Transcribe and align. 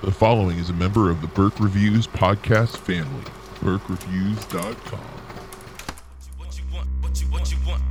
The 0.00 0.12
following 0.12 0.58
is 0.58 0.70
a 0.70 0.74
member 0.74 1.10
of 1.10 1.20
the 1.22 1.26
Burke 1.26 1.58
Reviews 1.58 2.06
podcast 2.06 2.76
family. 2.76 3.24
BurkeReviews.com. 3.60 5.00
What 6.36 6.56
you 6.56 6.64
want? 6.72 6.88
What 7.00 7.20
you 7.20 7.26
what 7.26 7.50
you 7.50 7.56
want? 7.66 7.82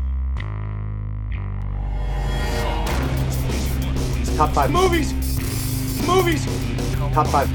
Top 4.37 4.51
five 4.51 4.71
Movies! 4.71 5.11
Movies! 6.07 6.45
Top 7.13 7.27
five. 7.27 7.49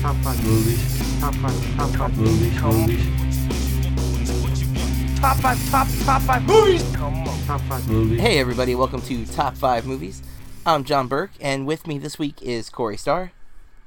Top 0.00 0.16
five 0.16 0.44
movies. 0.46 1.20
Top 1.20 1.34
five. 1.34 1.76
Top 1.76 1.90
five 1.90 2.16
movies. 2.16 2.62
Movies. 2.62 3.18
Top 5.20 5.36
five, 5.36 5.70
top, 5.70 5.88
top 6.04 6.22
five 6.22 6.42
movies! 6.44 6.82
Top 6.92 7.60
five 7.62 7.86
movies. 7.88 8.18
Hey 8.20 8.38
everybody, 8.38 8.74
welcome 8.74 9.02
to 9.02 9.26
Top 9.26 9.54
5 9.56 9.86
Movies. 9.86 10.22
I'm 10.68 10.84
John 10.84 11.08
Burke, 11.08 11.30
and 11.40 11.66
with 11.66 11.86
me 11.86 11.98
this 11.98 12.18
week 12.18 12.42
is 12.42 12.68
Corey 12.68 12.98
Starr. 12.98 13.32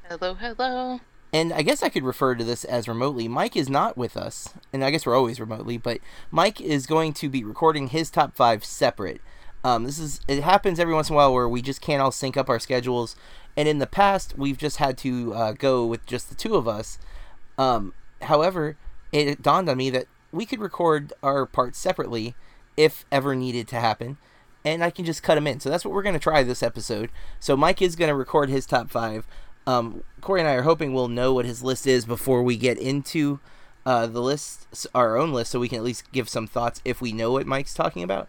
Hello, 0.10 0.34
hello. 0.34 1.00
And 1.32 1.54
I 1.54 1.62
guess 1.62 1.84
I 1.84 1.90
could 1.90 2.02
refer 2.02 2.34
to 2.34 2.44
this 2.44 2.64
as 2.64 2.88
remotely. 2.88 3.28
Mike 3.28 3.55
is 3.55 3.70
not 3.70 4.00
with 4.00 4.18
us, 4.18 4.50
and 4.74 4.84
I 4.84 4.90
guess 4.90 5.05
we're 5.05 5.16
always 5.16 5.40
remotely, 5.40 5.78
but 5.78 6.00
Mike 6.32 6.60
is 6.60 6.88
going 6.88 7.14
to 7.14 7.30
be 7.30 7.44
recording 7.44 7.90
his 7.90 8.10
top 8.10 8.36
five 8.36 8.66
separate. 8.66 9.22
Um, 9.64 9.84
this 9.84 10.00
is 10.00 10.22
it 10.28 10.41
happens 10.41 10.80
every 10.80 10.96
once 10.96 11.10
in 11.10 11.14
a 11.14 11.18
while 11.18 11.32
where 11.32 11.48
we 11.48 11.62
just 11.62 11.82
can't 11.82 12.02
all 12.02 12.12
sync 12.12 12.36
up 12.36 12.50
our 12.50 12.58
schedules, 12.58 13.16
and 13.55 13.68
in 13.68 13.77
the 13.77 13.86
past 13.86 14.36
we've 14.36 14.58
just 14.58 14.77
had 14.77 14.98
to 14.98 15.36
uh, 15.36 15.52
go 15.52 15.86
with 15.86 16.04
just 16.08 16.30
the 16.30 16.36
two 16.36 16.55
of 16.55 16.68
us. 16.68 16.98
Um, 17.60 17.94
however, 18.24 18.76
it 19.12 19.44
dawned 19.44 19.70
on 19.70 19.77
me 19.77 19.91
that 19.91 20.08
we 20.32 20.48
could 20.48 20.60
record 20.60 21.13
our 21.22 21.46
parts 21.46 21.77
separately 21.77 22.34
if 22.76 23.05
ever 23.12 23.36
needed 23.36 23.68
to 23.68 23.80
happen, 23.80 24.18
and 24.64 24.84
I 24.84 24.90
can 24.90 25.06
just 25.06 25.24
cut 25.24 25.36
them 25.36 25.48
in. 25.48 25.60
So 25.60 25.70
that's 25.70 25.84
what 25.84 25.94
we're 25.94 26.04
going 26.04 26.14
to 26.14 26.20
try 26.20 26.44
this 26.44 26.64
episode. 26.64 27.10
So 27.40 27.58
Mike 27.58 27.82
is 27.82 27.96
going 27.96 28.10
to 28.10 28.16
record 28.16 28.50
his 28.50 28.66
top 28.66 28.90
five. 28.90 29.26
Um, 29.68 30.04
Corey 30.22 30.41
and 30.41 30.49
I 30.49 30.54
are 30.54 30.63
hoping 30.63 30.94
we'll 30.94 31.08
know 31.08 31.34
what 31.34 31.46
his 31.46 31.63
list 31.63 31.85
is 31.88 32.05
before 32.05 32.44
we 32.44 32.58
get 32.58 32.77
into 32.77 33.40
uh, 33.85 34.08
the 34.08 34.22
list, 34.22 34.88
our 34.94 35.18
own 35.18 35.34
list, 35.34 35.52
so 35.52 35.60
we 35.60 35.70
can 35.70 35.77
at 35.77 35.84
least 35.84 36.12
give 36.12 36.30
some 36.30 36.48
thoughts 36.48 36.82
if 36.85 37.02
we 37.02 37.12
know 37.12 37.32
what 37.32 37.48
Mike's 37.48 37.74
talking 37.74 38.04
about. 38.04 38.27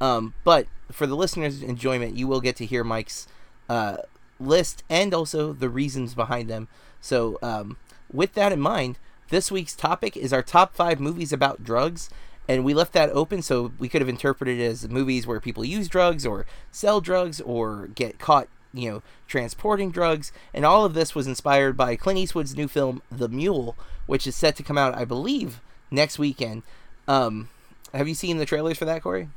Um, 0.00 0.34
but 0.44 0.66
for 0.90 1.06
the 1.06 1.16
listeners' 1.16 1.62
enjoyment, 1.62 2.16
you 2.16 2.26
will 2.26 2.40
get 2.40 2.56
to 2.56 2.66
hear 2.66 2.84
Mike's 2.84 3.26
uh, 3.68 3.98
list 4.38 4.82
and 4.88 5.14
also 5.14 5.52
the 5.52 5.68
reasons 5.68 6.14
behind 6.14 6.48
them. 6.48 6.68
So, 7.00 7.38
um, 7.42 7.76
with 8.12 8.34
that 8.34 8.52
in 8.52 8.60
mind, 8.60 8.98
this 9.28 9.50
week's 9.50 9.74
topic 9.74 10.16
is 10.16 10.32
our 10.32 10.42
top 10.42 10.74
five 10.74 11.00
movies 11.00 11.32
about 11.32 11.64
drugs. 11.64 12.10
And 12.48 12.64
we 12.64 12.74
left 12.74 12.92
that 12.92 13.10
open 13.10 13.42
so 13.42 13.72
we 13.78 13.88
could 13.88 14.00
have 14.00 14.08
interpreted 14.08 14.60
it 14.60 14.64
as 14.64 14.88
movies 14.88 15.26
where 15.26 15.40
people 15.40 15.64
use 15.64 15.88
drugs 15.88 16.26
or 16.26 16.46
sell 16.70 17.00
drugs 17.00 17.40
or 17.40 17.88
get 17.88 18.18
caught, 18.18 18.48
you 18.72 18.90
know, 18.90 19.02
transporting 19.26 19.90
drugs. 19.90 20.30
And 20.52 20.64
all 20.64 20.84
of 20.84 20.94
this 20.94 21.14
was 21.14 21.26
inspired 21.26 21.76
by 21.76 21.96
Clint 21.96 22.18
Eastwood's 22.18 22.54
new 22.56 22.68
film, 22.68 23.00
The 23.10 23.28
Mule, 23.28 23.76
which 24.06 24.26
is 24.26 24.36
set 24.36 24.56
to 24.56 24.62
come 24.62 24.76
out, 24.76 24.94
I 24.94 25.04
believe, 25.04 25.60
next 25.90 26.18
weekend. 26.18 26.62
Um, 27.08 27.48
have 27.94 28.08
you 28.08 28.14
seen 28.14 28.36
the 28.36 28.46
trailers 28.46 28.76
for 28.76 28.84
that, 28.84 29.02
Corey? 29.02 29.28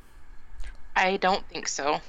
I 0.95 1.17
don't 1.17 1.47
think 1.47 1.67
so. 1.67 2.02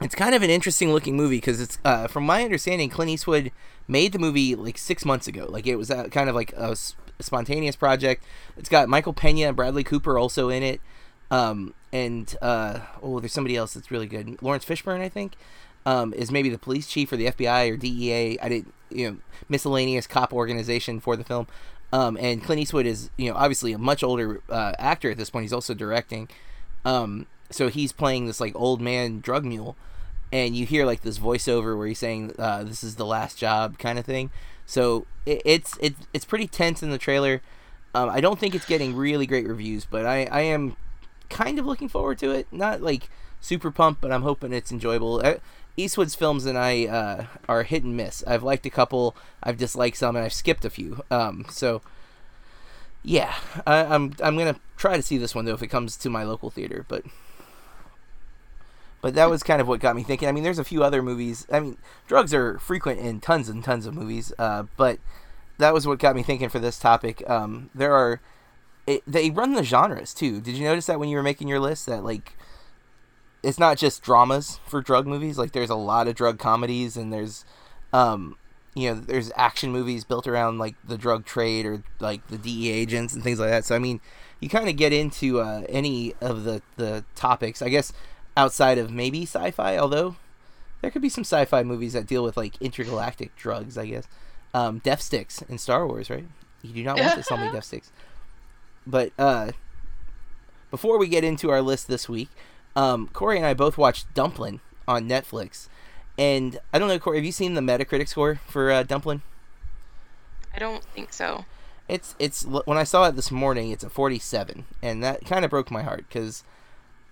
It's 0.00 0.14
kind 0.14 0.34
of 0.34 0.42
an 0.42 0.50
interesting 0.50 0.92
looking 0.92 1.16
movie 1.16 1.38
because 1.38 1.60
it's, 1.60 1.78
uh, 1.84 2.06
from 2.08 2.26
my 2.26 2.44
understanding, 2.44 2.90
Clint 2.90 3.10
Eastwood 3.10 3.50
made 3.88 4.12
the 4.12 4.18
movie 4.18 4.54
like 4.54 4.76
six 4.76 5.04
months 5.04 5.26
ago. 5.26 5.46
Like 5.48 5.66
it 5.66 5.76
was 5.76 5.90
uh, 5.90 6.08
kind 6.08 6.28
of 6.28 6.34
like 6.34 6.52
a 6.52 6.76
spontaneous 7.22 7.76
project. 7.76 8.24
It's 8.56 8.68
got 8.68 8.88
Michael 8.88 9.12
Pena 9.12 9.48
and 9.48 9.56
Bradley 9.56 9.84
Cooper 9.84 10.18
also 10.18 10.48
in 10.48 10.62
it. 10.62 10.80
Um, 11.30 11.74
and 11.92 12.34
uh, 12.40 12.80
oh, 13.02 13.20
there's 13.20 13.32
somebody 13.32 13.56
else 13.56 13.74
that's 13.74 13.90
really 13.90 14.06
good. 14.06 14.40
Laurence 14.42 14.64
Fishburne, 14.64 15.00
I 15.00 15.08
think, 15.08 15.34
um, 15.84 16.12
is 16.14 16.30
maybe 16.30 16.48
the 16.48 16.58
police 16.58 16.86
chief 16.86 17.12
or 17.12 17.16
the 17.16 17.26
FBI 17.26 17.72
or 17.72 17.76
DEA. 17.76 18.38
I 18.40 18.48
didn't, 18.48 18.74
you 18.90 19.10
know, 19.10 19.16
miscellaneous 19.48 20.06
cop 20.06 20.32
organization 20.32 21.00
for 21.00 21.16
the 21.16 21.24
film. 21.24 21.46
Um, 21.92 22.16
and 22.20 22.42
Clint 22.42 22.60
Eastwood 22.60 22.86
is, 22.86 23.10
you 23.16 23.30
know, 23.30 23.36
obviously 23.36 23.72
a 23.72 23.78
much 23.78 24.02
older 24.02 24.42
uh, 24.48 24.72
actor 24.78 25.10
at 25.10 25.16
this 25.16 25.30
point. 25.30 25.44
He's 25.44 25.52
also 25.52 25.74
directing. 25.74 26.28
Um, 26.84 27.26
so 27.50 27.68
he's 27.68 27.92
playing 27.92 28.26
this 28.26 28.40
like 28.40 28.54
old 28.56 28.80
man 28.80 29.20
drug 29.20 29.44
mule, 29.44 29.76
and 30.32 30.56
you 30.56 30.66
hear 30.66 30.84
like 30.84 31.02
this 31.02 31.18
voiceover 31.18 31.76
where 31.76 31.86
he's 31.86 31.98
saying, 31.98 32.34
uh, 32.38 32.64
"This 32.64 32.82
is 32.82 32.96
the 32.96 33.06
last 33.06 33.38
job" 33.38 33.78
kind 33.78 33.98
of 33.98 34.04
thing. 34.04 34.30
So 34.66 35.06
it, 35.24 35.40
it's 35.44 35.78
it, 35.78 35.94
it's 36.12 36.24
pretty 36.24 36.46
tense 36.46 36.82
in 36.82 36.90
the 36.90 36.98
trailer. 36.98 37.40
Um, 37.94 38.10
I 38.10 38.20
don't 38.20 38.38
think 38.38 38.54
it's 38.54 38.66
getting 38.66 38.94
really 38.94 39.26
great 39.26 39.48
reviews, 39.48 39.86
but 39.86 40.04
I, 40.04 40.24
I 40.24 40.42
am 40.42 40.76
kind 41.30 41.58
of 41.58 41.64
looking 41.64 41.88
forward 41.88 42.18
to 42.18 42.30
it. 42.30 42.46
Not 42.52 42.82
like 42.82 43.08
super 43.40 43.70
pumped, 43.70 44.02
but 44.02 44.12
I'm 44.12 44.22
hoping 44.22 44.52
it's 44.52 44.70
enjoyable. 44.70 45.22
Eastwood's 45.78 46.14
films 46.14 46.44
and 46.46 46.58
I 46.58 46.86
uh, 46.86 47.26
are 47.48 47.62
hit 47.62 47.84
and 47.84 47.96
miss. 47.96 48.22
I've 48.26 48.42
liked 48.42 48.66
a 48.66 48.70
couple, 48.70 49.16
I've 49.42 49.56
disliked 49.56 49.96
some, 49.96 50.16
and 50.16 50.24
I've 50.24 50.32
skipped 50.32 50.64
a 50.64 50.70
few. 50.70 51.02
Um, 51.10 51.46
so 51.48 51.80
yeah, 53.02 53.34
I, 53.66 53.84
I'm 53.84 54.14
I'm 54.22 54.36
gonna 54.36 54.60
try 54.76 54.96
to 54.96 55.02
see 55.02 55.16
this 55.16 55.34
one 55.34 55.44
though 55.44 55.54
if 55.54 55.62
it 55.62 55.68
comes 55.68 55.96
to 55.98 56.10
my 56.10 56.24
local 56.24 56.50
theater, 56.50 56.84
but. 56.88 57.04
But 59.06 59.14
that 59.14 59.30
was 59.30 59.44
kind 59.44 59.60
of 59.60 59.68
what 59.68 59.78
got 59.78 59.94
me 59.94 60.02
thinking. 60.02 60.28
I 60.28 60.32
mean, 60.32 60.42
there's 60.42 60.58
a 60.58 60.64
few 60.64 60.82
other 60.82 61.00
movies. 61.00 61.46
I 61.48 61.60
mean, 61.60 61.76
drugs 62.08 62.34
are 62.34 62.58
frequent 62.58 62.98
in 62.98 63.20
tons 63.20 63.48
and 63.48 63.62
tons 63.62 63.86
of 63.86 63.94
movies. 63.94 64.32
Uh, 64.36 64.64
but 64.76 64.98
that 65.58 65.72
was 65.72 65.86
what 65.86 66.00
got 66.00 66.16
me 66.16 66.24
thinking 66.24 66.48
for 66.48 66.58
this 66.58 66.76
topic. 66.76 67.22
Um, 67.30 67.70
there 67.72 67.94
are, 67.94 68.20
it, 68.84 69.04
they 69.06 69.30
run 69.30 69.54
the 69.54 69.62
genres 69.62 70.12
too. 70.12 70.40
Did 70.40 70.56
you 70.56 70.64
notice 70.64 70.86
that 70.86 70.98
when 70.98 71.08
you 71.08 71.16
were 71.18 71.22
making 71.22 71.46
your 71.46 71.60
list 71.60 71.86
that 71.86 72.02
like, 72.02 72.36
it's 73.44 73.60
not 73.60 73.78
just 73.78 74.02
dramas 74.02 74.58
for 74.66 74.80
drug 74.80 75.06
movies. 75.06 75.38
Like, 75.38 75.52
there's 75.52 75.70
a 75.70 75.76
lot 75.76 76.08
of 76.08 76.16
drug 76.16 76.40
comedies 76.40 76.96
and 76.96 77.12
there's, 77.12 77.44
um, 77.92 78.36
you 78.74 78.92
know, 78.92 78.98
there's 78.98 79.30
action 79.36 79.70
movies 79.70 80.02
built 80.02 80.26
around 80.26 80.58
like 80.58 80.74
the 80.82 80.98
drug 80.98 81.24
trade 81.24 81.64
or 81.64 81.84
like 82.00 82.26
the 82.26 82.38
DEA 82.38 82.72
agents 82.72 83.14
and 83.14 83.22
things 83.22 83.38
like 83.38 83.50
that. 83.50 83.64
So 83.64 83.76
I 83.76 83.78
mean, 83.78 84.00
you 84.40 84.48
kind 84.48 84.68
of 84.68 84.76
get 84.76 84.92
into 84.92 85.40
uh, 85.40 85.62
any 85.68 86.14
of 86.20 86.42
the 86.42 86.60
the 86.76 87.04
topics. 87.14 87.62
I 87.62 87.68
guess 87.68 87.92
outside 88.36 88.78
of 88.78 88.90
maybe 88.90 89.22
sci-fi, 89.22 89.78
although 89.78 90.16
there 90.80 90.90
could 90.90 91.02
be 91.02 91.08
some 91.08 91.24
sci-fi 91.24 91.62
movies 91.62 91.94
that 91.94 92.06
deal 92.06 92.22
with 92.22 92.36
like 92.36 92.60
intergalactic 92.60 93.34
drugs. 93.36 93.78
I 93.78 93.86
guess 93.86 94.06
um, 94.54 94.78
Death 94.78 95.02
Sticks 95.02 95.42
in 95.42 95.58
Star 95.58 95.86
Wars, 95.86 96.10
right? 96.10 96.26
You 96.62 96.72
do 96.72 96.82
not 96.82 96.98
want 96.98 97.14
to 97.14 97.22
sell 97.22 97.38
me 97.38 97.50
Death 97.52 97.64
Sticks. 97.64 97.90
But 98.86 99.12
uh, 99.18 99.52
before 100.70 100.98
we 100.98 101.08
get 101.08 101.24
into 101.24 101.50
our 101.50 101.60
list 101.60 101.88
this 101.88 102.08
week, 102.08 102.28
um, 102.74 103.08
Corey 103.12 103.36
and 103.36 103.46
I 103.46 103.54
both 103.54 103.76
watched 103.78 104.12
Dumplin' 104.14 104.60
on 104.86 105.08
Netflix, 105.08 105.68
and 106.18 106.58
I 106.72 106.78
don't 106.78 106.88
know, 106.88 106.98
Corey, 106.98 107.18
have 107.18 107.24
you 107.24 107.32
seen 107.32 107.54
the 107.54 107.60
Metacritic 107.60 108.08
score 108.08 108.40
for 108.46 108.70
uh, 108.70 108.82
Dumplin'? 108.82 109.22
I 110.54 110.58
don't 110.58 110.84
think 110.84 111.12
so. 111.12 111.44
It's 111.88 112.16
it's 112.18 112.44
when 112.44 112.78
I 112.78 112.84
saw 112.84 113.08
it 113.08 113.16
this 113.16 113.30
morning, 113.30 113.70
it's 113.70 113.84
a 113.84 113.90
47, 113.90 114.64
and 114.82 115.02
that 115.04 115.24
kind 115.24 115.44
of 115.44 115.50
broke 115.50 115.70
my 115.70 115.82
heart 115.82 116.06
because 116.08 116.42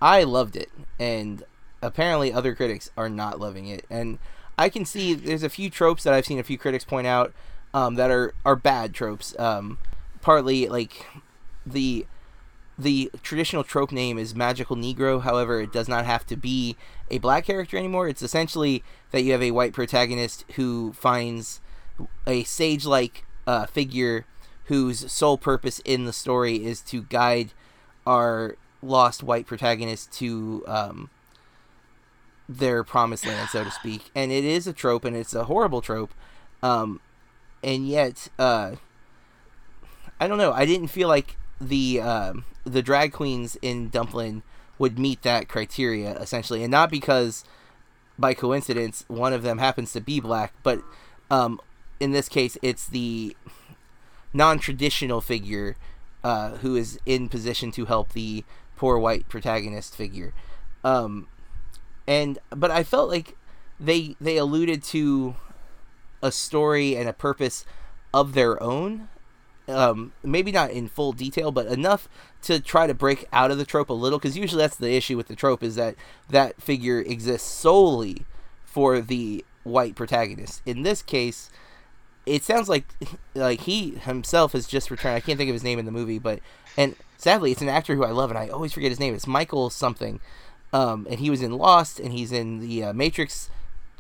I 0.04 0.22
loved 0.24 0.54
it, 0.54 0.70
and 1.00 1.42
apparently 1.80 2.30
other 2.30 2.54
critics 2.54 2.90
are 2.94 3.08
not 3.08 3.40
loving 3.40 3.68
it. 3.68 3.86
And 3.88 4.18
I 4.58 4.68
can 4.68 4.84
see 4.84 5.14
there's 5.14 5.42
a 5.42 5.48
few 5.48 5.70
tropes 5.70 6.02
that 6.04 6.12
I've 6.12 6.26
seen 6.26 6.38
a 6.38 6.44
few 6.44 6.58
critics 6.58 6.84
point 6.84 7.06
out 7.06 7.32
um, 7.72 7.94
that 7.94 8.10
are 8.10 8.34
are 8.44 8.54
bad 8.54 8.92
tropes. 8.92 9.34
Um, 9.38 9.78
partly 10.20 10.68
like 10.68 11.06
the 11.64 12.06
the 12.78 13.10
traditional 13.22 13.64
trope 13.64 13.92
name 13.92 14.18
is 14.18 14.34
magical 14.34 14.74
negro 14.74 15.22
however 15.22 15.60
it 15.60 15.72
does 15.72 15.88
not 15.88 16.04
have 16.04 16.26
to 16.26 16.34
be 16.34 16.76
a 17.10 17.18
black 17.18 17.44
character 17.44 17.76
anymore 17.76 18.08
it's 18.08 18.22
essentially 18.22 18.82
that 19.12 19.22
you 19.22 19.30
have 19.30 19.42
a 19.42 19.52
white 19.52 19.72
protagonist 19.72 20.44
who 20.56 20.92
finds 20.94 21.60
a 22.26 22.42
sage 22.42 22.84
like 22.84 23.24
uh, 23.46 23.66
figure 23.66 24.24
whose 24.64 25.12
sole 25.12 25.38
purpose 25.38 25.78
in 25.84 26.04
the 26.04 26.12
story 26.12 26.64
is 26.64 26.80
to 26.80 27.02
guide 27.02 27.52
our 28.06 28.56
lost 28.84 29.22
white 29.22 29.46
protagonist 29.46 30.12
to 30.14 30.64
um, 30.66 31.10
their 32.48 32.84
promised 32.84 33.26
land, 33.26 33.48
so 33.50 33.64
to 33.64 33.70
speak. 33.70 34.10
And 34.14 34.30
it 34.30 34.44
is 34.44 34.66
a 34.66 34.72
trope, 34.72 35.04
and 35.04 35.16
it's 35.16 35.34
a 35.34 35.44
horrible 35.44 35.80
trope. 35.80 36.12
Um, 36.62 37.00
and 37.62 37.88
yet, 37.88 38.28
uh, 38.38 38.76
I 40.20 40.28
don't 40.28 40.38
know. 40.38 40.52
I 40.52 40.64
didn't 40.66 40.88
feel 40.88 41.08
like 41.08 41.36
the 41.60 42.00
um 42.00 42.44
the 42.64 42.82
drag 42.82 43.12
queens 43.12 43.56
in 43.62 43.88
Dumplin 43.88 44.42
would 44.78 44.98
meet 44.98 45.22
that 45.22 45.48
criteria 45.48 46.16
essentially, 46.18 46.62
and 46.62 46.70
not 46.70 46.90
because 46.90 47.44
by 48.18 48.34
coincidence 48.34 49.04
one 49.08 49.32
of 49.32 49.42
them 49.42 49.58
happens 49.58 49.92
to 49.92 50.00
be 50.00 50.20
black, 50.20 50.52
but 50.62 50.80
um, 51.30 51.60
in 52.00 52.12
this 52.12 52.28
case, 52.28 52.56
it's 52.62 52.86
the 52.86 53.36
non-traditional 54.32 55.20
figure 55.20 55.76
uh, 56.22 56.56
who 56.58 56.76
is 56.76 56.98
in 57.06 57.28
position 57.28 57.70
to 57.72 57.84
help 57.84 58.12
the 58.12 58.44
poor 58.76 58.98
white 58.98 59.28
protagonist 59.28 59.94
figure. 59.94 60.32
Um, 60.82 61.28
and 62.06 62.38
but 62.50 62.70
I 62.70 62.82
felt 62.82 63.08
like 63.08 63.36
they 63.80 64.16
they 64.20 64.36
alluded 64.36 64.82
to 64.84 65.36
a 66.22 66.30
story 66.32 66.96
and 66.96 67.08
a 67.08 67.12
purpose 67.12 67.64
of 68.12 68.34
their 68.34 68.62
own. 68.62 69.08
Um, 69.66 70.12
maybe 70.22 70.52
not 70.52 70.72
in 70.72 70.88
full 70.88 71.12
detail, 71.12 71.50
but 71.50 71.66
enough 71.66 72.06
to 72.42 72.60
try 72.60 72.86
to 72.86 72.92
break 72.92 73.26
out 73.32 73.50
of 73.50 73.56
the 73.56 73.64
trope 73.64 73.88
a 73.88 73.94
little. 73.94 74.18
Because 74.18 74.36
usually 74.36 74.60
that's 74.60 74.76
the 74.76 74.94
issue 74.94 75.16
with 75.16 75.28
the 75.28 75.36
trope 75.36 75.62
is 75.62 75.76
that 75.76 75.94
that 76.28 76.60
figure 76.60 77.00
exists 77.00 77.50
solely 77.50 78.26
for 78.64 79.00
the 79.00 79.44
white 79.62 79.94
protagonist. 79.94 80.60
In 80.66 80.82
this 80.82 81.00
case, 81.02 81.50
it 82.26 82.42
sounds 82.42 82.68
like 82.68 82.86
like 83.34 83.60
he 83.60 83.92
himself 83.92 84.52
has 84.52 84.66
just 84.66 84.90
returned. 84.90 85.16
I 85.16 85.20
can't 85.20 85.38
think 85.38 85.48
of 85.48 85.54
his 85.54 85.64
name 85.64 85.78
in 85.78 85.86
the 85.86 85.92
movie, 85.92 86.18
but 86.18 86.40
and 86.76 86.94
sadly, 87.24 87.52
it's 87.52 87.62
an 87.62 87.70
actor 87.70 87.94
who 87.94 88.04
I 88.04 88.10
love, 88.10 88.30
and 88.30 88.38
I 88.38 88.48
always 88.48 88.74
forget 88.74 88.90
his 88.90 89.00
name. 89.00 89.14
It's 89.14 89.26
Michael 89.26 89.70
something, 89.70 90.20
um, 90.74 91.06
and 91.08 91.20
he 91.20 91.30
was 91.30 91.40
in 91.40 91.56
Lost, 91.56 91.98
and 91.98 92.12
he's 92.12 92.30
in 92.30 92.60
the 92.60 92.84
uh, 92.84 92.92
Matrix 92.92 93.48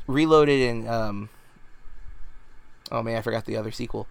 Reloaded, 0.06 0.60
and 0.60 0.86
um, 0.86 1.30
oh 2.92 3.02
man, 3.02 3.16
I 3.16 3.22
forgot 3.22 3.46
the 3.46 3.56
other 3.56 3.70
sequel, 3.70 4.06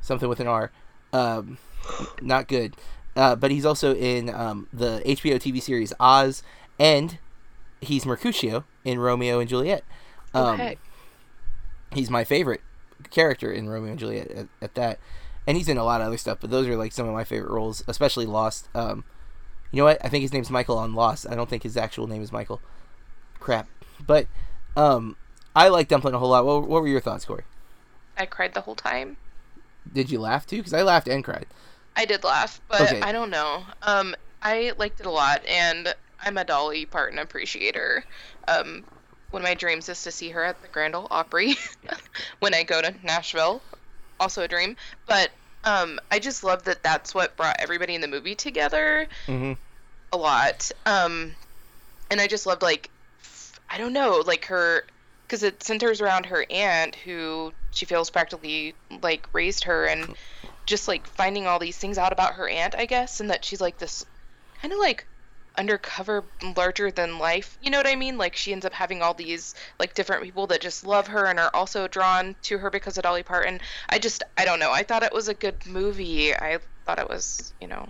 something 0.00 0.28
with 0.28 0.40
an 0.40 0.48
R, 0.48 0.72
um, 1.12 1.58
not 2.20 2.48
good. 2.48 2.74
Uh, 3.14 3.36
but 3.36 3.52
he's 3.52 3.64
also 3.64 3.94
in 3.94 4.28
um, 4.30 4.66
the 4.72 5.00
HBO 5.06 5.36
TV 5.36 5.62
series 5.62 5.92
Oz, 6.00 6.42
and 6.76 7.18
he's 7.80 8.04
Mercutio 8.04 8.64
in 8.84 8.98
Romeo 8.98 9.38
and 9.38 9.48
Juliet. 9.48 9.84
Um, 10.34 10.54
okay. 10.54 10.78
he's 11.92 12.10
my 12.10 12.24
favorite 12.24 12.62
character 13.10 13.52
in 13.52 13.68
Romeo 13.68 13.90
and 13.90 13.98
Juliet 13.98 14.28
at, 14.32 14.48
at 14.60 14.74
that, 14.74 14.98
and 15.48 15.56
he's 15.56 15.68
in 15.70 15.78
a 15.78 15.84
lot 15.84 16.02
of 16.02 16.06
other 16.08 16.18
stuff. 16.18 16.38
But 16.42 16.50
those 16.50 16.68
are 16.68 16.76
like 16.76 16.92
some 16.92 17.08
of 17.08 17.14
my 17.14 17.24
favorite 17.24 17.50
roles, 17.50 17.82
especially 17.88 18.26
Lost. 18.26 18.68
Um, 18.74 19.02
you 19.72 19.78
know 19.78 19.84
what? 19.84 20.04
I 20.04 20.10
think 20.10 20.20
his 20.20 20.32
name's 20.32 20.50
Michael 20.50 20.76
on 20.76 20.94
Lost. 20.94 21.26
I 21.28 21.34
don't 21.34 21.48
think 21.48 21.62
his 21.62 21.74
actual 21.74 22.06
name 22.06 22.20
is 22.22 22.30
Michael. 22.30 22.60
Crap. 23.40 23.66
But 24.06 24.26
um, 24.76 25.16
I 25.56 25.68
like 25.68 25.88
Dumpling 25.88 26.12
a 26.12 26.18
whole 26.18 26.28
lot. 26.28 26.44
What, 26.44 26.68
what 26.68 26.82
were 26.82 26.88
your 26.88 27.00
thoughts, 27.00 27.24
Corey? 27.24 27.44
I 28.18 28.26
cried 28.26 28.52
the 28.52 28.60
whole 28.60 28.74
time. 28.74 29.16
Did 29.90 30.10
you 30.10 30.20
laugh 30.20 30.46
too? 30.46 30.58
Because 30.58 30.74
I 30.74 30.82
laughed 30.82 31.08
and 31.08 31.24
cried. 31.24 31.46
I 31.96 32.04
did 32.04 32.24
laugh, 32.24 32.60
but 32.68 32.82
Okay. 32.82 33.00
I 33.00 33.10
don't 33.10 33.30
know. 33.30 33.62
Um, 33.82 34.14
I 34.42 34.72
liked 34.76 35.00
it 35.00 35.06
a 35.06 35.10
lot, 35.10 35.42
and 35.46 35.94
I'm 36.22 36.36
a 36.36 36.44
Dolly 36.44 36.84
Parton 36.84 37.18
appreciator. 37.18 38.04
Um, 38.46 38.84
one 39.30 39.40
of 39.42 39.48
my 39.48 39.54
dreams 39.54 39.88
is 39.88 40.02
to 40.02 40.10
see 40.10 40.28
her 40.28 40.44
at 40.44 40.60
the 40.60 40.68
Grand 40.68 40.94
Ole 40.94 41.08
Opry 41.10 41.54
when 42.40 42.52
I 42.52 42.64
go 42.64 42.82
to 42.82 42.94
Nashville. 43.02 43.62
Also 44.20 44.42
a 44.42 44.48
dream, 44.48 44.76
but 45.06 45.30
um, 45.64 45.98
I 46.10 46.18
just 46.18 46.44
love 46.44 46.64
that 46.64 46.82
that's 46.82 47.14
what 47.14 47.36
brought 47.36 47.56
everybody 47.60 47.94
in 47.94 48.00
the 48.00 48.08
movie 48.08 48.34
together 48.34 49.08
Mm-hmm. 49.28 49.52
a 50.12 50.16
lot. 50.16 50.70
Um, 50.86 51.34
and 52.10 52.20
I 52.20 52.26
just 52.26 52.46
loved 52.46 52.62
like 52.62 52.90
I 53.68 53.78
don't 53.78 53.92
know, 53.92 54.22
like 54.26 54.46
her 54.46 54.84
because 55.28 55.42
it 55.42 55.62
centers 55.62 56.00
around 56.00 56.26
her 56.26 56.46
aunt 56.50 56.94
who 56.96 57.54
she 57.70 57.86
feels 57.86 58.10
practically 58.10 58.76
like 59.02 59.28
raised 59.34 59.64
her 59.64 59.86
and 59.86 60.16
just 60.66 60.88
like 60.88 61.06
finding 61.08 61.46
all 61.46 61.58
these 61.58 61.78
things 61.78 61.98
out 61.98 62.12
about 62.12 62.34
her 62.34 62.48
aunt, 62.48 62.74
I 62.76 62.86
guess, 62.86 63.20
and 63.20 63.30
that 63.30 63.44
she's 63.44 63.60
like 63.60 63.78
this 63.78 64.04
kind 64.60 64.72
of 64.72 64.80
like 64.80 65.08
undercover 65.58 66.24
larger 66.56 66.90
than 66.90 67.18
life 67.18 67.58
you 67.60 67.70
know 67.70 67.78
what 67.78 67.86
i 67.86 67.94
mean 67.96 68.16
like 68.16 68.36
she 68.36 68.52
ends 68.52 68.64
up 68.64 68.72
having 68.72 69.02
all 69.02 69.12
these 69.12 69.54
like 69.80 69.92
different 69.94 70.22
people 70.22 70.46
that 70.46 70.60
just 70.60 70.86
love 70.86 71.08
her 71.08 71.24
and 71.26 71.38
are 71.40 71.50
also 71.52 71.88
drawn 71.88 72.34
to 72.42 72.58
her 72.58 72.70
because 72.70 72.96
of 72.96 73.02
dolly 73.02 73.22
parton 73.24 73.60
i 73.90 73.98
just 73.98 74.22
i 74.36 74.44
don't 74.44 74.60
know 74.60 74.70
i 74.72 74.82
thought 74.82 75.02
it 75.02 75.12
was 75.12 75.26
a 75.28 75.34
good 75.34 75.56
movie 75.66 76.32
i 76.34 76.58
thought 76.86 76.98
it 77.00 77.08
was 77.08 77.52
you 77.60 77.66
know 77.66 77.88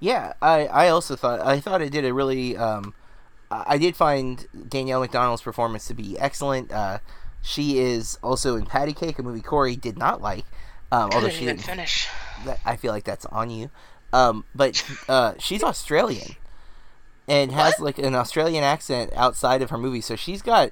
Yeah, 0.00 0.32
I, 0.40 0.66
I 0.66 0.88
also 0.88 1.14
thought 1.14 1.40
I 1.40 1.60
thought 1.60 1.82
it 1.82 1.92
did 1.92 2.04
a 2.06 2.14
really 2.14 2.56
um, 2.56 2.94
I 3.50 3.76
did 3.78 3.96
find 3.96 4.46
Danielle 4.68 5.00
Macdonald's 5.00 5.42
performance 5.42 5.86
to 5.88 5.94
be 5.94 6.18
excellent. 6.18 6.72
Uh, 6.72 6.98
she 7.42 7.78
is 7.78 8.18
also 8.22 8.56
in 8.56 8.64
Patti 8.64 8.92
Cake$, 8.94 9.18
a 9.18 9.22
movie 9.22 9.42
Corey 9.42 9.76
did 9.76 9.98
not 9.98 10.22
like, 10.22 10.46
um, 10.90 11.10
although 11.12 11.28
she 11.28 11.44
didn't. 11.44 11.62
finish 11.62 12.08
that- 12.46 12.60
I 12.64 12.76
feel 12.76 12.92
like 12.92 13.04
that's 13.04 13.26
on 13.26 13.50
you. 13.50 13.70
Um, 14.12 14.44
but 14.54 14.84
uh, 15.08 15.34
she's 15.38 15.62
Australian 15.70 16.36
and 17.28 17.52
has 17.52 17.78
like 17.78 17.98
an 17.98 18.14
Australian 18.14 18.64
accent 18.64 19.12
outside 19.14 19.62
of 19.62 19.70
her 19.70 19.78
movie, 19.78 20.00
so 20.00 20.16
she's 20.16 20.42
got 20.42 20.70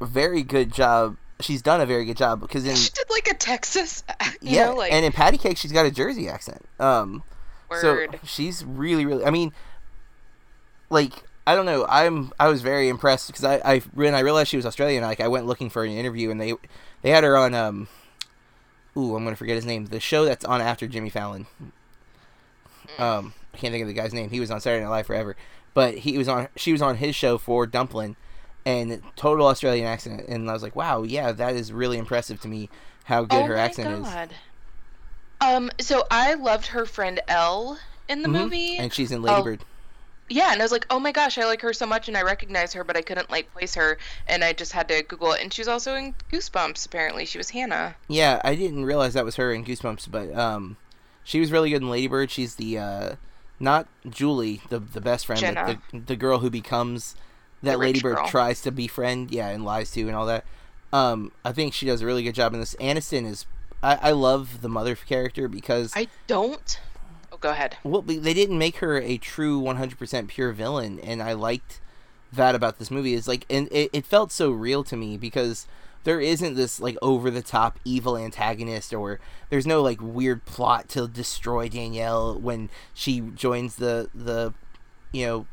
a 0.00 0.06
very 0.06 0.42
good 0.42 0.72
job. 0.72 1.16
She's 1.40 1.62
done 1.62 1.80
a 1.80 1.86
very 1.86 2.04
good 2.04 2.16
job 2.16 2.40
because 2.40 2.66
in 2.66 2.74
she 2.76 2.90
did 2.90 3.08
like 3.10 3.28
a 3.28 3.34
texas 3.34 4.02
you 4.40 4.56
yeah, 4.56 4.66
know 4.66 4.74
like 4.74 4.92
and 4.92 5.04
in 5.04 5.12
Patti 5.12 5.36
Cake$ 5.36 5.58
she's 5.58 5.72
got 5.72 5.86
a 5.86 5.90
Jersey 5.90 6.28
accent. 6.28 6.64
Um, 6.80 7.22
word 7.70 7.80
so 7.80 8.18
she's 8.26 8.64
really, 8.64 9.06
really. 9.06 9.24
I 9.24 9.30
mean, 9.30 9.52
like 10.90 11.12
I 11.46 11.54
don't 11.54 11.66
know. 11.66 11.86
I'm 11.88 12.32
I 12.40 12.48
was 12.48 12.62
very 12.62 12.88
impressed 12.88 13.28
because 13.28 13.44
I, 13.44 13.60
I 13.64 13.78
when 13.94 14.14
I 14.14 14.20
realized 14.20 14.48
she 14.48 14.56
was 14.56 14.66
Australian, 14.66 15.04
like 15.04 15.20
I 15.20 15.28
went 15.28 15.46
looking 15.46 15.70
for 15.70 15.84
an 15.84 15.92
interview 15.92 16.30
and 16.30 16.40
they 16.40 16.54
they 17.02 17.10
had 17.10 17.24
her 17.24 17.36
on 17.36 17.54
um. 17.54 17.88
Ooh, 18.96 19.14
I'm 19.14 19.24
gonna 19.24 19.36
forget 19.36 19.56
his 19.56 19.66
name. 19.66 19.86
The 19.86 20.00
show 20.00 20.24
that's 20.24 20.44
on 20.44 20.60
after 20.60 20.88
Jimmy 20.88 21.10
Fallon. 21.10 21.46
Um, 22.98 23.34
I 23.54 23.58
can't 23.58 23.72
think 23.72 23.82
of 23.82 23.88
the 23.88 23.94
guy's 23.94 24.12
name. 24.14 24.30
He 24.30 24.40
was 24.40 24.50
on 24.50 24.60
Saturday 24.60 24.84
Night 24.84 24.90
Live 24.90 25.06
forever, 25.06 25.36
but 25.74 25.98
he 25.98 26.18
was 26.18 26.28
on. 26.28 26.48
She 26.56 26.72
was 26.72 26.82
on 26.82 26.96
his 26.96 27.14
show 27.14 27.38
for 27.38 27.66
Dumplin', 27.66 28.16
and 28.64 29.02
total 29.14 29.46
Australian 29.46 29.86
accent. 29.86 30.24
And 30.28 30.50
I 30.50 30.52
was 30.52 30.62
like, 30.62 30.76
wow, 30.76 31.02
yeah, 31.02 31.32
that 31.32 31.54
is 31.54 31.72
really 31.72 31.98
impressive 31.98 32.40
to 32.42 32.48
me. 32.48 32.68
How 33.04 33.22
good 33.24 33.44
oh 33.44 33.46
her 33.46 33.56
accent 33.56 34.06
is. 34.06 34.36
Um 35.40 35.70
so 35.78 36.04
i 36.10 36.34
loved 36.34 36.66
her 36.68 36.86
friend 36.86 37.20
elle 37.28 37.78
in 38.08 38.22
the 38.22 38.28
Mhm. 38.28 38.32
movie 38.32 38.76
And 38.78 38.92
she's 38.92 39.12
in 39.12 39.24
Oh, 39.26 39.56
Yeah, 40.28 40.52
and 40.52 40.60
I 40.60 40.64
was 40.64 40.72
like, 40.72 40.86
oh 40.90 40.98
my 40.98 41.12
gosh, 41.12 41.38
I 41.38 41.44
like 41.44 41.62
her 41.62 41.72
so 41.72 41.86
much, 41.86 42.08
and 42.08 42.16
I 42.16 42.22
recognize 42.22 42.72
her, 42.72 42.82
but 42.82 42.96
I 42.96 43.02
couldn't 43.02 43.30
like 43.30 43.52
place 43.52 43.76
her, 43.76 43.96
and 44.26 44.42
I 44.42 44.52
just 44.54 44.72
had 44.72 44.88
to 44.88 45.02
Google 45.04 45.32
it. 45.34 45.40
And 45.42 45.52
she 45.52 45.60
was 45.60 45.68
also 45.68 45.94
in 45.94 46.14
Goosebumps. 46.32 46.84
Apparently, 46.84 47.26
she 47.26 47.38
was 47.38 47.50
Hannah. 47.50 47.94
Yeah, 48.08 48.40
I 48.42 48.56
didn't 48.56 48.84
realize 48.84 49.14
that 49.14 49.24
was 49.24 49.36
her 49.36 49.52
in 49.52 49.64
Goosebumps, 49.64 50.10
but 50.10 50.34
um, 50.36 50.76
she 51.26 51.40
was 51.40 51.50
really 51.50 51.70
good 51.70 51.82
in 51.82 51.90
Lady 51.90 52.06
Bird. 52.06 52.30
She's 52.30 52.54
the 52.54 52.78
uh, 52.78 53.16
not 53.58 53.88
Julie, 54.08 54.62
the 54.70 54.78
the 54.78 55.00
best 55.00 55.26
friend, 55.26 55.42
but 55.54 55.78
the 55.92 55.98
the 55.98 56.16
girl 56.16 56.38
who 56.38 56.48
becomes 56.48 57.16
that 57.64 57.80
Lady 57.80 58.00
Bird 58.00 58.16
girl. 58.16 58.28
tries 58.28 58.62
to 58.62 58.70
befriend. 58.70 59.32
Yeah, 59.32 59.48
and 59.48 59.64
lies 59.64 59.90
to 59.90 60.02
and 60.02 60.14
all 60.14 60.24
that. 60.26 60.44
Um, 60.92 61.32
I 61.44 61.50
think 61.50 61.74
she 61.74 61.84
does 61.84 62.00
a 62.00 62.06
really 62.06 62.22
good 62.22 62.36
job 62.36 62.54
in 62.54 62.60
this. 62.60 62.76
Aniston 62.76 63.26
is. 63.26 63.44
I, 63.82 63.96
I 63.96 64.10
love 64.12 64.62
the 64.62 64.68
mother 64.68 64.94
character 64.94 65.48
because 65.48 65.92
I 65.96 66.06
don't. 66.28 66.80
Oh, 67.32 67.38
go 67.38 67.50
ahead. 67.50 67.76
well, 67.82 68.02
they 68.02 68.18
they 68.18 68.32
didn't 68.32 68.56
make 68.56 68.76
her 68.76 68.96
a 68.96 69.18
true 69.18 69.60
100% 69.60 70.28
pure 70.28 70.52
villain, 70.52 71.00
and 71.00 71.20
I 71.20 71.32
liked 71.32 71.80
that 72.32 72.54
about 72.54 72.78
this 72.78 72.90
movie. 72.90 73.14
Is 73.14 73.26
like, 73.26 73.44
and 73.50 73.68
it, 73.72 73.90
it 73.92 74.06
felt 74.06 74.30
so 74.30 74.50
real 74.50 74.84
to 74.84 74.96
me 74.96 75.16
because 75.16 75.66
there 76.06 76.20
isn't 76.20 76.54
this 76.54 76.78
like 76.78 76.96
over 77.02 77.32
the 77.32 77.42
top 77.42 77.80
evil 77.84 78.16
antagonist, 78.16 78.94
or 78.94 79.18
there's 79.50 79.66
no 79.66 79.82
like 79.82 79.98
weird 80.00 80.44
plot 80.44 80.88
to 80.90 81.08
destroy 81.08 81.68
Danielle 81.68 82.38
when 82.38 82.70
she 82.94 83.20
joins 83.20 83.74
the 83.74 84.08
the 84.14 84.54
you 85.10 85.26
know 85.26 85.46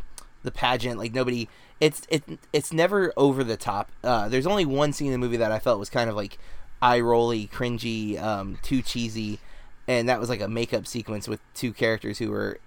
the 0.44 0.52
pageant. 0.52 1.00
Like 1.00 1.12
nobody, 1.12 1.50
it's 1.80 2.04
it 2.08 2.24
it's 2.54 2.72
never 2.72 3.12
over 3.18 3.44
the 3.44 3.58
top. 3.58 3.92
Uh, 4.04 4.30
there's 4.30 4.46
only 4.46 4.64
one 4.64 4.94
scene 4.94 5.08
in 5.08 5.14
the 5.14 5.18
movie 5.18 5.38
that 5.38 5.52
I 5.52 5.58
felt 5.58 5.80
was 5.80 5.90
kind 5.90 6.08
of 6.08 6.16
like 6.16 6.38
eye 6.84 7.00
rolly, 7.00 7.48
cringy, 7.48 8.22
um, 8.22 8.60
too 8.62 8.84
cheesy, 8.84 9.40
and 9.88 10.08
that 10.08 10.20
was 10.20 10.30
like 10.30 10.42
a 10.42 10.48
makeup 10.48 10.86
sequence 10.86 11.28
with 11.28 11.40
two 11.56 11.74
characters 11.74 12.20
who 12.20 12.30
were 12.30 12.60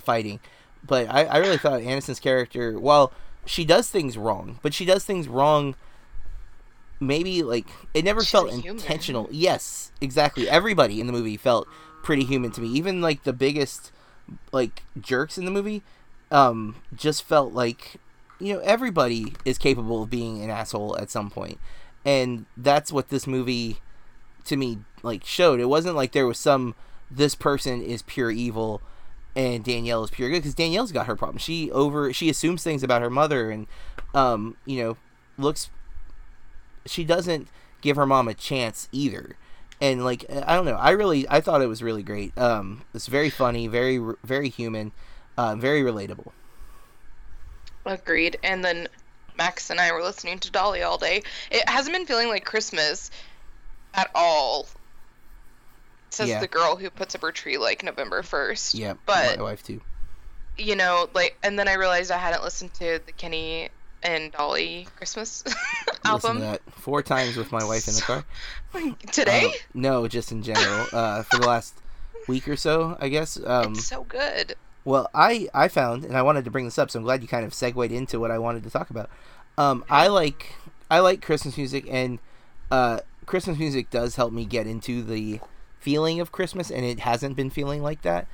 fighting. 0.00 0.40
But 0.84 1.06
I, 1.08 1.26
I 1.26 1.36
really 1.36 1.56
thought 1.58 1.82
Aniston's 1.82 2.18
character, 2.18 2.80
while 2.80 3.12
she 3.46 3.64
does 3.64 3.88
things 3.88 4.18
wrong, 4.18 4.58
but 4.60 4.74
she 4.74 4.84
does 4.84 5.04
things 5.04 5.28
wrong. 5.28 5.76
Maybe 7.00 7.42
like 7.42 7.66
it 7.94 8.04
never 8.04 8.20
She's 8.20 8.30
felt 8.30 8.50
human. 8.50 8.76
intentional. 8.78 9.28
Yes, 9.32 9.90
exactly. 10.00 10.48
Everybody 10.48 11.00
in 11.00 11.06
the 11.06 11.12
movie 11.12 11.36
felt 11.38 11.66
pretty 12.02 12.24
human 12.24 12.50
to 12.52 12.60
me. 12.60 12.68
Even 12.68 13.00
like 13.00 13.22
the 13.24 13.32
biggest 13.32 13.90
like 14.52 14.82
jerks 15.00 15.38
in 15.38 15.44
the 15.46 15.50
movie, 15.50 15.82
um, 16.30 16.76
just 16.94 17.22
felt 17.22 17.52
like 17.54 17.96
you 18.38 18.52
know 18.52 18.60
everybody 18.60 19.32
is 19.44 19.56
capable 19.58 20.02
of 20.02 20.10
being 20.10 20.42
an 20.42 20.50
asshole 20.50 20.96
at 20.98 21.10
some 21.10 21.30
point, 21.30 21.58
and 22.04 22.44
that's 22.56 22.92
what 22.92 23.08
this 23.08 23.26
movie 23.26 23.78
to 24.44 24.56
me 24.56 24.78
like 25.02 25.24
showed. 25.24 25.58
It 25.58 25.66
wasn't 25.66 25.96
like 25.96 26.12
there 26.12 26.26
was 26.26 26.38
some 26.38 26.74
this 27.10 27.34
person 27.34 27.82
is 27.82 28.02
pure 28.02 28.30
evil 28.30 28.80
and 29.34 29.64
Danielle 29.64 30.04
is 30.04 30.10
pure 30.10 30.28
good 30.28 30.38
because 30.40 30.54
Danielle's 30.54 30.92
got 30.92 31.06
her 31.06 31.16
problem. 31.16 31.38
She 31.38 31.70
over 31.70 32.12
she 32.12 32.28
assumes 32.28 32.62
things 32.62 32.82
about 32.82 33.02
her 33.02 33.10
mother 33.10 33.50
and 33.50 33.66
um 34.14 34.56
you 34.66 34.82
know 34.82 34.96
looks 35.38 35.70
she 36.86 37.04
doesn't 37.04 37.48
give 37.80 37.96
her 37.96 38.06
mom 38.06 38.28
a 38.28 38.34
chance 38.34 38.88
either. 38.92 39.36
And 39.80 40.04
like 40.04 40.24
I 40.30 40.54
don't 40.54 40.64
know, 40.66 40.74
I 40.76 40.90
really 40.90 41.26
I 41.28 41.40
thought 41.40 41.62
it 41.62 41.66
was 41.66 41.82
really 41.82 42.02
great. 42.02 42.36
Um 42.38 42.82
it's 42.94 43.06
very 43.06 43.30
funny, 43.30 43.66
very 43.66 43.98
very 44.24 44.48
human, 44.48 44.92
uh, 45.38 45.54
very 45.56 45.82
relatable. 45.82 46.32
Agreed. 47.86 48.38
And 48.42 48.64
then 48.64 48.88
Max 49.38 49.70
and 49.70 49.80
I 49.80 49.92
were 49.92 50.02
listening 50.02 50.38
to 50.40 50.50
Dolly 50.50 50.82
all 50.82 50.98
day. 50.98 51.22
It 51.50 51.66
hasn't 51.68 51.96
been 51.96 52.04
feeling 52.06 52.28
like 52.28 52.44
Christmas 52.44 53.10
at 53.94 54.10
all. 54.14 54.68
Says 56.10 56.28
Yeah. 56.28 56.40
the 56.40 56.46
girl 56.48 56.76
who 56.76 56.90
puts 56.90 57.14
up 57.14 57.22
her 57.22 57.32
tree 57.32 57.56
like 57.56 57.82
November 57.82 58.22
first. 58.22 58.74
Yeah, 58.74 58.94
But 59.06 59.38
my 59.38 59.42
wife 59.42 59.62
too. 59.64 59.80
you 60.58 60.76
know, 60.76 61.08
like, 61.14 61.38
and 61.42 61.58
then 61.58 61.68
I 61.68 61.74
realized 61.74 62.10
I 62.10 62.18
hadn't 62.18 62.42
listened 62.42 62.74
to 62.74 63.00
the 63.06 63.12
Kenny 63.12 63.70
and 64.02 64.30
Dolly 64.32 64.88
Christmas 64.96 65.42
album 66.10 66.36
to 66.36 66.42
that 66.42 66.62
four 66.72 67.02
times 67.02 67.36
with 67.36 67.52
my 67.52 67.64
wife 67.64 67.88
in 67.88 67.94
the 67.94 68.02
car. 68.02 68.24
today. 69.12 69.46
Uh, 69.46 69.58
no, 69.74 70.08
just 70.08 70.32
in 70.32 70.42
general. 70.42 70.86
Uh, 70.92 71.22
for 71.22 71.38
the 71.38 71.46
last 71.46 71.74
week 72.28 72.48
or 72.48 72.56
so, 72.56 72.96
I 73.00 73.08
guess. 73.08 73.38
Um, 73.44 73.72
it's 73.72 73.86
so 73.86 74.04
good. 74.04 74.54
Well, 74.84 75.10
I 75.14 75.48
I 75.52 75.68
found, 75.68 76.04
and 76.04 76.16
I 76.16 76.22
wanted 76.22 76.44
to 76.44 76.50
bring 76.50 76.64
this 76.64 76.78
up, 76.78 76.90
so 76.90 76.98
I'm 76.98 77.04
glad 77.04 77.22
you 77.22 77.28
kind 77.28 77.44
of 77.44 77.52
segued 77.52 77.92
into 77.92 78.18
what 78.18 78.30
I 78.30 78.38
wanted 78.38 78.62
to 78.64 78.70
talk 78.70 78.90
about. 78.90 79.10
Um, 79.58 79.84
I 79.90 80.06
like 80.08 80.54
I 80.90 81.00
like 81.00 81.22
Christmas 81.22 81.56
music, 81.56 81.86
and 81.88 82.18
uh, 82.70 83.00
Christmas 83.26 83.58
music 83.58 83.90
does 83.90 84.16
help 84.16 84.32
me 84.32 84.44
get 84.44 84.66
into 84.66 85.02
the 85.02 85.40
feeling 85.78 86.20
of 86.20 86.32
Christmas, 86.32 86.70
and 86.70 86.84
it 86.84 87.00
hasn't 87.00 87.36
been 87.36 87.50
feeling 87.50 87.82
like 87.82 88.02
that. 88.02 88.26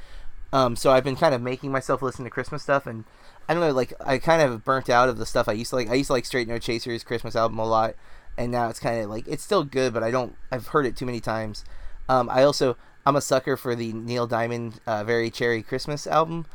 Um, 0.53 0.77
so 0.77 0.93
I've 0.93 1.05
been 1.05 1.17
kind 1.17 1.35
of 1.35 1.43
making 1.43 1.73
myself 1.73 2.01
listen 2.01 2.25
to 2.25 2.31
Christmas 2.31 2.63
stuff, 2.63 2.87
and 2.87 3.05
I 3.49 3.55
don't 3.55 3.61
know, 3.61 3.73
like 3.73 3.93
I 4.05 4.19
kind 4.19 4.43
of 4.43 4.65
burnt 4.65 4.91
out 4.91 5.09
of 5.09 5.19
the 5.19 5.27
stuff 5.27 5.49
I 5.49 5.53
used 5.53 5.71
to 5.71 5.77
like. 5.77 5.89
I 5.89 5.95
used 5.95 6.09
to 6.09 6.15
like 6.15 6.25
Straight 6.25 6.49
No 6.49 6.59
Chaser's 6.59 7.05
Christmas 7.05 7.37
album 7.37 7.59
a 7.59 7.67
lot, 7.67 7.95
and 8.37 8.51
now 8.51 8.69
it's 8.69 8.81
kind 8.81 9.03
of 9.03 9.11
like 9.11 9.27
it's 9.29 9.43
still 9.43 9.65
good, 9.65 9.93
but 9.93 10.03
I 10.03 10.11
don't. 10.11 10.37
I've 10.51 10.69
heard 10.69 10.87
it 10.87 10.97
too 10.97 11.07
many 11.07 11.21
times. 11.21 11.65
Um, 12.09 12.29
I 12.29 12.43
also 12.43 12.77
I'm 13.05 13.17
a 13.17 13.21
sucker 13.21 13.57
for 13.57 13.75
the 13.75 13.93
Neil 13.93 14.27
Diamond 14.27 14.81
uh, 14.87 15.05
Very 15.05 15.31
Cherry 15.31 15.63
Christmas 15.63 16.07
album, 16.07 16.47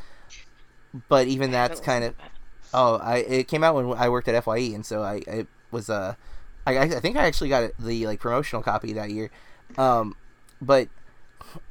but 1.07 1.27
even 1.27 1.51
that's 1.51 1.79
kind 1.79 2.03
of 2.03 2.15
oh 2.73 2.95
I 2.97 3.17
it 3.17 3.47
came 3.47 3.63
out 3.63 3.75
when 3.75 3.97
I 3.97 4.09
worked 4.09 4.27
at 4.27 4.43
FYE, 4.43 4.73
and 4.73 4.85
so 4.85 5.01
I 5.01 5.21
it 5.27 5.47
was 5.71 5.89
uh 5.89 6.15
I 6.67 6.77
I 6.77 6.99
think 6.99 7.15
I 7.15 7.25
actually 7.25 7.49
got 7.49 7.71
the 7.79 8.05
like 8.05 8.19
promotional 8.19 8.61
copy 8.61 8.91
that 8.93 9.11
year, 9.11 9.31
um, 9.77 10.15
but 10.61 10.89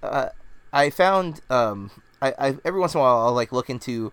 uh, 0.02 0.30
I 0.72 0.88
found 0.88 1.42
um 1.50 1.90
I, 2.22 2.34
I 2.38 2.56
every 2.64 2.80
once 2.80 2.94
in 2.94 3.00
a 3.00 3.02
while 3.02 3.26
I'll 3.26 3.34
like 3.34 3.52
look 3.52 3.68
into 3.68 4.12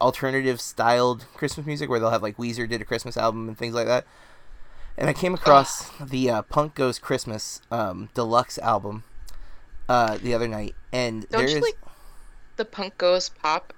alternative 0.00 0.60
styled 0.60 1.26
Christmas 1.34 1.66
music 1.66 1.88
where 1.88 2.00
they'll 2.00 2.10
have 2.10 2.22
like 2.22 2.36
Weezer 2.36 2.68
did 2.68 2.80
a 2.80 2.84
Christmas 2.84 3.16
album 3.16 3.48
and 3.48 3.56
things 3.58 3.74
like 3.74 3.86
that. 3.86 4.06
And 4.96 5.08
I 5.08 5.12
came 5.12 5.34
across 5.34 5.90
the 6.00 6.30
uh, 6.30 6.42
Punk 6.42 6.74
Goes 6.74 6.98
Christmas 6.98 7.60
um, 7.70 8.08
deluxe 8.14 8.58
album 8.58 9.04
uh, 9.88 10.18
the 10.22 10.34
other 10.34 10.48
night, 10.48 10.74
and 10.92 11.28
Don't 11.28 11.40
there's 11.40 11.54
you 11.54 11.60
like 11.60 11.78
the 12.56 12.64
punk 12.64 12.98
goes 12.98 13.28
pop? 13.28 13.72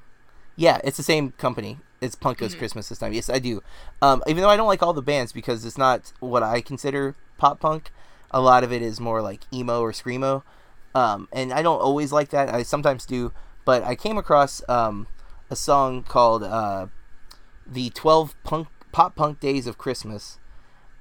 yeah, 0.56 0.80
it's 0.84 0.96
the 0.96 1.02
same 1.02 1.32
company. 1.32 1.78
It's 2.00 2.14
Punk 2.14 2.38
Goes 2.38 2.54
Christmas 2.54 2.88
this 2.90 2.98
time. 2.98 3.14
Yes, 3.14 3.30
I 3.30 3.38
do. 3.38 3.62
Um, 4.02 4.22
even 4.26 4.42
though 4.42 4.50
I 4.50 4.56
don't 4.56 4.66
like 4.66 4.82
all 4.82 4.92
the 4.92 5.00
bands 5.00 5.32
because 5.32 5.64
it's 5.64 5.78
not 5.78 6.12
what 6.20 6.42
I 6.42 6.60
consider 6.60 7.14
pop 7.38 7.60
punk. 7.60 7.90
A 8.30 8.40
lot 8.40 8.62
of 8.62 8.72
it 8.72 8.82
is 8.82 9.00
more 9.00 9.22
like 9.22 9.40
emo 9.52 9.80
or 9.80 9.92
screamo, 9.92 10.42
um, 10.94 11.28
and 11.32 11.52
I 11.52 11.62
don't 11.62 11.80
always 11.80 12.12
like 12.12 12.28
that. 12.30 12.52
I 12.52 12.62
sometimes 12.64 13.06
do, 13.06 13.32
but 13.64 13.82
I 13.84 13.94
came 13.94 14.18
across 14.18 14.60
um, 14.68 15.06
a 15.54 15.56
song 15.56 16.02
called 16.02 16.42
uh, 16.42 16.88
"The 17.64 17.90
Twelve 17.90 18.34
Punk 18.42 18.66
Pop 18.90 19.14
Punk 19.14 19.38
Days 19.38 19.68
of 19.68 19.78
Christmas," 19.78 20.40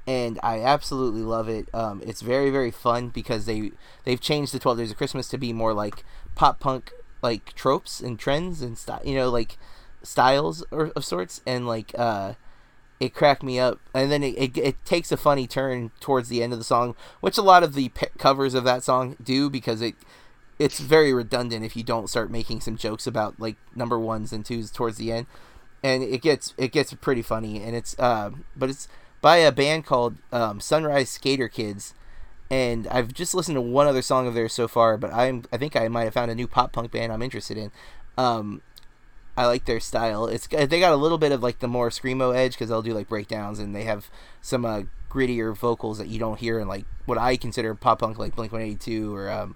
and 0.06 0.40
I 0.44 0.62
absolutely 0.62 1.24
love 1.24 1.50
it. 1.50 1.68
Um, 1.74 2.04
it's 2.06 2.22
very 2.22 2.52
very 2.52 2.70
fun 2.70 3.10
because 3.10 3.48
they 3.48 3.72
they've 4.06 4.22
changed 4.22 4.54
the 4.54 4.60
Twelve 4.60 4.78
Days 4.78 4.92
of 4.92 4.98
Christmas 4.98 5.28
to 5.30 5.40
be 5.40 5.54
more 5.54 5.74
like 5.74 6.06
pop 6.36 6.60
punk 6.60 6.92
like 7.24 7.54
tropes 7.56 8.00
and 8.00 8.20
trends 8.20 8.62
and 8.62 8.78
style, 8.78 9.02
you 9.04 9.16
know, 9.16 9.30
like 9.32 9.58
styles 10.04 10.64
or, 10.70 10.92
of 10.96 11.04
sorts, 11.04 11.42
and 11.48 11.66
like 11.68 11.92
uh, 11.98 12.34
it 13.00 13.16
cracked 13.16 13.42
me 13.42 13.60
up. 13.60 13.80
And 13.96 14.12
then 14.12 14.22
it, 14.22 14.38
it 14.38 14.58
it 14.58 14.86
takes 14.86 15.12
a 15.12 15.18
funny 15.18 15.48
turn 15.48 15.90
towards 16.00 16.30
the 16.30 16.44
end 16.44 16.54
of 16.54 16.60
the 16.60 16.66
song, 16.66 16.96
which 17.22 17.40
a 17.40 17.42
lot 17.42 17.64
of 17.64 17.74
the 17.74 17.92
covers 18.20 18.54
of 18.54 18.66
that 18.66 18.84
song 18.84 19.16
do 19.24 19.50
because 19.50 19.82
it 19.82 19.96
it's 20.60 20.80
very 20.80 21.14
redundant 21.14 21.66
if 21.66 21.76
you 21.76 21.84
don't 21.84 22.10
start 22.10 22.32
making 22.32 22.62
some 22.62 22.78
jokes 22.78 23.08
about 23.08 23.40
like 23.40 23.58
number 23.76 24.00
ones 24.00 24.32
and 24.32 24.46
twos 24.46 24.72
towards 24.72 24.98
the 24.98 25.12
end, 25.12 25.28
and 25.84 26.04
it 26.04 26.22
gets 26.22 26.54
it 26.58 26.72
gets 26.72 26.94
pretty 26.94 27.22
funny. 27.22 27.62
And 27.62 27.76
it's 27.76 27.98
uh, 28.00 28.32
but 28.56 28.70
it's 28.70 28.88
by 29.22 29.38
a 29.38 29.52
band 29.52 29.86
called 29.86 30.16
um, 30.32 30.60
Sunrise 30.60 31.10
Skater 31.10 31.48
Kids 31.48 31.94
and 32.54 32.88
I've 32.90 33.14
just 33.14 33.34
listened 33.34 33.56
to 33.56 33.62
one 33.62 33.88
other 33.88 34.04
song 34.04 34.28
of 34.28 34.36
theirs 34.36 34.54
so 34.54 34.68
far, 34.68 34.96
but 34.96 35.12
I'm 35.12 35.44
I 35.52 35.58
think 35.58 35.76
I 35.76 35.88
might 35.88 36.04
have 36.04 36.14
found 36.14 36.30
a 36.30 36.36
new 36.36 36.48
pop 36.48 36.72
punk 36.72 36.92
band 36.92 37.12
I'm 37.12 37.24
interested 37.24 37.58
in. 37.58 37.72
Um, 38.16 38.62
I 39.36 39.48
like 39.48 39.66
their 39.66 39.80
style. 39.80 40.28
It's 40.28 40.46
they 40.46 40.80
got 40.80 40.94
a 40.94 40.98
little 40.98 41.18
bit 41.18 41.32
of 41.32 41.42
like 41.42 41.60
the 41.60 41.68
more 41.68 41.90
screamo 41.90 42.36
edge 42.36 42.52
because 42.52 42.70
they'll 42.70 42.84
do 42.84 42.94
like 42.94 43.10
breakdowns 43.10 43.58
and 43.58 43.76
they 43.76 43.86
have 43.86 44.12
some 44.42 44.66
uh, 44.66 44.84
grittier 45.10 45.58
vocals 45.58 45.98
that 45.98 46.10
you 46.10 46.20
don't 46.20 46.38
hear 46.40 46.60
in 46.60 46.68
like 46.68 46.86
what 47.06 47.18
I 47.18 47.38
consider 47.38 47.74
pop 47.74 48.00
punk 48.00 48.20
like 48.20 48.36
Blink 48.36 48.52
One 48.52 48.62
Eighty 48.62 48.76
Two 48.76 49.16
or 49.16 49.32
um, 49.32 49.56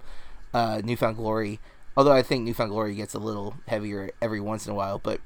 uh, 0.54 0.82
New 0.84 0.98
Found 0.98 1.18
Glory. 1.18 1.60
Although 1.96 2.14
I 2.14 2.22
think 2.22 2.44
New 2.44 2.54
Found 2.54 2.72
Glory 2.72 2.96
gets 2.96 3.14
a 3.14 3.20
little 3.20 3.56
heavier 3.68 4.12
every 4.22 4.40
once 4.40 4.68
in 4.68 4.72
a 4.72 4.76
while, 4.76 5.00
but 5.00 5.20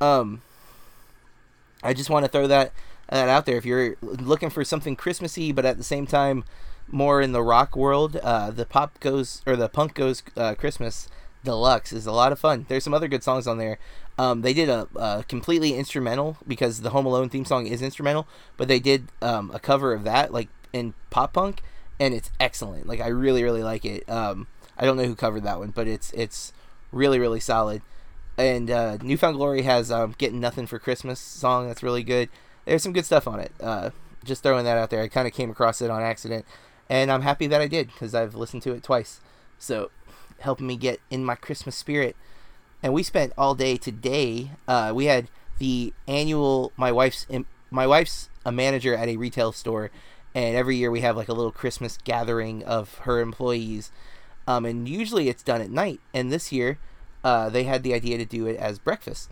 um, 0.00 0.42
I 1.82 1.94
just 1.94 2.10
want 2.10 2.24
to 2.24 2.30
throw 2.30 2.46
that 2.46 2.72
that 3.08 3.28
out 3.28 3.46
there. 3.46 3.56
If 3.56 3.64
you're 3.64 3.96
looking 4.02 4.50
for 4.50 4.64
something 4.64 4.96
Christmassy, 4.96 5.52
but 5.52 5.64
at 5.64 5.78
the 5.78 5.84
same 5.84 6.06
time 6.06 6.44
more 6.88 7.20
in 7.20 7.32
the 7.32 7.42
rock 7.42 7.76
world, 7.76 8.16
uh, 8.16 8.50
the 8.50 8.66
pop 8.66 8.98
goes 9.00 9.42
or 9.46 9.56
the 9.56 9.68
punk 9.68 9.94
goes 9.94 10.22
uh, 10.36 10.54
Christmas 10.54 11.08
deluxe 11.44 11.92
is 11.92 12.06
a 12.06 12.12
lot 12.12 12.32
of 12.32 12.38
fun. 12.38 12.66
There's 12.68 12.84
some 12.84 12.94
other 12.94 13.08
good 13.08 13.22
songs 13.22 13.46
on 13.46 13.58
there. 13.58 13.78
Um, 14.18 14.42
they 14.42 14.52
did 14.52 14.68
a, 14.68 14.88
a 14.96 15.24
completely 15.28 15.74
instrumental 15.74 16.36
because 16.46 16.80
the 16.80 16.90
Home 16.90 17.06
Alone 17.06 17.28
theme 17.28 17.44
song 17.44 17.66
is 17.66 17.80
instrumental, 17.80 18.26
but 18.56 18.68
they 18.68 18.80
did 18.80 19.08
um, 19.22 19.50
a 19.54 19.60
cover 19.60 19.92
of 19.92 20.04
that 20.04 20.32
like 20.32 20.48
in 20.72 20.94
pop 21.10 21.34
punk, 21.34 21.62
and 22.00 22.12
it's 22.12 22.30
excellent. 22.40 22.86
Like 22.86 23.00
I 23.00 23.08
really 23.08 23.44
really 23.44 23.62
like 23.62 23.84
it. 23.84 24.08
Um, 24.10 24.48
I 24.78 24.84
don't 24.84 24.96
know 24.96 25.04
who 25.04 25.14
covered 25.14 25.42
that 25.44 25.58
one, 25.58 25.70
but 25.70 25.88
it's 25.88 26.12
it's 26.12 26.52
really 26.92 27.18
really 27.18 27.40
solid. 27.40 27.82
And 28.36 28.70
uh, 28.70 28.98
New 28.98 29.16
Found 29.16 29.36
Glory 29.36 29.62
has 29.62 29.90
um, 29.90 30.14
"Getting 30.16 30.40
Nothing 30.40 30.66
for 30.66 30.78
Christmas" 30.78 31.18
song 31.18 31.66
that's 31.66 31.82
really 31.82 32.04
good. 32.04 32.28
There's 32.64 32.82
some 32.82 32.92
good 32.92 33.04
stuff 33.04 33.26
on 33.26 33.40
it. 33.40 33.52
Uh, 33.60 33.90
just 34.24 34.42
throwing 34.42 34.64
that 34.64 34.78
out 34.78 34.90
there. 34.90 35.02
I 35.02 35.08
kind 35.08 35.26
of 35.26 35.34
came 35.34 35.50
across 35.50 35.82
it 35.82 35.90
on 35.90 36.02
accident, 36.02 36.44
and 36.88 37.10
I'm 37.10 37.22
happy 37.22 37.46
that 37.48 37.60
I 37.60 37.66
did 37.66 37.88
because 37.88 38.14
I've 38.14 38.34
listened 38.34 38.62
to 38.62 38.72
it 38.72 38.82
twice. 38.82 39.20
So, 39.58 39.90
helping 40.40 40.66
me 40.66 40.76
get 40.76 41.00
in 41.10 41.24
my 41.24 41.34
Christmas 41.34 41.74
spirit. 41.74 42.14
And 42.80 42.92
we 42.92 43.02
spent 43.02 43.32
all 43.36 43.56
day 43.56 43.76
today. 43.76 44.52
Uh, 44.68 44.92
we 44.94 45.06
had 45.06 45.28
the 45.58 45.92
annual. 46.06 46.72
My 46.76 46.92
wife's 46.92 47.26
my 47.70 47.86
wife's 47.86 48.28
a 48.44 48.52
manager 48.52 48.94
at 48.94 49.08
a 49.08 49.16
retail 49.16 49.50
store, 49.50 49.90
and 50.34 50.56
every 50.56 50.76
year 50.76 50.90
we 50.90 51.00
have 51.00 51.16
like 51.16 51.28
a 51.28 51.34
little 51.34 51.50
Christmas 51.50 51.98
gathering 52.04 52.62
of 52.64 52.98
her 52.98 53.20
employees. 53.20 53.90
Um, 54.48 54.64
and 54.64 54.88
usually 54.88 55.28
it's 55.28 55.42
done 55.42 55.60
at 55.60 55.70
night. 55.70 56.00
And 56.14 56.32
this 56.32 56.50
year, 56.50 56.78
uh, 57.22 57.50
they 57.50 57.64
had 57.64 57.82
the 57.82 57.92
idea 57.92 58.16
to 58.16 58.24
do 58.24 58.46
it 58.46 58.56
as 58.56 58.78
breakfast. 58.78 59.30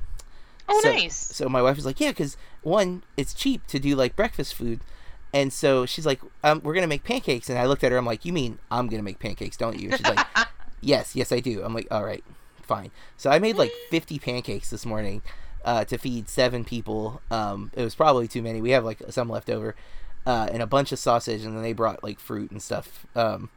Oh, 0.69 0.79
so, 0.83 0.93
nice. 0.93 1.17
So 1.17 1.49
my 1.49 1.63
wife 1.63 1.77
was 1.77 1.87
like, 1.87 1.99
"Yeah, 1.99 2.11
because 2.11 2.37
one, 2.63 3.03
it's 3.17 3.33
cheap 3.33 3.67
to 3.69 3.79
do 3.79 3.97
like 3.97 4.15
breakfast 4.15 4.55
food." 4.55 4.81
And 5.33 5.53
so 5.53 5.87
she's 5.87 6.05
like, 6.05 6.21
um, 6.45 6.61
"We're 6.63 6.75
gonna 6.75 6.87
make 6.87 7.03
pancakes." 7.03 7.49
And 7.49 7.59
I 7.59 7.65
looked 7.65 7.83
at 7.83 7.93
her. 7.93 7.99
I'm 7.99 8.05
like, 8.05 8.27
"You 8.27 8.33
mean 8.35 8.59
I'm 8.71 8.89
gonna 8.89 9.03
make 9.03 9.19
pancakes, 9.19 9.57
don't 9.57 9.81
you?" 9.81 9.89
And 9.89 9.97
she's 9.97 10.07
like, 10.07 10.27
"Yes, 10.83 11.17
yes, 11.17 11.33
I 11.33 11.41
do." 11.41 11.63
I'm 11.65 11.73
like, 11.73 11.89
"All 11.91 12.05
right, 12.05 12.25
fine." 12.61 12.91
So 13.17 13.31
I 13.31 13.39
made 13.39 13.57
like 13.57 13.73
50 13.91 14.19
pancakes 14.19 14.69
this 14.69 14.85
morning 14.85 15.23
uh, 15.65 15.85
to 15.87 15.97
feed 15.97 16.29
seven 16.29 16.63
people. 16.63 17.23
Um, 17.31 17.71
it 17.75 17.83
was 17.83 17.95
probably 17.95 18.29
too 18.29 18.43
many. 18.43 18.61
We 18.61 18.71
have 18.71 18.85
like 18.85 19.01
some 19.09 19.31
left 19.31 19.49
over, 19.49 19.75
uh, 20.27 20.49
and 20.53 20.63
a 20.63 20.67
bunch 20.67 20.93
of 20.93 20.99
sausage, 20.99 21.43
and 21.43 21.57
then 21.57 21.63
they 21.63 21.73
brought 21.73 22.03
like 22.03 22.19
fruit 22.19 22.51
and 22.51 22.61
stuff. 22.61 23.07
Um, 23.15 23.49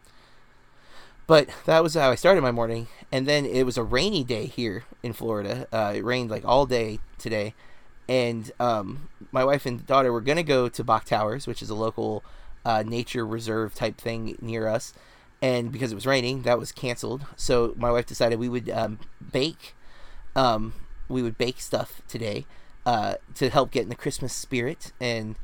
but 1.29 1.47
that 1.65 1.83
was 1.83 1.93
how 1.93 2.09
I 2.09 2.15
started 2.15 2.41
my 2.41 2.51
morning. 2.51 2.87
And 3.11 3.27
then 3.27 3.45
it 3.45 3.61
was 3.61 3.77
a 3.77 3.83
rainy 3.83 4.23
day 4.23 4.47
here 4.47 4.85
in 5.03 5.13
Florida. 5.13 5.67
Uh, 5.71 5.93
it 5.95 6.03
rained 6.03 6.31
like 6.31 6.43
all 6.43 6.65
day 6.65 6.97
today. 7.19 7.53
And 8.07 8.51
um, 8.59 9.09
my 9.31 9.45
wife 9.45 9.67
and 9.67 9.85
daughter 9.85 10.11
were 10.11 10.21
going 10.21 10.37
to 10.37 10.43
go 10.43 10.69
to 10.69 10.83
Bok 10.83 11.05
Towers, 11.05 11.45
which 11.45 11.61
is 11.61 11.69
a 11.69 11.75
local 11.75 12.23
uh, 12.65 12.81
nature 12.81 13.27
reserve 13.27 13.75
type 13.75 13.97
thing 13.97 14.39
near 14.41 14.67
us. 14.67 14.91
And 15.39 15.71
because 15.71 15.91
it 15.91 15.95
was 15.95 16.07
raining, 16.07 16.41
that 16.41 16.57
was 16.57 16.71
canceled. 16.71 17.27
So 17.35 17.75
my 17.77 17.91
wife 17.91 18.07
decided 18.07 18.39
we 18.39 18.49
would 18.49 18.67
um, 18.67 18.97
bake. 19.31 19.75
Um, 20.35 20.73
we 21.07 21.21
would 21.21 21.37
bake 21.37 21.61
stuff 21.61 22.01
today 22.07 22.47
uh, 22.87 23.15
to 23.35 23.51
help 23.51 23.69
get 23.69 23.83
in 23.83 23.89
the 23.89 23.95
Christmas 23.95 24.33
spirit. 24.33 24.93
And 24.99 25.35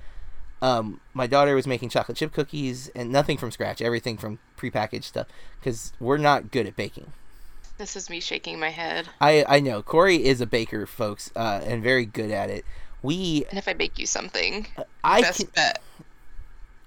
um, 0.65 0.99
my 1.13 1.27
daughter 1.27 1.53
was 1.53 1.67
making 1.67 1.89
chocolate 1.89 2.17
chip 2.17 2.33
cookies 2.33 2.89
and 2.95 3.11
nothing 3.11 3.37
from 3.37 3.51
scratch, 3.51 3.83
everything 3.83 4.17
from 4.17 4.39
prepackaged 4.57 5.03
stuff 5.03 5.27
because 5.59 5.93
we're 5.99 6.17
not 6.17 6.49
good 6.49 6.65
at 6.65 6.75
baking. 6.75 7.13
This 7.77 7.95
is 7.95 8.09
me 8.09 8.19
shaking 8.19 8.59
my 8.59 8.69
head. 8.69 9.07
I 9.21 9.45
I 9.47 9.59
know 9.59 9.83
Corey 9.83 10.25
is 10.25 10.41
a 10.41 10.47
baker, 10.47 10.87
folks, 10.87 11.31
uh, 11.35 11.61
and 11.63 11.83
very 11.83 12.05
good 12.05 12.31
at 12.31 12.49
it. 12.49 12.65
We 13.03 13.45
And 13.49 13.59
if 13.59 13.67
I 13.67 13.73
bake 13.73 13.99
you 13.99 14.07
something, 14.07 14.65
I 15.03 15.21
best 15.21 15.41
can 15.41 15.49
bet. 15.53 15.81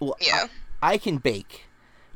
well, 0.01 0.17
Yeah. 0.21 0.49
I, 0.83 0.95
I 0.95 0.99
can 0.99 1.19
bake 1.19 1.67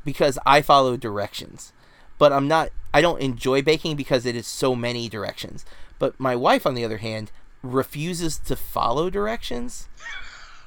because 0.03 0.37
I 0.45 0.61
follow 0.61 0.97
directions, 0.97 1.71
but 2.17 2.33
I'm 2.33 2.47
not. 2.49 2.71
I 2.93 2.99
don't 2.99 3.21
enjoy 3.21 3.61
baking 3.61 3.95
because 3.95 4.25
it 4.25 4.35
is 4.35 4.47
so 4.47 4.75
many 4.75 5.07
directions. 5.07 5.65
But 5.97 6.19
my 6.19 6.35
wife, 6.35 6.65
on 6.65 6.73
the 6.73 6.83
other 6.83 6.97
hand, 6.97 7.31
refuses 7.61 8.37
to 8.39 8.57
follow 8.57 9.09
directions. 9.09 9.87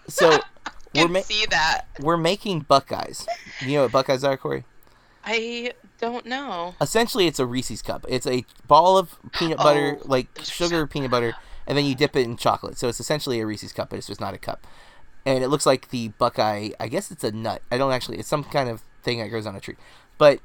So 0.09 0.39
can 1.05 1.13
ma- 1.13 1.21
see 1.21 1.47
that. 1.51 1.87
we're 2.01 2.17
making 2.17 2.61
Buckeyes. 2.61 3.27
You 3.61 3.75
know 3.77 3.83
what 3.83 3.93
Buckeyes 3.93 4.25
are, 4.25 4.37
Corey? 4.37 4.65
I 5.25 5.73
don't 6.01 6.27
know. 6.27 6.75
essentially 6.81 7.27
it's 7.27 7.39
a 7.39 7.47
Reese's 7.47 7.83
cup. 7.83 8.05
It's 8.09 8.27
a 8.27 8.45
ball 8.67 8.97
of 8.99 9.19
peanut 9.33 9.59
butter, 9.59 9.99
Oh, 10.01 10.07
like 10.07 10.29
sugar 10.43 10.87
peanut 10.87 11.11
butter, 11.11 11.35
and 11.67 11.77
then 11.77 11.85
you 11.85 11.95
dip 11.95 12.15
it 12.17 12.25
in 12.25 12.37
chocolate. 12.37 12.79
So 12.79 12.89
it's 12.89 13.01
essentially 13.01 13.41
a 13.41 13.47
Reese's 13.47 13.73
cup, 13.73 13.91
but 13.91 13.97
it's 13.99 14.07
just 14.07 14.21
not 14.21 14.35
a 14.35 14.39
cup. 14.39 14.67
And 15.25 15.43
it 15.43 15.49
looks 15.49 15.67
like 15.67 15.89
the 15.91 16.09
Buckeye. 16.19 16.71
I 16.79 16.87
guess 16.89 17.11
it's 17.11 17.25
a 17.25 17.33
nut. 17.33 17.61
I 17.73 17.79
don't 17.79 17.91
actually. 17.93 18.19
It's 18.19 18.29
some 18.29 18.45
kind 18.45 18.69
of 18.69 18.83
thing 19.03 19.19
that 19.19 19.29
grows 19.29 19.47
on 19.47 19.57
a 19.57 19.61
tree. 19.61 19.75
But 20.19 20.39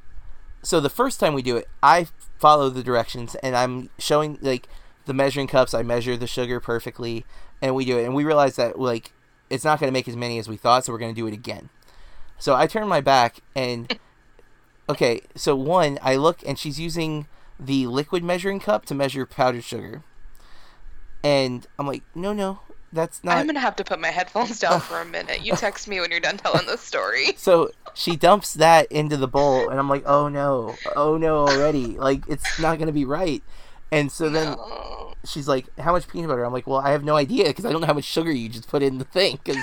so 0.64 0.80
the 0.80 0.90
first 0.90 1.20
time 1.20 1.34
we 1.36 1.44
do 1.44 1.58
it, 1.58 1.68
I 1.84 2.08
follow 2.40 2.70
the 2.70 2.82
directions, 2.82 3.36
and 3.36 3.56
I'm 3.56 3.90
showing 4.00 4.40
like 4.42 4.68
the 5.06 5.14
measuring 5.14 5.46
cups. 5.48 5.76
I 5.76 5.84
measure 5.84 6.18
the 6.18 6.26
sugar 6.26 6.60
perfectly, 6.60 7.26
and 7.62 7.76
we 7.76 7.86
do 7.86 8.00
it. 8.00 8.06
And 8.06 8.16
we 8.16 8.24
realize 8.24 8.56
that 8.56 8.80
like 8.80 9.12
it's 9.52 9.64
not 9.64 9.80
going 9.80 9.90
to 9.90 9.94
make 9.94 10.08
as 10.08 10.16
many 10.16 10.40
as 10.40 10.48
we 10.48 10.58
thought, 10.58 10.86
so 10.86 10.94
we're 10.94 11.00
going 11.00 11.14
to 11.14 11.20
do 11.20 11.28
it 11.28 11.34
again. 11.34 11.70
So 12.40 12.56
I 12.56 12.68
turn 12.68 12.88
my 12.88 13.02
back 13.02 13.42
and 13.56 14.00
okay, 14.90 15.22
so 15.36 15.56
one, 15.56 16.00
I 16.02 16.16
look 16.16 16.40
and 16.46 16.58
she's 16.58 16.80
using 16.80 17.28
the 17.60 17.86
liquid 17.88 18.24
measuring 18.24 18.60
cup 18.60 18.86
to 18.88 18.96
measure 18.96 19.26
powdered 19.26 19.64
sugar. 19.64 20.04
And 21.24 21.68
I'm 21.78 21.86
like, 21.86 22.02
"No, 22.16 22.34
no, 22.34 22.62
that's 22.92 23.24
not 23.24 23.38
I'm 23.38 23.46
gonna 23.46 23.60
have 23.60 23.76
to 23.78 23.84
put 23.84 24.00
my 24.00 24.10
headphones 24.10 24.60
down 24.60 24.80
for 24.82 25.00
a 25.00 25.06
minute. 25.06 25.46
You 25.46 25.56
text 25.56 25.88
me 25.88 26.00
when 26.00 26.12
you're 26.12 26.20
done 26.20 26.38
telling 26.38 26.66
the 26.66 26.78
story. 26.78 27.28
So 27.38 27.72
she 27.94 28.16
dumps 28.16 28.54
that 28.56 28.92
into 28.92 29.18
the 29.18 29.28
bowl, 29.28 29.70
and 29.70 29.80
I'm 29.80 29.90
like, 29.90 30.04
oh 30.06 30.28
no, 30.30 30.76
oh 30.96 31.18
no, 31.18 31.48
already. 31.48 31.98
Like, 31.98 32.24
it's 32.28 32.60
not 32.60 32.78
going 32.78 32.88
to 32.88 32.94
be 32.94 33.06
right. 33.06 33.44
And 33.92 34.12
so 34.12 34.30
then 34.30 34.54
No. 34.54 35.11
She's 35.26 35.48
like, 35.48 35.68
how 35.80 35.92
much 35.92 36.08
peanut 36.08 36.30
butter? 36.30 36.44
I'm 36.44 36.54
like, 36.54 36.68
well, 36.68 36.80
I 36.80 36.92
have 36.92 37.04
no 37.04 37.16
idea 37.16 37.46
because 37.46 37.66
I 37.66 37.72
don't 37.72 37.82
know 37.82 37.88
how 37.88 37.94
much 37.94 38.06
sugar 38.06 38.32
you 38.32 38.50
just 38.50 38.68
put 38.68 38.84
in 38.84 38.98
the 38.98 39.06
thing 39.06 39.40
because 39.44 39.62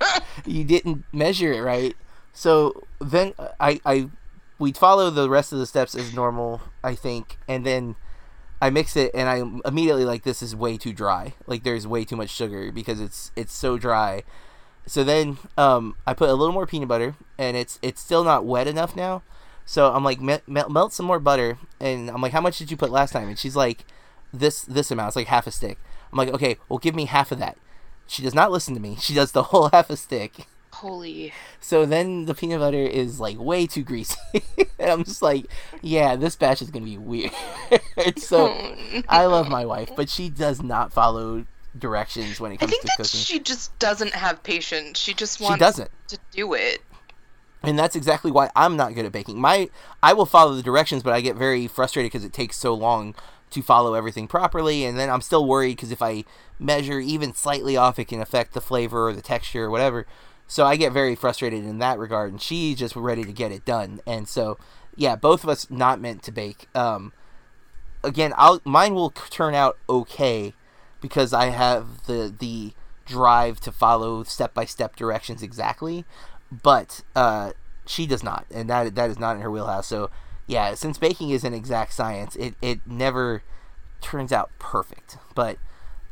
you 0.46 0.64
didn't 0.64 1.04
measure 1.12 1.52
it 1.52 1.60
right. 1.60 1.96
So 2.32 2.84
then 3.00 3.34
I, 3.58 3.80
I, 3.84 4.10
we'd 4.58 4.76
follow 4.76 5.10
the 5.10 5.28
rest 5.28 5.52
of 5.52 5.58
the 5.58 5.66
steps 5.66 5.94
as 5.94 6.14
normal, 6.14 6.60
I 6.82 6.94
think. 6.94 7.38
And 7.48 7.64
then 7.64 7.96
I 8.60 8.70
mix 8.70 8.96
it 8.96 9.10
and 9.14 9.28
I'm 9.28 9.60
immediately 9.64 10.04
like, 10.04 10.22
this 10.22 10.42
is 10.42 10.54
way 10.54 10.76
too 10.76 10.92
dry. 10.92 11.34
Like, 11.46 11.62
there's 11.62 11.86
way 11.86 12.04
too 12.04 12.16
much 12.16 12.30
sugar 12.30 12.70
because 12.72 13.00
it's, 13.00 13.32
it's 13.36 13.54
so 13.54 13.78
dry. 13.78 14.22
So 14.88 15.04
then 15.04 15.36
um, 15.58 15.96
I 16.06 16.14
put 16.14 16.30
a 16.30 16.34
little 16.34 16.54
more 16.54 16.66
peanut 16.66 16.88
butter, 16.88 17.14
and 17.36 17.56
it's 17.58 17.78
it's 17.82 18.00
still 18.00 18.24
not 18.24 18.46
wet 18.46 18.66
enough 18.66 18.96
now. 18.96 19.22
So 19.66 19.92
I'm 19.92 20.02
like, 20.02 20.18
melt, 20.18 20.42
melt 20.48 20.94
some 20.94 21.04
more 21.04 21.20
butter, 21.20 21.58
and 21.78 22.10
I'm 22.10 22.22
like, 22.22 22.32
how 22.32 22.40
much 22.40 22.56
did 22.56 22.70
you 22.70 22.76
put 22.78 22.90
last 22.90 23.12
time? 23.12 23.28
And 23.28 23.38
she's 23.38 23.54
like, 23.54 23.84
this 24.32 24.62
this 24.62 24.90
amount. 24.90 25.08
It's 25.08 25.16
like 25.16 25.26
half 25.28 25.46
a 25.46 25.50
stick. 25.50 25.78
I'm 26.12 26.18
like, 26.18 26.30
okay, 26.30 26.56
well, 26.68 26.78
give 26.78 26.94
me 26.94 27.04
half 27.06 27.32
of 27.32 27.38
that. 27.38 27.56
She 28.06 28.22
does 28.22 28.34
not 28.34 28.50
listen 28.50 28.74
to 28.74 28.80
me. 28.80 28.96
She 29.00 29.14
does 29.14 29.32
the 29.32 29.44
whole 29.44 29.68
half 29.72 29.90
a 29.90 29.96
stick. 29.96 30.46
Holy. 30.72 31.32
So 31.60 31.84
then 31.86 32.26
the 32.26 32.34
peanut 32.34 32.60
butter 32.60 32.76
is 32.78 33.18
like 33.18 33.36
way 33.38 33.66
too 33.66 33.82
greasy, 33.82 34.16
and 34.78 34.90
I'm 34.90 35.02
just 35.04 35.22
like, 35.22 35.46
yeah, 35.82 36.14
this 36.14 36.36
batch 36.36 36.62
is 36.62 36.70
gonna 36.70 36.84
be 36.84 36.98
weird. 36.98 37.32
so 38.16 38.48
Oh, 38.48 39.02
I 39.08 39.26
love 39.26 39.48
my 39.48 39.64
wife, 39.66 39.90
but 39.96 40.08
she 40.08 40.28
does 40.28 40.62
not 40.62 40.92
follow 40.92 41.46
directions 41.76 42.38
when 42.40 42.52
it 42.52 42.56
I 42.56 42.58
comes 42.58 42.70
think 42.72 42.82
to 42.82 42.86
that 42.88 42.96
cooking. 42.98 43.20
she 43.20 43.40
just 43.40 43.76
doesn't 43.78 44.12
have 44.12 44.42
patience. 44.42 44.98
She 44.98 45.14
just 45.14 45.40
wants 45.40 45.56
She 45.56 45.58
doesn't. 45.60 45.90
to 46.08 46.18
do 46.32 46.54
it. 46.54 46.80
and 47.62 47.78
that's 47.78 47.96
exactly 47.96 48.30
why 48.30 48.50
I'm 48.54 48.76
not 48.76 48.94
good 48.94 49.04
at 49.04 49.12
baking. 49.12 49.40
My 49.40 49.70
I 50.02 50.12
will 50.12 50.26
follow 50.26 50.54
the 50.54 50.62
directions, 50.62 51.02
but 51.02 51.12
I 51.12 51.20
get 51.20 51.34
very 51.36 51.66
frustrated 51.66 52.12
because 52.12 52.24
it 52.24 52.32
takes 52.32 52.56
so 52.56 52.72
long 52.74 53.14
to 53.50 53.62
follow 53.62 53.94
everything 53.94 54.28
properly, 54.28 54.84
and 54.84 54.98
then 54.98 55.10
I'm 55.10 55.20
still 55.20 55.46
worried 55.46 55.76
because 55.76 55.92
if 55.92 56.02
I 56.02 56.24
measure 56.58 57.00
even 57.00 57.34
slightly 57.34 57.76
off, 57.76 57.98
it 57.98 58.06
can 58.06 58.20
affect 58.20 58.54
the 58.54 58.60
flavor 58.60 59.08
or 59.08 59.12
the 59.12 59.22
texture 59.22 59.64
or 59.64 59.70
whatever. 59.70 60.06
So 60.46 60.64
I 60.64 60.76
get 60.76 60.92
very 60.92 61.14
frustrated 61.14 61.64
in 61.64 61.78
that 61.78 61.98
regard, 61.98 62.32
and 62.32 62.40
she's 62.40 62.78
just 62.78 62.96
ready 62.96 63.24
to 63.24 63.32
get 63.32 63.52
it 63.52 63.64
done. 63.64 64.00
And 64.06 64.26
so, 64.26 64.58
yeah, 64.96 65.14
both 65.14 65.44
of 65.44 65.50
us 65.50 65.70
not 65.70 66.00
meant 66.00 66.22
to 66.24 66.32
bake. 66.32 66.68
Um, 66.74 67.12
again, 68.02 68.32
I'll 68.36 68.60
mine 68.64 68.94
will 68.94 69.10
turn 69.10 69.54
out 69.54 69.78
okay 69.88 70.54
because 71.00 71.32
I 71.32 71.46
have 71.46 72.06
the 72.06 72.34
the 72.36 72.72
drive 73.04 73.60
to 73.60 73.72
follow 73.72 74.22
step 74.24 74.54
by 74.54 74.64
step 74.64 74.96
directions 74.96 75.42
exactly, 75.42 76.04
but 76.50 77.02
uh, 77.14 77.52
she 77.86 78.06
does 78.06 78.22
not, 78.22 78.46
and 78.50 78.68
that 78.70 78.94
that 78.94 79.10
is 79.10 79.18
not 79.18 79.36
in 79.36 79.42
her 79.42 79.50
wheelhouse. 79.50 79.86
So 79.86 80.10
yeah, 80.48 80.74
since 80.74 80.98
baking 80.98 81.30
is 81.30 81.44
an 81.44 81.54
exact 81.54 81.92
science, 81.92 82.34
it 82.34 82.54
it 82.60 82.80
never 82.86 83.42
turns 84.00 84.32
out 84.32 84.50
perfect, 84.58 85.18
but. 85.34 85.58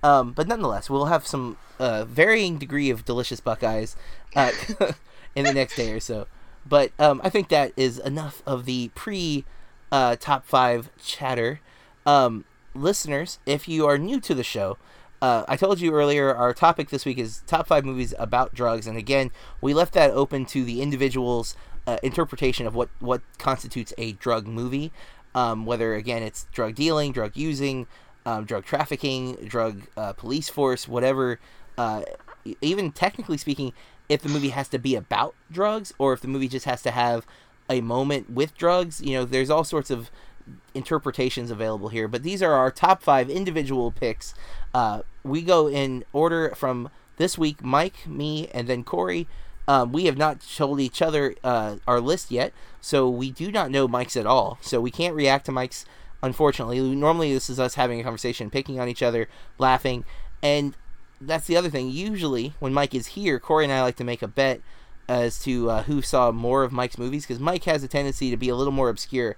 Um, 0.03 0.33
but 0.33 0.47
nonetheless, 0.47 0.89
we'll 0.89 1.07
have 1.07 1.27
some 1.27 1.57
uh, 1.81 2.05
varying 2.05 2.59
degree 2.59 2.91
of 2.91 3.05
delicious 3.05 3.41
Buckeyes 3.41 3.97
uh, 4.37 4.53
in 5.35 5.45
the 5.45 5.53
next 5.53 5.75
day 5.75 5.91
or 5.91 5.99
so. 5.99 6.29
But 6.65 6.93
um, 6.99 7.21
I 7.25 7.31
think 7.31 7.49
that 7.49 7.73
is 7.77 7.99
enough 7.99 8.43
of 8.47 8.67
the 8.67 8.91
pre 8.95 9.45
uh, 9.91 10.17
top 10.17 10.47
five 10.47 10.91
chatter. 11.03 11.61
Um, 12.05 12.45
listeners, 12.75 13.39
if 13.47 13.69
you 13.69 13.87
are 13.87 13.99
new 13.99 14.21
to 14.21 14.35
the 14.35 14.45
show, 14.45 14.79
uh, 15.23 15.45
I 15.49 15.57
told 15.57 15.81
you 15.81 15.93
earlier 15.93 16.35
our 16.35 16.53
topic 16.53 16.91
this 16.91 17.05
week 17.05 17.19
is 17.19 17.43
top 17.47 17.67
five 17.67 17.85
movies 17.85 18.15
about 18.19 18.55
drugs, 18.55 18.87
and 18.87 18.99
again, 18.99 19.31
we 19.61 19.75
left 19.75 19.95
that 19.95 20.11
open 20.11 20.45
to 20.47 20.65
the 20.65 20.83
individual's 20.83 21.57
uh, 21.87 21.99
interpretation 22.03 22.67
of 22.67 22.75
what 22.75 22.89
what 22.99 23.23
constitutes 23.39 23.93
a 23.99 24.13
drug 24.13 24.47
movie. 24.47 24.93
Um, 25.35 25.67
whether 25.67 25.95
again 25.95 26.23
it's 26.23 26.47
drug 26.53 26.75
dealing, 26.75 27.13
drug 27.13 27.37
using, 27.37 27.87
um, 28.25 28.45
drug 28.45 28.65
trafficking, 28.65 29.35
drug 29.47 29.83
uh, 29.97 30.13
police 30.15 30.49
force, 30.49 30.89
whatever. 30.89 31.39
Uh, 31.77 32.03
even 32.63 32.91
technically 32.93 33.37
speaking, 33.37 33.73
if 34.09 34.23
the 34.23 34.29
movie 34.29 34.51
has 34.51 34.69
to 34.69 34.79
be 34.79 34.95
about 34.95 35.35
drugs 35.51 35.93
or 35.99 36.13
if 36.13 36.21
the 36.21 36.29
movie 36.29 36.49
just 36.49 36.65
has 36.65 36.83
to 36.83 36.91
have 36.91 37.27
a 37.69 37.81
moment 37.81 38.31
with 38.31 38.57
drugs, 38.57 39.01
you 39.01 39.15
know, 39.15 39.25
there's 39.25 39.51
all 39.51 39.65
sorts 39.65 39.91
of 39.91 40.11
interpretations 40.75 41.51
available 41.51 41.89
here. 41.89 42.09
But 42.09 42.23
these 42.23 42.43
are 42.43 42.53
our 42.53 42.71
top 42.71 43.03
five 43.03 43.29
individual 43.29 43.91
picks. 43.91 44.35
Uh, 44.73 45.03
we 45.23 45.43
go 45.43 45.69
in 45.69 46.05
order 46.13 46.53
from 46.55 46.91
this 47.17 47.37
week 47.37 47.63
Mike, 47.65 48.07
me, 48.07 48.49
and 48.49 48.69
then 48.69 48.85
Corey. 48.85 49.27
Um, 49.69 49.93
we 49.93 50.05
have 50.05 50.17
not 50.17 50.41
told 50.57 50.81
each 50.81 51.03
other 51.03 51.35
uh, 51.43 51.77
our 51.87 52.01
list 52.01 52.31
yet, 52.31 52.53
so 52.81 53.09
we 53.09 53.31
do 53.31 53.51
not 53.51 53.71
know 53.71 53.89
Mike's 53.89 54.17
at 54.17 54.27
all. 54.27 54.59
So 54.61 54.81
we 54.81 54.91
can't 54.91 55.15
react 55.15 55.47
to 55.47 55.53
Mike's, 55.53 55.85
unfortunately. 56.23 56.81
Normally, 56.81 57.33
this 57.33 57.51
is 57.51 57.59
us 57.59 57.75
having 57.75 58.01
a 58.01 58.05
conversation, 58.05 58.51
picking 58.51 58.79
on 58.79 58.89
each 58.89 59.03
other, 59.03 59.29
laughing. 59.59 60.05
And 60.41 60.77
that's 61.21 61.47
the 61.47 61.57
other 61.57 61.71
thing. 61.71 61.91
Usually, 61.91 62.55
when 62.61 62.73
Mike 62.73 62.95
is 62.95 63.09
here, 63.09 63.41
Corey 63.41 63.65
and 63.65 63.73
I 63.73 63.83
like 63.83 63.97
to 63.97 64.05
make 64.05 64.23
a 64.23 64.29
bet 64.29 64.61
as 65.09 65.39
to 65.41 65.71
uh, 65.71 65.83
who 65.85 66.03
saw 66.03 66.33
more 66.33 66.63
of 66.63 66.73
Mike's 66.73 66.99
movies 66.99 67.27
because 67.27 67.41
Mike 67.41 67.65
has 67.65 67.83
a 67.83 67.89
tendency 67.89 68.31
to 68.31 68.37
be 68.37 68.49
a 68.49 68.57
little 68.57 68.73
more 68.73 68.89
obscure. 68.89 69.37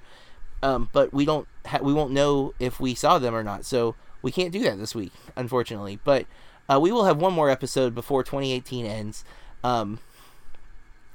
Um, 0.62 0.88
but 0.92 1.12
we 1.12 1.24
don't 1.24 1.46
ha- 1.66 1.80
we 1.82 1.92
won't 1.92 2.10
know 2.12 2.52
if 2.58 2.80
we 2.80 2.94
saw 2.94 3.18
them 3.18 3.34
or 3.34 3.44
not, 3.44 3.64
so 3.64 3.94
we 4.22 4.32
can't 4.32 4.52
do 4.52 4.62
that 4.64 4.78
this 4.78 4.94
week, 4.94 5.12
unfortunately. 5.36 6.00
But 6.02 6.26
uh, 6.68 6.80
we 6.80 6.90
will 6.90 7.04
have 7.04 7.18
one 7.18 7.32
more 7.32 7.48
episode 7.48 7.94
before 7.94 8.24
2018 8.24 8.84
ends, 8.84 9.24
um, 9.62 10.00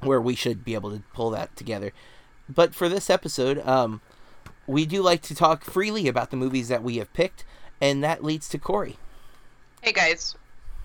where 0.06 0.22
we 0.22 0.36
should 0.36 0.64
be 0.64 0.74
able 0.74 0.92
to 0.92 1.04
pull 1.14 1.30
that 1.32 1.56
together. 1.56 1.92
But 2.50 2.76
for 2.76 2.90
this 2.90 3.10
episode, 3.10 3.66
um, 3.68 4.02
we 4.68 4.86
do 4.86 5.02
like 5.02 5.22
to 5.24 5.36
talk 5.36 5.64
freely 5.64 6.08
about 6.08 6.32
the 6.32 6.38
movies 6.38 6.68
that 6.68 6.84
we 6.84 6.98
have 6.98 7.12
picked, 7.14 7.46
and 7.82 8.04
that 8.04 8.24
leads 8.24 8.48
to 8.50 8.58
Corey. 8.58 8.98
Hey 9.82 9.92
guys, 9.92 10.36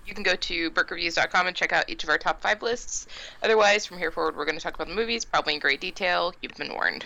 you 0.05 0.13
can 0.13 0.23
go 0.23 0.35
to 0.35 0.71
burkereviews.com 0.71 1.47
and 1.47 1.55
check 1.55 1.71
out 1.71 1.89
each 1.89 2.03
of 2.03 2.09
our 2.09 2.17
top 2.17 2.41
five 2.41 2.61
lists. 2.61 3.07
Otherwise, 3.43 3.85
from 3.85 3.97
here 3.97 4.11
forward, 4.11 4.35
we're 4.35 4.45
going 4.45 4.57
to 4.57 4.63
talk 4.63 4.75
about 4.75 4.87
the 4.87 4.95
movies, 4.95 5.23
probably 5.23 5.53
in 5.53 5.59
great 5.59 5.79
detail. 5.79 6.33
You've 6.41 6.55
been 6.55 6.73
warned. 6.73 7.05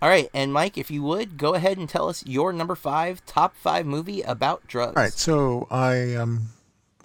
All 0.00 0.08
right, 0.08 0.30
and 0.32 0.52
Mike, 0.52 0.78
if 0.78 0.90
you 0.92 1.02
would 1.02 1.36
go 1.36 1.54
ahead 1.54 1.76
and 1.76 1.88
tell 1.88 2.08
us 2.08 2.24
your 2.24 2.52
number 2.52 2.76
five 2.76 3.24
top 3.26 3.56
five 3.56 3.84
movie 3.84 4.22
about 4.22 4.64
drugs. 4.68 4.96
All 4.96 5.02
right, 5.02 5.12
so 5.12 5.66
I 5.70 6.14
um, 6.14 6.50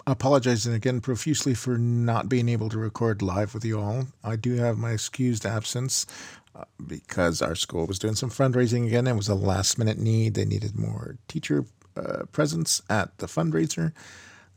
apologize 0.06 0.66
again 0.66 1.00
profusely 1.00 1.54
for 1.54 1.78
not 1.78 2.28
being 2.28 2.48
able 2.48 2.68
to 2.70 2.78
record 2.78 3.22
live 3.22 3.54
with 3.54 3.64
you 3.64 3.80
all. 3.80 4.08
I 4.22 4.36
do 4.36 4.54
have 4.56 4.78
my 4.78 4.92
excused 4.92 5.46
absence 5.46 6.06
uh, 6.54 6.64
because 6.86 7.42
our 7.42 7.54
school 7.54 7.86
was 7.86 7.98
doing 7.98 8.14
some 8.14 8.30
fundraising 8.30 8.86
again. 8.86 9.06
It 9.06 9.16
was 9.16 9.28
a 9.28 9.34
last 9.34 9.78
minute 9.78 9.98
need. 9.98 10.34
They 10.34 10.44
needed 10.44 10.78
more 10.78 11.16
teacher 11.28 11.64
uh, 11.96 12.24
presence 12.32 12.82
at 12.88 13.16
the 13.18 13.26
fundraiser. 13.26 13.92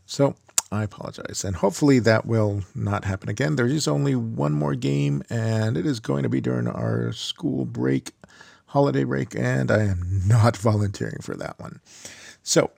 So 0.05 0.36
I 0.71 0.83
apologize. 0.83 1.43
And 1.43 1.55
hopefully 1.55 1.99
that 1.99 2.25
will 2.25 2.63
not 2.75 3.05
happen 3.05 3.29
again. 3.29 3.55
There 3.55 3.67
is 3.67 3.88
only 3.88 4.15
one 4.15 4.53
more 4.53 4.75
game, 4.75 5.23
and 5.29 5.77
it 5.77 5.86
is 5.86 5.99
going 5.99 6.23
to 6.23 6.29
be 6.29 6.41
during 6.41 6.67
our 6.67 7.13
school 7.13 7.65
break, 7.65 8.12
holiday 8.67 9.03
break, 9.03 9.36
and 9.36 9.71
I 9.71 9.83
am 9.83 10.21
not 10.25 10.57
volunteering 10.57 11.21
for 11.21 11.36
that 11.36 11.60
one. 11.60 11.79
So, 12.43 12.71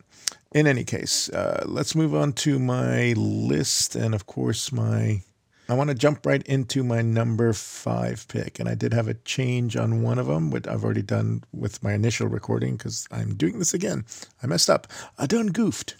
in 0.53 0.67
any 0.67 0.83
case, 0.83 1.29
uh, 1.29 1.63
let's 1.67 1.95
move 1.95 2.15
on 2.15 2.33
to 2.33 2.59
my 2.59 3.13
list. 3.13 3.95
And 3.95 4.13
of 4.15 4.25
course, 4.25 4.71
my. 4.71 5.21
I 5.67 5.73
want 5.73 5.89
to 5.91 5.95
jump 5.95 6.25
right 6.25 6.41
into 6.47 6.83
my 6.83 7.03
number 7.03 7.53
five 7.53 8.27
pick. 8.27 8.59
And 8.59 8.67
I 8.67 8.73
did 8.73 8.91
have 8.91 9.07
a 9.07 9.13
change 9.13 9.77
on 9.77 10.01
one 10.01 10.17
of 10.17 10.25
them, 10.25 10.49
which 10.49 10.67
I've 10.67 10.83
already 10.83 11.03
done 11.03 11.43
with 11.53 11.83
my 11.83 11.93
initial 11.93 12.27
recording 12.27 12.75
because 12.75 13.07
I'm 13.11 13.35
doing 13.35 13.59
this 13.59 13.75
again. 13.75 14.03
I 14.41 14.47
messed 14.47 14.71
up. 14.71 14.87
I 15.19 15.27
done 15.27 15.47
goofed. 15.47 15.95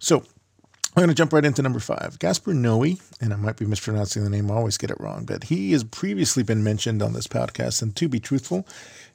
So 0.00 0.24
I'm 0.96 1.02
going 1.02 1.08
to 1.08 1.14
jump 1.14 1.34
right 1.34 1.44
into 1.44 1.60
number 1.60 1.80
five. 1.80 2.18
Gaspar 2.18 2.54
Noé, 2.54 2.98
and 3.20 3.34
I 3.34 3.36
might 3.36 3.58
be 3.58 3.66
mispronouncing 3.66 4.24
the 4.24 4.30
name, 4.30 4.50
I 4.50 4.54
always 4.54 4.78
get 4.78 4.90
it 4.90 5.00
wrong, 5.00 5.26
but 5.26 5.44
he 5.44 5.72
has 5.72 5.84
previously 5.84 6.42
been 6.42 6.64
mentioned 6.64 7.02
on 7.02 7.12
this 7.12 7.26
podcast. 7.26 7.82
And 7.82 7.94
to 7.96 8.08
be 8.08 8.20
truthful, 8.20 8.66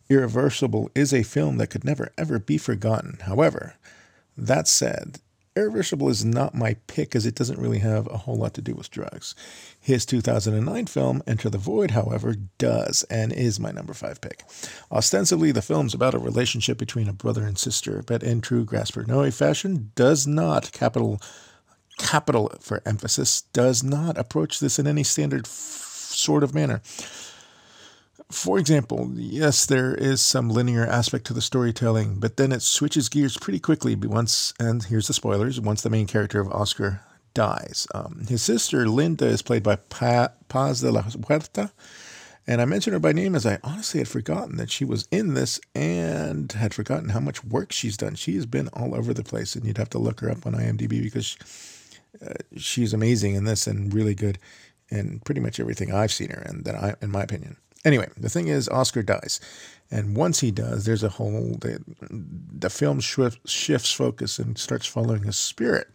Irreversible 0.10 0.89
is 0.95 1.13
a 1.13 1.23
film 1.23 1.58
that 1.58 1.67
could 1.67 1.84
never, 1.84 2.12
ever 2.17 2.39
be 2.39 2.58
forgotten. 2.58 3.17
However, 3.23 3.76
that 4.38 4.67
said, 4.67 5.19
Irreversible 5.58 6.10
is 6.10 6.23
not 6.23 6.54
my 6.54 6.76
pick 6.86 7.15
as 7.15 7.26
it 7.26 7.34
doesn't 7.34 7.60
really 7.60 7.80
have 7.80 8.06
a 8.08 8.17
whole 8.17 8.36
lot 8.36 8.54
to 8.54 8.62
do 8.62 8.76
with 8.76 8.91
drugs. 8.91 9.34
His 9.80 10.06
2009 10.06 10.86
film, 10.86 11.23
Enter 11.26 11.50
the 11.50 11.58
Void, 11.58 11.91
however, 11.91 12.36
does 12.60 13.04
and 13.10 13.34
is 13.34 13.60
my 13.60 13.71
number 13.71 13.95
five 13.95 14.21
pick. 14.21 14.43
Ostensibly, 14.91 15.52
the 15.52 15.63
film's 15.63 15.95
about 15.95 16.13
a 16.13 16.19
relationship 16.19 16.78
between 16.78 17.10
a 17.10 17.13
brother 17.13 17.43
and 17.43 17.58
sister, 17.58 18.04
but 18.06 18.21
in 18.21 18.39
true 18.39 18.65
Gaspar 18.65 19.06
Noé 19.06 19.34
fashion, 19.34 19.91
does 19.95 20.28
not, 20.28 20.71
capital, 20.71 21.19
capital 21.97 22.52
for 22.60 22.84
emphasis, 22.86 23.41
does 23.41 23.84
not 23.84 24.15
approach 24.15 24.60
this 24.60 24.78
in 24.78 24.86
any 24.86 25.04
standard 25.04 25.47
f- 25.47 25.52
sort 25.52 26.43
of 26.43 26.54
manner. 26.54 26.82
For 28.32 28.60
example, 28.60 29.12
yes, 29.16 29.66
there 29.66 29.96
is 29.96 30.22
some 30.22 30.50
linear 30.50 30.86
aspect 30.86 31.26
to 31.28 31.34
the 31.34 31.42
storytelling, 31.42 32.20
but 32.20 32.36
then 32.36 32.52
it 32.52 32.62
switches 32.62 33.08
gears 33.08 33.38
pretty 33.38 33.60
quickly 33.60 33.96
once, 33.96 34.54
and 34.60 34.84
here's 34.84 35.08
the 35.08 35.13
spoilers, 35.13 35.62
once 35.62 35.82
the 35.82 35.90
main 35.90 36.08
character 36.08 36.42
of 36.42 36.52
Oscar 36.52 37.02
dies. 37.34 37.88
Um, 37.96 38.26
his 38.28 38.42
sister, 38.42 38.88
Linda, 38.90 39.26
is 39.28 39.42
played 39.42 39.63
by 39.63 39.78
pa- 39.78 40.34
Paz 40.50 40.82
de 40.82 40.92
la 40.92 41.04
Huerta, 41.04 41.72
and 42.46 42.62
I 42.62 42.66
mentioned 42.66 42.96
her 42.96 43.00
by 43.00 43.13
name 43.13 43.34
as 43.34 43.46
I 43.46 43.60
honestly 43.63 44.02
had 44.02 44.10
forgotten 44.10 44.58
that 44.58 44.72
she 44.72 44.84
was 44.84 45.08
in 45.10 45.34
this 45.34 45.60
and 45.74 46.52
had 46.52 46.74
forgotten 46.74 47.10
how 47.10 47.22
much 47.22 47.46
work 47.46 47.72
she's 47.72 47.96
done. 47.96 48.16
She 48.16 48.36
has 48.36 48.46
been 48.46 48.68
all 48.70 48.94
over 48.94 49.13
the 49.13 49.24
place, 49.24 49.56
and 49.56 49.66
you'd 49.66 49.78
have 49.78 49.90
to 49.92 50.00
look 50.00 50.20
her 50.20 50.30
up 50.30 50.46
on 50.46 50.54
IMDb 50.54 51.02
because 51.02 51.38
uh, 52.26 52.34
she's 52.58 52.94
amazing 52.94 53.36
in 53.36 53.46
this 53.46 53.68
and 53.68 53.94
really 53.94 54.16
good 54.16 54.38
in 54.90 55.20
pretty 55.20 55.40
much 55.40 55.62
everything 55.62 55.94
I've 55.94 56.12
seen 56.12 56.30
her 56.30 56.42
in, 56.50 56.63
that 56.63 56.76
I, 56.76 56.96
in 57.02 57.10
my 57.10 57.22
opinion. 57.22 57.56
Anyway, 57.88 58.10
the 58.17 58.28
thing 58.28 58.50
is, 58.50 58.67
Oscar 58.67 59.02
dies, 59.02 59.39
and 59.89 60.13
once 60.17 60.41
he 60.41 60.52
does, 60.52 60.84
there's 60.84 61.04
a 61.04 61.10
whole 61.10 61.56
the, 61.62 61.82
the 62.12 62.69
film 62.69 63.00
shift, 63.00 63.47
shifts 63.47 63.93
focus 63.93 64.39
and 64.39 64.58
starts 64.58 64.86
following 64.86 65.23
his 65.23 65.38
spirit. 65.38 65.88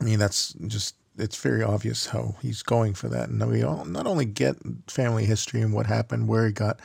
I 0.00 0.04
mean, 0.04 0.18
that's 0.18 0.54
just 0.66 0.96
it's 1.16 1.40
very 1.40 1.62
obvious 1.62 2.06
how 2.06 2.34
he's 2.42 2.64
going 2.64 2.94
for 2.94 3.08
that, 3.08 3.28
and 3.28 3.48
we 3.48 3.62
all 3.62 3.84
not 3.84 4.08
only 4.08 4.24
get 4.24 4.56
family 4.88 5.26
history 5.26 5.60
and 5.60 5.72
what 5.72 5.86
happened, 5.86 6.26
where 6.26 6.46
he 6.46 6.52
got, 6.52 6.80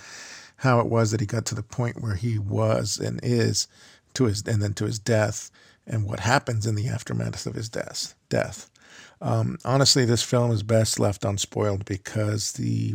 how 0.58 0.80
it 0.80 0.86
was 0.86 1.10
that 1.10 1.20
he 1.20 1.26
got 1.26 1.48
to 1.48 1.56
the 1.56 1.64
point 1.64 2.00
where 2.00 2.14
he 2.14 2.38
was 2.38 3.00
and 3.00 3.20
is, 3.24 3.68
to 4.14 4.26
his 4.26 4.44
and 4.46 4.62
then 4.62 4.76
to 4.76 4.86
his 4.86 5.00
death, 5.00 5.50
and 5.88 6.06
what 6.06 6.20
happens 6.20 6.68
in 6.68 6.76
the 6.76 6.90
aftermath 6.90 7.48
of 7.48 7.56
his 7.56 7.70
death. 7.70 8.14
Death. 8.30 8.70
Um, 9.24 9.58
honestly, 9.64 10.04
this 10.04 10.22
film 10.22 10.52
is 10.52 10.64
best 10.64 11.00
left 11.00 11.24
unspoiled 11.24 11.86
because 11.86 12.52
the 12.52 12.94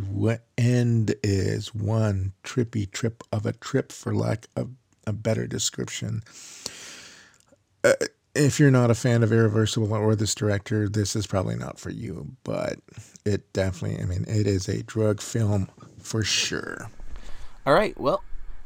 end 0.59 1.15
is 1.23 1.73
one 1.73 2.33
trippy 2.43 2.89
trip 2.89 3.23
of 3.31 3.47
a 3.47 3.53
trip, 3.53 3.91
for 3.91 4.13
lack 4.13 4.45
of 4.55 4.69
a 5.07 5.11
better 5.11 5.47
description. 5.47 6.21
Uh, 7.83 7.93
if 8.35 8.59
you're 8.59 8.69
not 8.69 8.91
a 8.91 8.95
fan 8.95 9.23
of 9.23 9.33
Irreversible 9.33 9.91
or 9.91 10.15
this 10.15 10.35
director, 10.35 10.87
this 10.87 11.15
is 11.15 11.25
probably 11.25 11.55
not 11.55 11.79
for 11.79 11.89
you, 11.89 12.27
but 12.43 12.75
it 13.25 13.51
definitely, 13.51 13.99
I 13.99 14.05
mean, 14.05 14.25
it 14.27 14.45
is 14.45 14.69
a 14.69 14.83
drug 14.83 15.21
film 15.21 15.67
for 15.97 16.23
sure. 16.23 16.91
All 17.65 17.73
right. 17.73 17.99
Well, 17.99 18.23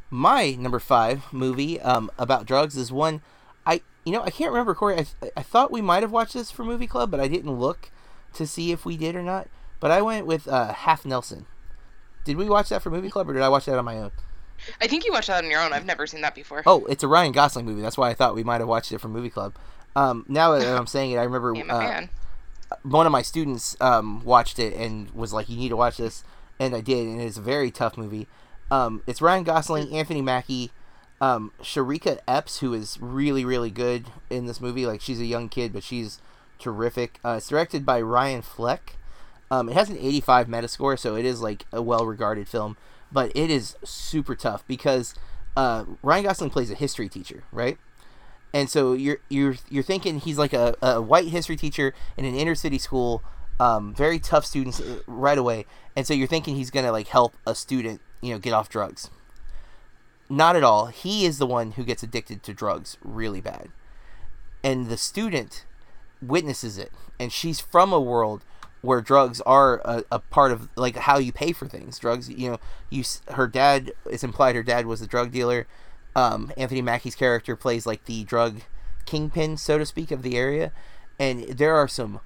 my 0.09 0.51
number 0.51 0.79
five 0.79 1.23
movie 1.31 1.79
um, 1.79 2.11
about 2.19 2.45
drugs 2.45 2.75
is 2.75 2.91
one 2.91 3.21
you 4.05 4.11
know 4.11 4.21
I 4.23 4.29
can't 4.29 4.51
remember 4.51 4.73
Corey. 4.73 4.99
I, 5.21 5.31
I 5.37 5.41
thought 5.43 5.71
we 5.71 5.81
might 5.81 6.03
have 6.03 6.11
watched 6.11 6.33
this 6.33 6.51
for 6.51 6.63
movie 6.63 6.87
club, 6.87 7.11
but 7.11 7.19
I 7.19 7.27
didn't 7.27 7.51
look 7.59 7.89
to 8.33 8.47
see 8.47 8.71
if 8.71 8.85
we 8.85 8.97
did 8.97 9.15
or 9.15 9.23
not. 9.23 9.47
But 9.79 9.91
I 9.91 10.01
went 10.01 10.25
with 10.25 10.47
uh, 10.47 10.73
Half 10.73 11.05
Nelson. 11.05 11.45
Did 12.23 12.37
we 12.37 12.49
watch 12.49 12.69
that 12.69 12.81
for 12.81 12.89
movie 12.89 13.09
club, 13.09 13.29
or 13.29 13.33
did 13.33 13.41
I 13.41 13.49
watch 13.49 13.65
that 13.65 13.77
on 13.77 13.85
my 13.85 13.97
own? 13.97 14.11
I 14.79 14.87
think 14.87 15.05
you 15.05 15.11
watched 15.11 15.27
that 15.27 15.43
on 15.43 15.49
your 15.49 15.61
own. 15.61 15.73
I've 15.73 15.85
never 15.85 16.07
seen 16.07 16.21
that 16.21 16.35
before. 16.35 16.63
Oh, 16.65 16.85
it's 16.85 17.03
a 17.03 17.07
Ryan 17.07 17.33
Gosling 17.33 17.65
movie. 17.65 17.81
That's 17.81 17.97
why 17.97 18.09
I 18.09 18.13
thought 18.13 18.35
we 18.35 18.43
might 18.43 18.61
have 18.61 18.67
watched 18.67 18.91
it 18.91 18.99
for 18.99 19.09
movie 19.09 19.29
club. 19.29 19.55
Um, 19.95 20.25
now 20.27 20.57
that 20.57 20.67
I'm 20.67 20.87
saying 20.87 21.11
it, 21.11 21.17
I 21.17 21.23
remember 21.23 21.55
uh, 21.69 22.07
one 22.83 23.05
of 23.05 23.11
my 23.11 23.21
students 23.21 23.75
um, 23.81 24.23
watched 24.23 24.59
it 24.59 24.73
and 24.73 25.11
was 25.11 25.33
like, 25.33 25.49
"You 25.49 25.57
need 25.57 25.69
to 25.69 25.75
watch 25.75 25.97
this," 25.97 26.23
and 26.59 26.75
I 26.75 26.81
did, 26.81 27.07
and 27.07 27.21
it's 27.21 27.37
a 27.37 27.41
very 27.41 27.71
tough 27.71 27.97
movie. 27.97 28.27
Um, 28.71 29.03
it's 29.05 29.21
Ryan 29.21 29.43
Gosling, 29.43 29.93
Anthony 29.93 30.21
Mackie, 30.21 30.71
um, 31.23 31.53
Shareeka 31.61 32.19
Epps, 32.27 32.59
who 32.59 32.73
is 32.73 32.97
really, 32.99 33.45
really 33.45 33.71
good 33.71 34.07
in 34.29 34.45
this 34.45 34.59
movie. 34.59 34.85
Like 34.85 34.99
she's 34.99 35.21
a 35.21 35.25
young 35.25 35.47
kid, 35.47 35.71
but 35.71 35.81
she's 35.81 36.19
terrific. 36.59 37.21
Uh, 37.23 37.35
it's 37.37 37.47
directed 37.47 37.85
by 37.85 38.01
Ryan 38.01 38.41
Fleck. 38.41 38.97
Um, 39.49 39.69
it 39.69 39.73
has 39.73 39.89
an 39.89 39.97
85 39.97 40.47
Metascore, 40.47 40.99
so 40.99 41.15
it 41.15 41.23
is 41.23 41.41
like 41.41 41.65
a 41.71 41.81
well-regarded 41.81 42.49
film, 42.49 42.75
but 43.09 43.31
it 43.35 43.49
is 43.49 43.77
super 43.85 44.35
tough 44.35 44.67
because 44.67 45.15
uh, 45.55 45.85
Ryan 46.01 46.25
Gosling 46.25 46.49
plays 46.49 46.69
a 46.71 46.75
history 46.75 47.07
teacher, 47.07 47.43
right? 47.53 47.77
and 48.53 48.69
so 48.69 48.93
you're 48.93 49.17
you're 49.29 49.55
you're 49.67 49.81
thinking 49.81 50.19
he's 50.19 50.37
like 50.37 50.53
a, 50.53 50.75
a 50.81 51.01
white 51.01 51.29
history 51.29 51.55
teacher 51.55 51.93
in 52.15 52.23
an 52.23 52.35
inner 52.35 52.53
city 52.53 52.77
school 52.77 53.23
um, 53.59 53.95
very 53.95 54.19
tough 54.19 54.45
students 54.45 54.79
uh, 54.79 54.99
right 55.07 55.39
away 55.39 55.65
and 55.95 56.05
so 56.05 56.13
you're 56.13 56.27
thinking 56.27 56.55
he's 56.55 56.69
gonna 56.69 56.91
like 56.91 57.07
help 57.07 57.35
a 57.47 57.55
student 57.55 57.99
you 58.21 58.31
know 58.31 58.37
get 58.37 58.53
off 58.53 58.69
drugs 58.69 59.09
not 60.37 60.55
at 60.55 60.63
all. 60.63 60.87
He 60.87 61.25
is 61.25 61.37
the 61.37 61.47
one 61.47 61.71
who 61.71 61.83
gets 61.83 62.03
addicted 62.03 62.43
to 62.43 62.53
drugs 62.53 62.97
really 63.03 63.41
bad. 63.41 63.69
And 64.63 64.87
the 64.87 64.97
student 64.97 65.65
witnesses 66.21 66.77
it. 66.77 66.91
And 67.19 67.31
she's 67.31 67.59
from 67.59 67.93
a 67.93 67.99
world 67.99 68.43
where 68.81 69.01
drugs 69.01 69.39
are 69.41 69.81
a, 69.85 70.03
a 70.11 70.19
part 70.19 70.51
of 70.51 70.69
like 70.75 70.97
how 70.97 71.17
you 71.17 71.31
pay 71.31 71.53
for 71.53 71.67
things. 71.67 71.97
Drugs 71.99 72.29
you 72.29 72.51
know 72.51 72.59
you 72.89 73.03
her 73.29 73.47
dad 73.47 73.93
it's 74.05 74.23
implied 74.23 74.55
her 74.55 74.63
dad 74.63 74.85
was 74.85 75.01
a 75.01 75.07
drug 75.07 75.31
dealer. 75.31 75.67
Um, 76.15 76.51
Anthony 76.57 76.81
Mackie's 76.81 77.15
character 77.15 77.55
plays 77.55 77.85
like 77.85 78.05
the 78.05 78.23
drug 78.23 78.61
kingpin, 79.05 79.57
so 79.57 79.77
to 79.77 79.85
speak, 79.85 80.11
of 80.11 80.21
the 80.21 80.37
area, 80.37 80.71
and 81.17 81.43
there 81.43 81.75
are 81.75 81.87
some 81.87 82.19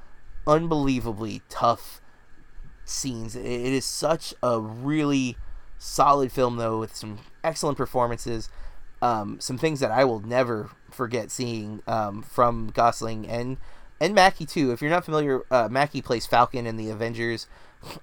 unbelievably 0.46 1.42
tough 1.48 2.02
scenes. 2.84 3.36
It 3.36 3.46
it 3.46 3.74
is 3.74 3.86
such 3.86 4.34
a 4.42 4.60
really 4.60 5.38
solid 5.78 6.32
film, 6.32 6.58
though, 6.58 6.80
with 6.80 6.96
some 6.96 7.20
excellent 7.48 7.78
performances. 7.78 8.50
Um, 9.02 9.40
some 9.40 9.58
things 9.58 9.80
that 9.80 9.92
I 9.92 10.04
will 10.06 10.20
never 10.20 10.72
forget 10.92 11.32
seeing 11.32 11.82
um, 11.88 12.22
from 12.22 12.72
Gosling 12.74 13.28
and 13.28 13.58
and 14.00 14.14
Mackie 14.14 14.46
too. 14.46 14.72
If 14.72 14.82
you're 14.82 14.92
not 14.92 15.06
familiar, 15.06 15.42
uh, 15.50 15.70
Mackie 15.70 16.02
plays 16.02 16.26
Falcon 16.26 16.68
in 16.68 16.78
the 16.78 16.90
Avengers 16.90 17.48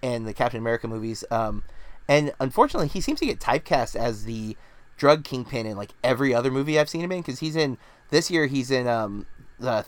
and 0.03 0.27
the 0.27 0.35
Captain 0.35 0.59
America 0.59 0.89
movies. 0.89 1.25
Um, 1.31 1.63
and 2.09 2.33
unfortunately, 2.41 2.89
he 2.89 3.01
seems 3.01 3.21
to 3.21 3.27
get 3.27 3.39
typecast 3.39 3.97
as 3.97 4.25
the 4.25 4.57
drug 4.97 5.25
kingpin 5.25 5.67
in 5.67 5.77
like 5.77 5.91
every 6.03 6.35
other 6.35 6.51
movie 6.51 6.79
I've 6.79 6.89
seen 6.89 7.03
him 7.03 7.13
in 7.13 7.21
because 7.21 7.41
he's 7.41 7.57
in 7.57 7.79
this 8.11 8.31
year 8.31 8.47
he's 8.47 8.71
in 8.71 8.87
um 8.87 9.27
the 9.59 9.85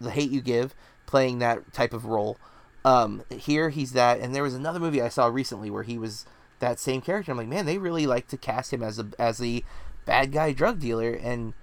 the 0.00 0.10
Hate 0.10 0.30
You 0.30 0.40
Give 0.40 0.74
playing 1.06 1.38
that 1.38 1.72
type 1.72 1.92
of 1.92 2.06
role. 2.06 2.38
Um, 2.84 3.22
here 3.30 3.70
he's 3.70 3.92
that, 3.92 4.20
and 4.20 4.34
there 4.34 4.42
was 4.42 4.54
another 4.54 4.80
movie 4.80 5.00
I 5.00 5.08
saw 5.08 5.26
recently 5.26 5.70
where 5.70 5.84
he 5.84 5.96
was 5.96 6.26
that 6.60 6.78
same 6.78 7.00
character. 7.00 7.32
I'm 7.32 7.38
like, 7.38 7.48
man, 7.48 7.66
they 7.66 7.78
really 7.78 8.06
like 8.06 8.28
to 8.28 8.36
cast 8.36 8.72
him 8.72 8.82
as 8.82 8.98
a 8.98 9.08
as 9.18 9.38
the 9.38 9.64
bad 10.04 10.32
guy 10.32 10.52
drug 10.52 10.80
dealer, 10.80 11.12
and 11.12 11.54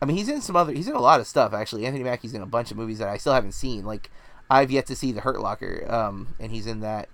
I 0.00 0.06
mean, 0.06 0.16
he's 0.16 0.28
in 0.28 0.40
some 0.40 0.56
other, 0.56 0.72
he's 0.72 0.88
in 0.88 0.94
a 0.94 1.00
lot 1.00 1.20
of 1.20 1.26
stuff 1.26 1.52
actually. 1.54 1.86
Anthony 1.86 2.04
Mackie's 2.04 2.34
in 2.34 2.42
a 2.42 2.46
bunch 2.46 2.70
of 2.70 2.76
movies 2.76 2.98
that 2.98 3.08
I 3.08 3.16
still 3.16 3.32
haven't 3.32 3.52
seen. 3.52 3.84
Like, 3.84 4.10
I've 4.50 4.70
yet 4.70 4.86
to 4.86 4.96
see 4.96 5.12
The 5.12 5.22
Hurt 5.22 5.40
Locker, 5.40 5.90
um, 5.90 6.34
and 6.38 6.52
he's 6.52 6.66
in 6.66 6.80
that. 6.80 7.08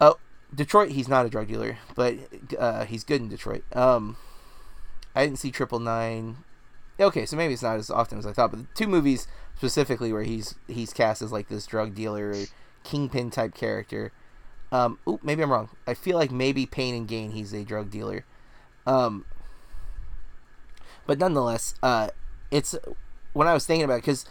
Oh, 0.00 0.16
Detroit, 0.54 0.90
he's 0.90 1.08
not 1.08 1.26
a 1.26 1.30
drug 1.30 1.48
dealer, 1.48 1.78
but 1.94 2.16
uh, 2.58 2.84
he's 2.84 3.04
good 3.04 3.20
in 3.20 3.28
Detroit. 3.28 3.64
Um, 3.76 4.16
I 5.14 5.24
didn't 5.24 5.38
see 5.38 5.50
Triple 5.50 5.80
Nine. 5.80 6.38
Okay, 6.98 7.24
so 7.24 7.36
maybe 7.36 7.54
it's 7.54 7.62
not 7.62 7.76
as 7.76 7.90
often 7.90 8.18
as 8.18 8.26
I 8.26 8.32
thought, 8.32 8.50
but 8.50 8.60
the 8.60 8.66
two 8.74 8.86
movies 8.86 9.26
specifically 9.56 10.12
where 10.12 10.22
he's 10.22 10.54
he's 10.66 10.92
cast 10.92 11.22
as 11.22 11.32
like 11.32 11.48
this 11.48 11.66
drug 11.66 11.94
dealer, 11.94 12.34
kingpin 12.82 13.30
type 13.30 13.54
character. 13.54 14.12
Um, 14.72 14.98
oop, 15.08 15.22
maybe 15.22 15.42
I'm 15.42 15.50
wrong. 15.50 15.70
I 15.86 15.94
feel 15.94 16.16
like 16.16 16.30
maybe 16.30 16.66
Pain 16.66 16.94
and 16.94 17.08
Gain, 17.08 17.32
he's 17.32 17.52
a 17.52 17.64
drug 17.64 17.90
dealer. 17.90 18.24
Um, 18.86 19.24
but 21.06 21.18
nonetheless, 21.18 21.74
uh, 21.82 22.10
it's 22.50 22.76
when 23.32 23.48
I 23.48 23.54
was 23.54 23.66
thinking 23.66 23.84
about 23.84 24.00
because 24.00 24.24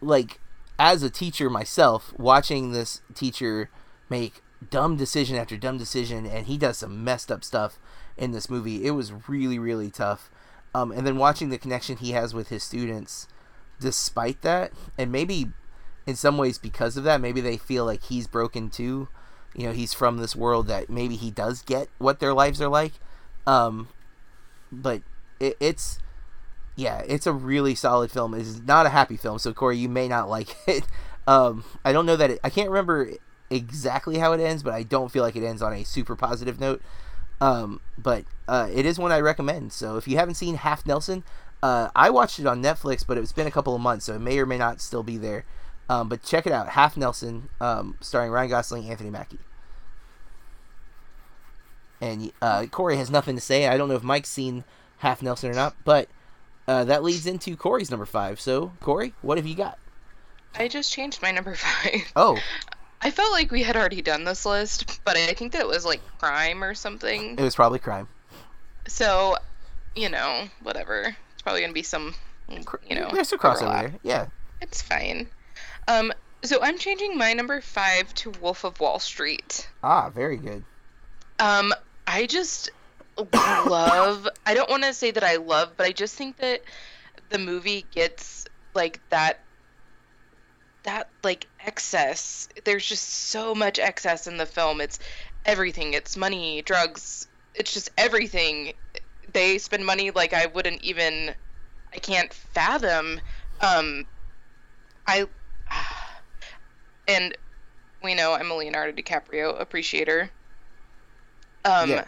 like 0.00 0.40
as 0.78 1.02
a 1.02 1.10
teacher 1.10 1.50
myself, 1.50 2.12
watching 2.18 2.72
this 2.72 3.00
teacher 3.14 3.70
make 4.08 4.42
dumb 4.70 4.96
decision 4.96 5.36
after 5.36 5.56
dumb 5.56 5.78
decision, 5.78 6.26
and 6.26 6.46
he 6.46 6.58
does 6.58 6.78
some 6.78 7.04
messed 7.04 7.30
up 7.30 7.44
stuff 7.44 7.78
in 8.16 8.32
this 8.32 8.50
movie. 8.50 8.86
It 8.86 8.92
was 8.92 9.28
really, 9.28 9.58
really 9.58 9.90
tough. 9.90 10.30
Um, 10.74 10.92
and 10.92 11.06
then 11.06 11.16
watching 11.16 11.48
the 11.48 11.58
connection 11.58 11.96
he 11.96 12.12
has 12.12 12.34
with 12.34 12.48
his 12.48 12.62
students, 12.62 13.28
despite 13.80 14.42
that, 14.42 14.72
and 14.98 15.10
maybe 15.10 15.48
in 16.06 16.16
some 16.16 16.38
ways 16.38 16.58
because 16.58 16.96
of 16.96 17.04
that, 17.04 17.20
maybe 17.20 17.40
they 17.40 17.56
feel 17.56 17.84
like 17.84 18.04
he's 18.04 18.26
broken 18.26 18.70
too. 18.70 19.08
You 19.56 19.66
know, 19.68 19.72
he's 19.72 19.94
from 19.94 20.18
this 20.18 20.36
world 20.36 20.68
that 20.68 20.90
maybe 20.90 21.16
he 21.16 21.30
does 21.32 21.62
get 21.62 21.88
what 21.98 22.20
their 22.20 22.34
lives 22.34 22.60
are 22.62 22.68
like. 22.68 22.94
Um, 23.46 23.88
but 24.72 25.02
it, 25.40 25.56
it's 25.60 25.98
yeah, 26.76 27.02
it's 27.08 27.26
a 27.26 27.32
really 27.32 27.74
solid 27.74 28.10
film. 28.10 28.34
It's 28.34 28.60
not 28.60 28.86
a 28.86 28.90
happy 28.90 29.16
film, 29.16 29.38
so 29.38 29.52
Corey, 29.54 29.78
you 29.78 29.88
may 29.88 30.08
not 30.08 30.28
like 30.36 30.56
it. 30.68 30.84
Um, 31.26 31.64
I 31.84 31.92
don't 31.92 32.06
know 32.06 32.16
that 32.16 32.30
it, 32.32 32.40
I 32.44 32.50
can't 32.50 32.68
remember 32.70 33.10
exactly 33.50 34.18
how 34.18 34.32
it 34.32 34.40
ends, 34.40 34.62
but 34.62 34.74
I 34.74 34.82
don't 34.82 35.10
feel 35.10 35.22
like 35.22 35.36
it 35.36 35.44
ends 35.46 35.62
on 35.62 35.72
a 35.72 35.84
super 35.84 36.16
positive 36.16 36.60
note. 36.60 36.82
Um, 37.40 37.80
but 37.98 38.24
uh, 38.48 38.68
it 38.72 38.86
is 38.86 38.98
one 38.98 39.12
I 39.12 39.20
recommend. 39.20 39.72
So 39.72 39.96
if 39.96 40.08
you 40.08 40.16
haven't 40.16 40.34
seen 40.36 40.56
Half 40.56 40.86
Nelson, 40.86 41.24
Uh, 41.62 41.88
I 41.96 42.10
watched 42.10 42.38
it 42.38 42.46
on 42.46 42.62
Netflix, 42.62 43.04
but 43.06 43.18
it's 43.18 43.32
been 43.32 43.46
a 43.46 43.50
couple 43.50 43.74
of 43.74 43.80
months, 43.80 44.04
so 44.06 44.14
it 44.14 44.20
may 44.20 44.38
or 44.38 44.46
may 44.46 44.58
not 44.58 44.80
still 44.80 45.02
be 45.02 45.16
there. 45.16 45.44
Um, 45.88 46.08
but 46.08 46.22
check 46.22 46.46
it 46.46 46.52
out, 46.52 46.70
Half 46.70 46.96
Nelson, 46.96 47.48
um, 47.60 47.96
starring 48.00 48.30
Ryan 48.30 48.50
Gosling, 48.50 48.90
Anthony 48.90 49.10
Mackie. 49.10 49.45
And 52.00 52.30
uh, 52.42 52.66
Corey 52.66 52.96
has 52.96 53.10
nothing 53.10 53.34
to 53.36 53.40
say. 53.40 53.66
I 53.68 53.76
don't 53.76 53.88
know 53.88 53.94
if 53.94 54.02
Mike's 54.02 54.28
seen 54.28 54.64
Half 54.98 55.22
Nelson 55.22 55.50
or 55.50 55.54
not, 55.54 55.74
but 55.84 56.08
uh, 56.68 56.84
that 56.84 57.02
leads 57.02 57.26
into 57.26 57.56
Corey's 57.56 57.90
number 57.90 58.06
five. 58.06 58.40
So, 58.40 58.72
Corey, 58.80 59.14
what 59.22 59.38
have 59.38 59.46
you 59.46 59.54
got? 59.54 59.78
I 60.54 60.68
just 60.68 60.92
changed 60.92 61.22
my 61.22 61.30
number 61.30 61.54
five. 61.56 62.12
Oh, 62.16 62.38
I 63.00 63.10
felt 63.10 63.32
like 63.32 63.50
we 63.50 63.62
had 63.62 63.76
already 63.76 64.02
done 64.02 64.24
this 64.24 64.44
list, 64.46 65.00
but 65.04 65.16
I 65.16 65.32
think 65.34 65.52
that 65.52 65.60
it 65.60 65.68
was 65.68 65.84
like 65.84 66.00
crime 66.18 66.64
or 66.64 66.74
something. 66.74 67.38
it 67.38 67.42
was 67.42 67.54
probably 67.54 67.78
crime. 67.78 68.08
So, 68.88 69.36
you 69.94 70.08
know, 70.08 70.44
whatever. 70.62 71.16
It's 71.34 71.42
probably 71.42 71.60
gonna 71.60 71.72
be 71.72 71.82
some, 71.82 72.14
you 72.48 72.94
know, 72.94 73.10
There's 73.12 73.32
a 73.32 73.38
crossover 73.38 73.80
there. 73.80 73.94
Yeah. 74.02 74.26
It's 74.62 74.80
fine. 74.80 75.28
Um, 75.88 76.12
so 76.42 76.58
I'm 76.62 76.78
changing 76.78 77.16
my 77.18 77.32
number 77.32 77.60
five 77.60 78.12
to 78.14 78.30
Wolf 78.40 78.64
of 78.64 78.80
Wall 78.80 78.98
Street. 78.98 79.68
Ah, 79.82 80.10
very 80.10 80.36
good. 80.36 80.64
Um, 81.38 81.72
I 82.06 82.26
just 82.26 82.70
love. 83.34 84.28
I 84.46 84.54
don't 84.54 84.70
want 84.70 84.84
to 84.84 84.94
say 84.94 85.10
that 85.10 85.24
I 85.24 85.36
love, 85.36 85.72
but 85.76 85.86
I 85.86 85.92
just 85.92 86.14
think 86.14 86.38
that 86.38 86.62
the 87.30 87.38
movie 87.38 87.84
gets 87.90 88.46
like 88.74 89.00
that. 89.10 89.40
That 90.84 91.08
like 91.22 91.46
excess. 91.64 92.48
There's 92.64 92.86
just 92.86 93.08
so 93.08 93.54
much 93.54 93.78
excess 93.78 94.26
in 94.26 94.36
the 94.36 94.46
film. 94.46 94.80
It's 94.80 94.98
everything. 95.44 95.94
It's 95.94 96.16
money, 96.16 96.62
drugs. 96.62 97.26
It's 97.54 97.72
just 97.72 97.90
everything. 97.98 98.74
They 99.32 99.58
spend 99.58 99.84
money 99.84 100.10
like 100.10 100.32
I 100.32 100.46
wouldn't 100.46 100.82
even. 100.82 101.34
I 101.92 101.98
can't 101.98 102.32
fathom. 102.32 103.20
Um, 103.60 104.06
I. 105.06 105.26
And 107.08 107.38
we 108.02 108.14
know 108.14 108.32
I'm 108.32 108.50
a 108.50 108.56
Leonardo 108.56 109.00
DiCaprio 109.00 109.60
appreciator. 109.60 110.28
Um, 111.66 111.90
Yeah. 111.90 112.04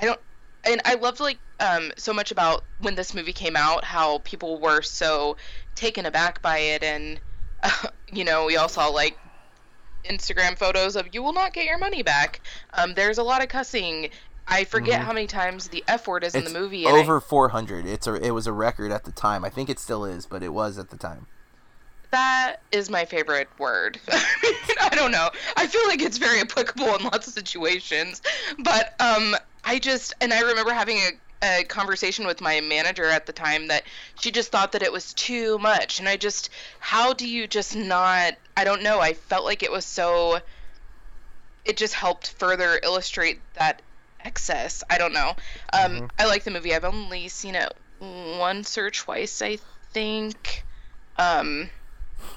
I 0.00 0.04
don't, 0.06 0.20
and 0.64 0.80
I 0.84 0.94
loved 0.94 1.20
like 1.20 1.38
um 1.60 1.92
so 1.96 2.12
much 2.12 2.30
about 2.32 2.64
when 2.80 2.94
this 2.94 3.14
movie 3.14 3.32
came 3.32 3.56
out, 3.56 3.84
how 3.84 4.18
people 4.18 4.58
were 4.60 4.82
so 4.82 5.36
taken 5.74 6.06
aback 6.06 6.40
by 6.42 6.58
it, 6.58 6.82
and 6.82 7.20
uh, 7.62 7.88
you 8.12 8.24
know 8.24 8.46
we 8.46 8.56
all 8.56 8.68
saw 8.68 8.88
like 8.88 9.16
Instagram 10.04 10.58
photos 10.58 10.96
of 10.96 11.08
"you 11.14 11.22
will 11.22 11.32
not 11.32 11.52
get 11.52 11.64
your 11.64 11.78
money 11.78 12.02
back." 12.02 12.40
Um, 12.74 12.94
there's 12.94 13.18
a 13.18 13.22
lot 13.22 13.42
of 13.42 13.48
cussing. 13.48 14.10
I 14.46 14.64
forget 14.64 15.00
how 15.00 15.14
many 15.14 15.26
times 15.26 15.68
the 15.68 15.82
F 15.88 16.06
word 16.06 16.22
is 16.22 16.34
in 16.34 16.42
Mm-hmm. 16.42 16.52
The 16.52 16.60
movie. 16.60 16.84
and 16.84 16.94
I- 16.96 17.00
over 17.00 17.18
400. 17.20 17.86
It's 17.86 18.06
a 18.06 18.14
it 18.14 18.32
was 18.32 18.46
a 18.46 18.52
record 18.52 18.92
at 18.92 19.04
the 19.04 19.12
time. 19.12 19.44
I 19.44 19.48
think 19.50 19.70
it 19.70 19.78
still 19.78 20.04
is, 20.04 20.26
but 20.26 20.42
it 20.42 20.52
was 20.52 20.76
at 20.78 20.90
the 20.90 20.98
time. 20.98 21.26
That 22.14 22.58
is 22.70 22.88
my 22.88 23.04
favorite 23.04 23.48
word. 23.58 23.98
I 24.08 24.90
don't 24.92 25.10
know. 25.10 25.30
I 25.56 25.66
feel 25.66 25.84
like 25.88 26.00
it's 26.00 26.16
very 26.16 26.40
applicable 26.40 26.94
in 26.94 27.02
lots 27.02 27.26
of 27.26 27.32
situations, 27.32 28.22
but 28.60 28.94
um, 29.00 29.34
I 29.64 29.80
just 29.80 30.14
and 30.20 30.32
I 30.32 30.42
remember 30.42 30.72
having 30.72 30.98
a, 30.98 31.60
a 31.60 31.64
conversation 31.64 32.24
with 32.24 32.40
my 32.40 32.60
manager 32.60 33.06
at 33.06 33.26
the 33.26 33.32
time 33.32 33.66
that 33.66 33.82
she 34.20 34.30
just 34.30 34.52
thought 34.52 34.70
that 34.72 34.82
it 34.84 34.92
was 34.92 35.12
too 35.14 35.58
much, 35.58 35.98
and 35.98 36.08
I 36.08 36.16
just 36.16 36.50
how 36.78 37.14
do 37.14 37.26
you 37.26 37.48
just 37.48 37.74
not? 37.74 38.34
I 38.56 38.62
don't 38.62 38.84
know. 38.84 39.00
I 39.00 39.14
felt 39.14 39.44
like 39.44 39.64
it 39.64 39.72
was 39.72 39.84
so. 39.84 40.38
It 41.64 41.76
just 41.76 41.94
helped 41.94 42.30
further 42.38 42.78
illustrate 42.84 43.40
that 43.54 43.82
excess. 44.24 44.84
I 44.88 44.98
don't 44.98 45.14
know. 45.14 45.34
Um, 45.72 46.10
I 46.16 46.26
like 46.26 46.44
the 46.44 46.52
movie. 46.52 46.74
I've 46.74 46.84
only 46.84 47.26
seen 47.26 47.56
it 47.56 47.74
once 48.00 48.78
or 48.78 48.90
twice, 48.90 49.42
I 49.42 49.58
think. 49.92 50.64
Um, 51.16 51.70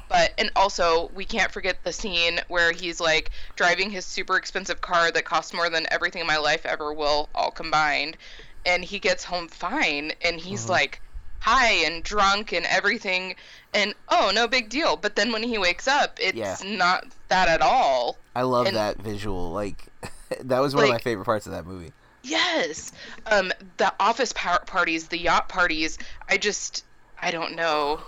but 0.10 0.34
and 0.38 0.52
also 0.56 1.10
we 1.13 1.26
can't 1.26 1.52
forget 1.52 1.84
the 1.84 1.94
scene 1.94 2.40
where 2.48 2.72
he's 2.72 3.00
like 3.00 3.32
driving 3.56 3.90
his 3.90 4.06
super 4.06 4.36
expensive 4.38 4.82
car 4.82 5.12
that 5.12 5.26
costs 5.26 5.54
more 5.54 5.70
than 5.70 5.86
everything 5.92 6.22
in 6.22 6.28
my 6.28 6.38
life 6.38 6.66
ever 6.66 6.94
will 6.94 7.30
all 7.36 7.52
combined 7.52 8.18
and 8.66 8.84
he 8.84 9.00
gets 9.00 9.24
home 9.24 9.48
fine 9.48 10.12
and 10.22 10.40
he's 10.40 10.70
like 10.70 11.02
high 11.40 11.72
and 11.86 12.04
drunk 12.04 12.52
and 12.52 12.66
everything 12.66 13.36
and 13.74 13.94
oh 14.10 14.32
no 14.34 14.48
big 14.48 14.70
deal 14.70 14.98
but 14.98 15.16
then 15.16 15.32
when 15.32 15.44
he 15.44 15.58
wakes 15.58 15.88
up 15.88 16.18
it's 16.22 16.38
Yeah. 16.38 16.58
not 16.66 17.06
that 17.30 17.48
at 17.48 17.62
all 17.62 18.18
I 18.36 18.44
love 18.44 18.68
And- 18.68 18.76
that 18.76 18.98
visual. 18.98 19.52
Like 19.52 19.86
that 20.42 20.60
was 20.60 20.76
one 20.76 20.84
of 20.86 20.90
my 20.90 20.98
favorite 21.00 21.26
parts 21.26 21.46
of 21.46 21.52
that 21.54 21.66
movie. 21.66 21.94
yes 22.24 22.92
um 23.28 23.52
the 23.78 23.94
office 24.00 24.34
par- 24.34 24.63
parties 24.66 25.08
the 25.08 25.18
yacht 25.18 25.48
parties 25.48 25.98
i 26.28 26.38
just 26.38 26.84
i 27.22 27.32
don't 27.32 27.56
know 27.56 28.02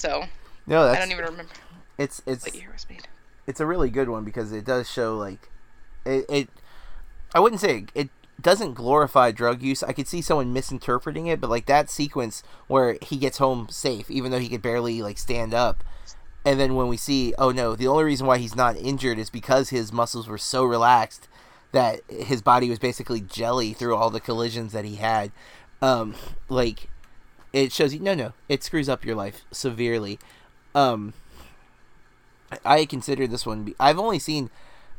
so 0.00 0.24
No, 0.66 0.84
i 0.88 0.98
don't 0.98 1.12
even 1.12 1.24
remember 1.24 1.52
it's 1.98 2.22
it's 2.26 2.44
what 2.44 2.54
year 2.54 2.70
was 2.72 2.86
made 2.88 3.06
it's 3.46 3.60
a 3.60 3.66
really 3.66 3.90
good 3.90 4.08
one 4.08 4.24
because 4.24 4.52
it 4.52 4.64
does 4.64 4.90
show 4.90 5.16
like 5.16 5.50
it, 6.04 6.24
it 6.28 6.48
I 7.34 7.40
wouldn't 7.40 7.60
say 7.60 7.78
it, 7.78 7.90
it 7.94 8.08
doesn't 8.40 8.74
glorify 8.74 9.30
drug 9.30 9.62
use. 9.62 9.82
I 9.82 9.92
could 9.92 10.08
see 10.08 10.22
someone 10.22 10.52
misinterpreting 10.52 11.26
it, 11.26 11.40
but 11.40 11.50
like 11.50 11.66
that 11.66 11.90
sequence 11.90 12.42
where 12.66 12.96
he 13.02 13.16
gets 13.16 13.38
home 13.38 13.68
safe 13.70 14.10
even 14.10 14.30
though 14.30 14.38
he 14.38 14.48
could 14.48 14.62
barely 14.62 15.02
like 15.02 15.18
stand 15.18 15.54
up. 15.54 15.84
And 16.44 16.58
then 16.58 16.74
when 16.74 16.88
we 16.88 16.96
see, 16.96 17.34
oh 17.38 17.50
no, 17.50 17.76
the 17.76 17.86
only 17.86 18.04
reason 18.04 18.26
why 18.26 18.38
he's 18.38 18.56
not 18.56 18.76
injured 18.76 19.18
is 19.18 19.28
because 19.28 19.68
his 19.68 19.92
muscles 19.92 20.26
were 20.26 20.38
so 20.38 20.64
relaxed 20.64 21.28
that 21.72 22.00
his 22.08 22.40
body 22.40 22.68
was 22.70 22.78
basically 22.78 23.20
jelly 23.20 23.72
through 23.72 23.94
all 23.94 24.10
the 24.10 24.20
collisions 24.20 24.72
that 24.72 24.84
he 24.84 24.96
had. 24.96 25.32
Um 25.82 26.14
like 26.48 26.88
it 27.52 27.72
shows 27.72 27.92
you 27.94 28.00
no 28.00 28.14
no, 28.14 28.32
it 28.48 28.62
screws 28.62 28.88
up 28.88 29.04
your 29.04 29.16
life 29.16 29.42
severely. 29.50 30.18
Um 30.74 31.14
I 32.64 32.84
consider 32.84 33.26
this 33.26 33.46
one. 33.46 33.64
Be- 33.64 33.76
I've 33.78 33.98
only 33.98 34.18
seen 34.18 34.50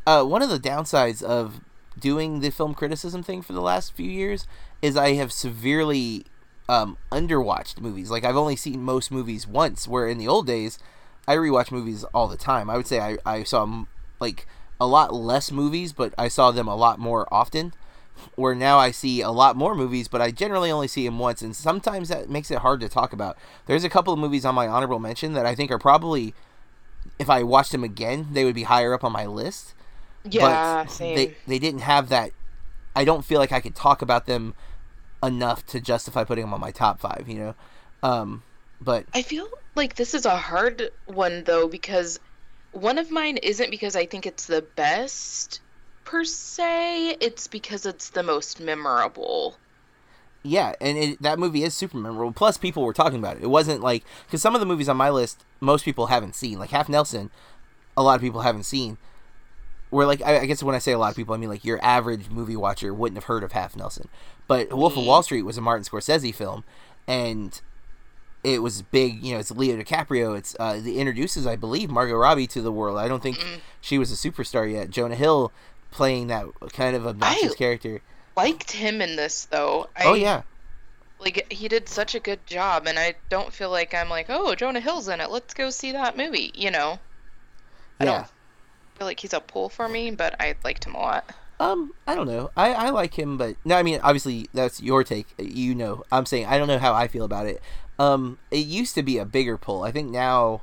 uh, 0.05 0.23
one 0.23 0.41
of 0.41 0.49
the 0.49 0.59
downsides 0.59 1.21
of 1.21 1.59
doing 1.99 2.39
the 2.39 2.49
film 2.49 2.73
criticism 2.73 3.23
thing 3.23 3.41
for 3.41 3.53
the 3.53 3.61
last 3.61 3.93
few 3.93 4.09
years 4.09 4.47
is 4.81 4.95
I 4.95 5.13
have 5.13 5.31
severely 5.31 6.25
um, 6.69 6.97
underwatched 7.11 7.79
movies. 7.79 8.09
Like 8.09 8.23
I've 8.23 8.37
only 8.37 8.55
seen 8.55 8.81
most 8.83 9.11
movies 9.11 9.45
once. 9.45 9.87
Where 9.87 10.07
in 10.07 10.17
the 10.17 10.27
old 10.27 10.47
days, 10.47 10.79
I 11.27 11.35
rewatch 11.35 11.71
movies 11.71 12.03
all 12.13 12.27
the 12.27 12.37
time. 12.37 12.69
I 12.69 12.77
would 12.77 12.87
say 12.87 12.99
I 12.99 13.17
I 13.25 13.43
saw 13.43 13.83
like 14.19 14.47
a 14.79 14.87
lot 14.87 15.13
less 15.13 15.51
movies, 15.51 15.93
but 15.93 16.13
I 16.17 16.27
saw 16.27 16.51
them 16.51 16.67
a 16.67 16.75
lot 16.75 16.99
more 16.99 17.27
often. 17.31 17.73
Where 18.35 18.55
now 18.55 18.77
I 18.77 18.91
see 18.91 19.21
a 19.21 19.31
lot 19.31 19.55
more 19.55 19.75
movies, 19.75 20.07
but 20.07 20.21
I 20.21 20.31
generally 20.31 20.71
only 20.71 20.87
see 20.87 21.05
them 21.05 21.19
once, 21.19 21.41
and 21.41 21.55
sometimes 21.55 22.09
that 22.09 22.29
makes 22.29 22.51
it 22.51 22.59
hard 22.59 22.79
to 22.81 22.89
talk 22.89 23.13
about. 23.13 23.37
There's 23.65 23.83
a 23.83 23.89
couple 23.89 24.13
of 24.13 24.19
movies 24.19 24.45
on 24.45 24.55
my 24.55 24.67
honorable 24.67 24.99
mention 24.99 25.33
that 25.33 25.45
I 25.45 25.55
think 25.55 25.71
are 25.71 25.79
probably 25.79 26.33
if 27.19 27.29
I 27.29 27.43
watched 27.43 27.71
them 27.71 27.83
again, 27.83 28.27
they 28.31 28.43
would 28.43 28.55
be 28.55 28.63
higher 28.63 28.93
up 28.93 29.03
on 29.03 29.11
my 29.11 29.25
list. 29.25 29.73
yeah 30.23 30.83
but 30.83 30.91
same 30.91 31.15
they 31.15 31.35
they 31.47 31.59
didn't 31.59 31.81
have 31.81 32.09
that. 32.09 32.31
I 32.95 33.05
don't 33.05 33.23
feel 33.23 33.39
like 33.39 33.51
I 33.51 33.61
could 33.61 33.75
talk 33.75 34.01
about 34.01 34.25
them 34.25 34.53
enough 35.23 35.65
to 35.67 35.79
justify 35.79 36.23
putting 36.23 36.43
them 36.45 36.53
on 36.53 36.59
my 36.59 36.71
top 36.71 36.99
five. 36.99 37.25
You 37.27 37.39
know, 37.39 37.55
um, 38.03 38.43
but 38.79 39.05
I 39.13 39.21
feel 39.21 39.47
like 39.75 39.95
this 39.95 40.13
is 40.13 40.25
a 40.25 40.35
hard 40.35 40.91
one 41.05 41.43
though 41.43 41.67
because 41.67 42.19
one 42.71 42.97
of 42.97 43.11
mine 43.11 43.37
isn't 43.37 43.69
because 43.69 43.95
I 43.95 44.05
think 44.05 44.25
it's 44.25 44.45
the 44.45 44.61
best 44.61 45.61
per 46.03 46.23
se. 46.23 47.17
It's 47.19 47.47
because 47.47 47.85
it's 47.85 48.09
the 48.09 48.23
most 48.23 48.59
memorable. 48.59 49.57
yeah, 50.43 50.73
and 50.81 50.97
it, 50.97 51.21
that 51.21 51.37
movie 51.39 51.63
is 51.63 51.73
super 51.73 51.97
memorable. 51.97 52.31
Plus, 52.33 52.57
people 52.57 52.83
were 52.83 52.93
talking 52.93 53.19
about 53.19 53.37
it. 53.37 53.43
It 53.43 53.49
wasn't 53.49 53.81
like 53.81 54.03
because 54.25 54.41
some 54.41 54.55
of 54.55 54.59
the 54.59 54.65
movies 54.65 54.89
on 54.89 54.97
my 54.97 55.09
list, 55.09 55.45
most 55.59 55.85
people 55.85 56.07
haven't 56.07 56.35
seen. 56.35 56.57
Like 56.59 56.71
Half 56.71 56.89
Nelson, 56.89 57.29
a 57.95 58.03
lot 58.03 58.15
of 58.15 58.21
people 58.21 58.41
haven't 58.41 58.63
seen. 58.63 58.97
Where 59.91 60.07
like 60.07 60.21
I, 60.21 60.39
I 60.39 60.45
guess 60.45 60.63
when 60.63 60.73
I 60.75 60.79
say 60.79 60.93
a 60.93 60.97
lot 60.97 61.11
of 61.11 61.15
people, 61.17 61.35
I 61.35 61.37
mean 61.37 61.49
like 61.49 61.65
your 61.65 61.83
average 61.83 62.29
movie 62.29 62.55
watcher 62.55 62.93
wouldn't 62.93 63.17
have 63.17 63.25
heard 63.25 63.43
of 63.43 63.51
Half 63.51 63.75
Nelson. 63.75 64.07
But 64.47 64.73
Wolf 64.73 64.97
of 64.97 65.05
Wall 65.05 65.21
Street 65.21 65.43
was 65.43 65.57
a 65.57 65.61
Martin 65.61 65.83
Scorsese 65.85 66.33
film, 66.33 66.63
and 67.07 67.59
it 68.43 68.63
was 68.63 68.81
big. 68.81 69.23
You 69.23 69.33
know, 69.33 69.39
it's 69.39 69.51
Leo 69.51 69.77
DiCaprio. 69.77 70.37
It's 70.37 70.55
uh, 70.59 70.81
it 70.83 70.87
introduces, 70.87 71.45
I 71.45 71.55
believe, 71.57 71.89
Margot 71.89 72.15
Robbie 72.15 72.47
to 72.47 72.61
the 72.61 72.71
world. 72.71 72.97
I 72.97 73.07
don't 73.07 73.21
think 73.21 73.37
she 73.81 73.97
was 73.97 74.11
a 74.11 74.15
superstar 74.15 74.71
yet. 74.71 74.89
Jonah 74.89 75.15
Hill 75.15 75.51
playing 75.91 76.27
that 76.27 76.45
kind 76.73 76.95
of 76.95 77.05
obnoxious 77.05 77.53
I- 77.53 77.55
character. 77.55 78.01
Liked 78.35 78.71
him 78.71 79.01
in 79.01 79.17
this 79.17 79.45
though. 79.45 79.89
I, 79.95 80.05
oh 80.05 80.13
yeah, 80.13 80.43
like 81.19 81.51
he 81.51 81.67
did 81.67 81.87
such 81.87 82.15
a 82.15 82.19
good 82.19 82.45
job, 82.47 82.87
and 82.87 82.97
I 82.97 83.15
don't 83.29 83.53
feel 83.53 83.69
like 83.69 83.93
I'm 83.93 84.09
like, 84.09 84.27
oh, 84.29 84.55
Jonah 84.55 84.79
Hill's 84.79 85.07
in 85.07 85.21
it. 85.21 85.29
Let's 85.29 85.53
go 85.53 85.69
see 85.69 85.91
that 85.91 86.17
movie. 86.17 86.51
You 86.55 86.71
know, 86.71 86.99
I 87.99 88.05
yeah. 88.05 88.11
don't 88.11 88.27
feel 88.97 89.07
like 89.07 89.19
he's 89.19 89.33
a 89.33 89.39
pull 89.39 89.69
for 89.69 89.87
me, 89.87 90.11
but 90.11 90.35
I 90.39 90.55
liked 90.63 90.85
him 90.85 90.95
a 90.95 90.99
lot. 90.99 91.29
Um, 91.59 91.93
I 92.07 92.15
don't 92.15 92.25
know. 92.27 92.49
I, 92.57 92.73
I 92.73 92.89
like 92.89 93.19
him, 93.19 93.37
but 93.37 93.55
no, 93.63 93.75
I 93.75 93.83
mean, 93.83 93.99
obviously 94.01 94.47
that's 94.53 94.81
your 94.81 95.03
take. 95.03 95.27
You 95.37 95.75
know, 95.75 96.03
I'm 96.11 96.25
saying 96.25 96.47
I 96.47 96.57
don't 96.57 96.67
know 96.67 96.79
how 96.79 96.93
I 96.93 97.07
feel 97.07 97.23
about 97.23 97.45
it. 97.45 97.61
Um, 97.99 98.39
it 98.49 98.65
used 98.65 98.95
to 98.95 99.03
be 99.03 99.19
a 99.19 99.25
bigger 99.25 99.57
pull. 99.57 99.83
I 99.83 99.91
think 99.91 100.09
now 100.09 100.61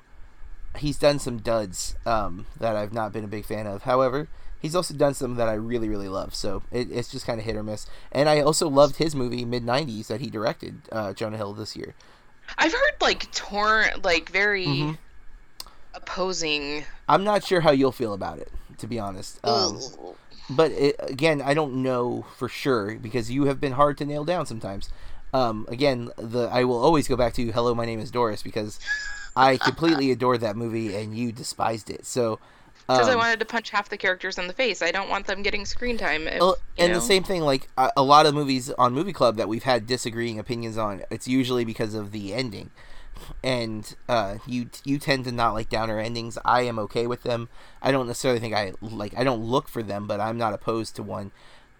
he's 0.76 0.98
done 0.98 1.20
some 1.20 1.38
duds 1.38 1.94
um, 2.04 2.46
that 2.58 2.74
I've 2.74 2.92
not 2.92 3.12
been 3.12 3.24
a 3.24 3.28
big 3.28 3.44
fan 3.44 3.68
of. 3.68 3.82
However, 3.82 4.28
he's 4.60 4.74
also 4.74 4.94
done 4.94 5.14
some 5.14 5.36
that 5.36 5.48
I 5.48 5.54
really 5.54 5.88
really 5.88 6.08
love. 6.08 6.34
So 6.34 6.62
it, 6.70 6.90
it's 6.90 7.10
just 7.10 7.26
kind 7.26 7.38
of 7.38 7.44
hit 7.46 7.56
or 7.56 7.62
miss. 7.62 7.86
And 8.12 8.28
I 8.28 8.40
also 8.40 8.68
loved 8.68 8.96
his 8.96 9.14
movie 9.14 9.44
mid 9.44 9.64
'90s 9.64 10.06
that 10.08 10.20
he 10.20 10.28
directed, 10.30 10.82
uh, 10.92 11.12
Jonah 11.14 11.36
Hill 11.36 11.52
this 11.54 11.76
year. 11.76 11.94
I've 12.56 12.72
heard 12.72 12.94
like 13.00 13.30
torn, 13.32 13.86
like 14.02 14.30
very 14.30 14.66
Mhm. 14.66 14.98
opposing. 15.94 16.84
I'm 17.08 17.24
not 17.24 17.44
sure 17.44 17.60
how 17.60 17.70
you'll 17.70 17.92
feel 17.92 18.12
about 18.14 18.38
it, 18.38 18.50
to 18.78 18.86
be 18.86 18.98
honest. 18.98 19.44
Um, 19.46 19.80
but 20.50 20.70
it, 20.72 20.96
again, 20.98 21.42
I 21.42 21.54
don't 21.54 21.82
know 21.82 22.24
for 22.36 22.48
sure 22.48 22.94
because 22.96 23.30
you 23.30 23.44
have 23.44 23.60
been 23.60 23.72
hard 23.72 23.98
to 23.98 24.04
nail 24.06 24.24
down 24.24 24.46
sometimes. 24.46 24.88
Um, 25.34 25.66
again, 25.68 26.10
the 26.16 26.48
I 26.50 26.64
will 26.64 26.82
always 26.82 27.06
go 27.06 27.16
back 27.16 27.34
to 27.34 27.52
"Hello, 27.52 27.74
my 27.74 27.84
name 27.84 28.00
is 28.00 28.10
Doris" 28.10 28.42
because 28.42 28.78
I 29.36 29.58
completely 29.58 30.10
adored 30.16 30.40
that 30.40 30.56
movie 30.56 30.94
and 30.96 31.16
you 31.16 31.32
despised 31.32 31.90
it. 31.90 32.06
So, 32.06 32.38
Because 32.88 33.08
I 33.08 33.12
um, 33.12 33.18
wanted 33.18 33.38
to 33.40 33.44
punch 33.44 33.68
half 33.68 33.90
the 33.90 33.98
characters 33.98 34.38
in 34.38 34.46
the 34.46 34.54
face. 34.54 34.80
I 34.80 34.90
don't 34.90 35.10
want 35.10 35.26
them 35.26 35.42
getting 35.42 35.66
screen 35.66 35.98
time. 35.98 36.26
If, 36.26 36.40
and 36.78 36.92
know. 36.92 36.98
the 36.98 37.00
same 37.02 37.22
thing, 37.22 37.42
like 37.42 37.68
a, 37.76 37.90
a 37.98 38.02
lot 38.02 38.24
of 38.24 38.32
movies 38.32 38.70
on 38.70 38.94
Movie 38.94 39.12
Club 39.12 39.36
that 39.36 39.46
we've 39.46 39.64
had 39.64 39.86
disagreeing 39.86 40.38
opinions 40.38 40.78
on, 40.78 41.02
it's 41.10 41.28
usually 41.28 41.66
because 41.66 41.92
of 41.92 42.12
the 42.12 42.32
ending. 42.32 42.70
And 43.44 43.94
uh, 44.08 44.36
you 44.46 44.70
you 44.84 44.98
tend 44.98 45.24
to 45.24 45.32
not 45.32 45.52
like 45.52 45.68
downer 45.68 45.98
endings. 45.98 46.38
I 46.46 46.62
am 46.62 46.78
okay 46.78 47.06
with 47.06 47.24
them. 47.24 47.50
I 47.82 47.92
don't 47.92 48.06
necessarily 48.06 48.40
think 48.40 48.54
I 48.54 48.72
like. 48.80 49.12
I 49.18 49.22
don't 49.22 49.42
look 49.42 49.68
for 49.68 49.82
them, 49.82 50.06
but 50.06 50.18
I'm 50.18 50.38
not 50.38 50.54
opposed 50.54 50.96
to 50.96 51.02
one. 51.02 51.30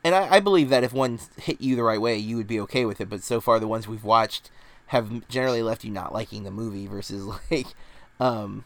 And 0.05 0.15
I, 0.15 0.37
I 0.37 0.41
believe 0.41 0.69
that 0.69 0.85
if 0.85 0.93
one 0.93 1.21
hit 1.37 1.61
you 1.61 1.75
the 1.75 1.83
right 1.85 2.01
way, 2.01 2.19
you 2.19 2.37
would 2.37 2.47
be 2.47 2.61
okay 2.61 2.85
with 2.85 3.01
it. 3.01 3.09
But 3.09 3.23
so 3.23 3.41
far, 3.41 3.59
the 3.59 3.69
ones 3.69 3.89
we've 3.89 4.05
watched 4.05 4.51
have 4.89 5.27
generally 5.29 5.63
left 5.63 5.85
you 5.85 5.91
not 5.91 6.13
liking 6.13 6.45
the 6.45 6.51
movie 6.51 6.87
versus 6.87 7.25
like, 7.51 7.69
um, 8.21 8.65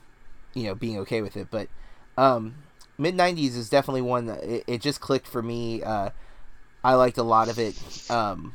you 0.55 0.65
know, 0.65 0.75
being 0.75 0.99
okay 0.99 1.23
with 1.23 1.37
it. 1.37 1.49
But 1.51 1.69
um, 2.17 2.55
mid 2.99 3.17
'90s 3.17 3.57
is 3.57 3.69
definitely 3.69 4.03
one 4.03 4.27
that 4.27 4.43
it, 4.43 4.65
it 4.67 4.81
just 4.81 5.01
clicked 5.01 5.27
for 5.27 5.43
me. 5.43 5.83
Uh, 5.83 6.11
I 6.85 6.95
liked 6.95 7.19
a 7.19 7.23
lot 7.23 7.49
of 7.49 7.59
it. 7.59 7.77
Um, 8.11 8.55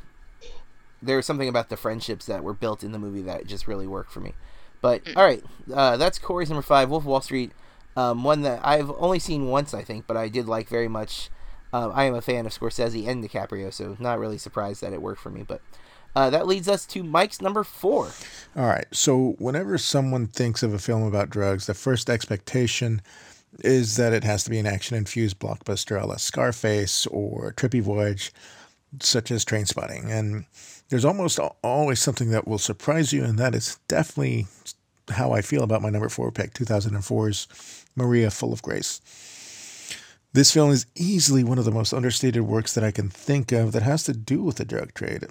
there 1.00 1.16
was 1.16 1.26
something 1.26 1.48
about 1.48 1.68
the 1.68 1.76
friendships 1.76 2.26
that 2.26 2.42
were 2.42 2.54
built 2.54 2.82
in 2.82 2.92
the 2.92 2.98
movie 2.98 3.22
that 3.22 3.46
just 3.46 3.68
really 3.68 3.86
worked 3.86 4.12
for 4.12 4.20
me. 4.20 4.34
But 4.80 5.02
all 5.16 5.24
right, 5.24 5.42
uh, 5.72 5.96
that's 5.96 6.18
Corey's 6.18 6.50
number 6.50 6.62
five, 6.62 6.90
Wolf 6.90 7.02
of 7.02 7.06
Wall 7.06 7.20
Street. 7.20 7.52
Um, 7.96 8.22
one 8.22 8.42
that 8.42 8.60
I've 8.62 8.90
only 8.92 9.18
seen 9.18 9.48
once, 9.48 9.74
I 9.74 9.82
think, 9.82 10.06
but 10.06 10.16
I 10.16 10.28
did 10.28 10.46
like 10.46 10.68
very 10.68 10.88
much. 10.88 11.30
Um, 11.72 11.92
I 11.94 12.04
am 12.04 12.14
a 12.14 12.20
fan 12.20 12.46
of 12.46 12.52
Scorsese 12.52 13.06
and 13.06 13.22
DiCaprio, 13.22 13.72
so 13.72 13.96
not 13.98 14.18
really 14.18 14.38
surprised 14.38 14.80
that 14.82 14.92
it 14.92 15.02
worked 15.02 15.20
for 15.20 15.30
me. 15.30 15.42
But 15.42 15.60
uh, 16.14 16.30
that 16.30 16.46
leads 16.46 16.68
us 16.68 16.86
to 16.86 17.02
Mike's 17.02 17.40
number 17.40 17.64
four. 17.64 18.10
All 18.56 18.66
right. 18.66 18.86
So 18.92 19.34
whenever 19.38 19.78
someone 19.78 20.26
thinks 20.26 20.62
of 20.62 20.72
a 20.72 20.78
film 20.78 21.02
about 21.02 21.30
drugs, 21.30 21.66
the 21.66 21.74
first 21.74 22.08
expectation 22.08 23.02
is 23.60 23.96
that 23.96 24.12
it 24.12 24.24
has 24.24 24.44
to 24.44 24.50
be 24.50 24.58
an 24.58 24.66
action-infused 24.66 25.38
blockbuster 25.38 26.00
a 26.00 26.06
la 26.06 26.16
Scarface 26.16 27.06
or 27.06 27.52
Trippy 27.52 27.80
Voyage, 27.80 28.32
such 29.00 29.30
as 29.30 29.44
Trainspotting. 29.44 30.10
And 30.10 30.44
there's 30.88 31.04
almost 31.04 31.38
always 31.62 32.00
something 32.00 32.30
that 32.30 32.46
will 32.46 32.58
surprise 32.58 33.12
you, 33.12 33.24
and 33.24 33.38
that 33.38 33.54
is 33.54 33.78
definitely 33.88 34.46
how 35.10 35.32
I 35.32 35.42
feel 35.42 35.62
about 35.62 35.82
my 35.82 35.90
number 35.90 36.08
four 36.08 36.30
pick, 36.30 36.54
2004's 36.54 37.86
Maria 37.96 38.30
Full 38.30 38.52
of 38.52 38.62
Grace. 38.62 39.00
This 40.34 40.52
film 40.52 40.70
is 40.70 40.86
easily 40.94 41.42
one 41.42 41.58
of 41.58 41.64
the 41.64 41.70
most 41.70 41.94
understated 41.94 42.42
works 42.42 42.74
that 42.74 42.84
I 42.84 42.90
can 42.90 43.08
think 43.08 43.50
of 43.50 43.72
that 43.72 43.82
has 43.82 44.04
to 44.04 44.12
do 44.12 44.42
with 44.42 44.56
the 44.56 44.64
drug 44.64 44.92
trade. 44.94 45.24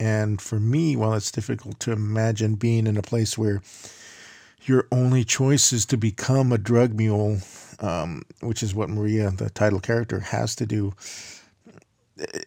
And 0.00 0.40
for 0.40 0.58
me, 0.58 0.96
while 0.96 1.14
it's 1.14 1.30
difficult 1.30 1.78
to 1.80 1.92
imagine 1.92 2.56
being 2.56 2.86
in 2.86 2.96
a 2.96 3.02
place 3.02 3.38
where 3.38 3.62
your 4.64 4.86
only 4.92 5.24
choice 5.24 5.72
is 5.72 5.86
to 5.86 5.96
become 5.96 6.52
a 6.52 6.58
drug 6.58 6.94
mule, 6.94 7.38
um, 7.80 8.22
which 8.40 8.62
is 8.62 8.74
what 8.74 8.90
Maria, 8.90 9.30
the 9.30 9.50
title 9.50 9.80
character, 9.80 10.20
has 10.20 10.54
to 10.56 10.66
do. 10.66 10.94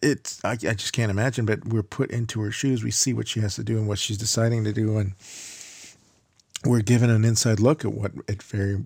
It's 0.02 0.42
I, 0.44 0.52
I 0.52 0.74
just 0.74 0.92
can't 0.92 1.10
imagine, 1.10 1.46
but 1.46 1.66
we're 1.66 1.82
put 1.82 2.10
into 2.10 2.40
her 2.42 2.52
shoes. 2.52 2.84
We 2.84 2.92
see 2.92 3.12
what 3.12 3.26
she 3.26 3.40
has 3.40 3.56
to 3.56 3.64
do 3.64 3.78
and 3.78 3.88
what 3.88 3.98
she's 3.98 4.18
deciding 4.18 4.64
to 4.64 4.72
do, 4.72 4.98
and 4.98 5.14
we're 6.64 6.82
given 6.82 7.10
an 7.10 7.24
inside 7.24 7.60
look 7.60 7.84
at 7.84 7.92
what 7.92 8.12
it 8.28 8.42
very 8.42 8.84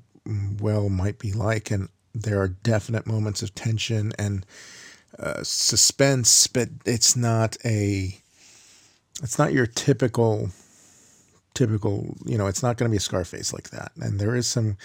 well 0.61 0.89
might 0.89 1.19
be 1.19 1.33
like. 1.33 1.71
And 1.71 1.89
there 2.15 2.41
are 2.41 2.49
definite 2.49 3.07
moments 3.07 3.43
of 3.43 3.55
tension 3.55 4.13
and 4.19 4.47
uh, 5.19 5.43
suspense, 5.43 6.47
but 6.47 6.69
it's 6.87 7.15
not 7.15 7.57
a 7.65 8.19
it's 9.23 9.39
not 9.39 9.53
your 9.53 9.67
typical 9.67 10.51
typical 11.59 12.17
you 12.25 12.39
know 12.39 12.47
it's 12.47 12.63
not 12.63 12.77
going 12.77 12.89
to 12.89 12.93
be 12.93 12.99
a 12.99 13.01
scarface 13.01 13.53
like 13.53 13.71
that. 13.71 13.91
And 14.01 14.21
there 14.21 14.37
is 14.37 14.47
some 14.47 14.77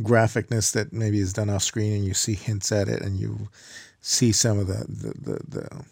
graphicness 0.00 0.72
that 0.72 0.92
maybe 0.92 1.18
is 1.18 1.32
done 1.32 1.50
off 1.50 1.62
screen 1.62 1.92
and 1.92 2.04
you 2.04 2.14
see 2.14 2.34
hints 2.34 2.70
at 2.70 2.88
it 2.88 3.02
and 3.02 3.18
you 3.18 3.48
see 4.00 4.30
some 4.30 4.60
of 4.60 4.68
the 4.68 4.84
the 4.88 5.12
the, 5.30 5.38
the, 5.48 5.84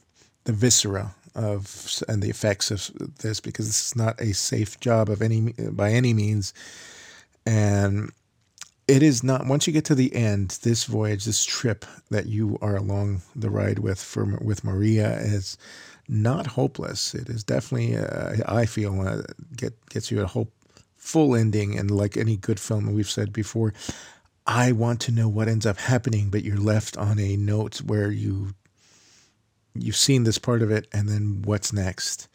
the 0.45 0.53
viscera 0.53 1.15
of 1.35 2.03
and 2.09 2.23
the 2.23 2.31
effects 2.31 2.71
of 2.71 2.91
this 3.19 3.41
because 3.41 3.67
this 3.67 3.89
is 3.89 3.97
not 3.97 4.21
a 4.21 4.33
safe 4.33 4.79
job 4.79 5.11
of 5.11 5.21
any 5.21 5.53
by 5.73 5.91
any 5.91 6.15
means. 6.15 6.55
And 7.45 8.13
it 8.87 9.03
is 9.03 9.25
not 9.25 9.47
once 9.47 9.67
you 9.67 9.73
get 9.73 9.85
to 9.87 9.95
the 9.97 10.15
end 10.15 10.59
this 10.63 10.85
voyage 10.85 11.25
this 11.25 11.45
trip 11.45 11.85
that 12.11 12.27
you 12.27 12.59
are 12.63 12.77
along 12.77 13.23
the 13.35 13.51
ride 13.51 13.81
with 13.81 14.01
for 14.03 14.25
with 14.41 14.65
maria 14.65 15.19
is 15.19 15.59
not 16.09 16.47
hopeless. 16.47 17.15
It 17.15 17.29
is 17.29 17.45
definitely 17.45 17.97
uh, 17.97 18.37
i 18.47 18.67
feel 18.67 19.01
uh, 19.01 19.23
get 19.57 19.75
gets 19.91 20.11
you 20.11 20.23
a 20.23 20.27
hopeful 20.27 21.35
ending 21.35 21.79
and 21.79 21.91
like 21.91 22.17
any 22.17 22.37
good 22.37 22.59
film 22.59 22.93
we've 22.93 23.11
said 23.11 23.33
before. 23.33 23.75
I 24.47 24.73
want 24.73 25.01
to 25.03 25.13
know 25.13 25.29
what 25.29 25.49
ends 25.49 25.67
up 25.67 25.79
happening 25.79 26.31
but 26.31 26.43
you're 26.43 26.57
left 26.57 26.97
on 26.97 27.19
a 27.19 27.37
note 27.37 27.83
where 27.83 28.11
you 28.11 28.55
you've 29.75 29.97
seen 29.97 30.25
this 30.25 30.39
part 30.39 30.63
of 30.63 30.71
it 30.71 30.89
and 30.93 31.09
then 31.09 31.43
what's 31.45 31.73
next? 31.73 32.29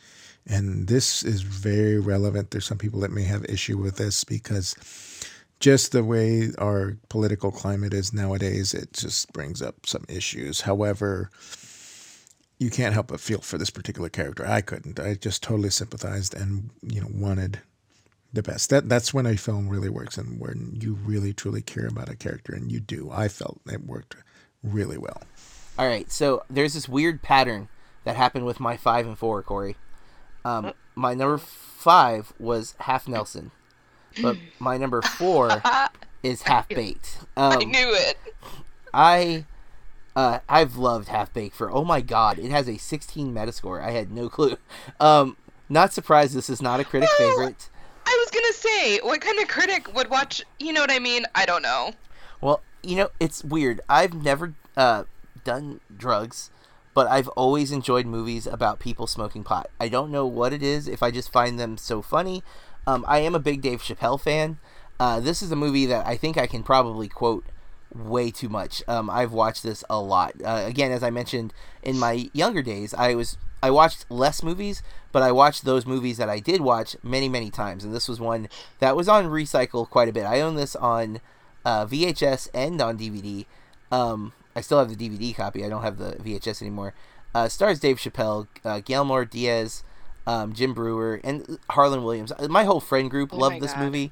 And 0.45 0.87
this 0.87 1.23
is 1.23 1.41
very 1.41 1.99
relevant. 1.99 2.51
There's 2.51 2.65
some 2.65 2.77
people 2.77 2.99
that 2.99 3.11
may 3.11 3.23
have 3.23 3.45
issue 3.45 3.77
with 3.77 3.95
this 3.95 4.23
because 4.23 4.75
just 5.59 5.93
the 5.93 6.03
way 6.03 6.51
our 6.57 6.97
political 7.07 7.49
climate 7.49 7.93
is 7.93 8.11
nowadays, 8.13 8.73
it 8.73 8.91
just 8.91 9.31
brings 9.31 9.61
up 9.61 9.85
some 9.85 10.03
issues. 10.09 10.61
However, 10.61 11.29
you 12.63 12.69
can't 12.69 12.93
help 12.93 13.07
but 13.07 13.19
feel 13.19 13.41
for 13.41 13.57
this 13.57 13.69
particular 13.69 14.09
character. 14.09 14.47
I 14.47 14.61
couldn't. 14.61 14.99
I 14.99 15.15
just 15.15 15.43
totally 15.43 15.69
sympathized 15.69 16.33
and 16.33 16.69
you 16.81 17.01
know 17.01 17.09
wanted 17.11 17.59
the 18.31 18.41
best. 18.41 18.69
That 18.69 18.87
that's 18.87 19.13
when 19.13 19.25
a 19.25 19.35
film 19.35 19.67
really 19.67 19.89
works 19.89 20.17
and 20.17 20.39
when 20.39 20.77
you 20.79 20.93
really 20.93 21.33
truly 21.33 21.61
care 21.61 21.87
about 21.87 22.09
a 22.09 22.15
character, 22.15 22.53
and 22.53 22.71
you 22.71 22.79
do. 22.79 23.11
I 23.11 23.27
felt 23.27 23.59
it 23.69 23.85
worked 23.85 24.15
really 24.63 24.97
well. 24.97 25.23
All 25.77 25.87
right, 25.87 26.09
so 26.11 26.43
there's 26.49 26.73
this 26.73 26.87
weird 26.87 27.21
pattern 27.21 27.67
that 28.05 28.15
happened 28.15 28.45
with 28.45 28.59
my 28.59 28.77
five 28.77 29.05
and 29.05 29.17
four, 29.17 29.43
Corey. 29.43 29.75
Um, 30.45 30.73
my 30.95 31.13
number 31.13 31.37
five 31.37 32.33
was 32.39 32.75
Half 32.79 33.07
Nelson, 33.07 33.51
but 34.21 34.37
my 34.59 34.77
number 34.77 35.01
four 35.01 35.61
is 36.23 36.43
Half 36.43 36.69
Baked. 36.69 37.19
Um, 37.35 37.53
I 37.53 37.63
knew 37.63 37.93
it. 37.93 38.17
I 38.93 39.45
uh, 40.15 40.39
I've 40.47 40.75
loved 40.77 41.07
Half 41.07 41.33
Baked 41.33 41.55
for 41.55 41.71
oh 41.71 41.83
my 41.83 42.01
god, 42.01 42.39
it 42.39 42.51
has 42.51 42.67
a 42.69 42.77
16 42.77 43.33
Metascore. 43.33 43.81
I 43.83 43.91
had 43.91 44.11
no 44.11 44.29
clue. 44.29 44.57
Um, 44.99 45.37
not 45.69 45.93
surprised 45.93 46.33
this 46.35 46.49
is 46.49 46.61
not 46.61 46.79
a 46.79 46.83
critic 46.83 47.09
Well- 47.19 47.29
favorite. 47.37 47.69
I 48.05 48.17
was 48.19 48.29
gonna 48.31 48.53
say, 48.53 48.99
what 48.99 49.21
kind 49.21 49.39
of 49.39 49.47
critic 49.47 49.93
would 49.95 50.09
watch? 50.09 50.43
You 50.59 50.73
know 50.73 50.81
what 50.81 50.91
I 50.91 50.99
mean? 50.99 51.25
I 51.33 51.45
don't 51.45 51.61
know. 51.61 51.93
Well, 52.41 52.61
you 52.83 52.97
know, 52.97 53.09
it's 53.19 53.43
weird. 53.43 53.79
I've 53.87 54.13
never 54.13 54.53
uh, 54.75 55.05
done 55.45 55.79
drugs, 55.95 56.51
but 56.93 57.07
I've 57.07 57.29
always 57.29 57.71
enjoyed 57.71 58.05
movies 58.05 58.45
about 58.45 58.79
people 58.79 59.07
smoking 59.07 59.43
pot. 59.43 59.69
I 59.79 59.87
don't 59.87 60.11
know 60.11 60.27
what 60.27 60.51
it 60.51 60.61
is, 60.61 60.87
if 60.89 61.01
I 61.01 61.11
just 61.11 61.31
find 61.31 61.57
them 61.57 61.77
so 61.77 62.01
funny. 62.01 62.43
Um, 62.85 63.05
I 63.07 63.19
am 63.19 63.33
a 63.35 63.39
big 63.39 63.61
Dave 63.61 63.81
Chappelle 63.81 64.19
fan. 64.19 64.57
Uh, 64.99 65.21
this 65.21 65.41
is 65.41 65.51
a 65.51 65.55
movie 65.55 65.85
that 65.85 66.05
I 66.05 66.17
think 66.17 66.37
I 66.37 66.45
can 66.45 66.61
probably 66.61 67.07
quote 67.07 67.45
way 67.95 68.31
too 68.31 68.49
much. 68.49 68.83
Um, 68.87 69.09
I've 69.09 69.31
watched 69.33 69.63
this 69.63 69.83
a 69.89 69.99
lot. 69.99 70.33
Uh, 70.43 70.63
again, 70.65 70.91
as 70.91 71.03
I 71.03 71.09
mentioned 71.09 71.53
in 71.81 71.99
my 71.99 72.29
younger 72.33 72.61
days, 72.61 72.93
I 72.93 73.15
was 73.15 73.37
I 73.61 73.69
watched 73.71 74.09
less 74.09 74.43
movies, 74.43 74.83
but 75.11 75.23
I 75.23 75.31
watched 75.31 75.63
those 75.63 75.85
movies 75.85 76.17
that 76.17 76.29
I 76.29 76.39
did 76.39 76.61
watch 76.61 76.95
many 77.03 77.29
many 77.29 77.49
times, 77.49 77.83
and 77.83 77.93
this 77.93 78.07
was 78.09 78.19
one 78.19 78.49
that 78.79 78.95
was 78.95 79.07
on 79.07 79.25
recycle 79.25 79.89
quite 79.89 80.09
a 80.09 80.13
bit. 80.13 80.25
I 80.25 80.41
own 80.41 80.55
this 80.55 80.75
on 80.75 81.21
uh, 81.65 81.85
VHS 81.85 82.49
and 82.53 82.81
on 82.81 82.97
DVD. 82.97 83.45
Um, 83.91 84.33
I 84.55 84.61
still 84.61 84.79
have 84.79 84.95
the 84.95 84.95
DVD 85.09 85.35
copy. 85.35 85.63
I 85.63 85.69
don't 85.69 85.81
have 85.83 85.97
the 85.97 86.13
VHS 86.13 86.61
anymore. 86.61 86.93
Uh, 87.33 87.47
stars 87.47 87.79
Dave 87.79 87.97
Chappelle, 87.97 88.47
uh, 88.63 88.79
Guillermo 88.79 89.23
Díaz, 89.23 89.83
um, 90.27 90.53
Jim 90.53 90.73
Breuer, 90.73 91.19
and 91.23 91.57
Harland 91.71 92.03
Williams. 92.05 92.31
Uh, 92.31 92.47
My 92.47 92.63
whole 92.63 92.79
friend 92.79 93.09
group 93.09 93.29
Oh 93.33 93.37
loved 93.37 93.59
this 93.61 93.73
God. 93.73 93.83
movie. 93.83 94.11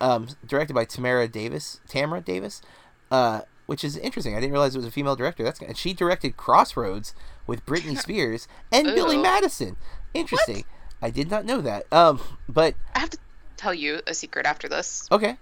Um, 0.00 0.28
directed 0.46 0.72
by 0.74 0.84
Tamra 0.84 1.30
Davis, 1.30 1.80
Tamra 1.88 2.24
Davis, 2.24 2.62
uh, 3.10 3.42
which 3.66 3.84
is 3.84 3.96
interesting. 3.96 4.34
I 4.36 4.40
didn't 4.40 4.52
realize 4.52 4.74
it 4.74 4.78
was 4.78 4.86
a 4.86 4.90
female 4.90 5.16
director. 5.16 5.42
That's 5.42 5.60
and 5.60 5.76
she 5.76 5.92
directed 5.94 6.36
Crossroads 6.36 7.14
with 7.46 7.64
Britney 7.66 7.98
Spears 8.00 8.48
and 8.70 8.86
Billy 8.86 9.16
Madison. 9.16 9.76
Interesting. 10.12 10.64
I 11.02 11.10
did 11.10 11.30
not 11.30 11.44
know 11.44 11.60
that. 11.60 11.92
Um, 11.92 12.20
but 12.48 12.74
I 12.94 13.00
have 13.00 13.10
to 13.10 13.18
tell 13.56 13.74
you 13.74 14.00
a 14.06 14.14
secret 14.14 14.46
after 14.46 14.68
this. 14.68 15.08
Okay. 15.10 15.38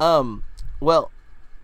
Um. 0.00 0.44
Well, 0.80 1.10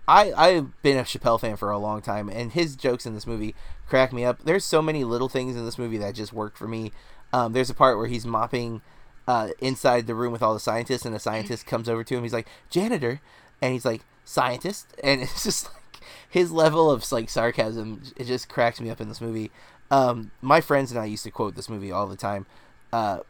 I 0.08 0.32
I've 0.32 0.82
been 0.82 0.96
a 0.96 1.02
Chappelle 1.02 1.40
fan 1.40 1.56
for 1.56 1.70
a 1.70 1.78
long 1.78 2.00
time, 2.02 2.28
and 2.28 2.52
his 2.52 2.76
jokes 2.76 3.06
in 3.06 3.14
this 3.14 3.26
movie 3.26 3.54
crack 3.88 4.12
me 4.12 4.24
up. 4.24 4.44
There's 4.44 4.64
so 4.64 4.80
many 4.82 5.04
little 5.04 5.28
things 5.28 5.56
in 5.56 5.64
this 5.64 5.78
movie 5.78 5.98
that 5.98 6.14
just 6.14 6.32
worked 6.32 6.56
for 6.56 6.66
me. 6.68 6.92
Um, 7.32 7.52
there's 7.52 7.70
a 7.70 7.74
part 7.74 7.96
where 7.98 8.06
he's 8.06 8.26
mopping 8.26 8.82
uh, 9.26 9.50
inside 9.58 10.06
the 10.06 10.14
room 10.14 10.32
with 10.32 10.42
all 10.42 10.54
the 10.54 10.60
scientists, 10.60 11.04
and 11.04 11.14
a 11.14 11.18
scientist 11.18 11.66
comes 11.66 11.88
over 11.88 12.04
to 12.04 12.16
him. 12.16 12.22
He's 12.22 12.32
like, 12.32 12.48
"Janitor," 12.70 13.20
and 13.60 13.72
he's 13.72 13.84
like, 13.84 14.02
"Scientist," 14.24 14.94
and 15.02 15.20
it's 15.22 15.44
just 15.44 15.66
like 15.66 16.00
his 16.28 16.50
level 16.50 16.90
of 16.90 17.10
like 17.12 17.28
sarcasm. 17.28 18.02
It 18.16 18.24
just 18.24 18.48
cracks 18.48 18.80
me 18.80 18.90
up 18.90 19.00
in 19.00 19.08
this 19.08 19.20
movie. 19.20 19.50
Um, 19.90 20.30
my 20.40 20.60
friends 20.60 20.90
and 20.90 20.98
I 20.98 21.04
used 21.04 21.24
to 21.24 21.30
quote 21.30 21.54
this 21.54 21.68
movie 21.68 21.92
all 21.92 22.06
the 22.06 22.16
time, 22.16 22.46
uh, 22.92 23.20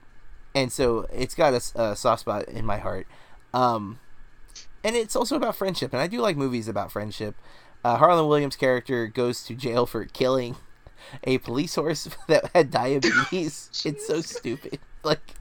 and 0.55 0.71
so 0.71 1.07
it's 1.13 1.35
got 1.35 1.55
a 1.75 1.97
soft 1.97 2.21
spot 2.21 2.49
in 2.49 2.65
my 2.65 2.79
heart. 2.79 3.07
Um, 3.53 3.99
and 4.85 4.97
it's 4.97 5.17
also 5.17 5.37
about 5.37 5.57
friendship, 5.57 5.93
and 5.93 6.01
I 6.01 6.07
do 6.07 6.21
like 6.21 6.37
movies 6.37 6.69
about 6.69 6.93
friendship. 6.93 7.37
Uh, 7.85 7.97
Harland 7.97 8.29
Williams' 8.29 8.57
character 8.57 9.07
goes 9.07 9.45
to 9.45 9.55
jail 9.55 9.87
for 9.87 10.05
killing 10.05 10.57
a 11.25 11.39
police 11.39 11.75
horse 11.75 12.09
that 12.29 12.51
had 12.55 12.71
diabetes. 12.71 13.71
it's 13.85 14.07
so 14.07 14.21
stupid. 14.21 14.79
Like, 15.03 15.35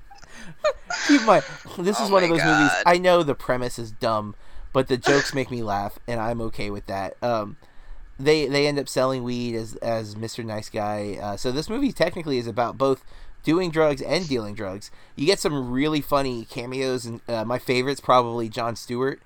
keep 1.08 1.22
in 1.22 1.28
mind, 1.28 1.44
this 1.78 2.00
is 2.00 2.10
Oh 2.10 2.14
one 2.14 2.24
of 2.24 2.30
those 2.30 2.44
movies. 2.44 2.72
I 2.86 2.98
know 2.98 3.24
the 3.24 3.36
premise 3.36 3.78
is 3.78 3.92
dumb, 3.92 4.36
but 4.74 4.88
the 4.88 4.98
jokes 4.98 5.34
make 5.34 5.52
me 5.52 5.64
laugh, 5.64 6.00
and 6.08 6.20
I'm 6.20 6.42
okay 6.42 6.70
with 6.70 6.86
that. 6.88 7.16
Um, 7.22 7.58
they 8.20 8.48
they 8.48 8.68
end 8.68 8.80
up 8.80 8.88
selling 8.88 9.24
weed 9.24 9.56
as 9.56 9.76
as 9.78 10.16
Mr. 10.16 10.46
Nice 10.46 10.70
Guy. 10.70 11.18
Uh, 11.22 11.38
so 11.38 11.52
this 11.52 11.70
movie 11.70 11.92
technically 11.92 12.38
is 12.38 12.48
about 12.48 12.78
both 12.78 13.04
doing 13.44 13.72
drugs 13.72 14.02
and 14.02 14.28
dealing 14.28 14.54
drugs. 14.54 14.92
You 15.16 15.26
get 15.26 15.40
some 15.40 15.72
really 15.72 16.02
funny 16.02 16.46
cameos, 16.46 17.06
and 17.06 17.22
uh, 17.28 17.44
my 17.46 17.60
favorite's 17.60 18.02
probably 18.02 18.50
Jon 18.50 18.76
Stewart, 18.76 19.22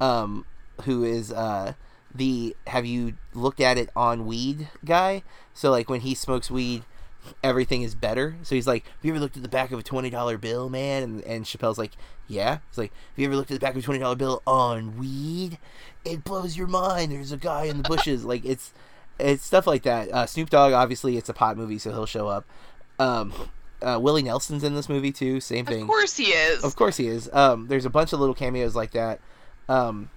um, 0.00 0.46
who 0.84 1.04
is 1.04 1.32
uh, 1.32 1.74
the 2.14 2.56
have 2.66 2.86
you 2.86 3.14
looked 3.34 3.60
at 3.60 3.78
it 3.78 3.90
on 3.94 4.26
weed 4.26 4.68
guy. 4.84 5.22
So 5.54 5.70
like 5.70 5.88
when 5.88 6.00
he 6.00 6.14
smokes 6.14 6.50
weed. 6.50 6.84
Everything 7.42 7.82
is 7.82 7.94
better. 7.94 8.36
So 8.42 8.54
he's 8.54 8.66
like, 8.66 8.86
Have 8.86 9.04
you 9.04 9.12
ever 9.12 9.20
looked 9.20 9.36
at 9.36 9.42
the 9.42 9.50
back 9.50 9.70
of 9.70 9.78
a 9.78 9.82
twenty 9.82 10.08
dollar 10.08 10.38
bill, 10.38 10.70
man? 10.70 11.02
And 11.02 11.24
and 11.24 11.44
Chappelle's 11.44 11.76
like, 11.76 11.90
Yeah. 12.28 12.58
It's 12.68 12.78
like, 12.78 12.92
Have 12.92 13.18
you 13.18 13.26
ever 13.26 13.36
looked 13.36 13.50
at 13.50 13.54
the 13.54 13.60
back 13.60 13.72
of 13.74 13.78
a 13.78 13.82
twenty 13.82 14.00
dollar 14.00 14.16
bill 14.16 14.42
on 14.46 14.96
weed? 14.98 15.58
It 16.04 16.24
blows 16.24 16.56
your 16.56 16.66
mind. 16.66 17.12
There's 17.12 17.32
a 17.32 17.36
guy 17.36 17.64
in 17.64 17.78
the 17.82 17.88
bushes. 17.88 18.24
like 18.24 18.44
it's 18.44 18.72
it's 19.18 19.44
stuff 19.44 19.66
like 19.66 19.82
that. 19.82 20.10
Uh, 20.10 20.26
Snoop 20.26 20.50
Dogg, 20.50 20.72
obviously, 20.72 21.16
it's 21.16 21.28
a 21.28 21.34
pot 21.34 21.56
movie, 21.56 21.78
so 21.78 21.90
he'll 21.90 22.06
show 22.06 22.28
up. 22.28 22.44
Um, 22.98 23.32
uh, 23.82 23.98
Willie 24.00 24.22
Nelson's 24.22 24.62
in 24.64 24.74
this 24.74 24.88
movie 24.88 25.12
too. 25.12 25.40
Same 25.40 25.64
thing. 25.66 25.82
Of 25.82 25.88
course 25.88 26.16
he 26.16 26.26
is. 26.26 26.64
Of 26.64 26.76
course 26.76 26.96
he 26.96 27.06
is. 27.08 27.28
Um, 27.32 27.66
there's 27.68 27.84
a 27.84 27.90
bunch 27.90 28.12
of 28.12 28.20
little 28.20 28.34
cameos 28.34 28.76
like 28.76 28.92
that. 28.92 29.20
Um, 29.68 30.10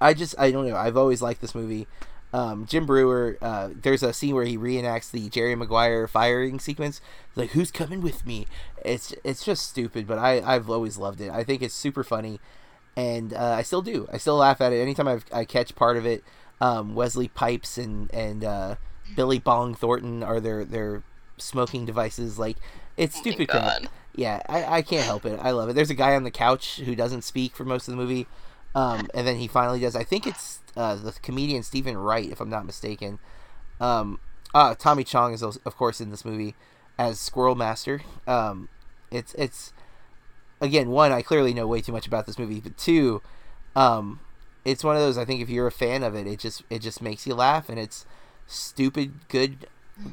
I 0.00 0.14
just 0.14 0.34
I 0.38 0.50
don't 0.50 0.68
know. 0.68 0.76
I've 0.76 0.96
always 0.96 1.22
liked 1.22 1.40
this 1.40 1.54
movie. 1.54 1.86
Um, 2.32 2.66
Jim 2.66 2.86
Breuer. 2.86 3.36
Uh, 3.42 3.70
there's 3.74 4.02
a 4.02 4.12
scene 4.12 4.34
where 4.34 4.44
he 4.44 4.56
reenacts 4.56 5.10
the 5.10 5.28
Jerry 5.28 5.54
Maguire 5.56 6.06
firing 6.06 6.60
sequence. 6.60 7.00
Like, 7.34 7.50
who's 7.50 7.70
coming 7.70 8.00
with 8.00 8.24
me? 8.26 8.46
It's 8.84 9.14
it's 9.24 9.44
just 9.44 9.68
stupid, 9.68 10.06
but 10.06 10.18
I 10.18 10.40
I've 10.40 10.70
always 10.70 10.96
loved 10.98 11.20
it. 11.20 11.30
I 11.30 11.42
think 11.44 11.60
it's 11.62 11.74
super 11.74 12.04
funny, 12.04 12.40
and 12.96 13.32
uh, 13.34 13.54
I 13.58 13.62
still 13.62 13.82
do. 13.82 14.08
I 14.12 14.16
still 14.18 14.36
laugh 14.36 14.60
at 14.60 14.72
it 14.72 14.80
anytime 14.80 15.08
I 15.08 15.20
I 15.32 15.44
catch 15.44 15.74
part 15.74 15.96
of 15.96 16.06
it. 16.06 16.22
Um, 16.60 16.94
Wesley 16.94 17.28
Pipes 17.28 17.78
and 17.78 18.12
and 18.14 18.44
uh, 18.44 18.76
Billy 19.16 19.38
Bong 19.38 19.74
Thornton 19.74 20.22
are 20.22 20.40
their 20.40 20.64
their 20.64 21.02
smoking 21.38 21.84
devices. 21.84 22.38
Like, 22.38 22.58
it's 22.96 23.16
Oh 23.16 23.20
stupid. 23.22 23.48
crap 23.48 23.62
God. 23.82 23.88
yeah, 24.14 24.42
I, 24.48 24.64
I 24.78 24.82
can't 24.82 25.04
help 25.04 25.24
it. 25.24 25.38
I 25.42 25.50
love 25.50 25.68
it. 25.68 25.72
There's 25.74 25.90
a 25.90 25.94
guy 25.94 26.14
on 26.14 26.22
the 26.24 26.30
couch 26.30 26.80
who 26.84 26.94
doesn't 26.94 27.22
speak 27.22 27.56
for 27.56 27.64
most 27.64 27.88
of 27.88 27.92
the 27.92 27.96
movie, 27.96 28.26
um, 28.74 29.08
and 29.14 29.26
then 29.26 29.36
he 29.36 29.48
finally 29.48 29.80
does. 29.80 29.96
I 29.96 30.04
think 30.04 30.26
it's 30.26 30.59
uh, 30.76 30.94
the 30.96 31.12
comedian 31.22 31.62
Steven 31.62 31.96
Wright, 31.96 32.30
if 32.30 32.40
I'm 32.40 32.50
not 32.50 32.66
mistaken. 32.66 33.18
Um, 33.80 34.20
uh, 34.54 34.74
Tommy 34.74 35.04
Chong 35.04 35.32
is 35.32 35.42
of 35.42 35.76
course 35.76 36.00
in 36.00 36.10
this 36.10 36.24
movie 36.24 36.54
as 36.98 37.18
Squirrel 37.18 37.54
Master. 37.54 38.02
Um, 38.26 38.68
it's 39.10 39.34
it's 39.34 39.72
again 40.60 40.90
one 40.90 41.12
I 41.12 41.22
clearly 41.22 41.54
know 41.54 41.66
way 41.66 41.80
too 41.80 41.92
much 41.92 42.06
about 42.06 42.26
this 42.26 42.38
movie, 42.38 42.60
but 42.60 42.76
two, 42.76 43.22
um, 43.74 44.20
it's 44.64 44.84
one 44.84 44.96
of 44.96 45.02
those 45.02 45.18
I 45.18 45.24
think 45.24 45.40
if 45.40 45.48
you're 45.48 45.66
a 45.66 45.72
fan 45.72 46.02
of 46.02 46.14
it, 46.14 46.26
it 46.26 46.38
just 46.38 46.62
it 46.70 46.80
just 46.80 47.00
makes 47.02 47.26
you 47.26 47.34
laugh, 47.34 47.68
and 47.68 47.78
it's 47.78 48.04
stupid, 48.46 49.28
good, 49.28 49.66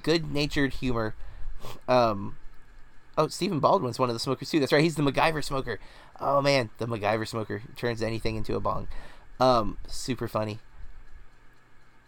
good 0.04 0.32
natured 0.32 0.76
humor. 0.76 1.16
Um, 1.88 2.38
Oh, 3.18 3.28
Stephen 3.28 3.60
Baldwin's 3.60 3.98
one 3.98 4.10
of 4.10 4.16
the 4.16 4.20
smokers 4.20 4.52
too. 4.52 4.60
That's 4.60 4.72
right. 4.72 4.84
He's 4.84 4.96
the 4.96 5.02
MacGyver 5.02 5.44
smoker. 5.44 5.80
Oh 6.20 6.40
man, 6.42 6.70
the 6.78 6.86
MacGyver 6.86 7.28
smoker 7.28 7.64
turns 7.76 8.04
anything 8.04 8.36
into 8.36 8.56
a 8.56 8.60
bong. 8.60 8.88
Um, 9.40 9.78
super 9.88 10.28
funny. 10.28 10.60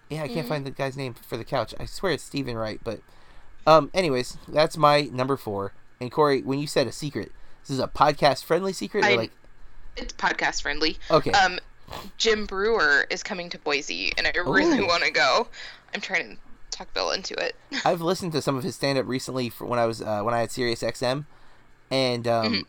Yeah, 0.10 0.24
I 0.24 0.28
can't 0.28 0.48
find 0.48 0.66
the 0.66 0.72
guy's 0.72 0.98
name 0.98 1.14
for 1.14 1.38
the 1.38 1.44
couch. 1.46 1.76
I 1.80 1.86
swear 1.86 2.14
it's 2.14 2.24
Steven 2.24 2.56
Wright, 2.58 2.80
but 2.84 3.02
um, 3.68 3.92
anyways, 3.94 4.38
that's 4.48 4.76
my 4.76 5.02
number 5.04 5.38
four. 5.38 5.74
And 6.02 6.12
Corey, 6.12 6.42
when 6.42 6.58
you 6.58 6.66
said 6.66 6.88
a 6.88 6.92
secret, 6.92 7.32
this 7.62 7.70
is 7.70 7.80
a 7.80 7.88
podcast 7.88 8.44
friendly 8.44 8.74
secret, 8.74 9.04
or 9.04 9.08
I- 9.10 9.16
like 9.16 9.32
It's 9.96 10.14
podcast 10.14 10.64
friendly. 10.64 10.98
okay, 11.12 11.32
Um, 11.32 11.60
Jim 12.18 12.46
Breuer 12.48 13.06
is 13.12 13.22
coming 13.22 13.50
to 13.50 13.60
Boise, 13.60 14.12
and 14.18 14.26
I 14.26 14.32
really 14.40 14.82
want 14.82 15.04
to 15.04 15.12
go. 15.12 15.48
I'm 15.94 16.02
trying 16.02 16.36
to 16.36 16.38
talk 16.76 16.92
Bill 16.94 17.12
into 17.12 17.34
it. 17.36 17.56
I've 17.86 18.02
listened 18.02 18.32
to 18.32 18.42
some 18.42 18.56
of 18.56 18.64
his 18.64 18.76
stand 18.76 18.98
up 18.98 19.08
recently 19.08 19.50
for 19.50 19.66
when 19.66 19.78
I 19.80 19.86
was 19.86 20.02
uh, 20.02 20.22
when 20.22 20.34
I 20.34 20.40
had 20.40 20.50
Sirius 20.52 20.82
XM, 20.82 21.26
and 21.92 22.28
um, 22.28 22.66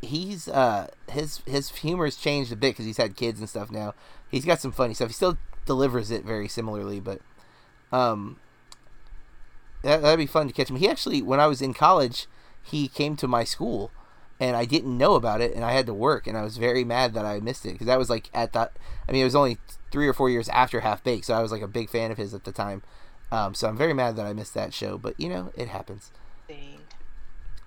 he's 0.00 0.48
uh, 0.48 0.88
his 1.08 1.40
his 1.46 1.70
humor's 1.70 2.16
changed 2.16 2.52
a 2.52 2.56
bit 2.56 2.70
because 2.70 2.86
he's 2.86 2.96
had 2.96 3.16
kids 3.16 3.40
and 3.40 3.48
stuff 3.48 3.70
now. 3.70 3.94
He's 4.30 4.44
got 4.44 4.60
some 4.60 4.72
funny 4.72 4.94
stuff. 4.94 5.08
He 5.08 5.14
still 5.14 5.38
delivers 5.66 6.10
it 6.10 6.24
very 6.24 6.48
similarly, 6.48 7.00
but 7.00 7.20
um, 7.92 8.38
that 9.82 10.02
that'd 10.02 10.18
be 10.18 10.26
fun 10.26 10.48
to 10.48 10.52
catch 10.52 10.70
him. 10.70 10.76
He 10.76 10.88
actually, 10.88 11.22
when 11.22 11.40
I 11.40 11.46
was 11.46 11.62
in 11.62 11.74
college, 11.74 12.26
he 12.62 12.88
came 12.88 13.16
to 13.16 13.28
my 13.28 13.44
school, 13.44 13.90
and 14.40 14.56
I 14.56 14.64
didn't 14.64 14.96
know 14.96 15.14
about 15.14 15.40
it, 15.40 15.54
and 15.54 15.64
I 15.64 15.72
had 15.72 15.86
to 15.86 15.94
work, 15.94 16.26
and 16.26 16.36
I 16.36 16.42
was 16.42 16.56
very 16.56 16.84
mad 16.84 17.14
that 17.14 17.24
I 17.24 17.40
missed 17.40 17.66
it 17.66 17.72
because 17.72 17.86
that 17.86 17.98
was 17.98 18.10
like 18.10 18.30
at 18.34 18.52
that. 18.54 18.72
I 19.08 19.12
mean, 19.12 19.22
it 19.22 19.26
was 19.26 19.36
only 19.36 19.58
three 19.90 20.08
or 20.08 20.12
four 20.12 20.30
years 20.30 20.48
after 20.48 20.80
Half 20.80 21.04
Baked, 21.04 21.26
so 21.26 21.34
I 21.34 21.42
was 21.42 21.52
like 21.52 21.62
a 21.62 21.68
big 21.68 21.90
fan 21.90 22.10
of 22.10 22.18
his 22.18 22.34
at 22.34 22.44
the 22.44 22.52
time. 22.52 22.82
Um, 23.30 23.54
so 23.54 23.68
I'm 23.68 23.76
very 23.76 23.94
mad 23.94 24.16
that 24.16 24.26
I 24.26 24.32
missed 24.32 24.54
that 24.54 24.72
show, 24.72 24.98
but 24.98 25.18
you 25.18 25.28
know, 25.28 25.52
it 25.56 25.68
happens. 25.68 26.10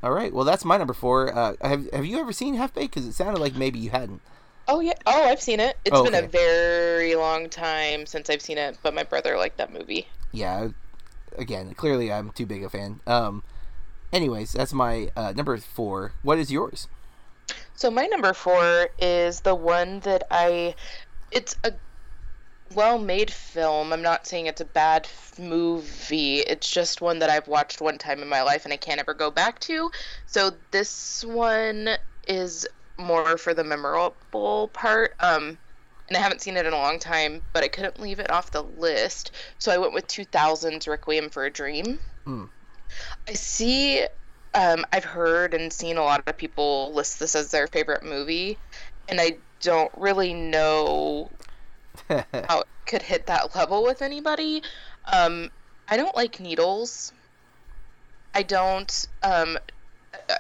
All 0.03 0.11
right, 0.11 0.31
well 0.33 0.45
that's 0.45 0.63
my 0.65 0.77
number 0.77 0.93
four. 0.93 1.35
Uh, 1.35 1.55
have 1.61 1.91
Have 1.91 2.05
you 2.05 2.19
ever 2.19 2.31
seen 2.31 2.53
Half 2.55 2.73
Baked? 2.75 2.93
Because 2.93 3.07
it 3.07 3.13
sounded 3.13 3.39
like 3.39 3.55
maybe 3.55 3.79
you 3.79 3.89
hadn't. 3.89 4.21
Oh 4.67 4.79
yeah. 4.79 4.93
Oh, 5.05 5.23
I've 5.29 5.41
seen 5.41 5.59
it. 5.59 5.77
It's 5.85 5.95
Oh, 5.95 6.03
been 6.03 6.13
okay. 6.13 6.25
a 6.25 6.29
very 6.29 7.15
long 7.15 7.49
time 7.49 8.05
since 8.05 8.29
I've 8.29 8.41
seen 8.41 8.57
it, 8.57 8.77
but 8.83 8.93
my 8.93 9.03
brother 9.03 9.37
liked 9.37 9.57
that 9.57 9.71
movie. 9.73 10.07
Yeah, 10.31 10.69
again, 11.37 11.73
clearly 11.73 12.11
I'm 12.11 12.31
too 12.31 12.45
big 12.45 12.63
a 12.63 12.69
fan. 12.69 12.99
Um, 13.07 13.43
anyways, 14.11 14.51
that's 14.51 14.73
my 14.73 15.09
uh, 15.15 15.33
number 15.35 15.57
four. 15.57 16.11
What 16.21 16.37
is 16.37 16.51
yours? 16.51 16.87
So 17.75 17.89
my 17.89 18.05
number 18.07 18.33
four 18.33 18.89
is 18.99 19.41
the 19.41 19.55
one 19.55 20.01
that 20.01 20.23
I. 20.29 20.75
It's 21.31 21.55
a 21.63 21.71
well-made 22.73 23.31
film. 23.31 23.93
I'm 23.93 24.01
not 24.01 24.27
saying 24.27 24.47
it's 24.47 24.61
a 24.61 24.65
bad 24.65 25.07
movie. 25.39 26.39
It's 26.39 26.69
just 26.69 27.01
one 27.01 27.19
that 27.19 27.29
I've 27.29 27.47
watched 27.47 27.81
one 27.81 27.97
time 27.97 28.21
in 28.21 28.29
my 28.29 28.41
life 28.41 28.65
and 28.65 28.73
I 28.73 28.77
can't 28.77 28.99
ever 28.99 29.13
go 29.13 29.31
back 29.31 29.59
to. 29.61 29.91
So 30.25 30.51
this 30.71 31.23
one 31.23 31.89
is 32.27 32.67
more 32.97 33.37
for 33.37 33.53
the 33.53 33.63
memorable 33.63 34.69
part. 34.73 35.13
Um, 35.19 35.57
and 36.07 36.17
I 36.17 36.19
haven't 36.19 36.41
seen 36.41 36.57
it 36.57 36.65
in 36.65 36.73
a 36.73 36.77
long 36.77 36.99
time, 36.99 37.41
but 37.53 37.63
I 37.63 37.67
couldn't 37.67 37.99
leave 37.99 38.19
it 38.19 38.31
off 38.31 38.51
the 38.51 38.63
list. 38.63 39.31
So 39.59 39.71
I 39.71 39.77
went 39.77 39.93
with 39.93 40.07
2000's 40.07 40.87
Requiem 40.87 41.29
for 41.29 41.45
a 41.45 41.49
Dream. 41.49 41.99
Hmm. 42.25 42.45
I 43.27 43.33
see 43.33 44.05
um, 44.53 44.85
I've 44.91 45.03
heard 45.05 45.53
and 45.53 45.71
seen 45.71 45.97
a 45.97 46.03
lot 46.03 46.23
of 46.25 46.37
people 46.37 46.91
list 46.93 47.19
this 47.19 47.35
as 47.35 47.51
their 47.51 47.67
favorite 47.67 48.03
movie, 48.03 48.57
and 49.07 49.21
I 49.21 49.37
don't 49.61 49.91
really 49.97 50.33
know 50.33 51.29
how 52.09 52.61
it 52.61 52.67
could 52.85 53.01
hit 53.01 53.27
that 53.27 53.55
level 53.55 53.83
with 53.83 54.01
anybody. 54.01 54.63
Um, 55.05 55.49
I 55.87 55.97
don't 55.97 56.15
like 56.15 56.39
needles. 56.39 57.13
I 58.33 58.43
don't. 58.43 59.07
Um, 59.23 59.57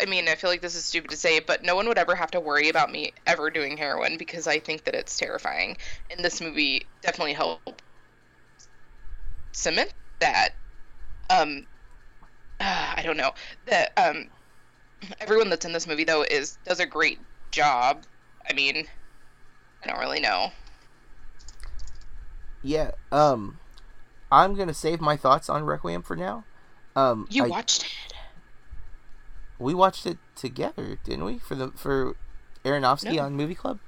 I 0.01 0.05
mean, 0.05 0.27
I 0.27 0.35
feel 0.35 0.49
like 0.49 0.61
this 0.61 0.75
is 0.75 0.85
stupid 0.85 1.11
to 1.11 1.17
say, 1.17 1.39
but 1.39 1.63
no 1.63 1.75
one 1.75 1.87
would 1.87 1.97
ever 1.97 2.15
have 2.15 2.31
to 2.31 2.39
worry 2.39 2.69
about 2.69 2.91
me 2.91 3.13
ever 3.25 3.49
doing 3.49 3.77
heroin 3.77 4.17
because 4.17 4.47
I 4.47 4.59
think 4.59 4.83
that 4.85 4.95
it's 4.95 5.17
terrifying. 5.17 5.77
And 6.09 6.23
this 6.23 6.41
movie 6.41 6.85
definitely 7.01 7.33
helped 7.33 7.81
cement 9.51 9.93
that. 10.19 10.49
Um, 11.29 11.65
I 12.59 13.01
don't 13.03 13.17
know 13.17 13.31
that 13.65 13.93
um, 13.97 14.29
everyone 15.19 15.49
that's 15.49 15.65
in 15.65 15.73
this 15.73 15.87
movie 15.87 16.03
though 16.03 16.23
is 16.23 16.57
does 16.65 16.79
a 16.79 16.85
great 16.85 17.19
job. 17.51 18.03
I 18.49 18.53
mean, 18.53 18.87
I 19.83 19.87
don't 19.87 19.99
really 19.99 20.19
know. 20.19 20.51
Yeah. 22.63 22.91
Um, 23.11 23.59
I'm 24.31 24.55
gonna 24.55 24.73
save 24.73 24.99
my 25.01 25.15
thoughts 25.17 25.49
on 25.49 25.63
Requiem 25.63 26.01
for 26.01 26.15
now. 26.15 26.43
Um, 26.95 27.27
You 27.29 27.45
I- 27.45 27.47
watched 27.47 27.83
it? 27.83 28.13
we 29.59 29.73
watched 29.73 30.05
it 30.05 30.17
together, 30.35 30.97
didn't 31.03 31.25
we? 31.25 31.39
For 31.39 31.55
the 31.55 31.69
for 31.71 32.15
Aronofsky 32.63 33.15
No. 33.15 33.23
on 33.23 33.35
Movie 33.35 33.55
Club. 33.55 33.79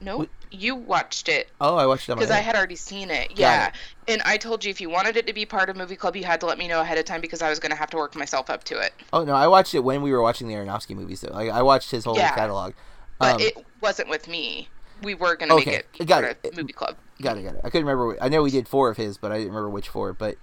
No, 0.00 0.26
you 0.52 0.76
watched 0.76 1.28
it 1.28 1.50
Oh, 1.60 1.76
I 1.76 1.84
watched 1.86 2.08
it 2.08 2.14
because 2.14 2.30
I 2.30 2.38
had 2.38 2.54
already 2.54 2.76
seen 2.76 3.10
it. 3.10 3.32
Yeah, 3.36 3.68
it. 3.68 3.74
and 4.06 4.22
I 4.22 4.36
told 4.36 4.64
you 4.64 4.70
if 4.70 4.80
you 4.80 4.88
wanted 4.88 5.16
it 5.16 5.26
to 5.26 5.32
be 5.32 5.44
part 5.44 5.68
of 5.68 5.76
movie 5.76 5.96
club, 5.96 6.14
you 6.14 6.22
had 6.24 6.38
to 6.40 6.46
let 6.46 6.56
me 6.56 6.68
know 6.68 6.80
ahead 6.80 6.98
of 6.98 7.04
time 7.04 7.20
because 7.20 7.42
I 7.42 7.50
was 7.50 7.58
gonna 7.58 7.74
have 7.74 7.90
to 7.90 7.96
work 7.96 8.14
myself 8.14 8.48
up 8.48 8.62
to 8.64 8.78
it. 8.78 8.92
Oh 9.12 9.24
no, 9.24 9.34
I 9.34 9.48
watched 9.48 9.74
it 9.74 9.80
when 9.80 10.02
we 10.02 10.12
were 10.12 10.22
watching 10.22 10.46
the 10.46 10.54
Aronofsky 10.54 10.94
movies. 10.94 11.22
Though 11.22 11.32
like, 11.32 11.50
I 11.50 11.62
watched 11.62 11.90
his 11.90 12.04
whole 12.04 12.16
Yeah. 12.16 12.32
catalog. 12.34 12.74
But 13.18 13.34
Um, 13.36 13.40
it 13.40 13.66
wasn't 13.80 14.08
with 14.08 14.28
me. 14.28 14.68
We 15.02 15.14
were 15.14 15.36
gonna 15.36 15.54
Okay, 15.56 15.70
make 15.70 15.86
it 16.00 16.06
got 16.06 16.22
part 16.22 16.38
it. 16.42 16.50
of 16.50 16.56
movie 16.56 16.72
club. 16.72 16.96
Got 17.22 17.38
it, 17.38 17.42
got 17.42 17.54
it. 17.54 17.60
I 17.64 17.70
couldn't 17.70 17.86
remember. 17.86 18.14
wh- 18.16 18.24
I 18.24 18.28
know 18.28 18.42
we 18.42 18.50
did 18.50 18.66
four 18.68 18.90
of 18.90 18.96
his, 18.96 19.16
but 19.18 19.30
I 19.32 19.36
didn't 19.38 19.48
remember 19.50 19.70
which 19.70 19.88
four. 19.88 20.12
But 20.12 20.36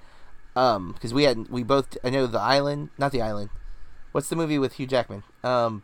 um, 0.56 0.94
because 0.94 1.14
we 1.14 1.24
had 1.24 1.48
we 1.50 1.64
both. 1.64 1.98
I 2.04 2.10
know 2.10 2.28
the 2.28 2.40
Island, 2.40 2.90
not 2.98 3.12
the 3.12 3.22
Island. 3.22 3.50
What's 4.12 4.30
the 4.30 4.36
movie 4.36 4.58
with 4.60 4.74
Hugh 4.74 4.88
Jackman? 4.88 5.24
Um, 5.44 5.84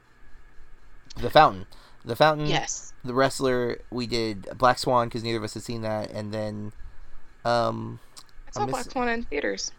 The 1.17 1.29
Fountain. 1.29 1.65
The 2.05 2.15
Fountain. 2.15 2.47
Yes. 2.47 2.93
The 3.03 3.13
Wrestler. 3.13 3.79
We 3.89 4.07
did 4.07 4.47
Black 4.57 4.79
Swan 4.79 5.07
because 5.07 5.23
neither 5.23 5.37
of 5.37 5.43
us 5.43 5.53
had 5.53 5.63
seen 5.63 5.81
that, 5.81 6.09
and 6.11 6.33
then 6.33 6.71
um, 7.43 7.99
I 8.47 8.51
saw 8.51 8.61
I'm 8.63 8.69
Black 8.69 8.89
Swan 8.89 9.09
in 9.09 9.23
theaters. 9.25 9.71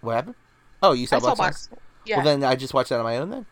what 0.00 0.14
happened? 0.16 0.34
Oh, 0.82 0.92
you 0.92 1.06
saw 1.06 1.16
I 1.16 1.20
Black 1.20 1.30
saw 1.30 1.34
Swan. 1.36 1.46
Black 1.48 1.56
Swan. 1.56 1.78
Yeah, 2.06 2.16
Well, 2.16 2.24
then 2.24 2.44
I 2.44 2.54
just 2.56 2.72
watched 2.74 2.88
that 2.90 2.98
on 2.98 3.04
my 3.04 3.16
own. 3.18 3.30
Then 3.30 3.46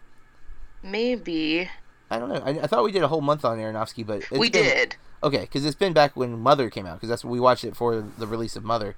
maybe 0.82 1.68
I 2.10 2.18
don't 2.18 2.28
know. 2.28 2.42
I, 2.44 2.50
I 2.62 2.66
thought 2.66 2.84
we 2.84 2.92
did 2.92 3.02
a 3.02 3.08
whole 3.08 3.20
month 3.20 3.44
on 3.44 3.58
Aronofsky, 3.58 4.06
but 4.06 4.18
it's 4.22 4.30
we 4.30 4.50
been- 4.50 4.64
did. 4.64 4.96
Okay, 5.22 5.40
because 5.40 5.66
it's 5.66 5.74
been 5.74 5.92
back 5.92 6.16
when 6.16 6.38
Mother 6.38 6.70
came 6.70 6.86
out, 6.86 6.94
because 6.94 7.08
that's 7.08 7.24
we 7.24 7.40
watched 7.40 7.64
it 7.64 7.74
for 7.74 8.00
the 8.00 8.26
release 8.26 8.54
of 8.54 8.62
Mother. 8.62 8.94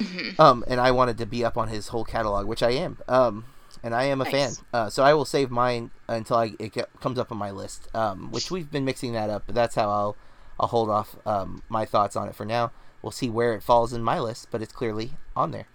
Mm-hmm. 0.00 0.40
Um, 0.40 0.64
and 0.66 0.80
I 0.80 0.90
wanted 0.90 1.16
to 1.18 1.26
be 1.26 1.44
up 1.44 1.56
on 1.56 1.68
his 1.68 1.88
whole 1.88 2.04
catalog, 2.04 2.46
which 2.46 2.62
I 2.62 2.70
am. 2.70 2.98
Um, 3.06 3.44
and 3.80 3.94
I 3.94 4.04
am 4.04 4.20
a 4.20 4.24
fan. 4.24 4.52
Uh, 4.72 4.90
so 4.90 5.04
I 5.04 5.14
will 5.14 5.24
save 5.24 5.50
mine 5.52 5.92
until 6.08 6.38
I 6.38 6.54
it 6.58 6.72
get, 6.72 6.88
comes 7.00 7.18
up 7.20 7.30
on 7.30 7.38
my 7.38 7.52
list. 7.52 7.88
Um, 7.94 8.32
which 8.32 8.50
we've 8.50 8.70
been 8.70 8.84
mixing 8.84 9.12
that 9.12 9.30
up, 9.30 9.44
but 9.46 9.54
that's 9.54 9.76
how 9.76 9.88
I'll 9.90 10.16
I'll 10.58 10.68
hold 10.68 10.90
off 10.90 11.16
um, 11.26 11.62
my 11.68 11.84
thoughts 11.84 12.16
on 12.16 12.28
it 12.28 12.34
for 12.34 12.44
now. 12.44 12.72
We'll 13.02 13.12
see 13.12 13.30
where 13.30 13.54
it 13.54 13.62
falls 13.62 13.92
in 13.92 14.02
my 14.02 14.18
list, 14.18 14.48
but 14.50 14.62
it's 14.62 14.72
clearly 14.72 15.12
on 15.36 15.50
there. 15.52 15.66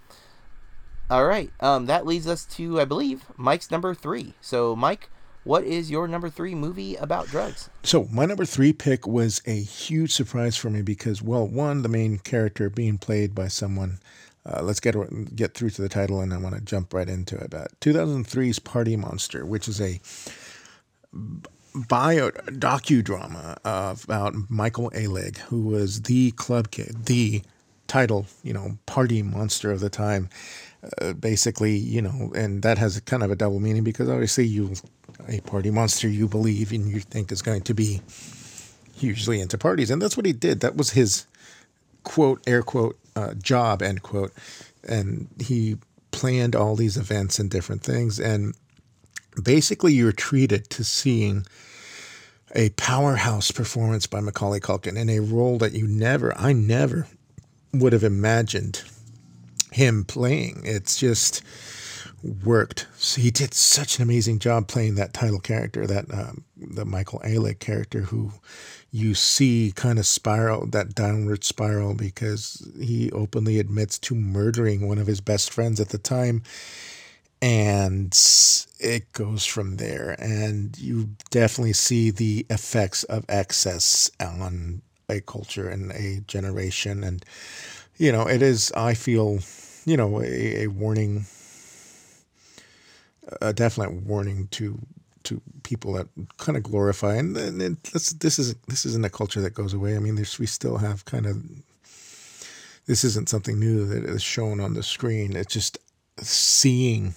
All 1.10 1.26
right. 1.26 1.52
Um, 1.60 1.86
that 1.86 2.06
leads 2.06 2.28
us 2.28 2.46
to 2.46 2.82
I 2.82 2.86
believe 2.86 3.24
Mike's 3.38 3.72
number 3.72 3.94
three. 3.94 4.34
So 4.42 4.76
Mike, 4.76 5.10
what 5.50 5.64
is 5.64 5.90
your 5.90 6.08
number 6.08 6.30
three 6.30 6.54
movie 6.54 6.96
about 6.98 7.26
drugs? 7.26 7.72
So 7.82 8.08
my 8.12 8.28
number 8.28 8.46
three 8.46 8.72
pick 8.72 9.08
was 9.08 9.42
a 9.48 9.60
huge 9.60 10.12
surprise 10.12 10.56
for 10.56 10.70
me 10.70 10.84
because, 10.84 11.24
well, 11.24 11.48
one, 11.48 11.82
the 11.82 11.90
main 11.90 12.20
character 12.20 12.70
being 12.70 13.00
played 13.00 13.34
by 13.34 13.48
someone. 13.48 13.98
Uh, 14.46 14.62
let's 14.62 14.80
get 14.80 14.96
get 15.36 15.56
through 15.56 15.72
to 15.72 15.82
the 15.82 15.90
title, 15.90 16.22
and 16.22 16.36
I 16.36 16.38
want 16.38 16.54
to 16.54 16.62
jump 16.62 16.94
right 16.94 17.10
into 17.10 17.36
it. 17.36 17.56
Uh, 17.56 17.66
2003's 17.82 18.60
Party 18.60 18.96
Monster, 18.96 19.44
which 19.44 19.68
is 19.68 19.82
a 19.82 20.00
bio 21.74 22.30
docudrama 22.30 23.58
about 23.66 24.36
Michael 24.50 24.92
Alig, 24.92 25.38
who 25.38 25.64
was 25.64 26.04
the 26.04 26.30
club 26.32 26.70
kid, 26.70 27.06
the 27.06 27.42
title, 27.88 28.28
you 28.44 28.54
know, 28.54 28.78
party 28.86 29.24
monster 29.24 29.72
of 29.72 29.80
the 29.80 29.90
time. 29.90 30.30
Uh, 31.02 31.12
basically, 31.12 31.76
you 31.76 32.02
know, 32.02 32.32
and 32.34 32.62
that 32.62 32.78
has 32.78 32.98
kind 33.02 33.22
of 33.22 33.30
a 33.32 33.36
double 33.36 33.60
meaning 33.60 33.84
because 33.84 34.08
obviously 34.08 34.46
you, 34.46 34.74
a 35.28 35.42
party 35.42 35.70
monster, 35.70 36.08
you 36.08 36.26
believe 36.26 36.72
and 36.72 36.90
you 36.90 37.02
think 37.02 37.34
is 37.34 37.42
going 37.42 37.62
to 37.62 37.74
be 37.74 38.00
hugely 38.96 39.42
into 39.42 39.58
parties, 39.58 39.92
and 39.92 40.02
that's 40.02 40.16
what 40.16 40.26
he 40.26 40.32
did. 40.32 40.62
That 40.62 40.78
was 40.78 40.92
his 40.92 41.26
quote 42.04 42.42
air 42.48 42.64
quote 42.64 42.98
uh, 43.18 43.34
job 43.34 43.82
end 43.82 44.04
quote, 44.04 44.32
and 44.88 45.28
he 45.38 45.78
planned 46.12 46.56
all 46.56 46.78
these 46.78 46.96
events 46.96 47.40
and 47.40 47.50
different 47.50 47.84
things, 47.84 48.18
and 48.18 48.56
basically 49.44 49.92
you're 49.94 50.14
treated 50.14 50.70
to 50.70 50.86
seeing 50.86 51.46
a 52.56 52.70
powerhouse 52.70 53.52
performance 53.52 54.08
by 54.08 54.22
Macaulay 54.22 54.60
Culkin 54.60 54.98
in 54.98 55.10
a 55.10 55.20
role 55.20 55.58
that 55.58 55.74
you 55.74 55.86
never, 55.88 56.36
I 56.38 56.54
never 56.54 57.08
would 57.74 57.94
have 57.94 58.04
imagined 58.04 58.82
him 59.72 60.04
playing. 60.04 60.62
It's 60.66 60.98
just 60.98 61.42
worked. 62.44 62.88
So 62.98 63.22
he 63.22 63.32
did 63.32 63.54
such 63.54 63.98
an 63.98 64.04
amazing 64.04 64.40
job 64.40 64.68
playing 64.68 64.96
that 64.96 65.14
title 65.14 65.40
character, 65.40 65.88
that 65.88 66.14
um, 66.14 66.44
the 66.58 66.86
Michael 66.86 67.22
Alig 67.24 67.60
character, 67.60 68.02
who 68.02 68.34
you 68.92 69.14
see 69.14 69.72
kind 69.76 70.00
of 70.00 70.06
spiral 70.06 70.66
that 70.68 70.96
downward 70.96 71.44
spiral 71.44 71.94
because 71.94 72.68
he 72.80 73.12
openly 73.12 73.60
admits 73.60 74.00
to 74.00 74.16
murdering 74.16 74.88
one 74.88 74.98
of 74.98 75.08
his 75.08 75.22
best 75.22 75.52
friends 75.52 75.80
at 75.80 75.90
the 75.90 75.98
time 75.98 76.42
and 77.42 78.18
it 78.80 79.12
goes 79.14 79.46
from 79.46 79.78
there 79.78 80.16
and 80.20 80.78
you 80.80 81.10
definitely 81.30 81.74
see 81.74 82.10
the 82.10 82.46
effects 82.50 83.04
of 83.06 83.24
excess 83.30 84.10
on 84.20 84.82
a 85.10 85.22
culture 85.22 85.70
and 85.70 85.92
a 85.92 86.22
generation 86.28 87.04
and 87.04 87.24
you 88.00 88.12
know 88.12 88.28
it 88.28 88.42
is 88.42 88.72
i 88.76 88.96
feel 88.96 89.40
you 89.86 89.96
know 89.96 90.22
a, 90.22 90.64
a 90.64 90.68
warning 90.68 91.26
a 93.42 93.54
definite 93.54 93.94
warning 93.94 94.48
to 94.52 94.80
to 95.24 95.42
people 95.64 95.94
that 95.94 96.08
kind 96.38 96.58
of 96.58 96.64
glorify 96.64 97.16
and, 97.16 97.38
and 97.38 97.78
this 97.94 98.10
this 98.14 98.40
is 98.40 98.56
this 98.68 98.86
isn't 98.86 99.06
a 99.06 99.10
culture 99.10 99.42
that 99.42 99.54
goes 99.54 99.74
away. 99.74 99.96
I 99.96 100.00
mean 100.00 100.16
we 100.16 100.46
still 100.46 100.78
have 100.78 101.06
kind 101.06 101.26
of 101.26 101.44
this 102.86 103.04
isn't 103.04 103.30
something 103.30 103.60
new 103.60 103.86
that 103.86 104.04
is 104.04 104.24
shown 104.24 104.60
on 104.60 104.74
the 104.74 104.82
screen. 104.82 105.36
It's 105.36 105.54
just 105.54 105.78
seeing 106.20 107.14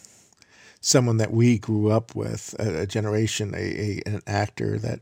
someone 0.82 1.16
that 1.16 1.32
we 1.32 1.58
grew 1.58 1.90
up 1.90 2.14
with, 2.14 2.54
a, 2.58 2.82
a 2.82 2.86
generation, 2.86 3.54
a, 3.54 3.58
a 3.58 4.02
an 4.04 4.20
actor 4.26 4.78
that 4.80 5.00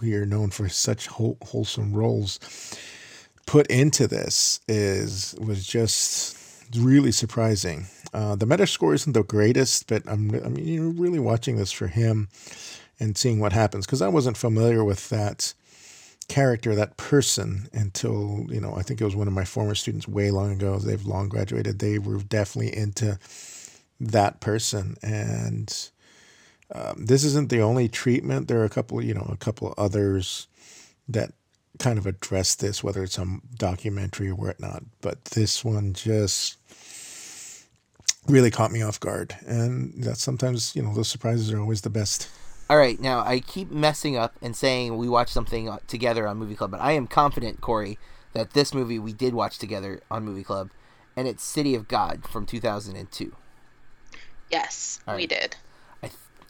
we 0.00 0.14
are 0.14 0.26
known 0.26 0.50
for 0.50 0.68
such 0.68 1.08
whole, 1.08 1.38
wholesome 1.42 1.92
roles, 1.92 2.38
put 3.46 3.66
into 3.68 4.06
this 4.06 4.60
is 4.68 5.34
was 5.38 5.66
just 5.66 6.36
really 6.76 7.12
surprising. 7.12 7.86
Uh, 8.12 8.36
the 8.36 8.46
Metascore 8.46 8.94
isn't 8.94 9.12
the 9.12 9.22
greatest, 9.22 9.86
but 9.88 10.02
I'm 10.06 10.34
I 10.44 10.48
mean 10.48 10.66
you're 10.66 10.90
really 10.90 11.18
watching 11.18 11.56
this 11.56 11.72
for 11.72 11.88
him 11.88 12.28
and 13.00 13.16
seeing 13.16 13.40
what 13.40 13.52
happens 13.52 13.86
because 13.86 14.02
I 14.02 14.08
wasn't 14.08 14.36
familiar 14.36 14.84
with 14.84 15.08
that 15.10 15.54
character, 16.28 16.74
that 16.74 16.96
person 16.96 17.68
until 17.72 18.46
you 18.48 18.60
know 18.60 18.74
I 18.76 18.82
think 18.82 19.00
it 19.00 19.04
was 19.04 19.16
one 19.16 19.28
of 19.28 19.34
my 19.34 19.44
former 19.44 19.74
students 19.74 20.08
way 20.08 20.30
long 20.30 20.52
ago. 20.52 20.78
They've 20.78 21.04
long 21.04 21.28
graduated. 21.28 21.78
They 21.78 21.98
were 21.98 22.18
definitely 22.18 22.76
into 22.76 23.18
that 24.00 24.40
person 24.40 24.96
and 25.02 25.90
um, 26.74 27.06
this 27.06 27.24
isn't 27.24 27.48
the 27.48 27.60
only 27.60 27.88
treatment 27.88 28.48
there 28.48 28.60
are 28.60 28.64
a 28.64 28.70
couple 28.70 29.00
you 29.02 29.14
know 29.14 29.28
a 29.30 29.36
couple 29.36 29.72
others 29.78 30.48
that 31.08 31.32
kind 31.78 31.98
of 31.98 32.06
address 32.06 32.54
this 32.54 32.82
whether 32.84 33.02
it's 33.02 33.18
a 33.18 33.26
documentary 33.56 34.28
or 34.28 34.34
whatnot 34.34 34.82
but 35.00 35.24
this 35.26 35.64
one 35.64 35.92
just 35.92 36.56
really 38.28 38.50
caught 38.50 38.70
me 38.72 38.80
off 38.80 38.98
guard 39.00 39.34
and 39.46 39.92
that 40.04 40.16
sometimes 40.16 40.74
you 40.76 40.82
know 40.82 40.94
those 40.94 41.08
surprises 41.08 41.52
are 41.52 41.60
always 41.60 41.82
the 41.82 41.90
best 41.90 42.28
All 42.70 42.78
right, 42.78 42.98
now 42.98 43.20
I 43.20 43.40
keep 43.40 43.70
messing 43.70 44.16
up 44.16 44.34
and 44.40 44.56
saying 44.56 44.96
we 44.96 45.08
watched 45.08 45.32
something 45.34 45.68
uh, 45.68 45.78
together 45.86 46.26
on 46.26 46.38
Movie 46.38 46.54
Club, 46.54 46.70
but 46.70 46.80
I 46.80 46.92
am 46.92 47.06
confident, 47.06 47.60
Corey, 47.60 47.98
that 48.32 48.54
this 48.54 48.72
movie 48.72 48.98
we 48.98 49.12
did 49.12 49.34
watch 49.34 49.58
together 49.58 50.00
on 50.10 50.24
Movie 50.24 50.42
Club, 50.44 50.70
and 51.14 51.28
it's 51.28 51.42
City 51.44 51.74
of 51.74 51.88
God 51.88 52.26
from 52.26 52.46
2002. 52.46 53.36
Yes, 54.50 54.98
All 55.06 55.14
we 55.14 55.22
right. 55.22 55.28
did. 55.28 55.56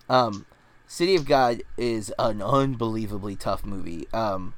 Um, 0.09 0.47
City 0.87 1.16
of 1.16 1.27
God 1.27 1.62
is 1.77 2.12
an 2.18 2.41
unbelievably 2.41 3.35
tough 3.37 3.64
movie. 3.66 4.07
Um, 4.12 4.55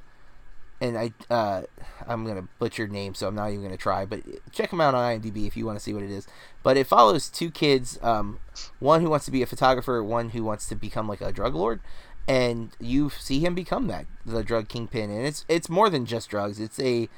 and 0.80 0.98
I, 0.98 1.12
uh, 1.30 1.62
I'm 2.06 2.26
gonna 2.26 2.48
butcher 2.58 2.86
names, 2.86 3.18
so 3.18 3.28
I'm 3.28 3.34
not 3.34 3.50
even 3.50 3.62
gonna 3.62 3.76
try. 3.76 4.04
But 4.04 4.22
check 4.52 4.70
them 4.70 4.80
out 4.80 4.94
on 4.94 5.20
IMDb 5.20 5.46
if 5.46 5.56
you 5.56 5.64
want 5.64 5.78
to 5.78 5.82
see 5.82 5.94
what 5.94 6.02
it 6.02 6.10
is. 6.10 6.26
But 6.62 6.76
it 6.76 6.86
follows 6.86 7.28
two 7.28 7.50
kids, 7.50 7.98
um, 8.02 8.40
one 8.78 9.00
who 9.00 9.10
wants 9.10 9.24
to 9.26 9.30
be 9.30 9.42
a 9.42 9.46
photographer, 9.46 10.02
one 10.02 10.30
who 10.30 10.44
wants 10.44 10.68
to 10.68 10.74
become 10.74 11.08
like 11.08 11.20
a 11.20 11.32
drug 11.32 11.54
lord, 11.54 11.80
and 12.28 12.76
you 12.80 13.10
see 13.10 13.40
him 13.40 13.54
become 13.54 13.86
that 13.86 14.06
the 14.24 14.42
drug 14.42 14.68
kingpin. 14.68 15.10
And 15.10 15.26
it's 15.26 15.44
it's 15.48 15.68
more 15.68 15.88
than 15.88 16.04
just 16.04 16.28
drugs. 16.28 16.60
It's 16.60 16.78
a 16.80 17.08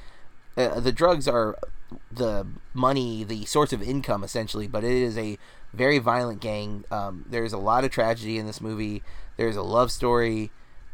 uh, 0.57 0.81
the 0.81 0.93
drugs 0.93 1.27
are 1.27 1.57
the 2.11 2.47
money, 2.75 3.25
the 3.25 3.45
source 3.45 3.73
of 3.73 3.83
income 3.83 4.23
essentially, 4.23 4.67
but 4.67 4.85
it 4.85 4.93
is 4.93 5.17
a 5.17 5.39
very 5.73 5.99
violent 5.99 6.41
gang. 6.41 6.85
Um, 6.91 7.25
there's 7.29 7.53
a 7.53 7.59
lot 7.59 7.85
of 7.85 7.91
tragedy 7.91 8.39
in 8.39 8.47
this 8.47 8.61
movie. 8.61 9.03
There's 9.37 9.57
a 9.57 9.63
love 9.63 9.91
story. 9.91 10.51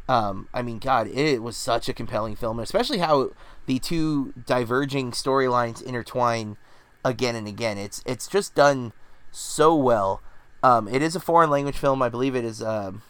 Um, 0.09 0.48
I 0.52 0.62
mean, 0.62 0.78
God, 0.78 1.09
it 1.09 1.42
was 1.42 1.57
such 1.57 1.88
a 1.88 1.94
compelling 1.94 2.36
film, 2.36 2.59
and 2.59 2.64
especially 2.64 2.98
how 2.98 3.30
the 3.66 3.78
two 3.78 4.34
diverging 4.46 5.12
storylines 5.12 5.82
intertwine 5.82 6.57
again 7.05 7.34
and 7.34 7.48
again. 7.48 7.78
It's 7.78 8.02
it's 8.05 8.26
just 8.26 8.55
done 8.55 8.92
so 9.30 9.74
well. 9.74 10.22
Um, 10.62 10.88
it 10.88 11.02
is 11.02 11.16
a 11.16 11.20
foreign 11.20 11.50
language 11.50 11.76
film. 11.76 12.02
I 12.02 12.09
believe 12.09 12.36
it 12.36 12.44
is. 12.44 12.62
Um, 12.62 13.02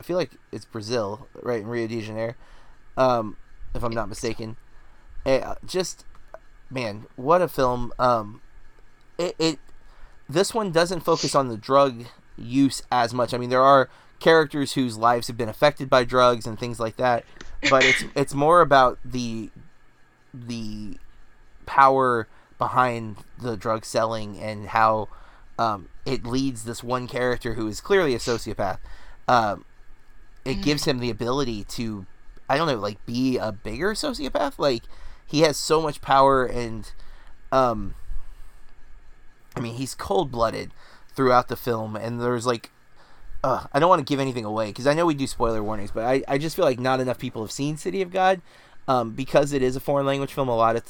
I 0.00 0.02
feel 0.02 0.16
like 0.16 0.32
it's 0.52 0.64
Brazil, 0.64 1.28
right 1.42 1.60
in 1.60 1.66
Rio 1.66 1.86
de 1.86 2.00
Janeiro, 2.00 2.34
um, 2.96 3.36
if 3.74 3.82
I'm 3.82 3.94
not 3.94 4.08
mistaken. 4.08 4.56
Eh, 5.24 5.54
just 5.64 6.04
man, 6.70 7.06
what 7.16 7.40
a 7.40 7.48
film! 7.48 7.92
Um, 7.98 8.40
it, 9.18 9.34
it 9.38 9.58
this 10.28 10.52
one 10.52 10.72
doesn't 10.72 11.00
focus 11.00 11.34
on 11.34 11.48
the 11.48 11.56
drug 11.56 12.06
use 12.36 12.82
as 12.90 13.14
much. 13.14 13.32
I 13.32 13.38
mean, 13.38 13.50
there 13.50 13.62
are 13.62 13.88
characters 14.20 14.72
whose 14.72 14.96
lives 14.96 15.26
have 15.26 15.36
been 15.36 15.48
affected 15.48 15.90
by 15.90 16.04
drugs 16.04 16.46
and 16.46 16.58
things 16.58 16.80
like 16.80 16.96
that. 16.96 17.24
But 17.70 17.84
it's 17.84 18.04
it's 18.14 18.34
more 18.34 18.60
about 18.60 18.98
the 19.04 19.50
the 20.32 20.98
power 21.66 22.28
behind 22.58 23.16
the 23.40 23.56
drug 23.56 23.84
selling 23.84 24.38
and 24.38 24.68
how 24.68 25.08
um, 25.58 25.88
it 26.04 26.24
leads 26.24 26.64
this 26.64 26.82
one 26.82 27.06
character 27.06 27.54
who 27.54 27.66
is 27.68 27.80
clearly 27.80 28.14
a 28.14 28.18
sociopath. 28.18 28.78
Um, 29.28 29.64
it 30.44 30.62
gives 30.62 30.84
him 30.84 31.00
the 31.00 31.10
ability 31.10 31.64
to, 31.64 32.06
I 32.48 32.56
don't 32.56 32.68
know, 32.68 32.76
like 32.76 33.04
be 33.04 33.36
a 33.36 33.52
bigger 33.52 33.92
sociopath. 33.94 34.58
Like 34.58 34.84
he 35.26 35.40
has 35.40 35.56
so 35.56 35.82
much 35.82 36.00
power 36.00 36.44
and, 36.46 36.90
um, 37.50 37.94
I 39.56 39.60
mean, 39.60 39.74
he's 39.74 39.94
cold 39.94 40.30
blooded 40.30 40.70
throughout 41.14 41.48
the 41.48 41.56
film, 41.56 41.96
and 41.96 42.20
there's 42.20 42.46
like. 42.46 42.70
Uh, 43.44 43.66
I 43.72 43.78
don't 43.78 43.88
want 43.88 44.06
to 44.06 44.10
give 44.10 44.20
anything 44.20 44.44
away 44.44 44.68
because 44.68 44.86
I 44.86 44.94
know 44.94 45.06
we 45.06 45.14
do 45.14 45.26
spoiler 45.26 45.62
warnings, 45.62 45.90
but 45.90 46.04
I, 46.04 46.22
I 46.26 46.38
just 46.38 46.56
feel 46.56 46.64
like 46.64 46.80
not 46.80 47.00
enough 47.00 47.18
people 47.18 47.42
have 47.42 47.52
seen 47.52 47.76
City 47.76 48.02
of 48.02 48.10
God 48.10 48.40
um, 48.88 49.12
because 49.12 49.52
it 49.52 49.62
is 49.62 49.76
a 49.76 49.80
foreign 49.80 50.06
language 50.06 50.32
film. 50.32 50.48
A 50.48 50.56
lot 50.56 50.76
of 50.76 50.82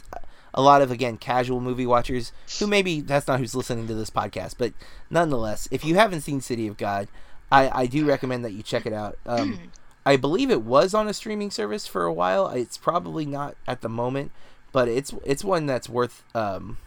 a 0.55 0.63
lot 0.63 0.81
of 0.81 0.91
again 0.91 1.19
casual 1.19 1.61
movie 1.61 1.87
watchers 1.87 2.33
who 2.59 2.67
maybe 2.67 3.01
that's 3.01 3.27
not 3.27 3.41
who's 3.41 3.55
listening 3.55 3.87
to 3.89 3.95
this 3.95 4.11
podcast, 4.11 4.55
but 4.59 4.73
nonetheless, 5.11 5.69
if 5.71 5.85
you 5.85 5.97
haven't 5.97 6.23
seen 6.23 6.41
City 6.41 6.67
of 6.67 6.77
God, 6.77 7.09
I, 7.51 7.83
I 7.83 7.87
do 7.87 8.07
recommend 8.07 8.45
that 8.45 8.53
you 8.53 8.63
check 8.63 8.87
it 8.87 8.93
out. 8.93 9.19
Um, 9.27 9.71
I 10.05 10.17
believe 10.17 10.51
it 10.51 10.63
was 10.63 10.95
on 10.95 11.09
a 11.09 11.15
streaming 11.15 11.51
service 11.51 11.87
for 11.87 12.05
a 12.05 12.13
while. 12.13 12.49
It's 12.49 12.79
probably 12.79 13.27
not 13.27 13.57
at 13.67 13.81
the 13.81 13.89
moment, 13.89 14.31
but 14.73 14.89
it's 14.89 15.13
it's 15.25 15.45
one 15.45 15.67
that's 15.67 15.89
worth 15.89 16.23
um, 16.35 16.79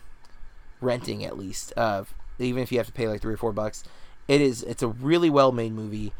renting 0.82 1.24
at 1.24 1.38
least. 1.38 1.74
Uh, 1.78 2.06
even 2.40 2.64
if 2.64 2.72
you 2.72 2.78
have 2.78 2.88
to 2.88 2.94
pay 2.94 3.08
like 3.08 3.22
three 3.22 3.34
or 3.34 3.38
four 3.38 3.52
bucks, 3.52 3.84
it 4.30 4.42
is. 4.42 4.64
It's 4.64 4.84
a 4.84 4.88
really 4.88 5.30
well 5.30 5.52
made 5.52 5.74
movie. 5.74 6.14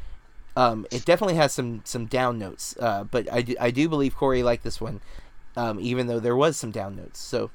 Um, 0.58 0.86
it 0.92 1.06
definitely 1.06 1.36
has 1.36 1.54
some 1.54 1.82
some 1.86 2.08
down 2.08 2.40
notes, 2.40 2.76
uh, 2.80 3.06
but 3.06 3.32
I 3.32 3.44
do, 3.44 3.56
I 3.60 3.72
do 3.72 3.88
believe 3.88 4.18
Corey 4.18 4.44
liked 4.44 4.64
this 4.64 4.82
one, 4.82 5.00
um, 5.56 5.80
even 5.80 6.08
though 6.08 6.20
there 6.20 6.36
was 6.36 6.58
some 6.58 6.72
down 6.72 6.96
notes. 6.98 7.20
So 7.20 7.52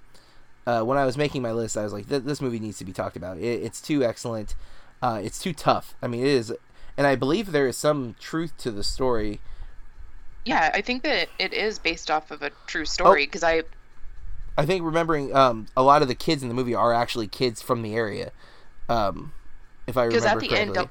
uh, 0.66 0.82
when 0.82 0.96
I 0.96 1.04
was 1.04 1.18
making 1.18 1.42
my 1.42 1.52
list, 1.52 1.76
I 1.76 1.82
was 1.82 1.92
like, 1.92 2.06
this 2.06 2.40
movie 2.40 2.60
needs 2.60 2.78
to 2.78 2.84
be 2.84 2.92
talked 2.92 3.16
about. 3.16 3.36
It, 3.36 3.62
it's 3.62 3.82
too 3.82 4.04
excellent. 4.04 4.54
Uh, 5.02 5.20
it's 5.22 5.40
too 5.40 5.52
tough. 5.52 5.94
I 6.00 6.06
mean, 6.06 6.20
it 6.20 6.28
is, 6.28 6.54
and 6.96 7.06
I 7.06 7.16
believe 7.16 7.50
there 7.50 7.66
is 7.66 7.76
some 7.76 8.14
truth 8.20 8.56
to 8.58 8.70
the 8.70 8.84
story. 8.84 9.40
Yeah, 10.44 10.70
I 10.72 10.80
think 10.80 11.02
that 11.02 11.28
it 11.38 11.52
is 11.52 11.80
based 11.80 12.10
off 12.10 12.30
of 12.30 12.42
a 12.42 12.50
true 12.66 12.84
story 12.84 13.26
because 13.26 13.42
I 13.42 13.64
I 14.56 14.64
think 14.64 14.84
remembering 14.84 15.34
um, 15.34 15.66
a 15.76 15.82
lot 15.82 16.00
of 16.00 16.08
the 16.08 16.14
kids 16.14 16.42
in 16.42 16.48
the 16.48 16.54
movie 16.54 16.76
are 16.76 16.92
actually 16.92 17.26
kids 17.26 17.60
from 17.60 17.82
the 17.82 17.96
area. 17.96 18.30
Um, 18.88 19.32
if 19.86 19.96
I 19.96 20.06
because 20.06 20.22
remember 20.24 20.44
at 20.44 20.50
the 20.50 20.56
end 20.56 20.74
don't 20.74 20.90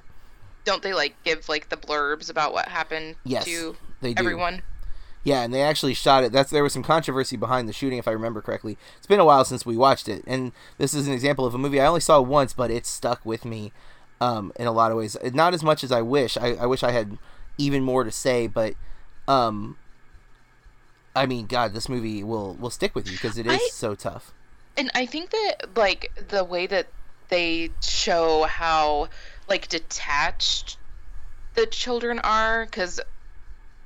don't 0.65 0.81
they 0.83 0.93
like 0.93 1.15
give 1.23 1.49
like 1.49 1.69
the 1.69 1.77
blurbs 1.77 2.29
about 2.29 2.53
what 2.53 2.67
happened 2.69 3.15
Yes, 3.25 3.45
to 3.45 3.75
they 4.01 4.13
do. 4.13 4.19
everyone? 4.21 4.61
Yeah, 5.25 5.41
and 5.43 5.53
they 5.53 5.61
actually 5.61 5.93
shot 5.93 6.23
it. 6.25 6.31
That's 6.33 6.51
there 6.51 6.63
was 6.63 6.73
some 6.73 6.83
controversy 6.83 7.37
behind 7.37 7.69
the 7.69 7.73
shooting, 7.73 7.97
if 7.97 8.07
I 8.07 8.11
remember 8.11 8.41
correctly. 8.41 8.77
It's 8.97 9.07
been 9.07 9.21
a 9.21 9.25
while 9.25 9.45
since 9.45 9.65
we 9.65 9.77
watched 9.77 10.09
it, 10.09 10.21
and 10.27 10.51
this 10.77 10.93
is 10.93 11.07
an 11.07 11.13
example 11.13 11.45
of 11.45 11.53
a 11.55 11.57
movie 11.57 11.79
I 11.79 11.85
only 11.87 12.01
saw 12.01 12.19
once, 12.21 12.51
but 12.53 12.69
it 12.71 12.85
stuck 12.85 13.25
with 13.25 13.45
me 13.45 13.71
um, 14.19 14.51
in 14.57 14.67
a 14.67 14.71
lot 14.73 14.91
of 14.91 14.97
ways. 14.97 15.15
Not 15.33 15.53
as 15.53 15.63
much 15.63 15.81
as 15.83 15.91
I 15.93 16.01
wish. 16.01 16.35
I, 16.37 16.55
I 16.55 16.65
wish 16.65 16.83
I 16.83 16.91
had 16.91 17.17
even 17.57 17.83
more 17.83 18.03
to 18.03 18.11
say, 18.11 18.47
but 18.47 18.73
um, 19.27 19.77
I 21.15 21.25
mean, 21.25 21.45
God, 21.45 21.73
this 21.73 21.87
movie 21.87 22.23
will 22.23 22.55
will 22.55 22.69
stick 22.69 22.93
with 22.95 23.07
you 23.07 23.13
because 23.13 23.37
it 23.37 23.47
is 23.47 23.53
I- 23.53 23.69
so 23.71 23.95
tough. 23.95 24.31
And 24.75 24.89
I 24.95 25.05
think 25.05 25.29
that 25.29 25.69
like 25.75 26.11
the 26.29 26.43
way 26.43 26.65
that 26.67 26.87
they 27.33 27.71
show 27.81 28.43
how 28.43 29.09
like 29.49 29.67
detached 29.67 30.77
the 31.55 31.65
children 31.65 32.19
are 32.19 32.65
because 32.65 33.01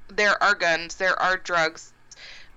there 0.09 0.41
are 0.43 0.53
guns, 0.53 0.95
there 0.95 1.17
are 1.21 1.37
drugs, 1.37 1.93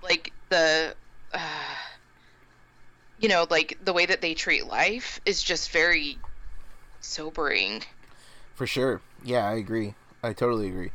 like 0.03 0.33
the 0.49 0.93
uh, 1.33 1.39
you 3.21 3.29
know 3.29 3.47
like 3.49 3.77
the 3.83 3.93
way 3.93 4.05
that 4.05 4.21
they 4.21 4.33
treat 4.33 4.67
life 4.67 5.21
is 5.25 5.41
just 5.41 5.71
very 5.71 6.17
sobering. 6.99 7.83
For 8.53 8.67
sure. 8.67 8.99
Yeah, 9.23 9.47
I 9.47 9.53
agree. 9.53 9.95
I 10.21 10.33
totally 10.33 10.67
agree. 10.67 10.91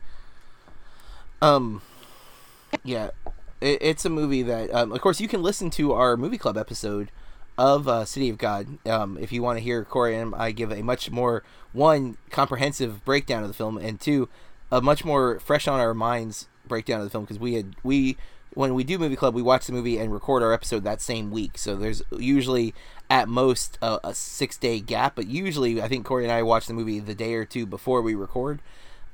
Um, 1.40 1.80
yeah, 2.84 3.10
it, 3.60 3.78
it's 3.80 4.04
a 4.04 4.10
movie 4.10 4.42
that, 4.42 4.72
um, 4.74 4.92
of 4.92 5.00
course, 5.00 5.20
you 5.20 5.28
can 5.28 5.42
listen 5.42 5.70
to 5.70 5.92
our 5.92 6.16
movie 6.16 6.38
club 6.38 6.56
episode 6.56 7.10
of 7.58 7.88
uh, 7.88 8.04
City 8.04 8.28
of 8.28 8.38
God. 8.38 8.78
Um, 8.86 9.18
if 9.18 9.32
you 9.32 9.42
want 9.42 9.58
to 9.58 9.64
hear 9.64 9.84
Corey 9.84 10.16
and 10.16 10.34
I 10.34 10.52
give 10.52 10.70
a 10.70 10.82
much 10.82 11.10
more 11.10 11.42
one 11.72 12.16
comprehensive 12.30 13.04
breakdown 13.04 13.42
of 13.42 13.48
the 13.48 13.54
film, 13.54 13.78
and 13.78 14.00
two, 14.00 14.28
a 14.70 14.80
much 14.80 15.04
more 15.04 15.38
fresh 15.40 15.68
on 15.68 15.80
our 15.80 15.94
minds 15.94 16.48
breakdown 16.66 17.00
of 17.00 17.04
the 17.04 17.10
film 17.10 17.24
because 17.24 17.38
we 17.38 17.54
had 17.54 17.76
we 17.82 18.16
when 18.54 18.74
we 18.74 18.82
do 18.82 18.98
movie 18.98 19.16
club 19.16 19.34
we 19.34 19.42
watch 19.42 19.66
the 19.66 19.72
movie 19.72 19.98
and 19.98 20.12
record 20.12 20.42
our 20.42 20.52
episode 20.52 20.84
that 20.84 21.00
same 21.00 21.30
week. 21.30 21.58
So 21.58 21.76
there's 21.76 22.02
usually 22.10 22.74
at 23.08 23.28
most 23.28 23.78
a, 23.80 24.00
a 24.02 24.14
six 24.14 24.56
day 24.56 24.80
gap 24.80 25.14
but 25.14 25.28
usually 25.28 25.80
i 25.80 25.86
think 25.86 26.04
corey 26.04 26.24
and 26.24 26.32
i 26.32 26.42
watch 26.42 26.66
the 26.66 26.74
movie 26.74 26.98
the 26.98 27.14
day 27.14 27.34
or 27.34 27.44
two 27.44 27.66
before 27.66 28.02
we 28.02 28.14
record. 28.14 28.60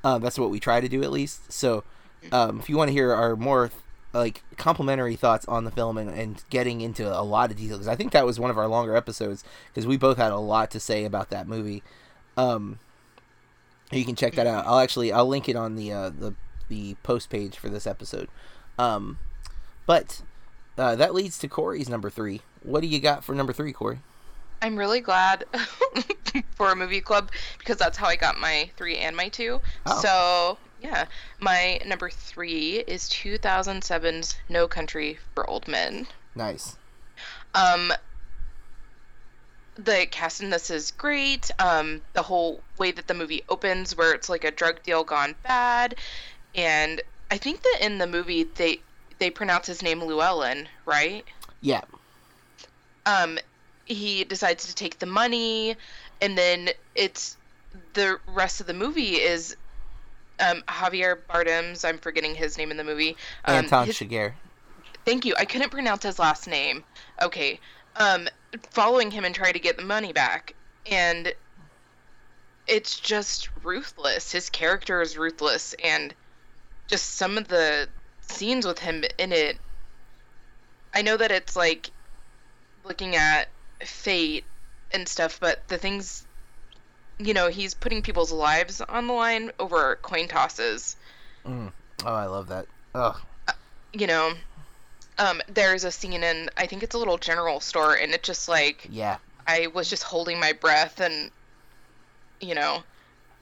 Um, 0.03 0.21
that's 0.21 0.39
what 0.39 0.49
we 0.49 0.59
try 0.59 0.81
to 0.81 0.89
do 0.89 1.03
at 1.03 1.11
least. 1.11 1.51
So 1.51 1.83
um, 2.31 2.59
if 2.59 2.69
you 2.69 2.77
want 2.77 2.89
to 2.89 2.93
hear 2.93 3.13
our 3.13 3.35
more 3.35 3.71
like 4.13 4.43
complimentary 4.57 5.15
thoughts 5.15 5.45
on 5.47 5.63
the 5.63 5.71
film 5.71 5.97
and, 5.97 6.09
and 6.09 6.43
getting 6.49 6.81
into 6.81 7.07
a 7.07 7.23
lot 7.23 7.49
of 7.49 7.57
detail 7.57 7.77
because 7.77 7.87
i 7.87 7.95
think 7.95 8.11
that 8.11 8.25
was 8.25 8.39
one 8.39 8.51
of 8.51 8.57
our 8.57 8.67
longer 8.67 8.95
episodes 8.95 9.43
because 9.67 9.87
we 9.87 9.97
both 9.97 10.17
had 10.17 10.31
a 10.31 10.37
lot 10.37 10.69
to 10.71 10.79
say 10.79 11.03
about 11.05 11.29
that 11.29 11.47
movie. 11.47 11.83
Um, 12.37 12.79
you 13.91 14.05
can 14.05 14.15
check 14.15 14.33
that 14.35 14.47
out. 14.47 14.65
I'll 14.65 14.79
actually 14.79 15.11
i'll 15.11 15.27
link 15.27 15.49
it 15.49 15.55
on 15.55 15.75
the 15.75 15.91
uh, 15.91 16.09
the 16.09 16.33
the 16.69 16.95
post 17.03 17.29
page 17.29 17.57
for 17.57 17.69
this 17.69 17.85
episode. 17.85 18.27
Um, 18.79 19.19
but 19.85 20.21
uh, 20.77 20.95
that 20.95 21.13
leads 21.13 21.37
to 21.39 21.47
corey's 21.47 21.89
number 21.89 22.09
three. 22.09 22.41
What 22.63 22.81
do 22.81 22.87
you 22.87 22.99
got 22.99 23.23
for 23.23 23.35
number 23.35 23.53
three 23.53 23.73
corey? 23.73 23.99
I'm 24.61 24.77
really 24.77 25.01
glad 25.01 25.43
for 26.55 26.71
a 26.71 26.75
movie 26.75 27.01
club 27.01 27.29
because 27.59 27.77
that's 27.77 27.97
how 27.97 28.07
I 28.07 28.15
got 28.15 28.39
my 28.39 28.69
three 28.77 28.97
and 28.97 29.15
my 29.15 29.27
two. 29.27 29.59
Oh. 29.85 30.01
So 30.01 30.57
yeah, 30.83 31.05
my 31.39 31.79
number 31.85 32.09
three 32.09 32.83
is 32.85 33.03
2007's 33.09 34.35
No 34.49 34.67
Country 34.67 35.17
for 35.33 35.49
Old 35.49 35.67
Men. 35.67 36.07
nice 36.35 36.75
Um, 37.55 37.93
the 39.75 40.05
cast 40.11 40.41
in 40.41 40.49
this 40.49 40.69
is 40.69 40.91
great. 40.91 41.49
Um, 41.57 42.01
the 42.13 42.21
whole 42.21 42.61
way 42.77 42.91
that 42.91 43.07
the 43.07 43.13
movie 43.13 43.43
opens, 43.49 43.95
where 43.95 44.13
it's 44.13 44.29
like 44.29 44.43
a 44.43 44.51
drug 44.51 44.83
deal 44.83 45.03
gone 45.03 45.35
bad, 45.43 45.95
and 46.53 47.01
I 47.31 47.37
think 47.37 47.63
that 47.63 47.77
in 47.81 47.97
the 47.97 48.07
movie 48.07 48.43
they 48.43 48.79
they 49.19 49.29
pronounce 49.29 49.67
his 49.67 49.81
name 49.81 50.01
Llewellyn, 50.01 50.67
right? 50.85 51.25
yeah 51.61 51.81
um 53.05 53.39
he 53.85 54.23
decides 54.25 54.67
to 54.67 54.75
take 54.75 54.99
the 54.99 55.05
money 55.05 55.75
and 56.21 56.37
then 56.37 56.69
it's 56.93 57.37
the 57.93 58.19
rest 58.27 58.61
of 58.61 58.67
the 58.67 58.73
movie 58.73 59.15
is 59.15 59.55
um 60.43 60.61
Javier 60.67 61.17
Bardem's 61.29 61.83
I'm 61.83 61.97
forgetting 61.97 62.35
his 62.35 62.57
name 62.57 62.71
in 62.71 62.77
the 62.77 62.83
movie. 62.83 63.15
Um, 63.45 63.55
anton 63.55 63.87
his- 63.87 63.97
Chigurh. 63.97 64.33
thank 65.05 65.25
you. 65.25 65.33
I 65.37 65.45
couldn't 65.45 65.69
pronounce 65.71 66.03
his 66.03 66.19
last 66.19 66.47
name. 66.47 66.83
Okay. 67.21 67.59
Um 67.95 68.27
following 68.71 69.11
him 69.11 69.25
and 69.25 69.33
trying 69.33 69.53
to 69.53 69.59
get 69.59 69.77
the 69.77 69.83
money 69.83 70.13
back. 70.13 70.53
And 70.89 71.33
it's 72.67 72.99
just 72.99 73.49
ruthless. 73.63 74.31
His 74.31 74.49
character 74.49 75.01
is 75.01 75.17
ruthless. 75.17 75.75
And 75.83 76.13
just 76.87 77.15
some 77.15 77.37
of 77.37 77.47
the 77.47 77.87
scenes 78.21 78.65
with 78.65 78.79
him 78.79 79.03
in 79.17 79.31
it 79.31 79.57
I 80.93 81.01
know 81.01 81.17
that 81.17 81.31
it's 81.31 81.55
like 81.55 81.89
looking 82.83 83.15
at 83.15 83.47
fate 83.83 84.45
and 84.91 85.07
stuff, 85.07 85.39
but 85.39 85.67
the 85.67 85.77
things, 85.77 86.25
you 87.19 87.33
know, 87.33 87.49
he's 87.49 87.73
putting 87.73 88.01
people's 88.01 88.31
lives 88.31 88.81
on 88.81 89.07
the 89.07 89.13
line 89.13 89.51
over 89.59 89.97
coin 90.01 90.27
tosses. 90.27 90.95
oh 92.05 92.13
i 92.13 92.25
love 92.25 92.47
that 92.47 92.65
oh 92.95 93.19
You 93.93 94.07
know, 94.07 94.33
um, 95.19 95.41
there's 95.47 95.83
a 95.83 95.91
scene 95.91 96.23
in 96.23 96.49
I 96.57 96.65
think 96.65 96.81
it's 96.83 96.95
a 96.95 96.97
little 96.97 97.17
general 97.17 97.59
store, 97.59 97.95
and 97.95 98.11
it 98.13 98.23
just 98.23 98.49
like 98.49 98.87
yeah 98.89 99.17
I 99.45 99.67
was 99.67 99.89
just 99.89 100.03
holding 100.03 100.39
my 100.39 100.53
breath, 100.53 100.99
and 100.99 101.29
you 102.41 102.55
know, 102.55 102.83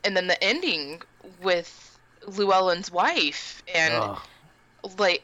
and 0.03 0.15
then 0.17 0.27
the 0.27 0.41
ending 0.43 1.01
with 1.41 1.99
Llewellyn's 2.27 2.91
wife, 2.91 3.63
and 3.73 3.93
oh. 3.93 4.21
like 4.97 5.23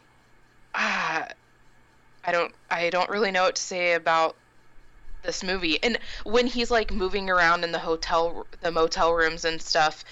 ah 0.76 1.28
i 2.24 2.32
don't 2.32 2.54
i 2.70 2.90
don't 2.90 3.10
really 3.10 3.32
know 3.32 3.44
what 3.44 3.56
to 3.56 3.62
say 3.62 3.94
about 3.94 4.36
this 5.28 5.44
movie 5.44 5.78
and 5.84 6.00
when 6.24 6.48
he's 6.48 6.72
like 6.72 6.92
moving 6.92 7.30
around 7.30 7.64
in 7.64 7.72
the 7.72 7.78
hotel 7.80 8.48
the 8.62 8.72
motel 8.72 9.14
rooms 9.14 9.46
and 9.46 9.62
stuff 9.62 10.04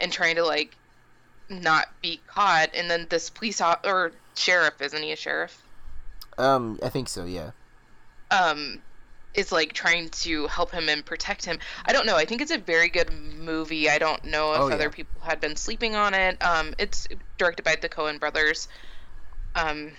and 0.00 0.10
trying 0.10 0.36
to 0.36 0.44
like 0.44 0.74
not 1.50 1.88
be 2.00 2.20
caught 2.28 2.70
and 2.74 2.88
then 2.90 3.06
this 3.10 3.28
police 3.28 3.60
or 3.84 4.12
sheriff 4.36 4.80
isn't 4.80 5.02
he 5.02 5.10
a 5.12 5.16
sheriff 5.16 5.60
um 6.38 6.78
i 6.82 6.88
think 6.88 7.08
so 7.08 7.24
yeah 7.24 7.50
um 8.30 8.80
is 9.34 9.50
like 9.52 9.72
trying 9.72 10.08
to 10.08 10.46
help 10.46 10.72
him 10.72 10.88
and 10.88 11.04
protect 11.06 11.44
him. 11.44 11.60
I 11.86 11.92
don't 11.92 12.04
know. 12.04 12.16
I 12.16 12.24
think 12.24 12.40
it's 12.40 12.50
a 12.50 12.58
very 12.58 12.88
good 12.88 13.12
movie. 13.12 13.88
I 13.88 13.98
don't 13.98 14.24
know 14.24 14.54
if 14.54 14.60
Oh, 14.62 14.66
yeah. 14.68 14.74
other 14.74 14.90
people 14.90 15.20
had 15.22 15.40
been 15.40 15.54
sleeping 15.54 15.94
on 15.94 16.14
it. 16.14 16.42
Um, 16.44 16.74
it's 16.78 17.06
directed 17.38 17.62
by 17.62 17.76
the 17.80 17.88
Coen 17.88 18.18
brothers. 18.18 18.66
Um, 19.54 19.62
I 19.62 19.68
think 19.68 19.92
it- 19.92 19.94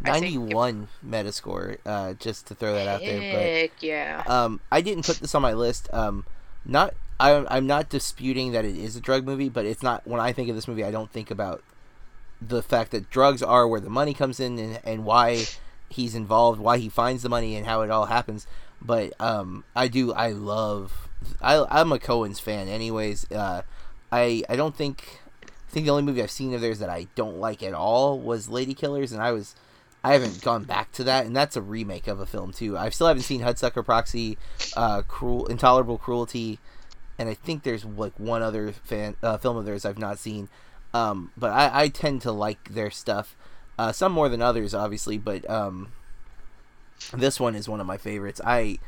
91 0.00 0.88
Metascore, 1.06 1.78
uh, 1.86 2.14
just 2.14 2.46
to 2.46 2.54
throw 2.54 2.74
that 2.74 2.88
out 2.88 3.00
there. 3.00 3.20
Heck 3.20 3.82
yeah. 3.82 4.22
Um, 4.26 4.60
I 4.70 4.80
didn't 4.80 5.06
put 5.06 5.18
this 5.18 5.34
on 5.34 5.42
my 5.42 5.52
list. 5.52 5.88
Um, 5.92 6.24
not 6.64 6.94
I'm, 7.22 7.46
I'm 7.50 7.66
not 7.66 7.88
disputing 7.88 8.50
that 8.52 8.64
it 8.64 8.76
is 8.76 8.96
a 8.96 9.00
drug 9.00 9.24
movie, 9.24 9.48
but 9.48 9.64
it's 9.64 9.82
not. 9.82 10.06
When 10.06 10.20
I 10.20 10.32
think 10.32 10.48
of 10.48 10.56
this 10.56 10.66
movie, 10.66 10.84
I 10.84 10.90
don't 10.90 11.10
think 11.10 11.30
about 11.30 11.62
the 12.40 12.62
fact 12.62 12.90
that 12.90 13.10
drugs 13.10 13.42
are 13.42 13.68
where 13.68 13.80
the 13.80 13.88
money 13.90 14.12
comes 14.12 14.40
in 14.40 14.58
and, 14.58 14.80
and 14.82 15.04
why 15.04 15.44
he's 15.88 16.16
involved, 16.16 16.60
why 16.60 16.78
he 16.78 16.88
finds 16.88 17.22
the 17.22 17.28
money, 17.28 17.54
and 17.54 17.64
how 17.64 17.82
it 17.82 17.90
all 17.90 18.06
happens. 18.06 18.48
But 18.80 19.12
um, 19.20 19.62
I 19.76 19.86
do. 19.86 20.12
I 20.12 20.30
love. 20.30 21.08
I, 21.40 21.64
I'm 21.70 21.92
a 21.92 22.00
Coen's 22.00 22.40
fan, 22.40 22.66
anyways. 22.66 23.30
Uh, 23.30 23.62
I 24.10 24.42
I 24.48 24.56
don't 24.56 24.74
think. 24.74 25.20
I 25.44 25.70
think 25.72 25.86
the 25.86 25.92
only 25.92 26.02
movie 26.02 26.22
I've 26.22 26.30
seen 26.30 26.52
of 26.54 26.60
theirs 26.60 26.80
that 26.80 26.90
I 26.90 27.06
don't 27.14 27.38
like 27.38 27.62
at 27.62 27.72
all 27.72 28.18
was 28.18 28.48
Lady 28.48 28.74
Killers, 28.74 29.12
and 29.12 29.22
I 29.22 29.30
was. 29.32 29.54
I 30.04 30.14
haven't 30.14 30.42
gone 30.42 30.64
back 30.64 30.90
to 30.92 31.04
that, 31.04 31.26
and 31.26 31.36
that's 31.36 31.56
a 31.56 31.62
remake 31.62 32.08
of 32.08 32.18
a 32.18 32.26
film 32.26 32.52
too. 32.52 32.76
I 32.76 32.88
still 32.88 33.06
haven't 33.06 33.22
seen 33.22 33.40
Hudsucker 33.40 33.84
Proxy, 33.84 34.36
uh, 34.76 35.02
Cruel, 35.02 35.46
Intolerable 35.46 35.98
Cruelty, 35.98 36.58
and 37.18 37.28
I 37.28 37.34
think 37.34 37.62
there's 37.62 37.84
like 37.84 38.18
one 38.18 38.42
other 38.42 38.72
fan 38.72 39.16
uh, 39.22 39.38
film 39.38 39.56
of 39.56 39.64
theirs 39.64 39.84
I've 39.84 39.98
not 39.98 40.18
seen. 40.18 40.48
Um, 40.92 41.30
but 41.36 41.52
I, 41.52 41.84
I 41.84 41.88
tend 41.88 42.22
to 42.22 42.32
like 42.32 42.74
their 42.74 42.90
stuff, 42.90 43.36
uh, 43.78 43.92
some 43.92 44.12
more 44.12 44.28
than 44.28 44.42
others, 44.42 44.74
obviously. 44.74 45.18
But 45.18 45.48
um, 45.48 45.92
this 47.12 47.38
one 47.38 47.54
is 47.54 47.68
one 47.68 47.80
of 47.80 47.86
my 47.86 47.96
favorites. 47.96 48.40
I 48.44 48.78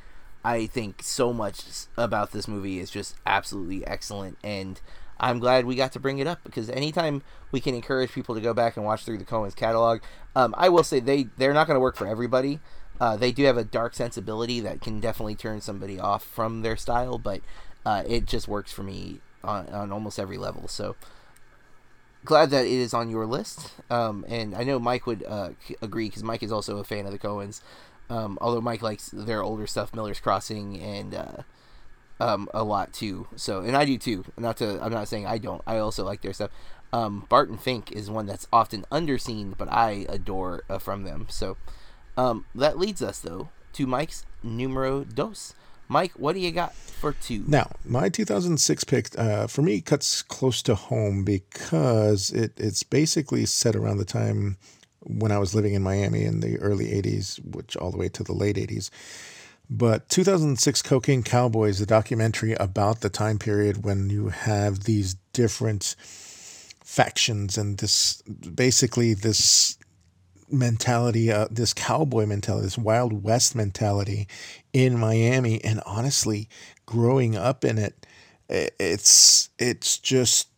I 0.45 0.67
think 0.67 1.03
so 1.03 1.33
much 1.33 1.63
about 1.97 2.33
this 2.33 2.49
movie 2.49 2.79
is 2.81 2.91
just 2.91 3.15
absolutely 3.25 3.87
excellent, 3.87 4.37
and 4.43 4.81
I'm 5.19 5.39
glad 5.39 5.65
we 5.65 5.77
got 5.77 5.93
to 5.93 6.01
bring 6.01 6.19
it 6.19 6.27
up 6.27 6.43
because 6.45 6.69
anytime 6.71 7.23
we 7.53 7.61
can 7.61 7.75
encourage 7.75 8.13
people 8.13 8.35
to 8.35 8.41
go 8.41 8.53
back 8.53 8.77
and 8.77 8.85
watch 8.85 9.05
through 9.05 9.19
the 9.19 9.25
Coen's 9.25 9.55
catalog, 9.55 10.01
um, 10.35 10.55
I 10.59 10.69
will 10.69 10.85
say 10.85 11.01
they 11.01 11.29
they're 11.37 11.55
not 11.55 11.67
going 11.67 11.77
to 11.77 11.81
work 11.81 11.97
for 11.97 12.07
everybody. 12.07 12.61
Uh, 13.01 13.17
they 13.17 13.33
do 13.33 13.45
have 13.45 13.57
a 13.57 13.65
dark 13.65 13.95
sensibility 13.95 14.61
that 14.61 14.81
can 14.81 15.01
definitely 15.01 15.35
turn 15.35 15.61
somebody 15.61 15.99
off 15.99 16.23
from 16.23 16.63
their 16.63 16.77
style, 16.77 17.19
but 17.19 17.41
uh, 17.85 18.03
it 18.07 18.25
just 18.27 18.47
works 18.47 18.73
for 18.73 18.83
me 18.83 19.21
on, 19.43 19.69
on 19.69 19.93
almost 19.93 20.19
every 20.19 20.39
level. 20.39 20.69
So 20.69 20.95
glad 22.25 22.51
that 22.51 22.65
it 22.65 22.73
is 22.73 22.95
on 22.95 23.11
your 23.11 23.27
list. 23.27 23.73
Um, 23.91 24.25
and 24.29 24.55
I 24.55 24.65
know 24.65 24.79
Mike 24.79 25.07
would 25.07 25.25
uh, 25.25 25.51
agree 25.83 26.09
because 26.09 26.23
Mike 26.23 26.43
is 26.43 26.53
also 26.53 26.79
a 26.79 26.85
fan 26.85 27.07
of 27.07 27.13
the 27.13 27.19
Coens. 27.19 27.61
Um, 28.11 28.39
although 28.41 28.61
Mike 28.61 28.83
likes 28.83 29.09
their 29.13 29.43
older 29.43 29.67
stuff, 29.67 29.95
Miller's 29.95 30.21
Crossing, 30.21 30.81
and 30.81 31.15
uh, 31.15 31.43
um, 32.21 32.49
a 32.55 32.65
lot 32.65 32.93
too. 32.93 33.27
So, 33.37 33.61
and 33.61 33.77
I 33.77 33.85
do 33.85 33.99
too. 33.99 34.25
Not 34.39 34.59
to, 34.59 34.83
I'm 34.83 34.93
not 34.93 35.09
saying 35.09 35.27
I 35.27 35.39
don't. 35.39 35.63
I 35.67 35.79
also 35.79 36.05
like 36.05 36.23
their 36.23 36.33
stuff. 36.33 36.51
Um, 36.93 37.27
Barton 37.29 37.59
Fink 37.59 37.91
is 37.93 38.11
one 38.11 38.27
that's 38.27 38.47
often 38.53 38.85
underseen, 38.93 39.57
but 39.57 39.69
I 39.71 40.07
adore 40.09 40.63
uh, 40.69 40.79
from 40.79 41.03
them. 41.03 41.27
So, 41.29 41.57
um, 42.17 42.47
that 42.55 42.79
leads 42.79 43.03
us 43.03 43.19
though 43.19 43.49
to 43.75 43.87
Mike's 43.87 44.25
numero 44.43 45.05
dos. 45.05 45.55
Mike, 45.89 46.13
what 46.13 46.35
do 46.35 46.41
you 46.41 46.51
got 46.51 46.75
for 46.75 47.13
two? 47.13 47.45
Now, 47.47 47.71
my 47.85 48.09
2006 48.09 48.85
pick 48.85 49.19
uh, 49.19 49.47
for 49.47 49.63
me 49.63 49.81
cuts 49.81 50.23
close 50.23 50.63
to 50.63 50.75
home 50.75 51.25
because 51.25 52.31
it, 52.31 52.53
it's 52.57 52.83
basically 52.83 53.45
set 53.45 53.77
around 53.77 53.99
the 53.99 54.05
time 54.05 54.57
when 55.01 55.31
I 55.31 55.39
was 55.39 55.55
living 55.55 55.75
in 55.75 55.83
Miami 55.83 56.25
in 56.25 56.41
the 56.41 56.59
early 56.59 56.87
80s, 56.87 57.39
which 57.55 57.77
all 57.77 57.91
the 57.91 57.99
way 57.99 58.09
to 58.09 58.23
the 58.23 58.33
late 58.33 58.57
80s. 58.57 58.89
But 59.71 60.09
2006 60.09 60.83
Cocaine 60.83 61.23
Cowboys, 61.23 61.81
a 61.81 61.87
documentary 61.87 62.53
about 62.55 63.01
the 63.01 63.09
time 63.09 63.39
period 63.39 63.85
when 63.85 64.11
you 64.11 64.29
have 64.29 64.85
these 64.85 65.15
different 65.33 65.97
factions 66.85 67.57
and 67.57 67.79
this 67.79 68.23
basically 68.23 69.15
this 69.15 69.79
mentality, 70.51 71.33
uh, 71.33 71.49
this 71.51 71.73
cowboy 71.73 72.27
mentality, 72.27 72.67
this 72.67 72.79
Wild 72.79 73.25
West 73.25 73.55
mentality 73.55 74.29
in 74.73 74.99
Miami. 74.99 75.65
And 75.65 75.81
honestly, 75.87 76.49
growing 76.87 77.37
up 77.37 77.65
in 77.65 77.79
it, 77.79 78.07
it's 78.49 79.49
it's 79.59 79.99
just 79.99 80.49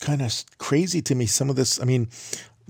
kind 0.00 0.22
of 0.22 0.32
crazy 0.58 1.02
to 1.02 1.14
me. 1.14 1.26
Some 1.26 1.50
of 1.50 1.56
this, 1.56 1.80
I 1.80 1.84
mean, 1.84 2.08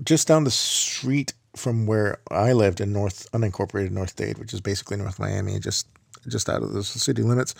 just 0.03 0.27
down 0.27 0.43
the 0.43 0.51
street 0.51 1.33
from 1.55 1.85
where 1.85 2.19
I 2.31 2.53
lived 2.53 2.81
in 2.81 2.93
North 2.93 3.31
unincorporated 3.31 3.91
North 3.91 4.15
Dade, 4.15 4.37
which 4.37 4.53
is 4.53 4.61
basically 4.61 4.97
North 4.97 5.19
Miami, 5.19 5.59
just 5.59 5.87
just 6.27 6.49
out 6.49 6.63
of 6.63 6.73
the 6.73 6.83
city 6.83 7.21
limits. 7.21 7.55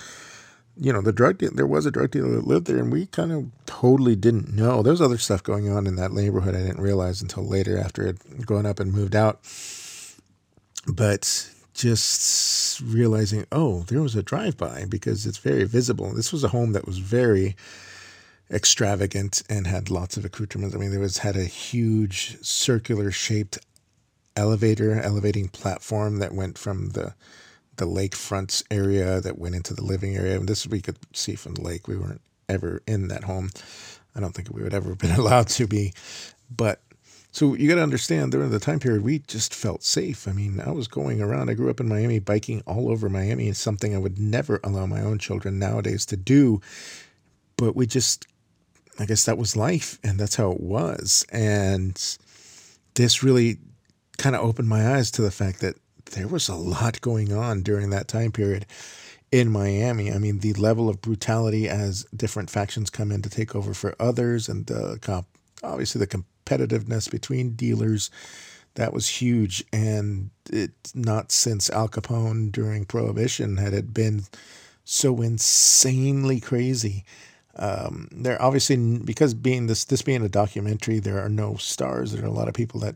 You 0.78 0.92
know, 0.92 1.02
the 1.02 1.14
drug 1.14 1.40
there 1.40 1.68
was 1.68 1.86
a 1.86 1.92
drug 1.92 2.12
dealer 2.12 2.36
that 2.36 2.48
lived 2.48 2.68
there, 2.68 2.80
and 2.80 2.92
we 2.92 3.06
kind 3.06 3.32
of 3.32 3.46
totally 3.66 4.16
didn't 4.16 4.54
know. 4.54 4.84
There's 4.84 5.02
other 5.02 5.18
stuff 5.18 5.42
going 5.42 5.70
on 5.70 5.88
in 5.88 5.96
that 5.96 6.12
neighborhood 6.12 6.56
I 6.56 6.64
didn't 6.64 6.82
realize 6.82 7.22
until 7.22 7.46
later 7.46 7.78
after 7.78 8.06
had 8.06 8.46
grown 8.46 8.66
up 8.66 8.80
and 8.80 8.92
moved 8.92 9.16
out. 9.16 9.40
But 10.88 11.50
just 11.74 12.82
realizing, 12.82 13.46
oh, 13.52 13.82
there 13.88 14.02
was 14.02 14.16
a 14.16 14.24
drive 14.24 14.58
by 14.58 14.86
because 14.86 15.26
it's 15.26 15.38
very 15.38 15.64
visible. 15.64 16.14
This 16.14 16.34
was 16.34 16.44
a 16.44 16.50
home 16.50 16.74
that 16.74 16.86
was 16.86 16.98
very 16.98 17.56
extravagant 18.52 19.44
and 19.50 19.68
had 19.68 19.90
lots 19.90 20.18
of 20.18 20.26
accoutrements. 20.26 20.76
I 20.76 20.80
mean, 20.80 20.92
there 20.92 21.00
was 21.00 21.20
had 21.20 21.36
a 21.36 21.46
huge 21.46 22.38
circular 22.42 23.12
shaped 23.12 23.60
elevator, 24.36 25.00
elevating 25.00 25.48
platform 25.48 26.20
that 26.20 26.34
went 26.34 26.58
from 26.58 26.90
the 26.90 27.14
the 27.78 27.86
lakefront 27.86 28.64
area 28.72 29.20
that 29.20 29.38
went 29.38 29.56
into 29.56 29.74
the 29.74 29.84
living 29.84 30.16
area. 30.16 30.38
And 30.38 30.48
this 30.48 30.66
we 30.66 30.82
could 30.82 30.98
see 31.14 31.36
from 31.36 31.56
the 31.56 31.62
lake. 31.62 31.88
We 31.88 31.98
weren't 31.98 32.22
ever 32.48 32.82
in 32.88 33.10
that 33.10 33.26
home. 33.26 33.50
I 34.16 34.22
don't 34.22 34.34
think 34.34 34.50
we 34.50 34.64
would 34.64 34.74
ever 34.74 34.90
have 34.90 34.98
been 35.00 35.12
allowed 35.12 35.48
to 35.50 35.68
be. 35.68 35.94
But 36.56 36.82
so 37.32 37.54
you 37.54 37.68
got 37.68 37.76
to 37.76 37.84
understand 37.84 38.32
during 38.32 38.50
the 38.50 38.60
time 38.60 38.80
period, 38.80 39.04
we 39.04 39.20
just 39.20 39.54
felt 39.54 39.84
safe. 39.84 40.28
I 40.28 40.32
mean, 40.32 40.62
I 40.62 40.72
was 40.72 40.88
going 40.88 41.22
around. 41.22 41.50
I 41.50 41.54
grew 41.54 41.70
up 41.70 41.82
in 41.82 41.88
Miami, 41.90 42.20
biking 42.20 42.64
all 42.66 42.90
over 42.90 43.10
Miami. 43.10 43.50
It's 43.50 43.60
something 43.60 43.94
I 43.94 44.00
would 44.00 44.18
never 44.18 44.62
allow 44.64 44.86
my 44.86 45.02
own 45.02 45.20
children 45.20 45.60
nowadays 45.60 46.06
to 46.08 46.18
do. 46.18 46.62
But 47.58 47.76
we 47.76 47.88
just, 47.88 48.26
I 49.00 49.06
guess 49.06 49.26
that 49.26 49.38
was 49.38 49.58
life, 49.58 50.00
and 50.02 50.18
that's 50.18 50.36
how 50.36 50.52
it 50.52 50.62
was. 50.62 51.26
And 51.30 52.02
this 52.94 53.22
really 53.22 53.58
kind 54.18 54.36
of 54.36 54.44
opened 54.44 54.68
my 54.68 54.96
eyes 54.96 55.12
to 55.12 55.22
the 55.22 55.32
fact 55.32 55.62
that 55.62 55.76
there 56.12 56.28
was 56.28 56.48
a 56.48 56.56
lot 56.56 57.02
going 57.02 57.34
on 57.34 57.62
during 57.62 57.90
that 57.90 58.08
time 58.08 58.32
period 58.32 58.66
in 59.32 59.52
Miami. 59.52 60.12
I 60.12 60.18
mean, 60.18 60.40
the 60.40 60.54
level 60.54 60.88
of 60.88 61.02
brutality 61.02 61.68
as 61.68 62.06
different 62.16 62.50
factions 62.50 62.90
come 62.90 63.12
in 63.12 63.22
to 63.24 63.30
take 63.30 63.56
over 63.56 63.74
for 63.74 63.96
others, 64.00 64.48
and 64.48 64.66
the 64.68 64.98
comp- 65.02 65.28
obviously 65.64 66.00
the 66.00 66.08
competitiveness 66.08 67.10
between 67.10 67.56
dealers 67.56 68.10
that 68.76 68.94
was 68.94 69.08
huge. 69.08 69.64
And 69.74 70.30
it's 70.50 70.94
not 70.96 71.32
since 71.32 71.70
Al 71.70 71.90
Capone 71.90 72.52
during 72.52 72.86
Prohibition 72.86 73.58
had 73.58 73.74
it 73.74 73.94
been 73.94 74.24
so 74.84 75.22
insanely 75.22 76.40
crazy. 76.40 77.04
Um, 77.58 78.10
there 78.12 78.42
obviously 78.42 79.00
because 79.00 79.34
being 79.34 79.68
this 79.68 79.86
this 79.86 80.02
being 80.02 80.24
a 80.24 80.30
documentary, 80.30 81.00
there 81.00 81.20
are 81.20 81.30
no 81.30 81.56
stars. 81.56 82.12
There 82.12 82.24
are 82.24 82.28
a 82.28 82.32
lot 82.32 82.50
of 82.50 82.54
people 82.54 82.82
that 82.82 82.96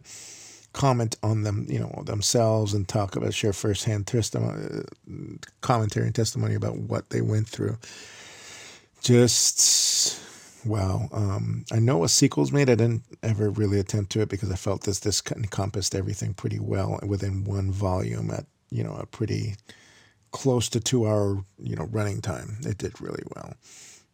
comment 0.73 1.15
on 1.23 1.43
them, 1.43 1.65
you 1.69 1.79
know, 1.79 2.03
themselves 2.05 2.73
and 2.73 2.87
talk 2.87 3.15
about 3.15 3.33
share 3.33 3.53
firsthand 3.53 4.07
testimony, 4.07 4.83
commentary 5.61 6.05
and 6.05 6.15
testimony 6.15 6.55
about 6.55 6.77
what 6.77 7.09
they 7.09 7.21
went 7.21 7.47
through. 7.47 7.77
Just 9.01 10.21
wow. 10.65 11.07
Um, 11.11 11.65
I 11.71 11.79
know 11.79 12.03
a 12.03 12.09
sequel's 12.09 12.51
made. 12.51 12.69
I 12.69 12.75
didn't 12.75 13.03
ever 13.23 13.49
really 13.49 13.79
attempt 13.79 14.11
to 14.13 14.21
it 14.21 14.29
because 14.29 14.51
I 14.51 14.55
felt 14.55 14.83
this 14.83 14.99
this 14.99 15.21
encompassed 15.35 15.95
everything 15.95 16.33
pretty 16.33 16.59
well 16.59 16.99
within 17.05 17.43
one 17.45 17.71
volume 17.71 18.29
at 18.31 18.45
you 18.69 18.83
know 18.83 18.95
a 18.95 19.05
pretty 19.05 19.55
close 20.31 20.69
to 20.69 20.79
two 20.79 21.07
hour 21.07 21.43
you 21.61 21.75
know 21.75 21.87
running 21.91 22.21
time. 22.21 22.57
It 22.61 22.77
did 22.77 22.99
really 23.01 23.23
well. 23.35 23.53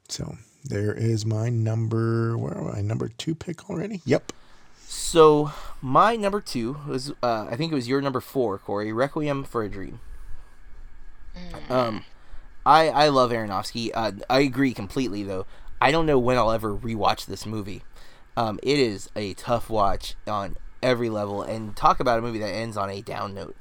So 0.07 0.37
there 0.63 0.93
is 0.93 1.25
my 1.25 1.49
number. 1.49 2.37
Where 2.37 2.57
am 2.57 2.75
I? 2.75 2.81
Number 2.81 3.09
two 3.09 3.35
pick 3.35 3.69
already? 3.69 4.01
Yep. 4.05 4.31
So 4.87 5.51
my 5.81 6.15
number 6.15 6.41
two 6.41 6.77
was 6.87 7.11
uh, 7.23 7.47
I 7.49 7.55
think 7.55 7.71
it 7.71 7.75
was 7.75 7.87
your 7.87 8.01
number 8.01 8.21
four, 8.21 8.57
Corey. 8.57 8.93
Requiem 8.93 9.43
for 9.43 9.63
a 9.63 9.69
Dream. 9.69 9.99
Um, 11.69 12.05
I 12.65 12.89
I 12.89 13.07
love 13.09 13.31
Aronofsky. 13.31 13.91
Uh, 13.93 14.11
I 14.29 14.39
agree 14.39 14.73
completely 14.73 15.23
though. 15.23 15.45
I 15.81 15.91
don't 15.91 16.05
know 16.05 16.19
when 16.19 16.37
I'll 16.37 16.51
ever 16.51 16.75
rewatch 16.75 17.25
this 17.25 17.45
movie. 17.45 17.83
Um, 18.37 18.59
it 18.63 18.79
is 18.79 19.09
a 19.15 19.33
tough 19.33 19.69
watch 19.69 20.15
on 20.27 20.57
every 20.81 21.09
level, 21.09 21.41
and 21.41 21.75
talk 21.75 21.99
about 21.99 22.19
a 22.19 22.21
movie 22.21 22.39
that 22.39 22.53
ends 22.53 22.77
on 22.77 22.89
a 22.89 23.01
down 23.01 23.33
note. 23.33 23.55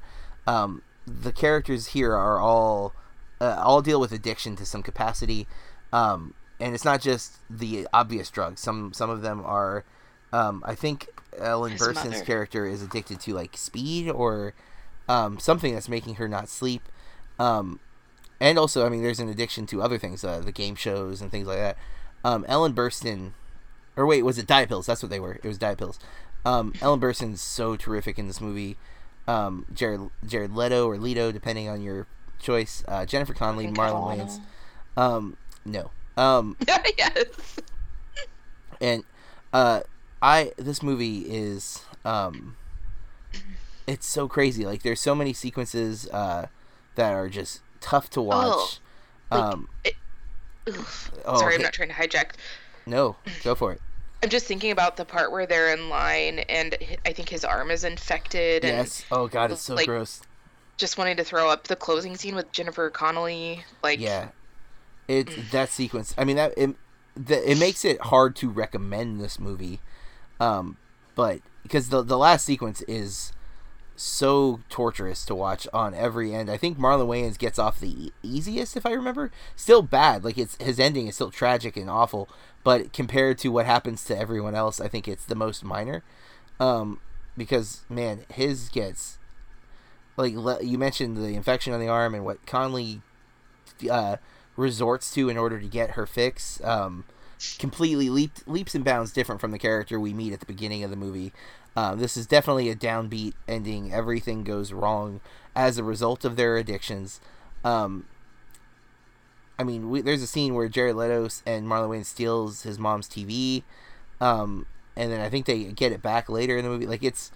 Um, 0.47 0.83
the 1.07 1.31
characters 1.31 1.87
here 1.87 2.13
are 2.13 2.39
all 2.39 2.93
uh, 3.41 3.61
all 3.63 3.81
deal 3.81 3.99
with 3.99 4.11
addiction 4.11 4.55
to 4.57 4.65
some 4.65 4.83
capacity, 4.83 5.47
um, 5.91 6.33
and 6.59 6.73
it's 6.73 6.85
not 6.85 7.01
just 7.01 7.37
the 7.49 7.87
obvious 7.93 8.29
drugs. 8.29 8.61
Some 8.61 8.93
some 8.93 9.09
of 9.09 9.21
them 9.21 9.41
are. 9.43 9.83
Um, 10.35 10.63
I 10.65 10.75
think 10.75 11.07
Ellen 11.37 11.71
His 11.71 11.81
Burstyn's 11.81 12.05
mother. 12.11 12.25
character 12.25 12.65
is 12.65 12.81
addicted 12.81 13.19
to 13.21 13.33
like 13.33 13.55
speed 13.55 14.09
or 14.09 14.53
um, 15.07 15.39
something 15.39 15.73
that's 15.73 15.87
making 15.87 16.15
her 16.15 16.27
not 16.27 16.49
sleep. 16.49 16.81
Um, 17.39 17.79
and 18.39 18.59
also, 18.59 18.85
I 18.85 18.89
mean, 18.89 19.01
there's 19.01 19.19
an 19.21 19.29
addiction 19.29 19.65
to 19.67 19.81
other 19.81 19.97
things, 19.97 20.23
uh, 20.25 20.39
the 20.39 20.51
game 20.51 20.75
shows 20.75 21.21
and 21.21 21.31
things 21.31 21.47
like 21.47 21.57
that. 21.59 21.77
Um, 22.25 22.43
Ellen 22.49 22.73
Burstyn, 22.73 23.31
or 23.95 24.05
wait, 24.05 24.23
was 24.23 24.37
it 24.37 24.45
Diet 24.45 24.67
Pills? 24.67 24.85
That's 24.87 25.01
what 25.01 25.09
they 25.09 25.19
were. 25.21 25.39
It 25.41 25.45
was 25.45 25.57
Diet 25.57 25.77
Pills. 25.77 25.99
Um, 26.43 26.73
Ellen 26.81 26.99
Burstyn's 26.99 27.41
so 27.41 27.77
terrific 27.77 28.19
in 28.19 28.27
this 28.27 28.41
movie. 28.41 28.77
Um, 29.27 29.65
Jared 29.73 30.09
Jared 30.25 30.53
Leto 30.53 30.85
or 30.87 30.97
Leto, 30.97 31.31
depending 31.31 31.69
on 31.69 31.81
your 31.81 32.07
choice. 32.39 32.83
Uh, 32.87 33.05
Jennifer 33.05 33.33
Connelly, 33.33 33.67
Marlon. 33.67 34.17
Wayans. 34.17 34.39
Um, 35.01 35.37
no. 35.63 35.91
Um, 36.17 36.57
yes. 36.97 37.25
and 38.81 39.03
uh 39.53 39.81
i 40.25 40.51
this 40.57 40.81
movie 40.81 41.19
is 41.19 41.83
um 42.03 42.57
it's 43.87 44.07
so 44.07 44.27
crazy. 44.27 44.65
Like 44.65 44.81
there's 44.81 44.99
so 44.99 45.13
many 45.13 45.31
sequences 45.31 46.07
uh 46.09 46.47
that 46.95 47.13
are 47.13 47.29
just 47.29 47.61
tough 47.79 48.09
to 48.11 48.21
watch. 48.21 48.79
like, 49.29 49.39
um 49.41 49.69
Oof. 50.67 51.11
oh, 51.25 51.37
Sorry, 51.37 51.55
I'm 51.55 51.61
not 51.61 51.73
trying 51.73 51.89
to 51.89 51.95
hijack. 51.95 52.31
no 52.87 53.15
go 53.43 53.53
for 53.53 53.71
it. 53.71 53.81
I'm 54.23 54.29
just 54.29 54.47
thinking 54.47 54.71
about 54.71 54.97
the 54.97 55.05
part 55.05 55.31
where 55.31 55.45
they're 55.45 55.71
in 55.71 55.89
line 55.89 56.39
and 56.39 56.75
I 57.05 57.13
think 57.13 57.29
his 57.29 57.45
arm 57.45 57.69
is 57.69 57.83
infected 57.83 58.65
and 58.65 58.77
yes. 58.77 59.05
Oh 59.11 59.27
god 59.27 59.51
it's 59.51 59.61
so 59.61 59.75
like, 59.75 59.85
gross. 59.85 60.21
just 60.77 60.97
wanting 60.97 61.17
to 61.17 61.23
throw 61.23 61.49
up 61.49 61.67
the 61.67 61.75
closing 61.75 62.15
scene 62.15 62.33
with 62.33 62.51
Jennifer 62.51 62.89
Connelly. 62.89 63.63
Like, 63.83 63.99
yeah. 63.99 64.29
It 65.07 65.51
that 65.51 65.69
sequence. 65.69 66.15
I 66.17 66.23
mean 66.23 66.37
that 66.37 66.53
it, 66.57 66.75
the, 67.15 67.51
it 67.51 67.59
makes 67.59 67.85
it 67.85 68.01
hard 68.01 68.35
to 68.37 68.49
recommend 68.49 69.21
this 69.21 69.39
movie 69.39 69.79
um 70.39 70.77
but 71.15 71.41
because 71.63 71.89
the 71.89 72.01
the 72.03 72.17
last 72.17 72.45
sequence 72.45 72.81
is 72.83 73.31
so 73.95 74.59
torturous 74.69 75.25
to 75.25 75.35
watch 75.35 75.67
on 75.73 75.93
every 75.93 76.33
end. 76.33 76.49
I 76.49 76.57
think 76.57 76.77
Marlon 76.77 77.07
Wayans 77.07 77.37
gets 77.37 77.57
off 77.57 77.79
the 77.79 78.11
easiest, 78.21 78.75
if 78.75 78.85
I 78.85 78.91
remember. 78.91 79.31
Still 79.55 79.81
bad, 79.81 80.23
like 80.23 80.37
it's 80.37 80.61
his 80.61 80.79
ending 80.79 81.07
is 81.07 81.15
still 81.15 81.31
tragic 81.31 81.77
and 81.77 81.89
awful, 81.89 82.29
but 82.63 82.93
compared 82.93 83.37
to 83.39 83.49
what 83.49 83.65
happens 83.65 84.03
to 84.05 84.17
everyone 84.17 84.55
else, 84.55 84.81
I 84.81 84.87
think 84.87 85.07
it's 85.07 85.25
the 85.25 85.35
most 85.35 85.63
minor. 85.63 86.03
Um, 86.59 86.99
because 87.37 87.83
man, 87.89 88.25
his 88.29 88.69
gets 88.69 89.17
like 90.17 90.33
you 90.33 90.77
mentioned 90.77 91.17
the 91.17 91.35
infection 91.35 91.73
on 91.73 91.79
the 91.79 91.87
arm 91.87 92.15
and 92.15 92.23
what 92.23 92.45
Connelly 92.45 93.01
uh, 93.89 94.17
resorts 94.55 95.13
to 95.13 95.29
in 95.29 95.37
order 95.37 95.59
to 95.59 95.67
get 95.67 95.91
her 95.91 96.05
fix. 96.05 96.61
Um, 96.63 97.05
completely 97.59 98.09
leap, 98.09 98.31
leaps 98.45 98.75
and 98.75 98.83
bounds 98.83 99.11
different 99.11 99.41
from 99.41 99.51
the 99.51 99.59
character 99.59 99.99
we 99.99 100.13
meet 100.13 100.33
at 100.33 100.39
the 100.39 100.45
beginning 100.45 100.83
of 100.83 100.89
the 100.89 100.95
movie. 100.95 101.33
Um, 101.75 101.99
this 101.99 102.15
is 102.15 102.25
definitely 102.25 102.69
a 102.69 102.75
downbeat 102.75 103.33
ending. 103.47 103.93
Everything 103.93 104.43
goes 104.43 104.71
wrong 104.71 105.19
as 105.55 105.77
a 105.77 105.83
result 105.83 106.23
of 106.23 106.35
their 106.35 106.57
addictions. 106.57 107.19
Um, 107.63 108.05
I 109.57 109.63
mean, 109.63 109.89
we, 109.89 110.01
there's 110.01 110.21
a 110.21 110.27
scene 110.27 110.53
where 110.53 110.67
Jared 110.69 110.95
Leto 110.95 111.27
and 111.45 111.67
Marlon 111.67 111.89
Wayans 111.89 112.05
steals 112.05 112.63
his 112.63 112.77
mom's 112.77 113.07
TV, 113.07 113.63
um, 114.19 114.65
and 114.95 115.11
then 115.11 115.21
I 115.21 115.29
think 115.29 115.45
they 115.45 115.63
get 115.65 115.91
it 115.91 116.01
back 116.01 116.29
later 116.29 116.57
in 116.57 116.63
the 116.63 116.71
movie. 116.71 116.87
Like 116.87 117.03
it's 117.03 117.31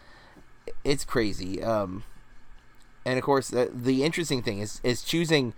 it's 0.84 1.06
crazy. 1.06 1.64
Um, 1.64 2.04
and 3.06 3.18
of 3.18 3.24
course, 3.24 3.50
the, 3.50 3.72
the 3.74 4.04
interesting 4.04 4.42
thing 4.42 4.60
is 4.60 4.82
is 4.84 5.02
choosing 5.02 5.54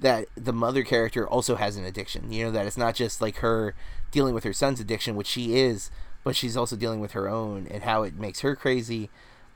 that 0.00 0.26
the 0.36 0.52
mother 0.52 0.82
character 0.84 1.26
also 1.26 1.56
has 1.56 1.76
an 1.76 1.84
addiction. 1.84 2.32
You 2.32 2.46
know 2.46 2.50
that 2.52 2.66
it's 2.66 2.76
not 2.78 2.94
just 2.94 3.20
like 3.20 3.36
her 3.36 3.74
dealing 4.10 4.34
with 4.34 4.44
her 4.44 4.52
son's 4.52 4.80
addiction, 4.80 5.16
which 5.16 5.26
she 5.26 5.56
is, 5.56 5.90
but 6.24 6.36
she's 6.36 6.56
also 6.56 6.76
dealing 6.76 7.00
with 7.00 7.12
her 7.12 7.28
own 7.28 7.66
and 7.70 7.82
how 7.82 8.02
it 8.02 8.14
makes 8.14 8.40
her 8.40 8.54
crazy. 8.56 9.10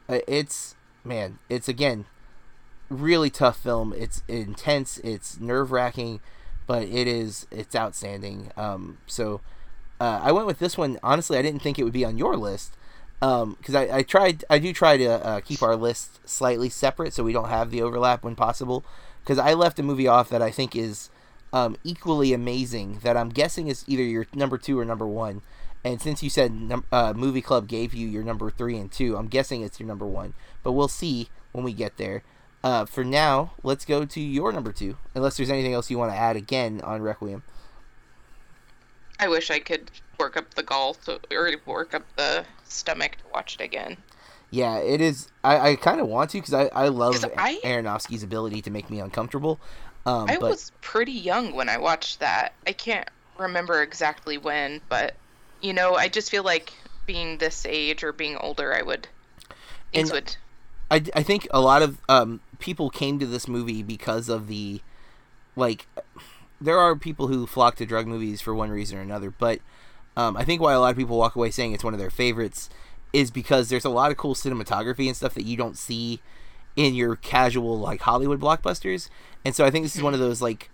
Uh, 0.08 0.18
It's 0.26 0.74
man, 1.04 1.38
it's 1.48 1.68
again 1.68 2.06
really 2.88 3.30
tough 3.30 3.58
film. 3.58 3.94
It's 3.96 4.22
intense. 4.28 4.98
It's 4.98 5.40
nerve 5.40 5.72
wracking, 5.72 6.20
but 6.66 6.82
it 6.84 7.06
is 7.06 7.46
it's 7.50 7.74
outstanding. 7.74 8.50
Um, 8.56 8.98
so 9.06 9.40
uh, 10.00 10.20
I 10.22 10.32
went 10.32 10.46
with 10.46 10.58
this 10.58 10.76
one. 10.76 10.98
Honestly, 11.02 11.38
I 11.38 11.42
didn't 11.42 11.62
think 11.62 11.78
it 11.78 11.84
would 11.84 11.92
be 11.92 12.04
on 12.04 12.18
your 12.18 12.36
list 12.36 12.76
because 13.20 13.74
I, 13.74 13.98
I 13.98 14.02
tried. 14.02 14.44
I 14.50 14.58
do 14.58 14.72
try 14.72 14.96
to 14.96 15.08
uh, 15.08 15.40
keep 15.40 15.62
our 15.62 15.76
list 15.76 16.28
slightly 16.28 16.68
separate 16.68 17.12
so 17.12 17.22
we 17.24 17.32
don't 17.32 17.48
have 17.48 17.70
the 17.70 17.82
overlap 17.82 18.24
when 18.24 18.34
possible. 18.34 18.84
Because 19.22 19.38
I 19.38 19.54
left 19.54 19.78
a 19.78 19.82
movie 19.82 20.08
off 20.08 20.28
that 20.30 20.42
I 20.42 20.50
think 20.50 20.74
is 20.74 21.10
um, 21.52 21.76
equally 21.84 22.32
amazing. 22.32 23.00
That 23.02 23.16
I'm 23.16 23.28
guessing 23.28 23.68
is 23.68 23.84
either 23.86 24.02
your 24.02 24.26
number 24.34 24.58
two 24.58 24.78
or 24.78 24.84
number 24.84 25.06
one. 25.06 25.42
And 25.84 26.00
since 26.00 26.22
you 26.22 26.30
said 26.30 26.52
num- 26.52 26.84
uh, 26.92 27.12
Movie 27.14 27.42
Club 27.42 27.66
gave 27.66 27.92
you 27.92 28.06
your 28.06 28.22
number 28.22 28.50
three 28.50 28.76
and 28.76 28.90
two, 28.90 29.16
I'm 29.16 29.28
guessing 29.28 29.62
it's 29.62 29.80
your 29.80 29.86
number 29.86 30.06
one. 30.06 30.34
But 30.62 30.72
we'll 30.72 30.88
see 30.88 31.28
when 31.52 31.64
we 31.64 31.72
get 31.72 31.96
there. 31.96 32.22
Uh, 32.64 32.84
for 32.84 33.02
now, 33.02 33.52
let's 33.64 33.84
go 33.84 34.04
to 34.04 34.20
your 34.20 34.52
number 34.52 34.72
two. 34.72 34.96
Unless 35.14 35.36
there's 35.36 35.50
anything 35.50 35.74
else 35.74 35.90
you 35.90 35.98
want 35.98 36.12
to 36.12 36.16
add 36.16 36.36
again 36.36 36.80
on 36.82 37.02
Requiem. 37.02 37.42
I 39.18 39.28
wish 39.28 39.50
I 39.50 39.58
could 39.58 39.90
work 40.18 40.36
up 40.36 40.54
the 40.54 40.62
gall 40.62 40.94
to, 40.94 41.20
or 41.32 41.50
work 41.66 41.94
up 41.94 42.04
the 42.16 42.44
stomach 42.64 43.12
to 43.18 43.24
watch 43.32 43.56
it 43.56 43.60
again. 43.60 43.96
Yeah, 44.52 44.76
it 44.78 45.00
is. 45.00 45.28
I, 45.42 45.70
I 45.70 45.76
kind 45.76 45.98
of 45.98 46.06
want 46.08 46.30
to 46.30 46.38
because 46.38 46.52
I, 46.52 46.66
I 46.66 46.88
love 46.88 47.24
I- 47.38 47.58
Aronofsky's 47.64 48.22
ability 48.22 48.60
to 48.62 48.70
make 48.70 48.90
me 48.90 49.00
uncomfortable. 49.00 49.58
Um, 50.04 50.28
I 50.28 50.36
but 50.36 50.50
was 50.50 50.70
pretty 50.82 51.12
young 51.12 51.54
when 51.54 51.68
I 51.70 51.78
watched 51.78 52.20
that. 52.20 52.52
I 52.66 52.72
can't 52.72 53.08
remember 53.38 53.82
exactly 53.82 54.36
when, 54.36 54.82
but 54.90 55.14
you 55.62 55.72
know, 55.72 55.94
I 55.94 56.08
just 56.08 56.30
feel 56.30 56.42
like 56.42 56.72
being 57.06 57.38
this 57.38 57.64
age 57.64 58.04
or 58.04 58.12
being 58.12 58.36
older, 58.36 58.74
I 58.74 58.82
would 58.82 59.08
things 59.92 60.10
And- 60.10 60.14
would 60.16 60.36
I, 60.90 61.02
I 61.16 61.22
think 61.22 61.48
a 61.50 61.60
lot 61.60 61.80
of 61.80 61.96
um, 62.10 62.40
people 62.58 62.90
came 62.90 63.18
to 63.18 63.24
this 63.26 63.48
movie 63.48 63.82
because 63.82 64.28
of 64.28 64.46
the 64.48 64.82
like 65.56 65.86
there 66.60 66.78
are 66.78 66.94
people 66.94 67.28
who 67.28 67.46
flock 67.46 67.76
to 67.76 67.86
drug 67.86 68.06
movies 68.06 68.42
for 68.42 68.54
one 68.54 68.68
reason 68.68 68.98
or 68.98 69.00
another 69.00 69.30
but 69.30 69.60
um, 70.18 70.36
i 70.36 70.44
think 70.44 70.60
why 70.60 70.72
a 70.74 70.80
lot 70.80 70.90
of 70.90 70.96
people 70.96 71.16
walk 71.16 71.34
away 71.34 71.50
saying 71.50 71.72
it's 71.72 71.82
one 71.84 71.94
of 71.94 71.98
their 72.00 72.10
favorites 72.10 72.68
is 73.12 73.30
because 73.30 73.68
there's 73.68 73.84
a 73.84 73.90
lot 73.90 74.10
of 74.10 74.16
cool 74.16 74.34
cinematography 74.34 75.06
and 75.06 75.16
stuff 75.16 75.34
that 75.34 75.44
you 75.44 75.56
don't 75.56 75.76
see 75.76 76.20
in 76.74 76.94
your 76.94 77.16
casual 77.16 77.78
like 77.78 78.00
hollywood 78.00 78.40
blockbusters. 78.40 79.08
And 79.44 79.54
so 79.54 79.64
i 79.64 79.70
think 79.70 79.84
this 79.84 79.96
is 79.96 80.02
one 80.02 80.14
of 80.14 80.20
those 80.20 80.40
like 80.40 80.70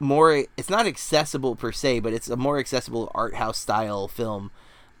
more 0.00 0.44
it's 0.56 0.70
not 0.70 0.86
accessible 0.86 1.54
per 1.54 1.70
se 1.70 2.00
but 2.00 2.12
it's 2.12 2.28
a 2.28 2.36
more 2.36 2.58
accessible 2.58 3.12
art 3.14 3.34
house 3.34 3.58
style 3.58 4.08
film 4.08 4.50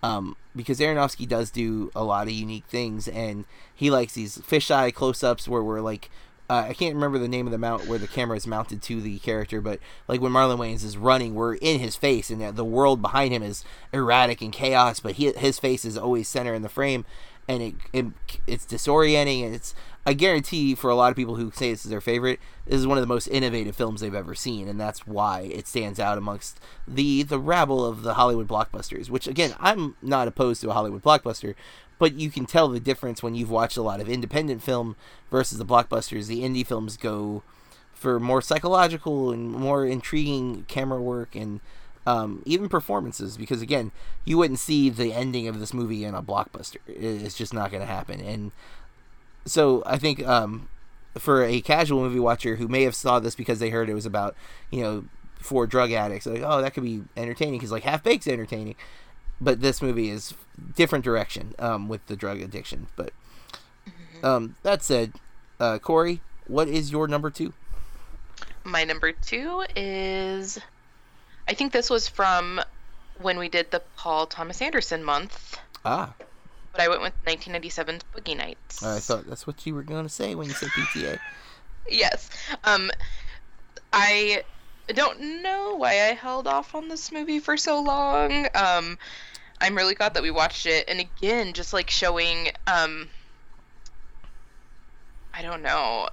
um, 0.02 0.36
because 0.54 0.80
Aronofsky 0.80 1.28
does 1.28 1.50
do 1.50 1.90
a 1.94 2.02
lot 2.02 2.26
of 2.26 2.32
unique 2.32 2.66
things, 2.66 3.06
and 3.06 3.44
he 3.74 3.90
likes 3.90 4.14
these 4.14 4.38
fisheye 4.38 4.92
close-ups 4.92 5.46
where 5.46 5.62
we're 5.62 5.80
like, 5.80 6.10
uh, 6.50 6.66
I 6.68 6.74
can't 6.74 6.94
remember 6.94 7.18
the 7.18 7.28
name 7.28 7.46
of 7.46 7.52
the 7.52 7.58
mount 7.58 7.86
where 7.86 7.98
the 7.98 8.08
camera 8.08 8.36
is 8.36 8.46
mounted 8.46 8.82
to 8.82 9.00
the 9.00 9.18
character, 9.20 9.60
but 9.60 9.80
like 10.08 10.20
when 10.20 10.32
Marlon 10.32 10.58
Wayans 10.58 10.84
is 10.84 10.96
running, 10.96 11.34
we're 11.34 11.54
in 11.54 11.80
his 11.80 11.96
face, 11.96 12.30
and 12.30 12.56
the 12.56 12.64
world 12.64 13.00
behind 13.00 13.32
him 13.32 13.42
is 13.42 13.64
erratic 13.92 14.42
and 14.42 14.52
chaos, 14.52 15.00
but 15.00 15.12
he, 15.12 15.32
his 15.32 15.58
face 15.58 15.84
is 15.84 15.96
always 15.96 16.28
center 16.28 16.52
in 16.52 16.62
the 16.62 16.68
frame, 16.68 17.04
and 17.48 17.62
it, 17.62 17.74
it 17.92 18.06
it's 18.46 18.66
disorienting, 18.66 19.44
and 19.44 19.54
it's 19.54 19.74
I 20.04 20.14
guarantee 20.14 20.74
for 20.74 20.90
a 20.90 20.96
lot 20.96 21.10
of 21.10 21.16
people 21.16 21.36
who 21.36 21.52
say 21.52 21.70
this 21.70 21.84
is 21.84 21.90
their 21.90 22.00
favorite, 22.00 22.40
this 22.66 22.80
is 22.80 22.86
one 22.86 22.98
of 22.98 23.02
the 23.02 23.14
most 23.14 23.28
innovative 23.28 23.76
films 23.76 24.00
they've 24.00 24.14
ever 24.14 24.34
seen, 24.34 24.68
and 24.68 24.80
that's 24.80 25.06
why 25.06 25.42
it 25.42 25.68
stands 25.68 26.00
out 26.00 26.18
amongst 26.18 26.60
the 26.88 27.22
the 27.22 27.38
rabble 27.38 27.84
of 27.84 28.02
the 28.02 28.14
Hollywood 28.14 28.48
blockbusters. 28.48 29.10
Which 29.10 29.28
again, 29.28 29.54
I'm 29.60 29.96
not 30.02 30.28
opposed 30.28 30.60
to 30.62 30.70
a 30.70 30.72
Hollywood 30.72 31.02
blockbuster, 31.02 31.54
but 31.98 32.14
you 32.14 32.30
can 32.30 32.46
tell 32.46 32.68
the 32.68 32.80
difference 32.80 33.22
when 33.22 33.34
you've 33.34 33.50
watched 33.50 33.76
a 33.76 33.82
lot 33.82 34.00
of 34.00 34.08
independent 34.08 34.62
film 34.62 34.96
versus 35.30 35.58
the 35.58 35.64
blockbusters. 35.64 36.26
The 36.26 36.42
indie 36.42 36.66
films 36.66 36.96
go 36.96 37.42
for 37.92 38.18
more 38.18 38.42
psychological 38.42 39.30
and 39.30 39.50
more 39.50 39.86
intriguing 39.86 40.64
camera 40.66 41.00
work 41.00 41.36
and 41.36 41.60
um, 42.04 42.42
even 42.44 42.68
performances 42.68 43.36
because 43.36 43.62
again 43.62 43.92
you 44.24 44.36
wouldn't 44.36 44.58
see 44.58 44.90
the 44.90 45.12
ending 45.12 45.46
of 45.46 45.60
this 45.60 45.72
movie 45.72 46.04
in 46.04 46.14
a 46.14 46.22
blockbuster. 46.22 46.78
It's 46.88 47.36
just 47.36 47.54
not 47.54 47.70
going 47.70 47.80
to 47.80 47.86
happen. 47.86 48.20
And 48.20 48.50
so 49.44 49.84
I 49.86 49.98
think 49.98 50.26
um, 50.26 50.68
for 51.16 51.44
a 51.44 51.60
casual 51.60 52.00
movie 52.00 52.18
watcher 52.18 52.56
who 52.56 52.68
may 52.68 52.82
have 52.82 52.94
saw 52.94 53.20
this 53.20 53.34
because 53.34 53.58
they 53.58 53.70
heard 53.70 53.88
it 53.88 53.94
was 53.94 54.06
about 54.06 54.34
you 54.70 54.82
know 54.82 55.04
four 55.38 55.66
drug 55.66 55.90
addicts 55.90 56.24
like 56.26 56.42
oh 56.44 56.62
that 56.62 56.72
could 56.72 56.84
be 56.84 57.02
entertaining 57.16 57.54
because 57.54 57.72
like 57.72 57.82
half 57.82 58.02
baked's 58.02 58.28
entertaining 58.28 58.76
but 59.42 59.60
this 59.60 59.82
movie 59.82 60.08
is 60.08 60.34
different 60.76 61.04
direction 61.04 61.54
um, 61.58 61.88
with 61.88 62.06
the 62.06 62.16
drug 62.16 62.40
addiction 62.40 62.86
but 62.96 63.12
um, 64.22 64.56
that 64.62 64.82
said 64.82 65.12
uh, 65.60 65.78
Corey 65.78 66.20
what 66.46 66.68
is 66.68 66.92
your 66.92 67.08
number 67.08 67.30
two 67.30 67.52
My 68.64 68.84
number 68.84 69.12
two 69.12 69.64
is, 69.74 70.58
I 71.48 71.54
think 71.54 71.72
this 71.72 71.90
was 71.90 72.08
from 72.08 72.60
when 73.20 73.38
we 73.38 73.48
did 73.48 73.70
the 73.70 73.82
Paul 73.96 74.26
Thomas 74.26 74.62
Anderson 74.62 75.02
month, 75.04 75.58
ah 75.84 76.14
but 76.72 76.80
I 76.80 76.88
went 76.88 77.02
with 77.02 77.12
1997's 77.26 78.04
Boogie 78.14 78.36
Nights. 78.36 78.82
I 78.82 78.98
thought 78.98 79.26
that's 79.26 79.46
what 79.46 79.66
you 79.66 79.74
were 79.74 79.82
going 79.82 80.04
to 80.04 80.08
say 80.08 80.34
when 80.34 80.48
you 80.48 80.54
said 80.54 80.70
PTA 80.70 81.18
Yes. 81.88 82.30
Um, 82.64 82.90
I 83.92 84.44
don't 84.88 85.42
know 85.42 85.74
why 85.76 85.90
I 85.90 86.14
held 86.14 86.46
off 86.46 86.74
on 86.74 86.88
this 86.88 87.12
movie 87.12 87.40
for 87.40 87.56
so 87.56 87.80
long. 87.80 88.46
Um, 88.54 88.98
I'm 89.62 89.76
really 89.76 89.94
glad 89.94 90.14
that 90.14 90.22
we 90.22 90.30
watched 90.30 90.66
it, 90.66 90.84
and 90.88 91.00
again, 91.00 91.54
just 91.54 91.72
like 91.72 91.88
showing, 91.88 92.50
um, 92.66 93.08
I 95.34 95.42
don't 95.42 95.62
know, 95.62 96.08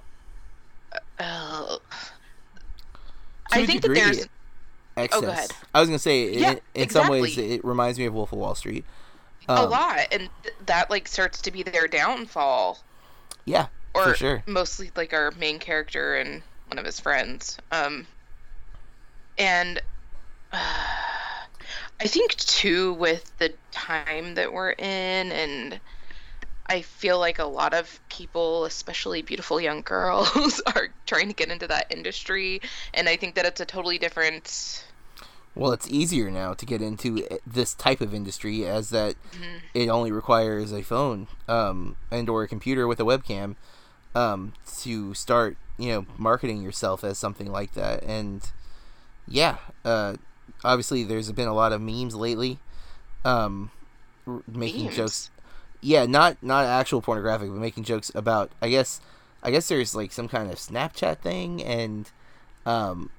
uh, 1.18 1.78
I 3.52 3.60
a 3.60 3.66
think 3.66 3.82
degree, 3.82 4.00
that 4.00 4.04
there's 4.04 4.28
excess. 4.96 5.18
Oh, 5.18 5.22
go 5.22 5.28
ahead. 5.30 5.52
I 5.74 5.80
was 5.80 5.88
gonna 5.88 5.98
say, 5.98 6.32
Yeah, 6.32 6.52
in, 6.52 6.60
in 6.74 6.88
some 6.90 7.08
ways, 7.08 7.36
it 7.38 7.64
reminds 7.64 7.98
me 7.98 8.06
of 8.06 8.14
Wolf 8.14 8.32
of 8.32 8.38
Wall 8.38 8.54
Street. 8.54 8.84
a 9.48 9.64
Um, 9.64 9.70
lot, 9.70 10.06
and 10.12 10.30
th- 10.42 10.54
that 10.66 10.90
like 10.90 11.08
starts 11.08 11.42
to 11.42 11.50
be 11.50 11.62
their 11.62 11.88
downfall. 11.88 12.78
Yeah, 13.44 13.68
or 13.94 14.10
for 14.10 14.14
sure. 14.14 14.44
mostly 14.46 14.90
like 14.96 15.12
our 15.12 15.30
main 15.32 15.58
character 15.58 16.16
and 16.16 16.42
one 16.68 16.78
of 16.78 16.84
his 16.84 17.00
friends. 17.00 17.58
Um, 17.72 18.06
and 19.38 19.80
uh, 20.52 20.96
I 22.00 22.06
think 22.08 22.34
too 22.36 22.94
with 22.94 23.36
the 23.38 23.54
time 23.70 24.34
that 24.34 24.52
we're 24.52 24.72
in, 24.72 25.32
and 25.32 25.80
I 26.66 26.82
feel 26.82 27.18
like 27.18 27.38
a 27.38 27.44
lot 27.46 27.74
of 27.74 28.00
people, 28.08 28.64
especially 28.66 29.22
beautiful 29.22 29.60
young 29.60 29.82
girls, 29.82 30.60
are 30.74 30.94
trying 31.06 31.28
to 31.28 31.34
get 31.34 31.50
into 31.50 31.68
that 31.68 31.86
industry, 31.90 32.62
and 32.94 33.08
I 33.08 33.16
think 33.16 33.34
that 33.36 33.46
it's 33.46 33.60
a 33.60 33.66
totally 33.66 33.98
different. 33.98 34.84
Well, 35.54 35.72
it's 35.72 35.88
easier 35.88 36.30
now 36.30 36.54
to 36.54 36.64
get 36.66 36.80
into 36.80 37.26
this 37.46 37.74
type 37.74 38.00
of 38.00 38.14
industry 38.14 38.66
as 38.66 38.90
that 38.90 39.16
Mm-hmm. 39.32 39.58
it 39.74 39.88
only 39.88 40.12
requires 40.12 40.72
a 40.72 40.82
phone 40.82 41.28
um, 41.48 41.96
and 42.10 42.28
or 42.28 42.42
a 42.44 42.48
computer 42.48 42.86
with 42.86 43.00
a 43.00 43.04
webcam 43.04 43.56
um, 44.14 44.54
to 44.80 45.14
start, 45.14 45.56
you 45.78 45.90
know, 45.90 46.06
marketing 46.18 46.62
yourself 46.62 47.04
as 47.04 47.18
something 47.18 47.50
like 47.50 47.74
that. 47.74 48.02
And 48.04 48.42
yeah, 49.28 49.58
uh, 49.84 50.16
obviously 50.64 51.04
there's 51.04 51.30
been 51.32 51.48
a 51.48 51.54
lot 51.54 51.72
of 51.72 51.80
memes 51.80 52.14
lately, 52.14 52.58
um, 53.24 53.70
making 54.46 54.84
Memes? 54.84 54.96
jokes. 54.96 55.30
Yeah, 55.80 56.06
not 56.06 56.42
not 56.42 56.66
actual 56.66 57.00
pornographic, 57.00 57.48
but 57.48 57.56
making 57.56 57.84
jokes 57.84 58.10
about. 58.14 58.50
I 58.60 58.68
guess 58.68 59.00
I 59.42 59.50
guess 59.50 59.68
there's 59.68 59.94
like 59.94 60.12
some 60.12 60.28
kind 60.28 60.50
of 60.50 60.58
Snapchat 60.58 61.18
thing, 61.18 61.62
and 61.62 62.10
um, 62.66 63.10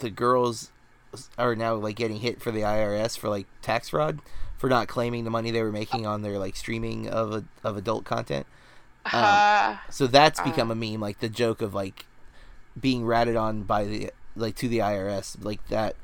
the 0.00 0.10
girls 0.10 0.70
are 1.38 1.54
now 1.54 1.74
like 1.74 1.96
getting 1.96 2.18
hit 2.20 2.42
for 2.42 2.50
the 2.50 2.60
IRS 2.60 3.16
for 3.18 3.28
like 3.28 3.46
tax 3.62 3.88
fraud 3.90 4.20
for 4.58 4.68
not 4.68 4.88
claiming 4.88 5.24
the 5.24 5.30
money 5.30 5.50
they 5.50 5.62
were 5.62 5.72
making 5.72 6.06
on 6.06 6.22
their 6.22 6.38
like 6.38 6.56
streaming 6.56 7.08
of 7.08 7.32
a, 7.32 7.44
of 7.62 7.76
adult 7.76 8.04
content. 8.04 8.46
Uh, 9.12 9.76
So 9.90 10.06
that's 10.06 10.40
become 10.40 10.70
a 10.70 10.74
meme, 10.74 11.00
like 11.00 11.20
the 11.20 11.28
joke 11.28 11.62
of 11.62 11.74
like 11.74 12.06
being 12.78 13.04
ratted 13.06 13.36
on 13.36 13.62
by 13.62 13.84
the 13.84 14.10
like 14.34 14.56
to 14.56 14.68
the 14.68 14.78
IRS, 14.78 15.42
like 15.44 15.66
that. 15.68 15.96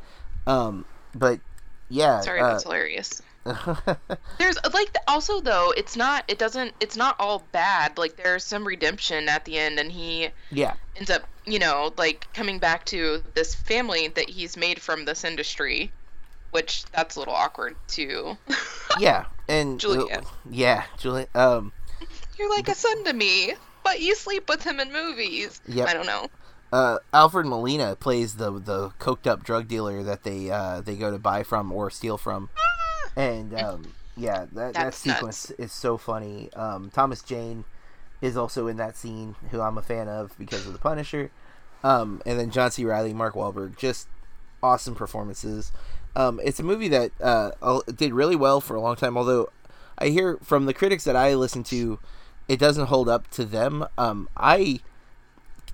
Um, 0.46 0.84
but 1.14 1.40
yeah, 1.88 2.20
sorry, 2.20 2.40
uh, 2.40 2.48
that's 2.48 2.64
hilarious. 2.64 3.22
There's 4.38 4.56
like 4.72 4.96
also 5.08 5.40
though, 5.40 5.72
it's 5.76 5.96
not. 5.96 6.24
It 6.28 6.38
doesn't. 6.38 6.74
It's 6.80 6.96
not 6.96 7.16
all 7.18 7.44
bad. 7.52 7.98
Like 7.98 8.16
there's 8.16 8.44
some 8.44 8.64
redemption 8.64 9.28
at 9.28 9.44
the 9.44 9.58
end, 9.58 9.78
and 9.78 9.90
he 9.90 10.28
yeah, 10.50 10.74
ends 10.96 11.10
up, 11.10 11.22
you 11.44 11.58
know, 11.58 11.92
like 11.96 12.32
coming 12.34 12.58
back 12.58 12.84
to 12.86 13.22
this 13.34 13.54
family 13.54 14.08
that 14.08 14.30
he's 14.30 14.56
made 14.56 14.80
from 14.80 15.04
this 15.04 15.24
industry, 15.24 15.90
which 16.52 16.84
that's 16.92 17.16
a 17.16 17.18
little 17.18 17.34
awkward 17.34 17.74
too. 17.88 18.36
yeah, 19.00 19.24
and 19.48 19.80
Juliet. 19.80 20.24
yeah, 20.48 20.84
Juliet. 20.98 21.34
Um, 21.34 21.72
You're 22.38 22.50
like 22.50 22.68
a 22.68 22.76
son 22.76 23.04
to 23.04 23.12
me, 23.12 23.54
but 23.82 24.00
you 24.00 24.14
sleep 24.14 24.48
with 24.48 24.62
him 24.62 24.78
in 24.78 24.92
movies. 24.92 25.60
Yep. 25.66 25.88
I 25.88 25.94
don't 25.94 26.06
know. 26.06 26.28
Uh, 26.72 26.98
Alfred 27.12 27.46
Molina 27.46 27.94
plays 27.96 28.36
the 28.36 28.50
the 28.50 28.90
coked 28.98 29.26
up 29.26 29.44
drug 29.44 29.68
dealer 29.68 30.02
that 30.02 30.22
they 30.24 30.50
uh, 30.50 30.80
they 30.80 30.96
go 30.96 31.10
to 31.10 31.18
buy 31.18 31.42
from 31.42 31.70
or 31.70 31.90
steal 31.90 32.16
from, 32.16 32.48
and 33.14 33.52
um, 33.54 33.92
yeah, 34.16 34.46
that 34.52 34.72
that 34.72 34.94
sequence 34.94 35.50
is 35.52 35.70
so 35.70 35.98
funny. 35.98 36.50
Um, 36.54 36.90
Thomas 36.90 37.20
Jane 37.22 37.64
is 38.22 38.38
also 38.38 38.68
in 38.68 38.78
that 38.78 38.96
scene, 38.96 39.34
who 39.50 39.60
I'm 39.60 39.76
a 39.76 39.82
fan 39.82 40.08
of 40.08 40.32
because 40.38 40.66
of 40.66 40.72
the 40.72 40.78
Punisher, 40.78 41.30
um, 41.84 42.22
and 42.24 42.38
then 42.40 42.50
John 42.50 42.70
C. 42.70 42.86
Reilly, 42.86 43.12
Mark 43.12 43.34
Wahlberg, 43.34 43.76
just 43.76 44.08
awesome 44.62 44.94
performances. 44.94 45.72
Um, 46.16 46.40
it's 46.42 46.60
a 46.60 46.62
movie 46.62 46.88
that 46.88 47.10
uh, 47.20 47.80
did 47.94 48.14
really 48.14 48.36
well 48.36 48.62
for 48.62 48.76
a 48.76 48.80
long 48.80 48.96
time, 48.96 49.18
although 49.18 49.50
I 49.98 50.08
hear 50.08 50.38
from 50.42 50.64
the 50.64 50.74
critics 50.74 51.04
that 51.04 51.16
I 51.16 51.34
listen 51.34 51.64
to, 51.64 51.98
it 52.48 52.58
doesn't 52.58 52.86
hold 52.86 53.10
up 53.10 53.30
to 53.32 53.44
them. 53.44 53.86
Um, 53.98 54.28
I 54.36 54.80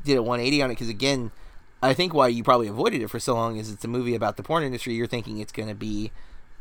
did 0.09 0.17
a 0.17 0.23
180 0.23 0.63
on 0.63 0.71
it 0.71 0.75
because 0.75 0.89
again 0.89 1.31
i 1.83 1.95
think 1.95 2.13
why 2.13 2.27
you 2.29 2.43
probably 2.43 2.69
avoided 2.69 3.03
it 3.03 3.09
for 3.09 3.21
so 3.21 3.35
long 3.35 3.57
is 3.57 3.71
it's 3.71 3.85
a 3.85 3.89
movie 3.89 4.15
about 4.15 4.37
the 4.37 4.43
porn 4.43 4.65
industry. 4.65 4.95
You're 4.95 5.07
thinking 5.07 5.39
it's 5.39 5.53
going 5.53 5.69
to 5.69 5.75
be 5.75 6.11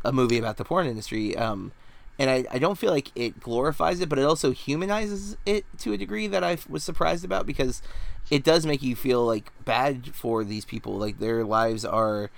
a 0.05 0.11
movie 0.11 0.37
about 0.37 0.57
the 0.57 0.65
porn 0.65 0.87
industry 0.87 1.35
um, 1.35 1.71
and 2.19 2.29
I, 2.29 2.45
I 2.51 2.59
don't 2.59 2.77
feel 2.77 2.91
like 2.91 3.11
it 3.15 3.39
glorifies 3.39 3.99
it 3.99 4.09
but 4.09 4.19
it 4.19 4.23
also 4.23 4.51
humanizes 4.51 5.37
it 5.45 5.65
to 5.79 5.93
a 5.93 5.97
degree 5.97 6.27
that 6.27 6.43
i 6.43 6.57
was 6.69 6.83
surprised 6.83 7.25
about 7.25 7.45
because 7.45 7.81
it 8.29 8.43
does 8.43 8.65
make 8.65 8.83
you 8.83 8.95
feel 8.95 9.25
like 9.25 9.51
bad 9.63 10.13
for 10.13 10.43
these 10.43 10.65
people. 10.65 10.97
Like 10.97 11.19
their 11.19 11.43
lives 11.43 11.85
are 11.85 12.29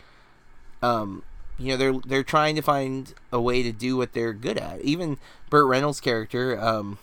um 0.81 1.23
you 1.57 1.71
know 1.71 1.77
they're 1.77 1.99
they're 2.05 2.23
trying 2.23 2.55
to 2.55 2.61
find 2.61 3.13
a 3.31 3.41
way 3.41 3.63
to 3.63 3.71
do 3.71 3.97
what 3.97 4.13
they're 4.13 4.33
good 4.33 4.57
at. 4.57 4.81
Even 4.81 5.17
burt 5.49 5.65
reynolds 5.65 5.99
character 5.99 6.59
um 6.59 6.97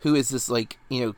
who 0.00 0.14
is 0.14 0.28
this 0.28 0.48
like 0.48 0.78
you 0.88 1.04
know 1.04 1.14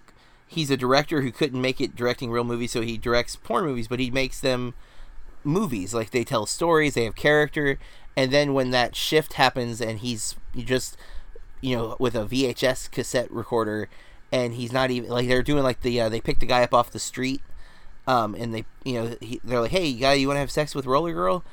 he's 0.51 0.71
a 0.71 0.77
director 0.77 1.23
who 1.23 1.31
couldn't 1.31 1.61
make 1.61 1.81
it 1.81 1.95
directing 1.95 2.31
real 2.31 2.43
movies 2.43 2.73
so 2.73 2.81
he 2.81 2.99
directs 2.99 3.37
porn 3.37 3.65
movies 3.65 3.87
but 3.87 4.01
he 4.01 4.11
makes 4.11 4.41
them 4.41 4.75
movies. 5.45 5.95
Like 5.95 6.11
they 6.11 6.25
tell 6.25 6.45
stories 6.45 6.95
they 6.95 7.05
have 7.05 7.15
character 7.15 7.79
and 8.17 8.33
then 8.33 8.53
when 8.53 8.71
that 8.73 8.97
shift 8.97 9.35
happens 9.35 9.81
and 9.81 10.01
he's 10.01 10.35
just 10.57 10.97
you 11.61 11.77
know 11.77 11.97
with 12.01 12.15
a 12.17 12.25
vhs 12.27 12.91
cassette 12.91 13.31
recorder 13.31 13.89
and 14.33 14.55
he's 14.55 14.73
not 14.73 14.91
even 14.91 15.09
like 15.11 15.29
they're 15.29 15.43
doing 15.43 15.63
like 15.63 15.83
the 15.83 16.01
uh, 16.01 16.09
they 16.09 16.21
pick 16.21 16.41
the 16.41 16.47
guy 16.47 16.63
up 16.63 16.75
off 16.75 16.91
the 16.91 16.99
street 16.99 17.43
um 18.07 18.35
and 18.35 18.53
they 18.55 18.65
you 18.85 18.95
know 18.95 19.17
he, 19.21 19.41
they're 19.45 19.61
like 19.61 19.71
hey 19.71 19.93
guy 19.93 20.15
you 20.15 20.27
want 20.27 20.37
to 20.37 20.41
have 20.41 20.51
sex 20.51 20.75
with 20.75 20.85
roller 20.87 21.13
girl? 21.13 21.45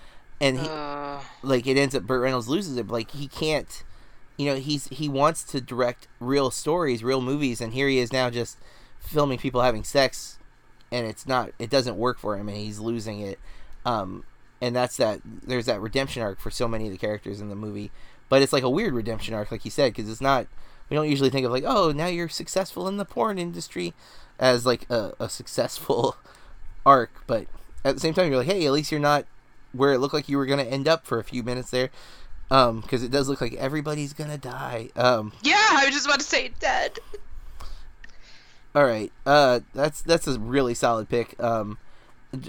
And 0.41 0.59
he 0.59 0.67
Uh, 0.67 1.19
like 1.43 1.67
it 1.67 1.77
ends 1.77 1.95
up 1.95 2.03
Burt 2.03 2.21
Reynolds 2.21 2.47
loses 2.47 2.77
it, 2.77 2.87
like 2.87 3.11
he 3.11 3.27
can't 3.27 3.83
you 4.37 4.45
know, 4.45 4.55
he's 4.55 4.87
he 4.89 5.09
wants 5.09 5.43
to 5.45 5.59
direct 5.59 6.07
real 6.19 6.51
stories, 6.51 7.03
real 7.03 7.21
movies, 7.21 7.59
and 7.59 7.73
here 7.73 7.87
he 7.87 7.97
is 7.97 8.13
now 8.13 8.29
just 8.29 8.57
filming 9.07 9.37
people 9.37 9.61
having 9.61 9.83
sex 9.83 10.37
and 10.91 11.05
it's 11.05 11.27
not 11.27 11.51
it 11.59 11.69
doesn't 11.69 11.97
work 11.97 12.19
for 12.19 12.37
him 12.37 12.47
and 12.47 12.57
he's 12.57 12.79
losing 12.79 13.19
it. 13.19 13.39
Um 13.85 14.23
and 14.61 14.75
that's 14.75 14.97
that 14.97 15.21
there's 15.23 15.65
that 15.65 15.81
redemption 15.81 16.21
arc 16.21 16.39
for 16.39 16.49
so 16.51 16.67
many 16.67 16.85
of 16.85 16.91
the 16.91 16.97
characters 16.97 17.41
in 17.41 17.49
the 17.49 17.55
movie. 17.55 17.91
But 18.29 18.41
it's 18.41 18.53
like 18.53 18.63
a 18.63 18.69
weird 18.69 18.93
redemption 18.93 19.33
arc 19.33 19.51
like 19.51 19.65
you 19.65 19.71
said 19.71 19.93
because 19.93 20.09
it's 20.09 20.21
not 20.21 20.47
we 20.89 20.95
don't 20.95 21.09
usually 21.09 21.29
think 21.29 21.45
of 21.45 21.51
like, 21.51 21.65
"Oh, 21.65 21.91
now 21.91 22.07
you're 22.07 22.29
successful 22.29 22.87
in 22.87 22.95
the 22.95 23.03
porn 23.03 23.37
industry" 23.37 23.93
as 24.39 24.65
like 24.65 24.89
a, 24.89 25.13
a 25.19 25.27
successful 25.27 26.15
arc, 26.85 27.11
but 27.27 27.45
at 27.83 27.95
the 27.95 27.99
same 27.99 28.13
time 28.13 28.29
you're 28.29 28.37
like, 28.37 28.47
"Hey, 28.47 28.65
at 28.65 28.71
least 28.71 28.89
you're 28.89 29.01
not 29.01 29.25
where 29.73 29.91
it 29.91 29.99
looked 29.99 30.13
like 30.13 30.29
you 30.29 30.37
were 30.37 30.45
going 30.45 30.63
to 30.65 30.71
end 30.71 30.87
up 30.87 31.05
for 31.05 31.19
a 31.19 31.23
few 31.25 31.43
minutes 31.43 31.69
there 31.71 31.89
um 32.49 32.79
because 32.81 33.03
it 33.03 33.11
does 33.11 33.27
look 33.27 33.41
like 33.41 33.53
everybody's 33.55 34.13
gonna 34.13 34.37
die 34.37 34.89
um 34.95 35.33
yeah, 35.43 35.67
I 35.71 35.85
was 35.85 35.93
just 35.93 36.05
about 36.05 36.19
to 36.19 36.25
say 36.25 36.51
dead. 36.59 36.97
all 38.77 38.85
right. 38.85 39.11
Uh 39.25 39.61
that's 39.73 40.03
that's 40.03 40.27
a 40.27 40.39
really 40.39 40.75
solid 40.75 41.09
pick. 41.09 41.41
Um 41.41 41.79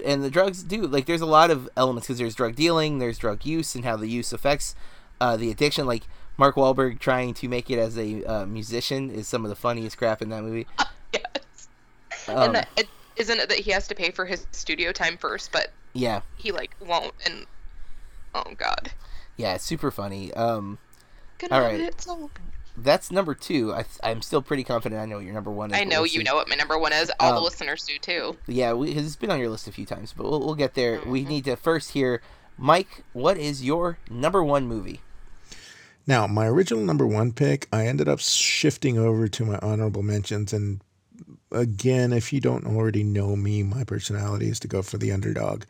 and 0.04 0.22
the 0.22 0.28
drugs 0.28 0.62
do 0.62 0.82
like 0.82 1.06
there's 1.06 1.22
a 1.22 1.26
lot 1.26 1.50
of 1.50 1.70
elements 1.74 2.06
because 2.06 2.18
there's 2.18 2.34
drug 2.34 2.54
dealing 2.54 2.98
there's 2.98 3.16
drug 3.16 3.46
use 3.46 3.74
and 3.74 3.82
how 3.86 3.96
the 3.96 4.08
use 4.08 4.30
affects 4.30 4.74
uh 5.22 5.38
the 5.38 5.50
addiction. 5.50 5.86
Like 5.86 6.02
mark 6.36 6.56
Wahlberg 6.56 6.98
trying 6.98 7.32
to 7.32 7.48
make 7.48 7.70
it 7.70 7.78
as 7.78 7.96
a 7.96 8.22
uh, 8.24 8.44
musician 8.44 9.10
is 9.10 9.26
some 9.26 9.42
of 9.42 9.48
the 9.48 9.56
funniest 9.56 9.96
crap 9.96 10.20
in 10.20 10.28
that 10.28 10.42
movie. 10.42 10.66
Yes. 11.10 11.68
um, 12.28 12.36
and 12.36 12.54
that, 12.56 12.68
it, 12.76 12.86
isn't 13.16 13.38
it 13.38 13.48
that 13.48 13.60
he 13.60 13.70
has 13.70 13.88
to 13.88 13.94
pay 13.94 14.10
for 14.10 14.26
his 14.26 14.46
studio 14.50 14.92
time 14.92 15.16
first, 15.16 15.50
but 15.50 15.68
yeah. 15.94 16.20
he 16.36 16.52
like 16.52 16.76
won't 16.86 17.14
and 17.24 17.46
oh 18.34 18.52
god. 18.58 18.92
yeah 19.38 19.54
it's 19.54 19.64
super 19.64 19.90
funny. 19.90 20.34
Um 20.34 20.76
Good 21.38 21.50
All 21.50 21.62
right. 21.62 21.80
It's 22.78 22.86
all- 22.86 22.92
that's 22.92 23.10
number 23.10 23.34
two 23.34 23.72
I, 23.74 23.84
i'm 24.02 24.22
still 24.22 24.42
pretty 24.42 24.64
confident 24.64 25.00
i 25.00 25.04
know 25.06 25.16
what 25.16 25.24
your 25.24 25.34
number 25.34 25.50
one 25.50 25.70
is 25.72 25.80
I 25.80 25.84
know 25.84 25.98
we'll 26.02 26.06
you 26.06 26.18
see. 26.20 26.22
know 26.24 26.34
what 26.36 26.48
my 26.48 26.54
number 26.54 26.78
one 26.78 26.92
is. 26.92 27.10
All 27.20 27.32
the 27.32 27.38
Um, 27.38 27.44
listeners 27.44 27.84
do 27.84 27.98
too. 27.98 28.36
Yeah, 28.46 28.72
we, 28.72 28.94
'cause 28.94 29.04
it's 29.06 29.16
been 29.16 29.30
on 29.30 29.38
your 29.40 29.48
list 29.50 29.68
a 29.68 29.72
few 29.72 29.84
times, 29.86 30.14
but 30.16 30.24
we'll, 30.30 30.40
we'll 30.40 30.54
get 30.54 30.74
there. 30.74 31.00
We 31.06 31.24
need 31.24 31.44
to 31.46 31.56
first 31.56 31.92
hear, 31.92 32.22
Mike, 32.56 33.04
what 33.12 33.36
is 33.38 33.64
your 33.64 33.98
number 34.10 34.42
one 34.42 34.66
movie? 34.66 35.00
Now, 36.06 36.26
my 36.26 36.46
original 36.46 36.82
number 36.82 37.06
one 37.06 37.32
pick, 37.32 37.68
I 37.72 37.86
ended 37.86 38.08
up 38.08 38.20
shifting 38.20 38.96
over 38.98 39.28
to 39.28 39.44
my 39.44 39.58
honorable 39.60 40.02
mentions. 40.02 40.52
And 40.54 40.80
again, 41.52 42.12
if 42.12 42.32
you 42.32 42.40
don't 42.40 42.66
already 42.66 43.02
know 43.04 43.36
me, 43.36 43.62
my 43.62 43.84
personality 43.84 44.48
is 44.48 44.58
to 44.60 44.68
go 44.68 44.80
for 44.82 44.96
the 44.98 45.12
underdog. 45.12 45.64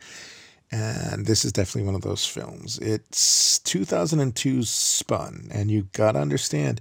And 0.71 1.25
this 1.25 1.45
is 1.45 1.51
definitely 1.51 1.83
one 1.83 1.95
of 1.95 2.01
those 2.01 2.25
films. 2.25 2.77
It's 2.79 3.59
2002's 3.59 4.69
Spun. 4.69 5.47
And 5.51 5.71
you 5.71 5.83
got 5.93 6.11
to 6.11 6.19
understand, 6.19 6.79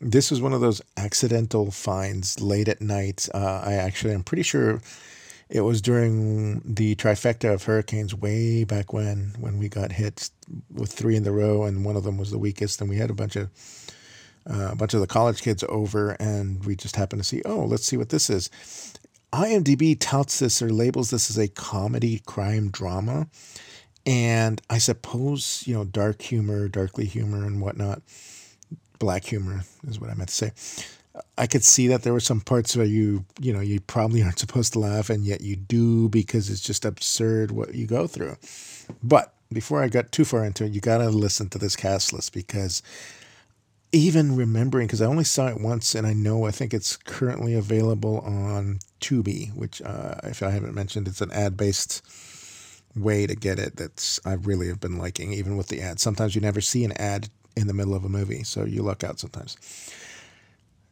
this 0.00 0.30
was 0.30 0.42
one 0.42 0.52
of 0.52 0.60
those 0.60 0.82
accidental 0.96 1.70
finds 1.70 2.40
late 2.40 2.68
at 2.68 2.82
night. 2.82 3.28
Uh, 3.32 3.62
I 3.64 3.74
actually, 3.74 4.12
I'm 4.12 4.24
pretty 4.24 4.42
sure 4.42 4.82
it 5.48 5.62
was 5.62 5.80
during 5.80 6.60
the 6.64 6.96
trifecta 6.96 7.52
of 7.52 7.64
hurricanes 7.64 8.14
way 8.14 8.64
back 8.64 8.92
when, 8.92 9.34
when 9.38 9.58
we 9.58 9.68
got 9.68 9.92
hit 9.92 10.30
with 10.70 10.92
three 10.92 11.16
in 11.16 11.22
the 11.22 11.32
row, 11.32 11.64
and 11.64 11.84
one 11.84 11.96
of 11.96 12.04
them 12.04 12.18
was 12.18 12.30
the 12.30 12.38
weakest. 12.38 12.80
And 12.80 12.90
we 12.90 12.96
had 12.96 13.10
a 13.10 13.14
bunch 13.14 13.36
of 13.36 13.50
uh, 14.48 14.70
a 14.72 14.76
bunch 14.76 14.92
of 14.92 15.00
the 15.00 15.06
college 15.06 15.40
kids 15.40 15.64
over, 15.68 16.10
and 16.20 16.64
we 16.64 16.76
just 16.76 16.96
happened 16.96 17.22
to 17.22 17.26
see, 17.26 17.40
oh, 17.46 17.64
let's 17.64 17.86
see 17.86 17.96
what 17.96 18.10
this 18.10 18.28
is. 18.28 18.50
IMDb 19.34 19.96
touts 19.98 20.38
this 20.38 20.62
or 20.62 20.70
labels 20.70 21.10
this 21.10 21.28
as 21.28 21.38
a 21.38 21.48
comedy 21.48 22.20
crime 22.24 22.70
drama. 22.70 23.26
And 24.06 24.62
I 24.70 24.78
suppose, 24.78 25.64
you 25.66 25.74
know, 25.74 25.84
dark 25.84 26.22
humor, 26.22 26.68
darkly 26.68 27.06
humor, 27.06 27.44
and 27.44 27.60
whatnot, 27.60 28.02
black 28.98 29.24
humor 29.24 29.64
is 29.88 29.98
what 29.98 30.10
I 30.10 30.14
meant 30.14 30.28
to 30.28 30.34
say. 30.34 30.52
I 31.36 31.46
could 31.46 31.64
see 31.64 31.88
that 31.88 32.02
there 32.02 32.12
were 32.12 32.20
some 32.20 32.40
parts 32.40 32.76
where 32.76 32.86
you, 32.86 33.24
you 33.40 33.52
know, 33.52 33.60
you 33.60 33.80
probably 33.80 34.22
aren't 34.22 34.38
supposed 34.38 34.72
to 34.74 34.78
laugh, 34.78 35.10
and 35.10 35.24
yet 35.24 35.40
you 35.40 35.56
do 35.56 36.08
because 36.08 36.48
it's 36.48 36.60
just 36.60 36.84
absurd 36.84 37.50
what 37.50 37.74
you 37.74 37.86
go 37.86 38.06
through. 38.06 38.36
But 39.02 39.32
before 39.52 39.82
I 39.82 39.88
got 39.88 40.12
too 40.12 40.24
far 40.24 40.44
into 40.44 40.64
it, 40.64 40.72
you 40.72 40.80
got 40.80 40.98
to 40.98 41.08
listen 41.08 41.48
to 41.50 41.58
this 41.58 41.76
cast 41.76 42.12
list 42.12 42.32
because 42.32 42.82
even 43.92 44.34
remembering, 44.36 44.86
because 44.86 45.00
I 45.00 45.06
only 45.06 45.24
saw 45.24 45.48
it 45.48 45.60
once, 45.60 45.94
and 45.94 46.06
I 46.06 46.12
know 46.12 46.46
I 46.46 46.50
think 46.50 46.74
it's 46.74 46.96
currently 46.96 47.54
available 47.54 48.18
on 48.20 48.80
Tubi, 49.00 49.54
which, 49.54 49.82
uh, 49.82 50.16
if 50.24 50.42
I 50.42 50.50
haven't 50.50 50.74
mentioned, 50.74 51.08
it's 51.08 51.20
an 51.20 51.32
ad 51.32 51.56
based 51.56 52.02
way 52.96 53.26
to 53.26 53.34
get 53.34 53.58
it 53.58 53.76
that's 53.76 54.20
I 54.24 54.34
really 54.34 54.68
have 54.68 54.80
been 54.80 54.98
liking, 54.98 55.32
even 55.32 55.56
with 55.56 55.68
the 55.68 55.80
ads. 55.80 56.02
Sometimes 56.02 56.34
you 56.34 56.40
never 56.40 56.60
see 56.60 56.84
an 56.84 56.92
ad 56.92 57.28
in 57.56 57.66
the 57.66 57.74
middle 57.74 57.94
of 57.94 58.04
a 58.04 58.08
movie, 58.08 58.42
so 58.42 58.64
you 58.64 58.82
luck 58.82 59.04
out 59.04 59.18
sometimes. 59.18 59.56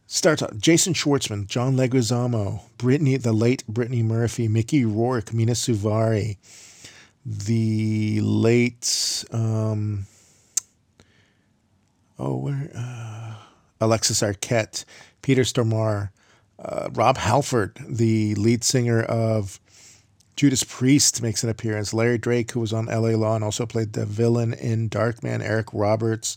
Starts 0.06 0.42
out 0.42 0.58
Jason 0.58 0.92
Schwartzman, 0.92 1.46
John 1.46 1.76
Leguizamo, 1.76 2.60
Brittany, 2.76 3.16
the 3.16 3.32
late 3.32 3.66
Brittany 3.66 4.02
Murphy, 4.02 4.46
Mickey 4.46 4.84
Rourke, 4.84 5.32
Mena 5.32 5.52
Suvari, 5.52 6.36
the 7.24 8.20
late 8.20 9.24
um, 9.32 10.06
oh 12.18 12.36
where 12.36 12.70
uh, 12.76 13.34
Alexis 13.80 14.20
Arquette, 14.22 14.84
Peter 15.22 15.42
Stormare, 15.42 16.10
uh, 16.64 16.88
Rob 16.92 17.16
Halford, 17.16 17.76
the 17.88 18.34
lead 18.36 18.64
singer 18.64 19.02
of 19.02 19.60
Judas 20.36 20.64
Priest 20.64 21.22
makes 21.22 21.42
an 21.42 21.50
appearance. 21.50 21.92
Larry 21.92 22.18
Drake, 22.18 22.52
who 22.52 22.60
was 22.60 22.72
on 22.72 22.86
LA 22.86 23.10
Law 23.10 23.34
and 23.34 23.44
also 23.44 23.66
played 23.66 23.92
the 23.92 24.06
villain 24.06 24.54
in 24.54 24.88
Darkman, 24.88 25.42
Eric 25.42 25.68
Roberts, 25.72 26.36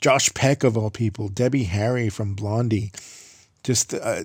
Josh 0.00 0.32
Peck 0.34 0.64
of 0.64 0.76
all 0.76 0.90
people, 0.90 1.28
Debbie 1.28 1.64
Harry 1.64 2.08
from 2.08 2.34
Blondie, 2.34 2.92
just 3.62 3.94
uh, 3.94 4.22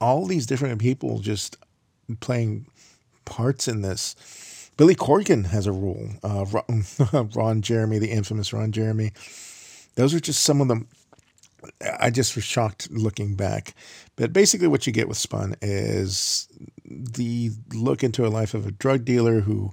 all 0.00 0.26
these 0.26 0.46
different 0.46 0.80
people 0.80 1.18
just 1.18 1.56
playing 2.20 2.66
parts 3.24 3.68
in 3.68 3.82
this. 3.82 4.70
Billy 4.76 4.94
Corgan 4.94 5.46
has 5.46 5.66
a 5.66 5.72
role. 5.72 6.08
Uh, 6.22 6.44
Ron, 6.50 7.30
Ron 7.34 7.62
Jeremy, 7.62 7.98
the 7.98 8.10
infamous 8.10 8.52
Ron 8.52 8.72
Jeremy. 8.72 9.12
Those 9.94 10.14
are 10.14 10.20
just 10.20 10.42
some 10.42 10.60
of 10.60 10.68
them. 10.68 10.88
I 12.00 12.10
just 12.10 12.34
was 12.34 12.44
shocked 12.44 12.90
looking 12.90 13.34
back. 13.34 13.74
But 14.16 14.32
basically, 14.32 14.68
what 14.68 14.86
you 14.86 14.92
get 14.92 15.08
with 15.08 15.18
Spun 15.18 15.54
is 15.62 16.48
the 16.84 17.50
look 17.72 18.02
into 18.02 18.26
a 18.26 18.28
life 18.28 18.54
of 18.54 18.66
a 18.66 18.72
drug 18.72 19.04
dealer 19.04 19.40
who 19.40 19.72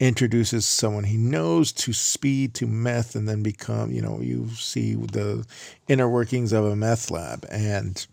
introduces 0.00 0.64
someone 0.64 1.04
he 1.04 1.16
knows 1.16 1.72
to 1.72 1.92
speed 1.92 2.54
to 2.54 2.66
meth 2.66 3.16
and 3.16 3.28
then 3.28 3.42
become 3.42 3.90
you 3.90 4.00
know 4.00 4.20
you 4.20 4.48
see 4.50 4.94
the 4.94 5.44
inner 5.88 6.08
workings 6.08 6.52
of 6.52 6.64
a 6.64 6.76
meth 6.76 7.10
lab 7.10 7.44
and 7.50 8.06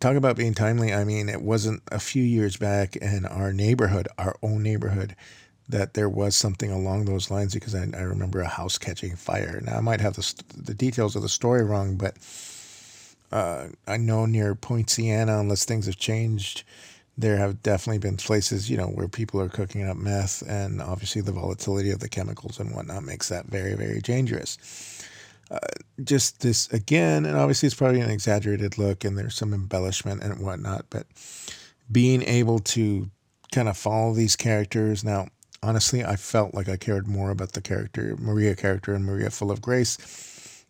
talk 0.00 0.16
about 0.16 0.36
being 0.36 0.52
timely 0.52 0.92
i 0.92 1.04
mean 1.04 1.28
it 1.28 1.40
wasn't 1.40 1.80
a 1.92 2.00
few 2.00 2.24
years 2.24 2.56
back 2.56 2.96
in 2.96 3.24
our 3.24 3.52
neighborhood 3.52 4.08
our 4.18 4.36
own 4.42 4.64
neighborhood 4.64 5.14
that 5.68 5.94
there 5.94 6.08
was 6.08 6.36
something 6.36 6.70
along 6.70 7.04
those 7.04 7.30
lines 7.30 7.54
because 7.54 7.74
i, 7.74 7.86
I 7.96 8.02
remember 8.02 8.40
a 8.40 8.48
house 8.48 8.78
catching 8.78 9.16
fire 9.16 9.60
now 9.62 9.76
i 9.76 9.80
might 9.80 10.00
have 10.00 10.14
the, 10.14 10.42
the 10.56 10.74
details 10.74 11.16
of 11.16 11.22
the 11.22 11.28
story 11.28 11.64
wrong 11.64 11.96
but 11.96 12.16
uh, 13.32 13.68
i 13.86 13.96
know 13.96 14.26
near 14.26 14.54
poinciana 14.54 15.38
unless 15.38 15.64
things 15.64 15.86
have 15.86 15.96
changed 15.96 16.64
there 17.16 17.36
have 17.36 17.62
definitely 17.62 17.98
been 17.98 18.16
places, 18.16 18.68
you 18.68 18.76
know, 18.76 18.88
where 18.88 19.08
people 19.08 19.40
are 19.40 19.48
cooking 19.48 19.86
up 19.88 19.96
meth, 19.96 20.42
and 20.48 20.82
obviously 20.82 21.22
the 21.22 21.32
volatility 21.32 21.90
of 21.90 22.00
the 22.00 22.08
chemicals 22.08 22.58
and 22.58 22.74
whatnot 22.74 23.04
makes 23.04 23.28
that 23.28 23.46
very, 23.46 23.74
very 23.74 24.00
dangerous. 24.00 25.06
Uh, 25.50 25.58
just 26.02 26.40
this 26.40 26.68
again, 26.72 27.24
and 27.24 27.36
obviously 27.36 27.66
it's 27.66 27.76
probably 27.76 28.00
an 28.00 28.10
exaggerated 28.10 28.78
look, 28.78 29.04
and 29.04 29.16
there's 29.16 29.36
some 29.36 29.54
embellishment 29.54 30.22
and 30.22 30.40
whatnot, 30.40 30.86
but 30.90 31.06
being 31.92 32.22
able 32.22 32.58
to 32.58 33.10
kind 33.52 33.68
of 33.68 33.76
follow 33.76 34.12
these 34.12 34.34
characters 34.34 35.04
now. 35.04 35.28
Honestly, 35.64 36.04
I 36.04 36.16
felt 36.16 36.52
like 36.52 36.68
I 36.68 36.76
cared 36.76 37.08
more 37.08 37.30
about 37.30 37.52
the 37.52 37.62
character, 37.62 38.16
Maria 38.18 38.54
character, 38.54 38.92
and 38.92 39.02
Maria 39.02 39.30
Full 39.30 39.50
of 39.50 39.62
Grace, 39.62 39.96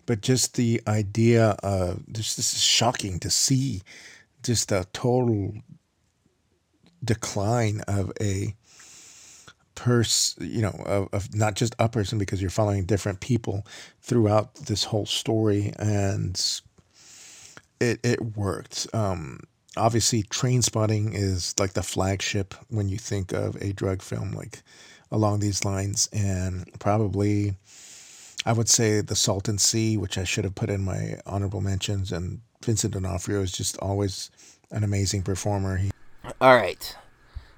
but 0.07 0.21
just 0.21 0.55
the 0.55 0.81
idea 0.87 1.57
of 1.65 2.05
this, 2.07 2.37
this 2.37 2.55
is 2.55 2.63
shocking 2.63 3.19
to 3.19 3.29
see 3.29 3.83
just 4.45 4.71
a 4.71 4.87
total 4.93 5.55
decline 7.03 7.81
of 7.89 8.13
a 8.21 8.55
person, 9.75 10.49
you 10.49 10.63
know, 10.63 10.81
of, 10.87 11.09
of 11.13 11.35
not 11.35 11.55
just 11.57 11.75
a 11.81 11.89
person 11.89 12.17
because 12.17 12.41
you're 12.41 12.49
following 12.49 12.85
different 12.85 13.19
people 13.19 13.67
throughout 14.01 14.55
this 14.55 14.85
whole 14.85 15.07
story, 15.07 15.73
and 15.77 16.41
it 17.81 17.99
it 18.05 18.37
worked. 18.37 18.87
Um, 18.95 19.41
obviously, 19.77 20.23
Trainspotting 20.25 21.15
is 21.15 21.55
like 21.59 21.73
the 21.73 21.83
flagship 21.83 22.55
when 22.69 22.89
you 22.89 22.99
think 22.99 23.33
of 23.33 23.57
a 23.57 23.73
drug 23.73 24.03
film, 24.03 24.33
like 24.33 24.63
along 25.11 25.41
these 25.41 25.65
lines, 25.65 26.09
and 26.13 26.69
probably. 26.79 27.55
I 28.47 28.53
would 28.53 28.69
say 28.69 29.01
the 29.01 29.17
Salton 29.17 29.57
Sea, 29.57 29.97
which 29.97 30.19
I 30.19 30.25
should 30.25 30.45
have 30.45 30.55
put 30.55 30.69
in 30.69 30.85
my 30.85 31.19
honorable 31.25 31.63
mentions, 31.63 32.13
and 32.13 32.43
Vincent 32.63 32.93
D'Onofrio 32.93 33.41
is 33.41 33.53
just 33.53 33.79
always 33.79 34.31
an 34.71 34.85
amazing 34.85 35.23
performer. 35.23 35.79
He 35.79 35.91
All 36.43 36.55
right. 36.55 36.95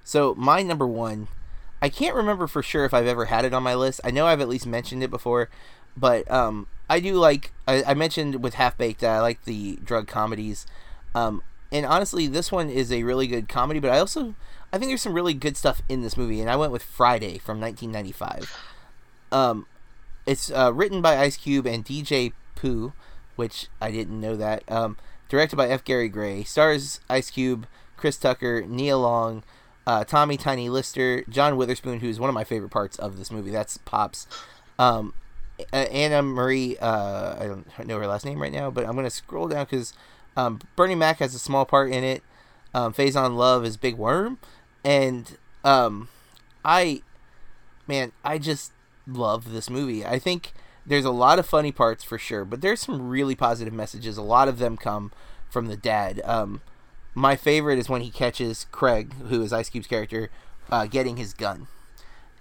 So 0.03 0.33
my 0.35 0.63
number 0.63 0.87
one, 0.87 1.27
I 1.81 1.89
can't 1.89 2.15
remember 2.15 2.47
for 2.47 2.63
sure 2.63 2.85
if 2.85 2.93
I've 2.93 3.07
ever 3.07 3.25
had 3.25 3.43
it 3.43 3.53
on 3.53 3.63
my 3.63 3.75
list. 3.75 4.01
I 4.03 4.11
know 4.11 4.25
I've 4.25 4.41
at 4.41 4.47
least 4.47 4.65
mentioned 4.65 5.03
it 5.03 5.09
before, 5.09 5.49
but 5.95 6.29
um, 6.31 6.67
I 6.89 6.99
do 6.99 7.15
like. 7.15 7.51
I, 7.67 7.83
I 7.83 7.93
mentioned 7.93 8.41
with 8.43 8.53
Half 8.53 8.77
Baked 8.77 9.01
that 9.01 9.11
I 9.11 9.19
like 9.19 9.43
the 9.43 9.77
drug 9.83 10.07
comedies, 10.07 10.65
um, 11.13 11.43
and 11.71 11.85
honestly, 11.85 12.27
this 12.27 12.51
one 12.51 12.69
is 12.69 12.91
a 12.91 13.03
really 13.03 13.27
good 13.27 13.47
comedy. 13.49 13.79
But 13.79 13.91
I 13.91 13.99
also 13.99 14.35
I 14.71 14.77
think 14.77 14.89
there's 14.89 15.01
some 15.01 15.13
really 15.13 15.33
good 15.33 15.57
stuff 15.57 15.81
in 15.87 16.01
this 16.01 16.17
movie, 16.17 16.41
and 16.41 16.49
I 16.49 16.55
went 16.55 16.71
with 16.71 16.83
Friday 16.83 17.37
from 17.37 17.59
1995. 17.59 18.51
Um, 19.31 19.65
it's 20.25 20.51
uh, 20.51 20.71
written 20.73 21.01
by 21.01 21.17
Ice 21.17 21.37
Cube 21.37 21.65
and 21.65 21.85
DJ 21.85 22.33
Pooh, 22.55 22.93
which 23.35 23.67
I 23.79 23.91
didn't 23.91 24.19
know 24.19 24.35
that. 24.35 24.63
Um, 24.69 24.97
directed 25.29 25.55
by 25.55 25.69
F. 25.69 25.83
Gary 25.83 26.09
Gray, 26.09 26.43
stars 26.43 26.99
Ice 27.09 27.29
Cube, 27.29 27.65
Chris 27.95 28.17
Tucker, 28.17 28.63
Nia 28.67 28.97
Long, 28.97 29.43
uh, 29.85 30.03
Tommy 30.03 30.35
Tiny 30.35 30.69
Lister, 30.69 31.23
John 31.29 31.55
Witherspoon, 31.55 32.01
who's 32.01 32.19
one 32.19 32.29
of 32.29 32.33
my 32.33 32.43
favorite 32.43 32.71
parts 32.71 32.97
of 32.97 33.17
this 33.17 33.31
movie. 33.31 33.51
That's 33.51 33.77
Pops. 33.77 34.27
Um, 34.77 35.13
Anna 35.71 36.21
Marie, 36.21 36.77
uh, 36.77 37.35
I 37.39 37.47
don't 37.47 37.87
know 37.87 37.97
her 37.99 38.07
last 38.07 38.25
name 38.25 38.41
right 38.41 38.51
now, 38.51 38.69
but 38.69 38.85
I'm 38.85 38.95
gonna 38.95 39.09
scroll 39.09 39.47
down 39.47 39.65
because 39.65 39.93
um, 40.37 40.61
Bernie 40.75 40.95
Mac 40.95 41.17
has 41.19 41.35
a 41.35 41.39
small 41.39 41.65
part 41.65 41.91
in 41.91 42.03
it. 42.03 42.23
Um, 42.73 42.93
Faison 42.93 43.35
Love 43.35 43.65
is 43.65 43.75
Big 43.75 43.95
Worm, 43.95 44.37
and 44.85 45.37
um, 45.63 46.09
I, 46.63 47.01
man, 47.87 48.11
I 48.23 48.37
just 48.37 48.71
love 49.07 49.51
this 49.51 49.69
movie. 49.69 50.05
I 50.05 50.19
think 50.19 50.53
there's 50.85 51.05
a 51.05 51.11
lot 51.11 51.39
of 51.39 51.45
funny 51.47 51.71
parts 51.71 52.03
for 52.03 52.19
sure, 52.19 52.45
but 52.45 52.61
there's 52.61 52.81
some 52.81 53.09
really 53.09 53.35
positive 53.35 53.73
messages. 53.73 54.15
A 54.15 54.21
lot 54.21 54.47
of 54.47 54.59
them 54.59 54.77
come 54.77 55.11
from 55.49 55.67
the 55.67 55.77
dad. 55.77 56.21
Um, 56.23 56.61
my 57.15 57.35
favorite 57.35 57.79
is 57.79 57.89
when 57.89 58.01
he 58.01 58.11
catches 58.11 58.67
Craig, 58.71 59.13
who 59.27 59.41
is 59.41 59.51
Ice 59.51 59.69
Cube's 59.69 59.87
character, 59.87 60.29
uh, 60.69 60.85
getting 60.85 61.17
his 61.17 61.33
gun, 61.33 61.67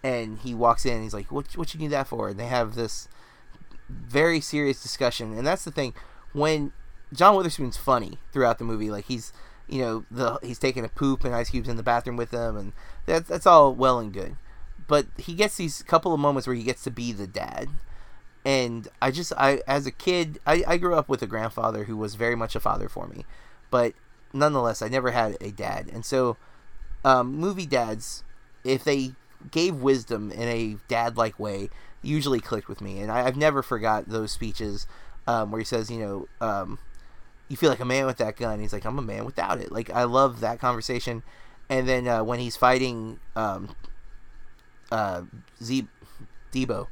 and 0.03 0.39
he 0.41 0.55
walks 0.55 0.85
in. 0.85 0.95
and 0.95 1.03
He's 1.03 1.15
like, 1.15 1.33
"What? 1.33 1.57
What 1.57 1.73
you 1.73 1.81
need 1.81 1.93
that 1.93 2.09
for?" 2.09 2.29
And 2.29 2.39
they 2.39 2.47
have 2.47 2.75
this 2.75 3.09
very 3.89 4.41
serious 4.41 4.83
discussion. 4.83 5.39
And 5.39 5.47
that's 5.47 5.65
the 5.65 5.71
thing 5.71 5.95
when 6.33 6.73
John 7.13 7.37
Witherspoon's 7.37 7.77
funny 7.77 8.19
throughout 8.33 8.59
the 8.59 8.65
movie. 8.65 8.91
Like 8.91 9.07
he's, 9.07 9.33
you 9.69 9.81
know, 9.81 10.05
the 10.11 10.39
he's 10.43 10.59
taking 10.59 10.85
a 10.85 10.89
poop 10.89 11.25
and 11.25 11.35
Ice 11.35 11.51
Cube's 11.51 11.69
in 11.69 11.77
the 11.77 11.83
bathroom 11.83 12.17
with 12.17 12.31
him, 12.31 12.57
and 12.57 12.73
that's 13.07 13.29
that's 13.29 13.47
all 13.47 13.75
well 13.75 13.99
and 13.99 14.13
good. 14.13 14.37
But 14.89 15.07
he 15.17 15.35
gets 15.35 15.57
these 15.57 15.83
couple 15.83 16.15
of 16.15 16.21
moments 16.21 16.47
where 16.47 16.57
he 16.57 16.63
gets 16.63 16.83
to 16.85 16.91
be 16.91 17.13
the 17.13 17.27
dad. 17.27 17.69
And 18.45 18.87
I 19.03 19.11
just, 19.11 19.33
I 19.37 19.61
as 19.67 19.87
a 19.87 19.91
kid, 19.91 20.39
I, 20.47 20.63
I 20.67 20.77
grew 20.77 20.95
up 20.95 21.09
with 21.09 21.21
a 21.21 21.27
grandfather 21.27 21.85
who 21.85 21.97
was 21.97 22.15
very 22.15 22.37
much 22.37 22.55
a 22.55 22.61
father 22.61 22.89
for 22.89 23.09
me. 23.09 23.25
But 23.71 23.95
nonetheless, 24.33 24.83
I 24.83 24.89
never 24.89 25.11
had 25.11 25.37
a 25.41 25.51
dad, 25.51 25.91
and 25.93 26.05
so 26.05 26.37
um, 27.05 27.35
movie 27.37 27.67
dads, 27.67 28.23
if 28.65 28.85
they 28.85 29.13
gave 29.51 29.77
wisdom 29.77 30.31
in 30.31 30.49
a 30.49 30.77
dad-like 30.89 31.39
way, 31.39 31.71
usually 32.03 32.41
clicked 32.41 32.69
with 32.69 32.81
me, 32.81 33.01
and 33.01 33.11
I, 33.11 33.23
have 33.23 33.37
never 33.37 33.63
forgot 33.63 34.09
those 34.09 34.33
speeches 34.33 34.87
um, 35.27 35.51
where 35.51 35.61
he 35.61 35.65
says, 35.65 35.91
you 35.91 35.99
know, 35.99 36.29
um, 36.41 36.79
you 37.49 37.57
feel 37.57 37.71
like 37.71 37.81
a 37.81 37.85
man 37.85 38.07
with 38.07 38.17
that 38.19 38.37
gun. 38.37 38.61
He's 38.61 38.73
like, 38.73 38.85
I'm 38.85 38.99
a 38.99 39.03
man 39.03 39.25
without 39.25 39.61
it. 39.61 39.71
Like 39.73 39.91
I 39.91 40.05
love 40.05 40.41
that 40.41 40.59
conversation, 40.61 41.23
and 41.69 41.89
then 41.89 42.09
uh, 42.09 42.25
when 42.25 42.39
he's 42.39 42.57
fighting 42.57 43.19
um, 43.35 43.75
uh, 44.91 45.23
Z- 45.63 45.89
Debo 46.53 46.87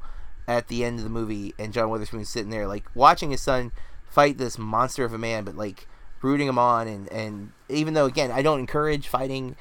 at 0.46 0.68
the 0.68 0.84
end 0.84 0.98
of 0.98 1.04
the 1.04 1.10
movie, 1.10 1.54
and 1.58 1.72
John 1.72 1.90
Witherspoon's 1.90 2.28
sitting 2.28 2.50
there 2.50 2.66
like 2.66 2.84
watching 2.94 3.30
his 3.30 3.40
son 3.40 3.72
fight 4.08 4.38
this 4.38 4.58
monster 4.58 5.04
of 5.04 5.12
a 5.12 5.18
man, 5.18 5.44
but 5.44 5.56
like 5.56 5.86
rooting 6.22 6.48
him 6.48 6.58
on, 6.58 6.86
and 6.88 7.10
and 7.12 7.52
even 7.68 7.94
though 7.94 8.06
again 8.06 8.30
I 8.30 8.42
don't 8.42 8.60
encourage 8.60 9.08
fighting, 9.08 9.56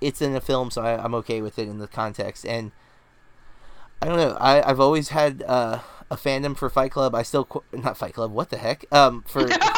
it's 0.00 0.22
in 0.22 0.34
a 0.34 0.40
film, 0.40 0.70
so 0.70 0.82
I, 0.82 1.02
I'm 1.02 1.14
okay 1.16 1.42
with 1.42 1.58
it 1.58 1.68
in 1.68 1.78
the 1.78 1.88
context. 1.88 2.46
And 2.46 2.72
I 4.00 4.06
don't 4.06 4.16
know, 4.16 4.36
I 4.40 4.68
I've 4.68 4.80
always 4.80 5.10
had 5.10 5.42
uh, 5.46 5.80
a 6.10 6.16
fandom 6.16 6.56
for 6.56 6.70
Fight 6.70 6.92
Club. 6.92 7.14
I 7.14 7.22
still 7.22 7.44
qu- 7.44 7.64
not 7.72 7.96
Fight 7.96 8.14
Club. 8.14 8.32
What 8.32 8.50
the 8.50 8.58
heck? 8.58 8.84
Um, 8.92 9.24
for 9.26 9.48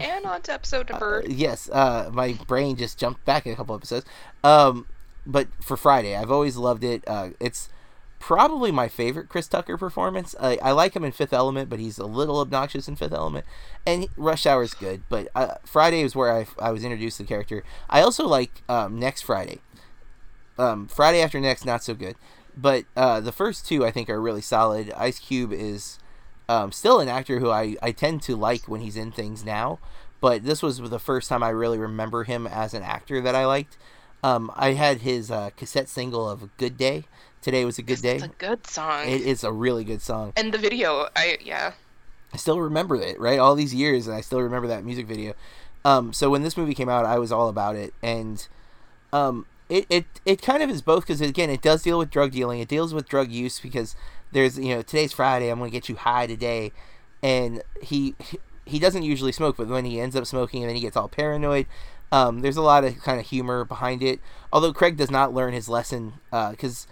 and 0.00 0.24
on 0.24 0.42
to 0.42 0.52
episode 0.52 0.90
number. 0.90 1.22
yes, 1.26 1.68
uh, 1.70 2.10
my 2.12 2.34
brain 2.46 2.76
just 2.76 2.98
jumped 2.98 3.24
back 3.24 3.46
a 3.46 3.54
couple 3.54 3.74
episodes. 3.74 4.06
Um, 4.44 4.86
but 5.26 5.48
for 5.60 5.76
Friday, 5.76 6.16
I've 6.16 6.30
always 6.30 6.56
loved 6.56 6.84
it. 6.84 7.04
Uh, 7.06 7.30
it's 7.40 7.68
probably 8.18 8.70
my 8.70 8.86
favorite 8.86 9.28
Chris 9.28 9.48
Tucker 9.48 9.76
performance. 9.76 10.34
I, 10.40 10.56
I 10.62 10.70
like 10.70 10.94
him 10.94 11.04
in 11.04 11.10
Fifth 11.10 11.32
Element, 11.32 11.68
but 11.68 11.80
he's 11.80 11.98
a 11.98 12.06
little 12.06 12.38
obnoxious 12.38 12.86
in 12.86 12.94
Fifth 12.94 13.12
Element. 13.12 13.44
And 13.84 14.06
Rush 14.16 14.46
Hour 14.46 14.62
is 14.62 14.74
good, 14.74 15.02
but 15.08 15.28
uh, 15.34 15.56
Friday 15.64 16.02
is 16.02 16.14
where 16.14 16.32
I, 16.32 16.46
I 16.58 16.70
was 16.70 16.84
introduced 16.84 17.16
to 17.16 17.24
the 17.24 17.28
character. 17.28 17.64
I 17.90 18.00
also 18.00 18.26
like 18.26 18.62
um, 18.68 18.98
Next 18.98 19.22
Friday. 19.22 19.58
Um, 20.56 20.86
Friday 20.86 21.20
After 21.20 21.40
Next, 21.40 21.64
not 21.64 21.82
so 21.82 21.94
good. 21.94 22.14
But 22.56 22.84
uh, 22.96 23.20
the 23.20 23.32
first 23.32 23.66
two, 23.66 23.84
I 23.84 23.90
think, 23.90 24.08
are 24.08 24.20
really 24.20 24.42
solid. 24.42 24.92
Ice 24.92 25.18
Cube 25.18 25.52
is 25.52 25.98
um, 26.52 26.70
still 26.70 27.00
an 27.00 27.08
actor 27.08 27.40
who 27.40 27.50
I, 27.50 27.76
I 27.82 27.92
tend 27.92 28.20
to 28.22 28.36
like 28.36 28.68
when 28.68 28.82
he's 28.82 28.96
in 28.96 29.10
things 29.10 29.44
now. 29.44 29.78
But 30.20 30.44
this 30.44 30.62
was 30.62 30.78
the 30.78 30.98
first 30.98 31.28
time 31.28 31.42
I 31.42 31.48
really 31.48 31.78
remember 31.78 32.24
him 32.24 32.46
as 32.46 32.74
an 32.74 32.82
actor 32.82 33.20
that 33.22 33.34
I 33.34 33.46
liked. 33.46 33.76
Um, 34.22 34.52
I 34.54 34.74
had 34.74 34.98
his 34.98 35.30
uh, 35.30 35.50
cassette 35.56 35.88
single 35.88 36.28
of 36.28 36.54
"Good 36.58 36.76
Day." 36.76 37.04
Today 37.40 37.64
was 37.64 37.78
a 37.78 37.82
good 37.82 38.00
day. 38.02 38.16
It's 38.16 38.24
a 38.24 38.28
good 38.28 38.66
song. 38.68 39.08
It 39.08 39.22
is 39.22 39.42
a 39.42 39.50
really 39.50 39.82
good 39.82 40.00
song. 40.00 40.32
and 40.36 40.54
the 40.54 40.58
video, 40.58 41.08
I 41.16 41.38
yeah. 41.42 41.72
I 42.32 42.36
still 42.36 42.60
remember 42.60 42.94
it, 42.96 43.18
right? 43.18 43.38
All 43.38 43.56
these 43.56 43.74
years, 43.74 44.06
and 44.06 44.14
I 44.14 44.20
still 44.20 44.40
remember 44.40 44.68
that 44.68 44.84
music 44.84 45.06
video. 45.06 45.34
Um, 45.84 46.12
so 46.12 46.30
when 46.30 46.42
this 46.42 46.56
movie 46.56 46.74
came 46.74 46.88
out, 46.88 47.04
I 47.04 47.18
was 47.18 47.32
all 47.32 47.48
about 47.48 47.74
it, 47.74 47.92
and 48.00 48.46
um, 49.12 49.46
it, 49.68 49.86
it 49.90 50.04
it 50.24 50.40
kind 50.40 50.62
of 50.62 50.70
is 50.70 50.82
both 50.82 51.04
because 51.04 51.20
again, 51.20 51.50
it 51.50 51.62
does 51.62 51.82
deal 51.82 51.98
with 51.98 52.10
drug 52.10 52.30
dealing. 52.30 52.60
It 52.60 52.68
deals 52.68 52.94
with 52.94 53.08
drug 53.08 53.32
use 53.32 53.58
because 53.58 53.96
there's 54.32 54.58
you 54.58 54.74
know 54.74 54.82
today's 54.82 55.12
Friday. 55.12 55.50
I'm 55.50 55.58
gonna 55.58 55.70
get 55.70 55.88
you 55.88 55.96
high 55.96 56.26
today, 56.26 56.72
and 57.22 57.62
he 57.80 58.14
he 58.66 58.78
doesn't 58.78 59.02
usually 59.02 59.32
smoke, 59.32 59.56
but 59.56 59.68
when 59.68 59.84
he 59.84 60.00
ends 60.00 60.16
up 60.16 60.26
smoking, 60.26 60.62
and 60.62 60.68
then 60.68 60.76
he 60.76 60.82
gets 60.82 60.96
all 60.96 61.08
paranoid. 61.08 61.66
Um, 62.10 62.40
there's 62.40 62.58
a 62.58 62.62
lot 62.62 62.84
of 62.84 63.00
kind 63.02 63.18
of 63.18 63.26
humor 63.26 63.64
behind 63.64 64.02
it. 64.02 64.20
Although 64.52 64.74
Craig 64.74 64.98
does 64.98 65.10
not 65.10 65.32
learn 65.32 65.54
his 65.54 65.68
lesson 65.68 66.14
because 66.30 66.86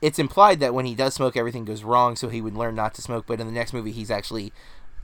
it's 0.00 0.18
implied 0.18 0.60
that 0.60 0.74
when 0.74 0.86
he 0.86 0.94
does 0.94 1.14
smoke, 1.14 1.36
everything 1.36 1.64
goes 1.64 1.82
wrong, 1.82 2.14
so 2.14 2.28
he 2.28 2.40
would 2.40 2.56
learn 2.56 2.76
not 2.76 2.94
to 2.94 3.02
smoke. 3.02 3.26
But 3.26 3.40
in 3.40 3.46
the 3.46 3.52
next 3.52 3.72
movie, 3.72 3.90
he's 3.90 4.10
actually 4.10 4.52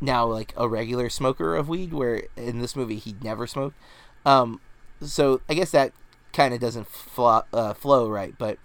now 0.00 0.24
like 0.26 0.52
a 0.56 0.68
regular 0.68 1.08
smoker 1.08 1.56
of 1.56 1.68
weed, 1.68 1.92
where 1.92 2.22
in 2.36 2.60
this 2.60 2.76
movie 2.76 2.98
he 2.98 3.16
never 3.22 3.46
smoked. 3.46 3.76
Um, 4.24 4.60
so 5.00 5.40
I 5.48 5.54
guess 5.54 5.72
that 5.72 5.92
kind 6.32 6.54
of 6.54 6.60
doesn't 6.60 6.86
flo- 6.86 7.44
uh, 7.52 7.74
flow 7.74 8.08
right, 8.08 8.34
but 8.38 8.58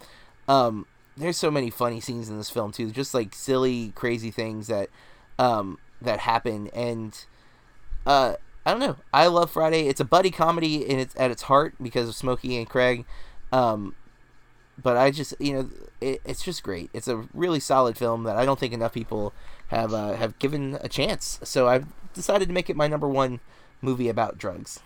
um, 0.47 0.85
there's 1.21 1.37
so 1.37 1.51
many 1.51 1.69
funny 1.69 1.99
scenes 1.99 2.29
in 2.29 2.37
this 2.37 2.49
film 2.49 2.71
too, 2.71 2.91
just 2.91 3.13
like 3.13 3.33
silly, 3.35 3.91
crazy 3.95 4.31
things 4.31 4.67
that 4.67 4.89
um, 5.39 5.77
that 6.01 6.19
happen, 6.19 6.69
and 6.73 7.25
uh, 8.05 8.35
I 8.65 8.71
don't 8.71 8.79
know. 8.79 8.97
I 9.13 9.27
love 9.27 9.51
Friday. 9.51 9.87
It's 9.87 9.99
a 9.99 10.05
buddy 10.05 10.31
comedy 10.31 10.87
and 10.87 10.99
its 10.99 11.15
at 11.17 11.31
its 11.31 11.43
heart 11.43 11.75
because 11.81 12.09
of 12.09 12.15
Smokey 12.15 12.57
and 12.57 12.69
Craig. 12.69 13.05
Um, 13.51 13.95
but 14.81 14.97
I 14.97 15.11
just 15.11 15.33
you 15.39 15.53
know 15.53 15.69
it, 15.99 16.21
it's 16.25 16.43
just 16.43 16.63
great. 16.63 16.89
It's 16.93 17.07
a 17.07 17.27
really 17.33 17.59
solid 17.59 17.97
film 17.97 18.23
that 18.23 18.37
I 18.37 18.45
don't 18.45 18.59
think 18.59 18.73
enough 18.73 18.93
people 18.93 19.33
have 19.67 19.93
uh, 19.93 20.13
have 20.13 20.37
given 20.39 20.77
a 20.81 20.89
chance. 20.89 21.39
So 21.43 21.67
I've 21.67 21.87
decided 22.13 22.47
to 22.47 22.53
make 22.53 22.69
it 22.69 22.75
my 22.75 22.87
number 22.87 23.07
one 23.07 23.39
movie 23.81 24.09
about 24.09 24.37
drugs. 24.37 24.79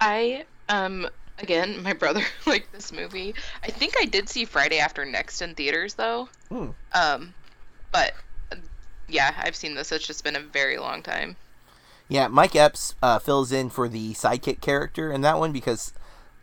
I 0.00 0.44
um 0.68 1.08
again, 1.40 1.82
my 1.82 1.92
brother 1.92 2.22
liked 2.46 2.72
this 2.72 2.92
movie. 2.92 3.34
I 3.62 3.68
think 3.68 3.94
I 4.00 4.04
did 4.04 4.28
see 4.28 4.44
Friday 4.44 4.78
After 4.78 5.04
Next 5.04 5.42
in 5.42 5.54
theaters 5.54 5.94
though. 5.94 6.28
Hmm. 6.48 6.70
Um, 6.92 7.34
but 7.92 8.14
uh, 8.52 8.56
yeah, 9.08 9.34
I've 9.38 9.56
seen 9.56 9.74
this. 9.74 9.92
It's 9.92 10.06
just 10.06 10.24
been 10.24 10.36
a 10.36 10.40
very 10.40 10.78
long 10.78 11.02
time. 11.02 11.36
Yeah, 12.08 12.26
Mike 12.26 12.56
Epps 12.56 12.96
uh, 13.02 13.20
fills 13.20 13.52
in 13.52 13.70
for 13.70 13.88
the 13.88 14.14
sidekick 14.14 14.60
character 14.60 15.12
in 15.12 15.20
that 15.20 15.38
one 15.38 15.52
because 15.52 15.92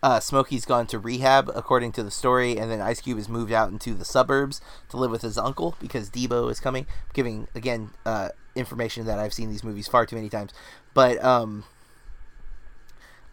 uh, 0.02 0.20
Smokey's 0.20 0.64
gone 0.64 0.88
to 0.88 1.00
rehab, 1.00 1.52
according 1.54 1.92
to 1.94 2.04
the 2.04 2.12
story, 2.12 2.58
and 2.58 2.72
then 2.72 2.80
Ice 2.80 3.02
Cube 3.02 3.18
has 3.18 3.28
moved 3.28 3.52
out 3.52 3.70
into 3.70 3.94
the 3.94 4.06
suburbs 4.06 4.62
to 4.90 4.98
live 4.98 5.12
with 5.12 5.24
his 5.24 5.38
uncle 5.38 5.76
because 5.82 6.10
Debo 6.10 6.50
is 6.50 6.60
coming. 6.60 6.86
Giving 7.14 7.48
again 7.54 7.90
uh, 8.06 8.30
information 8.56 9.06
that 9.08 9.20
I've 9.20 9.34
seen 9.34 9.50
these 9.50 9.64
movies 9.64 9.88
far 9.88 10.06
too 10.06 10.16
many 10.16 10.30
times, 10.30 10.54
but 10.94 11.22
um, 11.24 11.66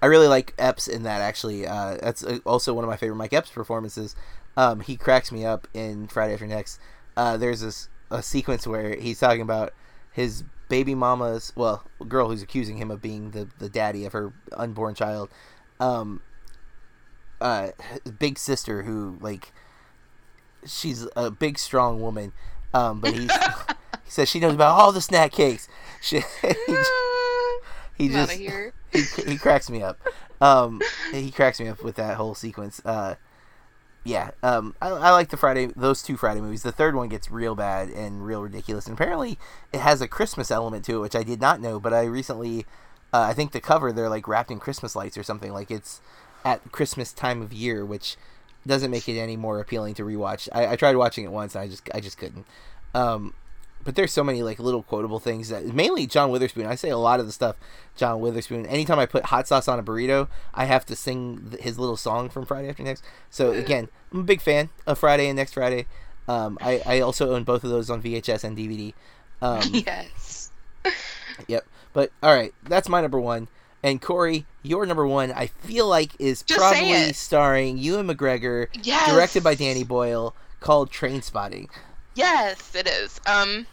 I 0.05 0.07
really 0.07 0.29
like 0.29 0.53
Epps 0.59 0.87
in 0.87 1.05
that. 1.05 1.23
Actually, 1.23 1.67
uh, 1.67 1.97
that's 2.03 2.23
uh, 2.23 2.39
also 2.45 2.75
one 2.75 2.85
of 2.85 2.91
my 2.91 2.97
favorite 2.99 3.17
Mike 3.17 3.33
Epps 3.33 3.49
performances. 3.49 4.15
Um, 4.55 4.81
he 4.81 4.99
cracks 4.99 5.33
me 5.33 5.47
up 5.47 5.67
in 5.73 6.09
Friday 6.09 6.35
After 6.35 6.47
Next. 6.47 6.79
Uh, 7.17 7.39
there's 7.39 7.63
this 7.63 7.89
a 8.11 8.23
sequence 8.23 8.67
where 8.67 8.97
he's 8.97 9.19
talking 9.19 9.41
about 9.41 9.73
his 10.13 10.45
baby 10.69 10.95
mama's 10.95 11.55
well 11.57 11.85
girl 12.07 12.29
who's 12.29 12.43
accusing 12.43 12.77
him 12.77 12.91
of 12.91 13.01
being 13.01 13.31
the, 13.31 13.49
the 13.59 13.71
daddy 13.71 14.05
of 14.05 14.13
her 14.13 14.35
unborn 14.53 14.95
child 14.95 15.31
um 15.81 16.21
uh 17.41 17.69
big 18.19 18.39
sister 18.39 18.83
who 18.83 19.17
like 19.23 19.53
she's 20.67 21.07
a 21.17 21.31
big 21.31 21.59
strong 21.59 22.01
woman 22.01 22.33
um 22.75 23.01
but 23.01 23.15
he's 23.15 23.31
he 24.05 24.11
says 24.11 24.29
she 24.29 24.39
knows 24.41 24.55
about 24.55 24.79
all 24.79 24.93
the 24.93 25.01
snack 25.01 25.33
cakes 25.33 25.67
she, 26.03 26.17
he, 26.43 26.55
just- 26.75 26.91
he 27.97 28.09
just 28.09 28.33
here. 28.33 28.73
He, 28.95 29.33
he 29.33 29.37
cracks 29.37 29.69
me 29.69 29.83
up 29.83 30.01
um 30.41 30.81
he 31.13 31.31
cracks 31.31 31.61
me 31.61 31.69
up 31.69 31.83
with 31.83 31.97
that 31.97 32.17
whole 32.17 32.35
sequence 32.35 32.81
uh 32.87 33.15
yeah, 34.05 34.33
um, 34.43 34.75
I, 34.83 34.89
I 34.91 35.11
like 35.11 35.31
the 35.31 35.39
Friday, 35.39 35.67
those 35.75 36.03
two 36.03 36.19
Friday 36.19 36.43
movies. 36.43 36.63
The 36.63 36.73
third 36.73 36.95
one 36.95 37.09
gets 37.09 37.31
real 37.31 37.55
bad 37.55 37.89
and 37.89 38.25
real 38.25 38.43
ridiculous, 38.43 38.87
and 38.87 38.95
apparently 38.95 39.39
it 39.73 39.81
has 39.81 40.03
a 40.03 40.09
Christmas 40.09 40.51
element 40.51 40.85
to 40.85 40.97
it, 40.97 41.01
which 41.01 41.17
I 41.17 41.23
did 41.23 41.41
not 41.41 41.61
know. 41.61 41.81
But 41.81 41.95
I 41.95 42.05
recently, 42.05 42.67
uh, 43.15 43.21
I 43.23 43.33
think 43.33 43.53
the 43.53 43.63
cover 43.63 43.93
they're 43.93 44.11
like 44.11 44.29
wrapped 44.29 44.51
in 44.51 44.61
Christmas 44.61 44.95
lights 44.95 45.17
or 45.17 45.23
something. 45.23 45.53
Like 45.53 45.71
it's 45.71 46.03
at 46.45 46.71
Christmas 46.71 47.15
time 47.15 47.41
of 47.41 47.55
year, 47.55 47.83
which 47.85 48.19
doesn't 48.67 48.91
make 48.91 49.09
it 49.09 49.19
any 49.19 49.37
more 49.39 49.59
appealing 49.59 49.95
to 49.95 50.03
rewatch. 50.03 50.51
I, 50.53 50.67
I 50.73 50.77
tried 50.77 50.97
watching 50.97 51.25
it 51.25 51.33
once, 51.33 51.55
and 51.55 51.63
I 51.65 51.69
just 51.69 51.89
I 51.95 52.01
just 52.01 52.19
couldn't. 52.19 52.47
Um, 52.95 53.33
but 53.85 53.95
there's 53.95 54.13
so 54.13 54.25
many 54.25 54.43
like 54.43 54.59
little 54.59 54.83
quotable 54.83 55.21
things 55.21 55.49
that 55.51 55.67
mainly 55.67 56.07
John 56.07 56.31
Witherspoon. 56.31 56.67
I 56.67 56.75
say 56.75 56.89
a 56.91 56.97
lot 56.99 57.21
of 57.21 57.27
the 57.27 57.33
stuff 57.33 57.57
John 57.97 58.21
Witherspoon. 58.21 58.67
Anytime 58.67 58.99
I 58.99 59.07
put 59.07 59.27
hot 59.27 59.47
sauce 59.47 59.69
on 59.69 59.79
a 59.79 59.83
burrito, 59.83 60.29
I 60.53 60.65
have 60.65 60.85
to 60.87 60.97
sing 60.97 61.49
th- 61.51 61.63
his 61.63 61.79
little 61.79 61.97
song 61.97 62.29
from 62.29 62.45
Friday 62.47 62.69
After 62.69 62.83
Next. 62.83 63.05
So 63.31 63.53
again, 63.53 63.89
I'm 64.13 64.21
a 64.21 64.25
big 64.25 64.41
fan 64.41 64.71
of 64.87 64.99
Friday 64.99 65.29
and 65.29 65.37
Next 65.37 65.53
Friday. 65.55 65.87
Um, 66.27 66.57
I 66.61 66.83
I 66.87 67.01
also 67.01 67.35
own 67.35 67.45
both 67.45 67.65
of 67.65 67.71
those 67.71 67.91
on 67.91 68.03
VHS 68.03 68.43
and 68.45 68.57
DVD. 68.57 68.95
Um, 69.43 69.63
yes. 69.73 70.51
Yep. 71.49 71.67
But 71.93 72.13
all 72.23 72.35
right, 72.35 72.53
that's 72.63 72.89
my 72.89 73.01
number 73.01 73.21
one. 73.21 73.49
And 73.83 74.01
Corey, 74.01 74.47
your 74.63 74.87
number 74.87 75.07
one, 75.07 75.31
I 75.33 75.49
feel 75.49 75.87
like 75.87 76.13
is 76.19 76.43
Just 76.43 76.59
probably 76.59 77.13
starring 77.13 77.77
Ewan 77.77 78.07
McGregor, 78.09 78.69
Yes. 78.83 79.11
directed 79.13 79.45
by 79.45 79.55
Danny 79.55 79.85
Boyle, 79.85 80.35
called 80.61 80.91
Trainspotting. 80.91 81.69
Yes, 82.15 82.75
it 82.75 82.87
is. 82.89 83.21
Um, 83.27 83.67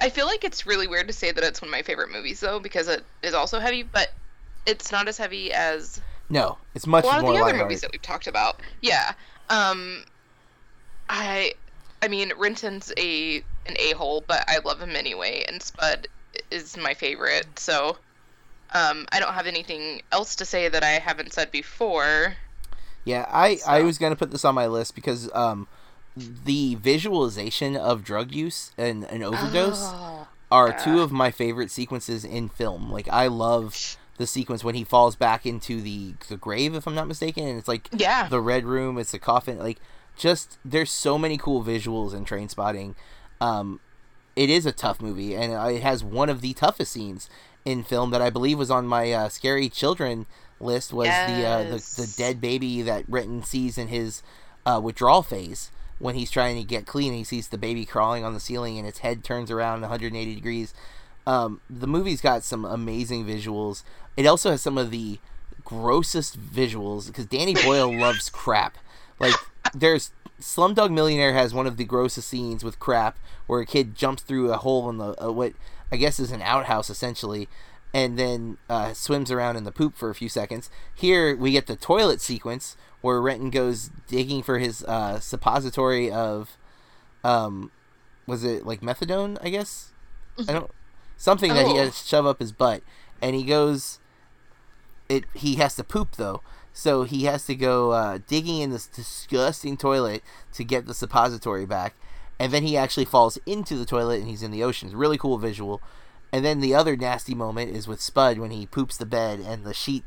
I 0.00 0.10
feel 0.10 0.26
like 0.26 0.44
it's 0.44 0.66
really 0.66 0.86
weird 0.86 1.06
to 1.08 1.12
say 1.12 1.32
that 1.32 1.42
it's 1.42 1.60
one 1.60 1.68
of 1.68 1.72
my 1.72 1.82
favorite 1.82 2.10
movies 2.10 2.40
though, 2.40 2.60
because 2.60 2.88
it 2.88 3.04
is 3.22 3.34
also 3.34 3.58
heavy, 3.58 3.82
but 3.82 4.12
it's 4.66 4.92
not 4.92 5.08
as 5.08 5.16
heavy 5.16 5.52
as 5.52 6.00
No, 6.28 6.58
it's 6.74 6.86
much 6.86 7.04
a 7.04 7.06
lot 7.06 7.18
of 7.18 7.22
more 7.22 7.34
the 7.34 7.40
other 7.40 7.56
movies 7.56 7.80
that 7.80 7.92
we've 7.92 8.02
talked 8.02 8.26
about. 8.26 8.60
Yeah. 8.80 9.12
Um, 9.48 10.04
I, 11.08 11.54
I 12.02 12.08
mean, 12.08 12.32
Renton's 12.36 12.92
a 12.96 13.42
an 13.66 13.76
a 13.78 13.92
hole, 13.92 14.24
but 14.26 14.44
I 14.48 14.58
love 14.64 14.80
him 14.80 14.96
anyway, 14.96 15.44
and 15.48 15.62
Spud 15.62 16.08
is 16.50 16.76
my 16.76 16.94
favorite. 16.94 17.58
So, 17.58 17.98
um, 18.72 19.06
I 19.12 19.18
don't 19.18 19.34
have 19.34 19.46
anything 19.46 20.02
else 20.12 20.36
to 20.36 20.44
say 20.44 20.68
that 20.68 20.82
I 20.82 20.92
haven't 20.92 21.32
said 21.32 21.50
before. 21.50 22.34
Yeah, 23.04 23.26
I, 23.28 23.58
I 23.66 23.82
was 23.82 23.98
gonna 23.98 24.16
put 24.16 24.30
this 24.30 24.44
on 24.44 24.54
my 24.54 24.66
list 24.66 24.94
because 24.94 25.30
um, 25.34 25.66
the 26.16 26.74
visualization 26.76 27.76
of 27.76 28.04
drug 28.04 28.32
use 28.32 28.72
and 28.76 29.04
an 29.04 29.22
overdose 29.22 29.80
Oh, 29.82 30.26
are 30.50 30.72
two 30.84 31.00
of 31.00 31.12
my 31.12 31.30
favorite 31.30 31.70
sequences 31.70 32.24
in 32.24 32.48
film. 32.48 32.90
Like 32.90 33.08
I 33.08 33.28
love 33.28 33.96
the 34.16 34.26
sequence 34.26 34.62
when 34.64 34.74
he 34.74 34.84
falls 34.84 35.16
back 35.16 35.46
into 35.46 35.80
the 35.80 36.14
the 36.28 36.36
grave, 36.36 36.74
if 36.74 36.86
I'm 36.86 36.94
not 36.94 37.08
mistaken, 37.08 37.46
and 37.46 37.58
it's 37.58 37.68
like 37.68 37.88
Yeah. 37.92 38.28
the 38.28 38.40
red 38.40 38.64
room, 38.64 38.98
it's 38.98 39.14
a 39.14 39.18
coffin. 39.18 39.58
Like 39.58 39.78
just 40.16 40.58
there's 40.64 40.90
so 40.90 41.16
many 41.18 41.38
cool 41.38 41.62
visuals 41.62 42.12
in 42.12 42.24
Trainspotting. 42.24 42.94
Um, 43.40 43.80
it 44.36 44.50
is 44.50 44.66
a 44.66 44.72
tough 44.72 45.00
movie, 45.00 45.34
and 45.34 45.52
it 45.74 45.82
has 45.82 46.02
one 46.04 46.28
of 46.28 46.40
the 46.40 46.52
toughest 46.52 46.92
scenes 46.92 47.30
in 47.64 47.82
film 47.84 48.10
that 48.10 48.20
I 48.22 48.30
believe 48.30 48.58
was 48.58 48.70
on 48.70 48.86
my 48.86 49.12
uh, 49.12 49.28
scary 49.28 49.68
children 49.68 50.26
list 50.58 50.92
was 50.92 51.08
the, 51.08 51.46
uh, 51.46 51.62
the 51.64 51.76
the 51.96 52.14
dead 52.18 52.40
baby 52.40 52.82
that 52.82 53.04
Renton 53.08 53.42
sees 53.44 53.78
in 53.78 53.88
his 53.88 54.22
uh, 54.66 54.80
withdrawal 54.82 55.22
phase 55.22 55.70
when 56.00 56.16
he's 56.16 56.30
trying 56.30 56.56
to 56.56 56.64
get 56.64 56.86
clean. 56.86 57.12
He 57.12 57.22
sees 57.22 57.48
the 57.48 57.58
baby 57.58 57.84
crawling 57.84 58.24
on 58.24 58.34
the 58.34 58.40
ceiling, 58.40 58.78
and 58.78 58.88
its 58.88 58.98
head 58.98 59.22
turns 59.22 59.50
around 59.50 59.82
180 59.82 60.34
degrees. 60.34 60.74
Um, 61.26 61.60
the 61.70 61.86
movie's 61.86 62.20
got 62.20 62.42
some 62.42 62.64
amazing 62.64 63.24
visuals. 63.24 63.84
It 64.16 64.26
also 64.26 64.50
has 64.50 64.62
some 64.62 64.78
of 64.78 64.90
the 64.90 65.20
grossest 65.64 66.40
visuals 66.40 67.06
because 67.06 67.26
Danny 67.26 67.54
Boyle 67.54 67.96
loves 67.96 68.28
crap. 68.28 68.76
Like 69.20 69.34
there's 69.74 70.10
Slumdog 70.40 70.90
Millionaire 70.90 71.34
has 71.34 71.54
one 71.54 71.66
of 71.66 71.76
the 71.76 71.84
grossest 71.84 72.28
scenes 72.28 72.64
with 72.64 72.80
crap 72.80 73.18
where 73.46 73.60
a 73.60 73.66
kid 73.66 73.94
jumps 73.94 74.22
through 74.22 74.52
a 74.52 74.56
hole 74.56 74.88
in 74.88 74.98
the 74.98 75.22
uh, 75.22 75.30
what 75.30 75.52
I 75.92 75.96
guess 75.96 76.18
is 76.18 76.32
an 76.32 76.42
outhouse 76.42 76.90
essentially, 76.90 77.48
and 77.92 78.18
then 78.18 78.56
uh, 78.68 78.92
swims 78.92 79.30
around 79.30 79.56
in 79.56 79.64
the 79.64 79.72
poop 79.72 79.96
for 79.96 80.10
a 80.10 80.14
few 80.14 80.28
seconds. 80.28 80.70
Here 80.94 81.34
we 81.36 81.52
get 81.52 81.66
the 81.66 81.76
toilet 81.76 82.20
sequence 82.20 82.76
where 83.00 83.20
Renton 83.20 83.50
goes 83.50 83.90
digging 84.08 84.42
for 84.42 84.58
his 84.58 84.84
uh, 84.84 85.18
suppository 85.20 86.10
of, 86.10 86.56
um, 87.24 87.70
was 88.26 88.44
it 88.44 88.64
like 88.66 88.80
methadone? 88.82 89.38
I 89.42 89.48
guess 89.48 89.92
I 90.48 90.52
don't 90.52 90.70
something 91.16 91.52
that 91.54 91.66
he 91.66 91.72
Oh. 91.72 91.84
has 91.84 92.00
to 92.02 92.08
shove 92.08 92.26
up 92.26 92.38
his 92.40 92.52
butt, 92.52 92.82
and 93.20 93.34
he 93.34 93.44
goes. 93.44 93.98
It 95.08 95.24
he 95.34 95.56
has 95.56 95.74
to 95.76 95.82
poop 95.84 96.12
though, 96.16 96.40
so 96.72 97.02
he 97.02 97.24
has 97.24 97.44
to 97.46 97.56
go 97.56 97.90
uh, 97.90 98.18
digging 98.28 98.58
in 98.60 98.70
this 98.70 98.86
disgusting 98.86 99.76
toilet 99.76 100.22
to 100.52 100.62
get 100.62 100.86
the 100.86 100.94
suppository 100.94 101.66
back, 101.66 101.94
and 102.38 102.52
then 102.52 102.62
he 102.62 102.76
actually 102.76 103.06
falls 103.06 103.36
into 103.44 103.76
the 103.76 103.84
toilet 103.84 104.20
and 104.20 104.28
he's 104.28 104.42
in 104.44 104.52
the 104.52 104.62
ocean. 104.62 104.86
It's 104.86 104.94
a 104.94 104.98
really 104.98 105.18
cool 105.18 105.36
visual. 105.38 105.82
And 106.32 106.44
then 106.44 106.60
the 106.60 106.74
other 106.74 106.96
nasty 106.96 107.34
moment 107.34 107.74
is 107.74 107.88
with 107.88 108.00
Spud 108.00 108.38
when 108.38 108.50
he 108.50 108.66
poops 108.66 108.96
the 108.96 109.06
bed 109.06 109.40
and 109.40 109.64
the 109.64 109.74
sheet. 109.74 110.04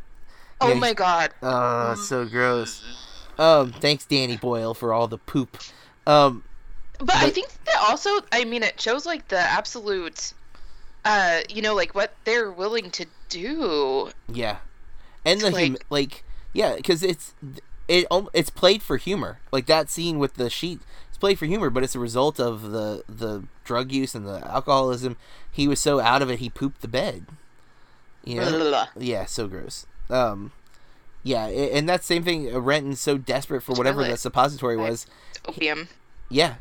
Oh 0.62 0.70
Yeah, 0.70 0.76
my 0.76 0.94
god. 0.94 1.32
Oh, 1.42 1.96
so 1.96 2.26
gross. 2.26 2.82
Um, 3.38 3.72
thanks 3.74 4.06
Danny 4.06 4.38
Boyle 4.38 4.74
for 4.74 4.94
all 4.94 5.08
the 5.08 5.18
poop. 5.18 5.58
Um, 6.08 6.44
But, 7.00 7.16
I 7.16 7.30
think 7.30 7.50
that 7.66 7.78
also, 7.90 8.10
I 8.32 8.46
mean, 8.46 8.64
it 8.64 8.80
shows 8.80 9.06
like 9.06 9.28
the 9.28 9.40
absolute, 9.40 10.34
uh, 11.04 11.40
you 11.50 11.62
know, 11.62 11.76
like 11.76 11.94
what 11.96 12.14
they're 12.24 12.52
willing 12.52 12.90
to 12.92 13.06
do. 13.30 14.12
Yeah, 14.32 14.58
and 15.26 15.42
the 15.42 15.52
hum- 15.52 15.74
Like- 15.74 15.86
like 15.90 16.24
yeah, 16.54 16.76
because 16.76 17.04
it's 17.04 17.34
it 17.88 18.06
it's 18.34 18.50
played 18.50 18.82
for 18.84 18.98
humor. 18.98 19.40
Like 19.52 19.66
that 19.66 19.90
scene 19.90 20.20
with 20.20 20.36
the 20.36 20.50
sheet, 20.50 20.80
it's 21.10 21.18
played 21.18 21.40
for 21.40 21.46
humor, 21.48 21.70
but 21.70 21.84
it's 21.84 21.96
a 21.96 22.00
result 22.00 22.40
of 22.40 22.72
the 22.72 23.04
the 23.10 23.44
drug 23.66 23.92
use 23.92 24.14
and 24.16 24.26
the 24.28 24.46
alcoholism. 24.48 25.18
He 25.54 25.68
was 25.68 25.80
so 25.80 26.00
out 26.02 26.22
of 26.22 26.30
it, 26.30 26.40
he 26.40 26.50
pooped 26.50 26.82
the 26.82 26.88
bed. 26.90 27.28
You 28.26 28.38
know, 28.38 28.86
yeah, 28.98 29.26
so 29.26 29.48
gross. 29.48 29.86
Um, 30.10 30.52
yeah, 31.24 31.46
and 31.48 31.88
that 31.88 32.04
same 32.04 32.24
thing. 32.24 32.54
uh, 32.54 32.60
Renton's 32.60 33.00
so 33.00 33.18
desperate 33.18 33.62
for 33.62 33.74
whatever 33.74 34.00
the 34.02 34.08
Toilet. 34.08 34.20
suppository 34.20 34.76
Right. 34.78 34.90
was. 34.90 35.06
Opium. 35.48 35.88
Yeah, 36.30 36.56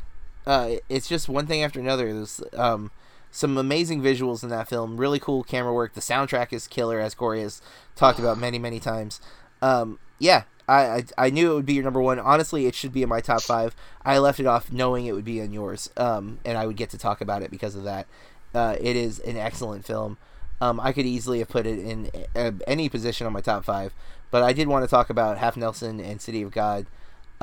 uh, 0.45 0.71
it's 0.89 1.07
just 1.07 1.27
one 1.27 1.47
thing 1.47 1.63
after 1.63 1.79
another. 1.79 2.13
There's 2.13 2.41
um, 2.55 2.91
some 3.31 3.57
amazing 3.57 4.01
visuals 4.01 4.43
in 4.43 4.49
that 4.49 4.67
film. 4.69 4.97
Really 4.97 5.19
cool 5.19 5.43
camera 5.43 5.73
work. 5.73 5.93
The 5.93 6.01
soundtrack 6.01 6.53
is 6.53 6.67
killer, 6.67 6.99
as 6.99 7.15
Corey 7.15 7.41
has 7.41 7.61
talked 7.95 8.19
about 8.19 8.37
many, 8.47 8.59
many 8.59 8.79
times. 8.79 9.19
Um, 9.61 9.99
yeah, 10.19 10.43
I, 10.67 10.81
I 10.83 11.03
I 11.17 11.29
knew 11.29 11.51
it 11.51 11.55
would 11.55 11.65
be 11.65 11.73
your 11.73 11.83
number 11.85 12.01
one. 12.01 12.19
Honestly, 12.19 12.65
it 12.65 12.75
should 12.75 12.91
be 12.93 13.03
in 13.03 13.09
my 13.09 13.21
top 13.21 13.41
five. 13.41 13.73
I 14.03 14.17
left 14.19 14.39
it 14.39 14.45
off 14.45 14.71
knowing 14.71 15.05
it 15.05 15.13
would 15.13 15.25
be 15.25 15.39
in 15.39 15.51
yours, 15.53 15.89
um, 15.97 16.39
and 16.45 16.57
I 16.57 16.67
would 16.67 16.75
get 16.77 16.89
to 16.91 16.97
talk 16.97 17.21
about 17.21 17.41
it 17.41 17.51
because 17.51 17.75
of 17.75 17.83
that. 17.85 18.05
Uh, 18.53 18.75
it 18.79 18.95
is 18.95 19.19
an 19.19 19.37
excellent 19.37 19.85
film. 19.85 20.17
Um, 20.61 20.79
I 20.79 20.91
could 20.93 21.05
easily 21.05 21.39
have 21.39 21.49
put 21.49 21.65
it 21.65 21.79
in 21.79 22.09
uh, 22.35 22.51
any 22.67 22.87
position 22.87 23.27
on 23.27 23.33
my 23.33 23.41
top 23.41 23.65
five, 23.65 23.93
but 24.31 24.43
I 24.43 24.53
did 24.53 24.67
want 24.67 24.83
to 24.85 24.89
talk 24.89 25.09
about 25.09 25.37
Half 25.37 25.57
Nelson 25.57 25.99
and 25.99 26.21
City 26.21 26.41
of 26.41 26.51
God 26.51 26.85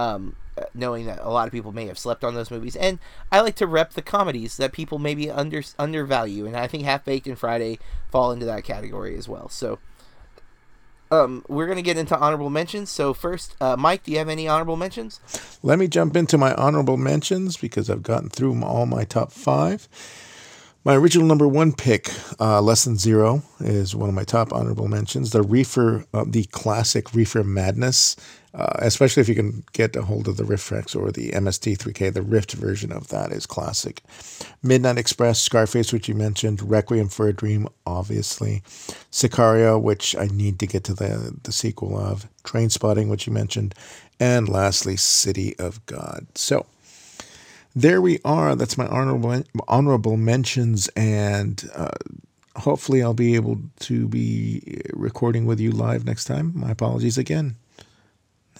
um, 0.01 0.37
knowing 0.75 1.07
that 1.07 1.19
a 1.21 1.31
lot 1.31 1.47
of 1.47 1.53
people 1.53 1.73
may 1.73 1.87
have 1.87 1.99
slept 1.99 2.25
on 2.25 2.35
those 2.35 2.51
movies. 2.51 2.77
And 2.77 2.99
I 3.31 3.41
like 3.41 3.57
to 3.57 3.67
rep 3.67 3.93
the 3.93 4.03
comedies 4.03 4.57
that 4.57 4.73
people 4.73 4.99
maybe 4.99 5.31
under 5.31 5.63
undervalue, 5.79 6.47
and 6.47 6.57
I 6.57 6.67
think 6.67 6.85
Half 6.85 7.05
Baked 7.05 7.27
and 7.27 7.39
Friday 7.39 7.79
fall 8.11 8.33
into 8.33 8.47
that 8.47 8.65
category 8.65 9.17
as 9.17 9.29
well. 9.29 9.49
So, 9.49 9.79
um, 11.11 11.45
we're 11.49 11.67
gonna 11.67 11.83
get 11.83 11.99
into 11.99 12.19
honorable 12.19 12.51
mentions. 12.51 12.91
So 12.91 13.13
first, 13.13 13.57
uh, 13.61 13.77
Mike, 13.77 14.05
do 14.05 14.13
you 14.13 14.19
have 14.19 14.29
any 14.29 14.49
honorable 14.49 14.77
mentions? 14.77 15.21
Let 15.63 15.79
me 15.79 15.89
jump 15.89 16.17
into 16.17 16.39
my 16.39 16.55
honorable 16.55 16.97
mentions 16.97 17.57
because 17.57 17.91
I've 17.91 18.03
gotten 18.03 18.31
through 18.31 18.63
all 18.63 18.87
my 18.87 19.05
top 19.05 19.33
five. 19.33 19.89
My 20.83 20.95
original 20.95 21.27
number 21.27 21.47
one 21.47 21.75
pick, 21.75 22.11
uh, 22.41 22.63
Less 22.63 22.85
Than 22.85 22.97
Zero, 22.97 23.43
is 23.61 23.95
one 23.95 24.09
of 24.09 24.15
my 24.15 24.25
top 24.25 24.51
honorable 24.51 24.89
mentions. 24.89 25.31
The 25.31 25.43
Reefer, 25.43 26.07
uh, 26.15 26.25
the 26.27 26.45
classic 26.45 27.13
Reefer 27.13 27.45
Madness, 27.45 28.17
uh, 28.55 28.77
especially 28.79 29.21
if 29.21 29.29
you 29.29 29.35
can 29.35 29.63
get 29.75 29.95
a 29.95 30.01
hold 30.01 30.27
of 30.27 30.39
the 30.39 30.43
RiffTrax 30.43 30.97
or 30.97 31.13
the 31.13 31.33
MST3K, 31.33 32.15
the 32.15 32.23
Rift 32.23 32.53
version 32.53 32.93
of 32.93 33.09
that 33.09 33.31
is 33.31 33.45
classic. 33.45 34.03
Midnight 34.63 34.97
Express, 34.97 35.39
Scarface, 35.39 35.93
which 35.93 36.09
you 36.09 36.15
mentioned, 36.15 36.63
Requiem 36.63 37.11
for 37.11 37.29
a 37.29 37.35
Dream, 37.35 37.69
obviously, 37.87 38.63
Sicario, 39.13 39.79
which 39.79 40.17
I 40.17 40.29
need 40.29 40.59
to 40.61 40.67
get 40.67 40.85
to 40.85 40.95
the 40.95 41.39
the 41.43 41.53
sequel 41.53 41.99
of, 41.99 42.27
Trainspotting, 42.43 43.11
which 43.11 43.27
you 43.27 43.35
mentioned, 43.35 43.75
and 44.19 44.49
lastly, 44.49 44.97
City 44.97 45.59
of 45.59 45.85
God. 45.85 46.27
So 46.35 46.65
there 47.75 48.01
we 48.01 48.19
are. 48.25 48.55
That's 48.55 48.77
my 48.77 48.87
honorable 48.87 49.43
honorable 49.69 50.17
mentions, 50.17 50.89
and 50.89 51.69
uh, 51.75 51.91
hopefully 52.57 53.03
I'll 53.03 53.15
be 53.15 53.35
able 53.35 53.59
to 53.81 54.09
be 54.09 54.83
recording 54.93 55.47
with 55.47 55.61
you 55.61 55.71
live 55.71 56.05
next 56.05 56.25
time. 56.25 56.53
My 56.55 56.71
apologies 56.71 57.19
again. 57.19 57.57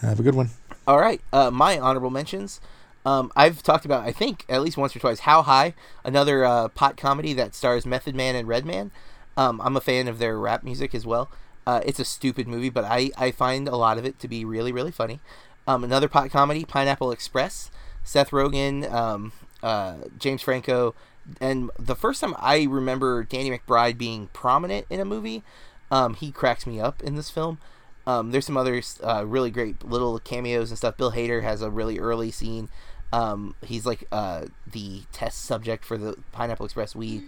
Have 0.01 0.21
a 0.21 0.23
good 0.23 0.35
one. 0.35 0.51
All 0.87 0.99
right, 0.99 1.21
uh, 1.33 1.51
my 1.51 1.79
honorable 1.79 2.11
mentions. 2.11 2.61
Um, 3.05 3.33
I've 3.35 3.63
talked 3.63 3.85
about, 3.85 4.07
I 4.07 4.13
think, 4.13 4.45
at 4.49 4.63
least 4.63 4.77
once 4.77 4.95
or 4.95 4.99
twice, 4.99 5.21
How 5.21 5.43
High, 5.43 5.75
another 6.05 6.45
uh, 6.45 6.69
pot 6.69 6.97
comedy 6.97 7.33
that 7.35 7.55
stars 7.55 7.87
Method 7.87 8.15
Man 8.15 8.35
and 8.35 8.47
Redman. 8.47 8.91
Um, 9.37 9.61
I'm 9.63 9.77
a 9.77 9.81
fan 9.81 10.09
of 10.09 10.19
their 10.19 10.39
rap 10.39 10.63
music 10.63 10.95
as 10.95 11.07
well. 11.07 11.31
Uh, 11.67 11.81
it's 11.85 12.01
a 12.01 12.05
stupid 12.05 12.49
movie, 12.49 12.71
but 12.71 12.85
I, 12.85 13.11
I 13.17 13.31
find 13.31 13.69
a 13.69 13.77
lot 13.77 13.99
of 13.99 14.05
it 14.05 14.19
to 14.21 14.29
be 14.29 14.45
really, 14.45 14.73
really 14.73 14.91
funny. 14.91 15.21
Um, 15.67 15.85
another 15.85 16.09
pot 16.09 16.31
comedy, 16.31 16.65
Pineapple 16.65 17.13
Express. 17.13 17.71
Seth 18.03 18.31
Rogen, 18.31 18.91
um, 18.93 19.33
uh, 19.63 19.97
James 20.19 20.43
Franco, 20.43 20.95
and 21.41 21.71
the 21.79 21.95
first 21.95 22.21
time 22.21 22.35
I 22.39 22.65
remember 22.65 23.25
Danny 23.25 23.51
McBride 23.51 23.99
being 23.99 24.29
prominent 24.33 24.87
in 24.91 25.01
a 25.01 25.05
movie, 25.05 25.43
um, 25.91 26.15
he 26.15 26.33
cracks 26.33 26.67
me 26.67 26.81
up 26.81 27.03
in 27.03 27.15
this 27.15 27.31
film. 27.31 27.59
Um, 28.07 28.31
there's 28.31 28.47
some 28.47 28.57
other 28.57 28.83
uh, 29.03 29.25
really 29.27 29.51
great 29.51 29.85
little 29.85 30.19
cameos 30.19 30.71
and 30.71 30.79
stuff. 30.79 30.97
Bill 30.97 31.13
Hader 31.13 31.43
has 31.43 31.63
a 31.63 31.71
really 31.71 31.99
early 31.99 32.31
scene. 32.31 32.69
Um, 33.13 33.55
he's 33.63 33.87
like 33.87 34.05
uh, 34.11 34.47
the 34.67 35.03
test 35.13 35.45
subject 35.45 35.85
for 35.85 35.99
the 35.99 36.17
Pineapple 36.33 36.65
Express 36.65 36.95
weed. 36.95 37.25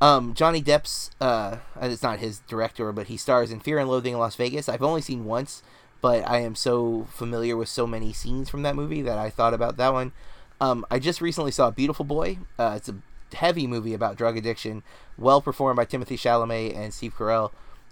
Um, 0.00 0.34
Johnny 0.34 0.62
Depp's 0.62 1.10
uh, 1.20 1.58
it's 1.80 2.02
not 2.02 2.18
his 2.18 2.40
director, 2.40 2.92
but 2.92 3.06
he 3.06 3.16
stars 3.16 3.50
in 3.50 3.60
Fear 3.60 3.78
and 3.78 3.88
Loathing 3.88 4.14
in 4.14 4.18
Las 4.18 4.36
Vegas. 4.36 4.68
I've 4.68 4.82
only 4.82 5.00
seen 5.00 5.24
once, 5.24 5.62
but 6.00 6.26
I 6.28 6.38
am 6.38 6.54
so 6.54 7.06
familiar 7.10 7.56
with 7.56 7.68
so 7.68 7.86
many 7.86 8.12
scenes 8.12 8.48
from 8.48 8.62
that 8.62 8.76
movie 8.76 9.02
that 9.02 9.18
I 9.18 9.30
thought 9.30 9.54
about 9.54 9.76
that 9.78 9.92
one. 9.92 10.12
Um, 10.60 10.86
I 10.90 10.98
just 10.98 11.20
recently 11.20 11.50
saw 11.50 11.70
Beautiful 11.70 12.04
Boy. 12.04 12.38
Uh, 12.58 12.74
it's 12.76 12.88
a 12.88 12.96
heavy 13.34 13.66
movie 13.66 13.92
about 13.94 14.16
drug 14.16 14.36
addiction, 14.36 14.82
well 15.18 15.40
performed 15.42 15.76
by 15.76 15.84
Timothy 15.84 16.16
Chalamet 16.16 16.76
and 16.76 16.94
Steve 16.94 17.14
Carell. 17.16 17.50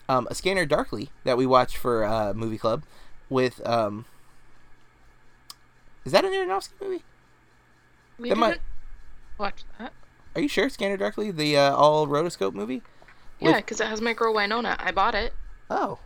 Um, 0.08 0.28
a 0.30 0.34
Scanner 0.34 0.66
Darkly 0.66 1.10
that 1.24 1.36
we 1.36 1.46
watched 1.46 1.76
for 1.76 2.04
uh, 2.04 2.32
movie 2.34 2.58
club 2.58 2.84
with 3.30 3.66
um, 3.66 4.04
is 6.04 6.12
that 6.12 6.24
an 6.24 6.32
Aronofsky 6.32 6.72
movie? 6.80 7.02
We 8.18 8.28
That 8.28 8.36
might- 8.38 8.48
didn't 8.52 8.62
watch 9.38 9.64
that. 9.78 9.92
Are 10.36 10.40
you 10.40 10.48
sure 10.48 10.68
Scanner 10.68 10.96
Darkly, 10.96 11.30
the 11.30 11.56
uh, 11.56 11.74
all 11.74 12.06
rotoscope 12.06 12.54
movie? 12.54 12.82
Yeah, 13.40 13.48
With- 13.48 13.56
because 13.56 13.80
it 13.80 13.86
has 13.86 14.00
my 14.00 14.12
girl 14.12 14.34
Winona. 14.34 14.76
I 14.78 14.90
bought 14.92 15.14
it. 15.14 15.32
Oh, 15.70 15.98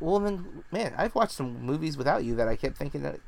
well 0.00 0.18
then, 0.18 0.64
man, 0.72 0.94
I've 0.96 1.14
watched 1.14 1.32
some 1.32 1.62
movies 1.64 1.96
without 1.96 2.24
you 2.24 2.34
that 2.36 2.48
I 2.48 2.56
kept 2.56 2.76
thinking 2.76 3.02
that. 3.02 3.20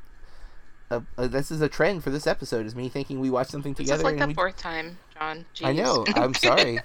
Uh, 0.89 1.01
uh, 1.19 1.27
this 1.27 1.51
is 1.51 1.61
a 1.61 1.69
trend 1.69 2.05
for 2.05 2.11
this 2.11 2.27
episode: 2.27 2.65
is 2.65 2.77
me 2.77 2.89
thinking 2.89 3.19
we 3.19 3.29
watched 3.31 3.51
something 3.51 3.73
This 3.75 3.87
together. 3.87 4.01
is 4.01 4.05
like 4.05 4.19
the 4.19 4.29
we... 4.29 4.35
fourth 4.35 4.57
time, 4.57 4.99
John. 5.19 5.45
Jeez. 5.55 5.67
I 5.67 5.73
know. 5.73 6.05
I'm 6.15 6.35
sorry. 6.49 6.79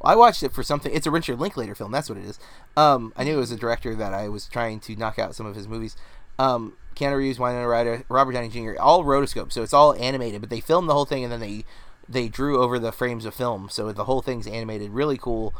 Well, 0.00 0.12
I 0.12 0.16
watched 0.16 0.42
it 0.42 0.52
for 0.52 0.64
something. 0.64 0.92
It's 0.92 1.06
a 1.06 1.10
Richard 1.10 1.38
Linklater 1.38 1.74
film. 1.76 1.92
That's 1.92 2.08
what 2.08 2.18
it 2.18 2.24
is. 2.24 2.40
Um, 2.76 3.12
I 3.16 3.22
knew 3.24 3.34
it 3.34 3.40
was 3.40 3.52
a 3.52 3.56
director 3.56 3.94
that 3.94 4.12
I 4.12 4.28
was 4.28 4.46
trying 4.48 4.80
to 4.80 4.96
knock 4.96 5.18
out 5.18 5.36
some 5.36 5.46
of 5.46 5.54
his 5.54 5.68
movies. 5.68 5.96
Um, 6.38 6.72
Keanu 6.96 7.18
Reeves, 7.18 7.38
Winona 7.38 7.68
Ryder, 7.68 8.04
Robert 8.08 8.32
Downey 8.32 8.48
Jr. 8.48 8.72
All 8.80 9.04
rotoscope, 9.04 9.52
so 9.52 9.62
it's 9.62 9.72
all 9.72 9.94
animated. 9.94 10.40
But 10.40 10.50
they 10.50 10.60
filmed 10.60 10.88
the 10.88 10.94
whole 10.94 11.04
thing 11.04 11.22
and 11.22 11.32
then 11.32 11.40
they 11.40 11.64
they 12.08 12.28
drew 12.28 12.60
over 12.60 12.78
the 12.78 12.90
frames 12.90 13.24
of 13.24 13.34
film, 13.34 13.68
so 13.70 13.92
the 13.92 14.04
whole 14.04 14.22
thing's 14.22 14.46
animated. 14.48 14.90
Really 14.90 15.16
cool, 15.16 15.54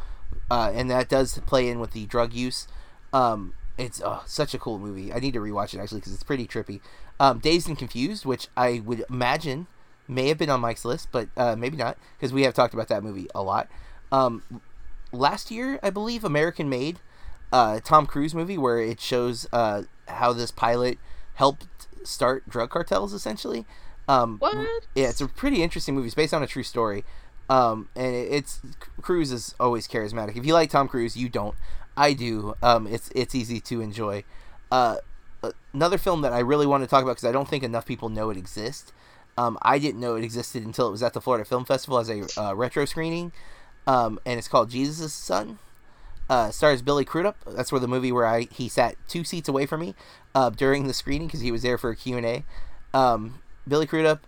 uh, 0.50 0.72
and 0.74 0.90
that 0.90 1.08
does 1.08 1.38
play 1.46 1.68
in 1.68 1.80
with 1.80 1.92
the 1.92 2.06
drug 2.06 2.32
use. 2.32 2.66
Um, 3.12 3.54
it's 3.78 4.02
oh, 4.04 4.22
such 4.26 4.54
a 4.54 4.58
cool 4.58 4.78
movie. 4.78 5.12
I 5.12 5.18
need 5.18 5.34
to 5.34 5.40
rewatch 5.40 5.74
it 5.74 5.80
actually 5.80 6.00
because 6.00 6.14
it's 6.14 6.22
pretty 6.22 6.46
trippy. 6.46 6.80
Um, 7.18 7.38
Dazed 7.38 7.68
and 7.68 7.78
Confused, 7.78 8.24
which 8.24 8.48
I 8.56 8.82
would 8.84 9.04
imagine 9.08 9.66
may 10.08 10.28
have 10.28 10.38
been 10.38 10.50
on 10.50 10.60
Mike's 10.60 10.84
list, 10.84 11.08
but 11.12 11.28
uh, 11.36 11.56
maybe 11.56 11.76
not 11.76 11.96
because 12.18 12.32
we 12.32 12.42
have 12.42 12.54
talked 12.54 12.74
about 12.74 12.88
that 12.88 13.02
movie 13.02 13.28
a 13.34 13.42
lot. 13.42 13.68
Um, 14.10 14.42
last 15.12 15.50
year, 15.50 15.78
I 15.82 15.90
believe, 15.90 16.24
American 16.24 16.68
Made, 16.68 16.98
uh, 17.52 17.80
Tom 17.80 18.06
Cruise 18.06 18.34
movie 18.34 18.58
where 18.58 18.78
it 18.78 19.00
shows 19.00 19.46
uh, 19.52 19.82
how 20.08 20.32
this 20.32 20.50
pilot 20.50 20.98
helped 21.34 21.66
start 22.02 22.48
drug 22.48 22.70
cartels 22.70 23.12
essentially. 23.12 23.64
Um, 24.08 24.38
What? 24.38 24.86
Yeah, 24.94 25.08
it's 25.08 25.20
a 25.20 25.28
pretty 25.28 25.62
interesting 25.62 25.94
movie. 25.94 26.06
It's 26.06 26.14
based 26.14 26.34
on 26.34 26.42
a 26.42 26.46
true 26.46 26.64
story. 26.64 27.04
Um, 27.52 27.90
and 27.94 28.14
it's 28.14 28.62
Cruise 29.02 29.30
is 29.30 29.54
always 29.60 29.86
charismatic. 29.86 30.38
If 30.38 30.46
you 30.46 30.54
like 30.54 30.70
Tom 30.70 30.88
Cruise, 30.88 31.18
you 31.18 31.28
don't. 31.28 31.54
I 31.98 32.14
do. 32.14 32.54
Um, 32.62 32.86
it's 32.86 33.10
it's 33.14 33.34
easy 33.34 33.60
to 33.60 33.82
enjoy. 33.82 34.24
Uh, 34.70 34.96
another 35.74 35.98
film 35.98 36.22
that 36.22 36.32
I 36.32 36.38
really 36.38 36.66
want 36.66 36.82
to 36.82 36.88
talk 36.88 37.02
about 37.02 37.16
because 37.16 37.28
I 37.28 37.32
don't 37.32 37.46
think 37.46 37.62
enough 37.62 37.84
people 37.84 38.08
know 38.08 38.30
it 38.30 38.38
exists. 38.38 38.90
Um, 39.36 39.58
I 39.60 39.78
didn't 39.78 40.00
know 40.00 40.16
it 40.16 40.24
existed 40.24 40.64
until 40.64 40.88
it 40.88 40.92
was 40.92 41.02
at 41.02 41.12
the 41.12 41.20
Florida 41.20 41.44
Film 41.44 41.66
Festival 41.66 41.98
as 41.98 42.08
a 42.08 42.26
uh, 42.40 42.54
retro 42.54 42.86
screening, 42.86 43.32
um, 43.86 44.18
and 44.24 44.38
it's 44.38 44.48
called 44.48 44.70
Jesus' 44.70 45.12
Son. 45.12 45.58
Uh, 46.30 46.50
stars 46.50 46.80
Billy 46.80 47.04
Crudup. 47.04 47.36
That's 47.46 47.70
where 47.70 47.80
the 47.80 47.88
movie 47.88 48.12
where 48.12 48.24
I 48.24 48.48
he 48.50 48.70
sat 48.70 48.96
two 49.08 49.24
seats 49.24 49.50
away 49.50 49.66
from 49.66 49.80
me 49.80 49.94
uh, 50.34 50.48
during 50.48 50.86
the 50.86 50.94
screening 50.94 51.26
because 51.26 51.40
he 51.40 51.52
was 51.52 51.60
there 51.60 51.76
for 51.76 51.90
a 51.90 51.96
Q 51.96 52.16
and 52.16 52.24
A. 52.24 52.44
Um, 52.94 53.42
Billy 53.68 53.86
Crudup. 53.86 54.26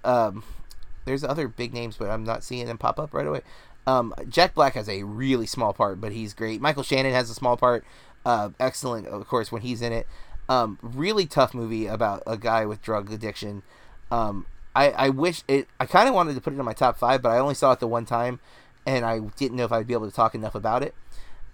There's 1.04 1.24
other 1.24 1.48
big 1.48 1.74
names, 1.74 1.96
but 1.96 2.10
I'm 2.10 2.24
not 2.24 2.42
seeing 2.42 2.66
them 2.66 2.78
pop 2.78 2.98
up 2.98 3.12
right 3.12 3.26
away. 3.26 3.40
Um, 3.86 4.14
Jack 4.28 4.54
Black 4.54 4.74
has 4.74 4.88
a 4.88 5.02
really 5.02 5.46
small 5.46 5.72
part, 5.72 6.00
but 6.00 6.12
he's 6.12 6.32
great. 6.32 6.60
Michael 6.60 6.82
Shannon 6.82 7.12
has 7.12 7.28
a 7.30 7.34
small 7.34 7.56
part. 7.56 7.84
Uh, 8.24 8.50
excellent, 8.58 9.06
of 9.06 9.26
course, 9.28 9.52
when 9.52 9.62
he's 9.62 9.82
in 9.82 9.92
it. 9.92 10.06
Um, 10.48 10.78
really 10.82 11.26
tough 11.26 11.54
movie 11.54 11.86
about 11.86 12.22
a 12.26 12.36
guy 12.36 12.64
with 12.64 12.82
drug 12.82 13.12
addiction. 13.12 13.62
Um, 14.10 14.46
I, 14.74 14.90
I 14.90 15.08
wish 15.10 15.42
it. 15.48 15.68
I 15.78 15.86
kind 15.86 16.08
of 16.08 16.14
wanted 16.14 16.34
to 16.34 16.40
put 16.40 16.52
it 16.52 16.58
in 16.58 16.64
my 16.64 16.72
top 16.72 16.98
five, 16.98 17.22
but 17.22 17.30
I 17.30 17.38
only 17.38 17.54
saw 17.54 17.72
it 17.72 17.80
the 17.80 17.86
one 17.86 18.06
time, 18.06 18.40
and 18.86 19.04
I 19.04 19.20
didn't 19.20 19.56
know 19.56 19.64
if 19.64 19.72
I'd 19.72 19.86
be 19.86 19.94
able 19.94 20.08
to 20.08 20.14
talk 20.16 20.34
enough 20.34 20.54
about 20.54 20.82
it. 20.82 20.94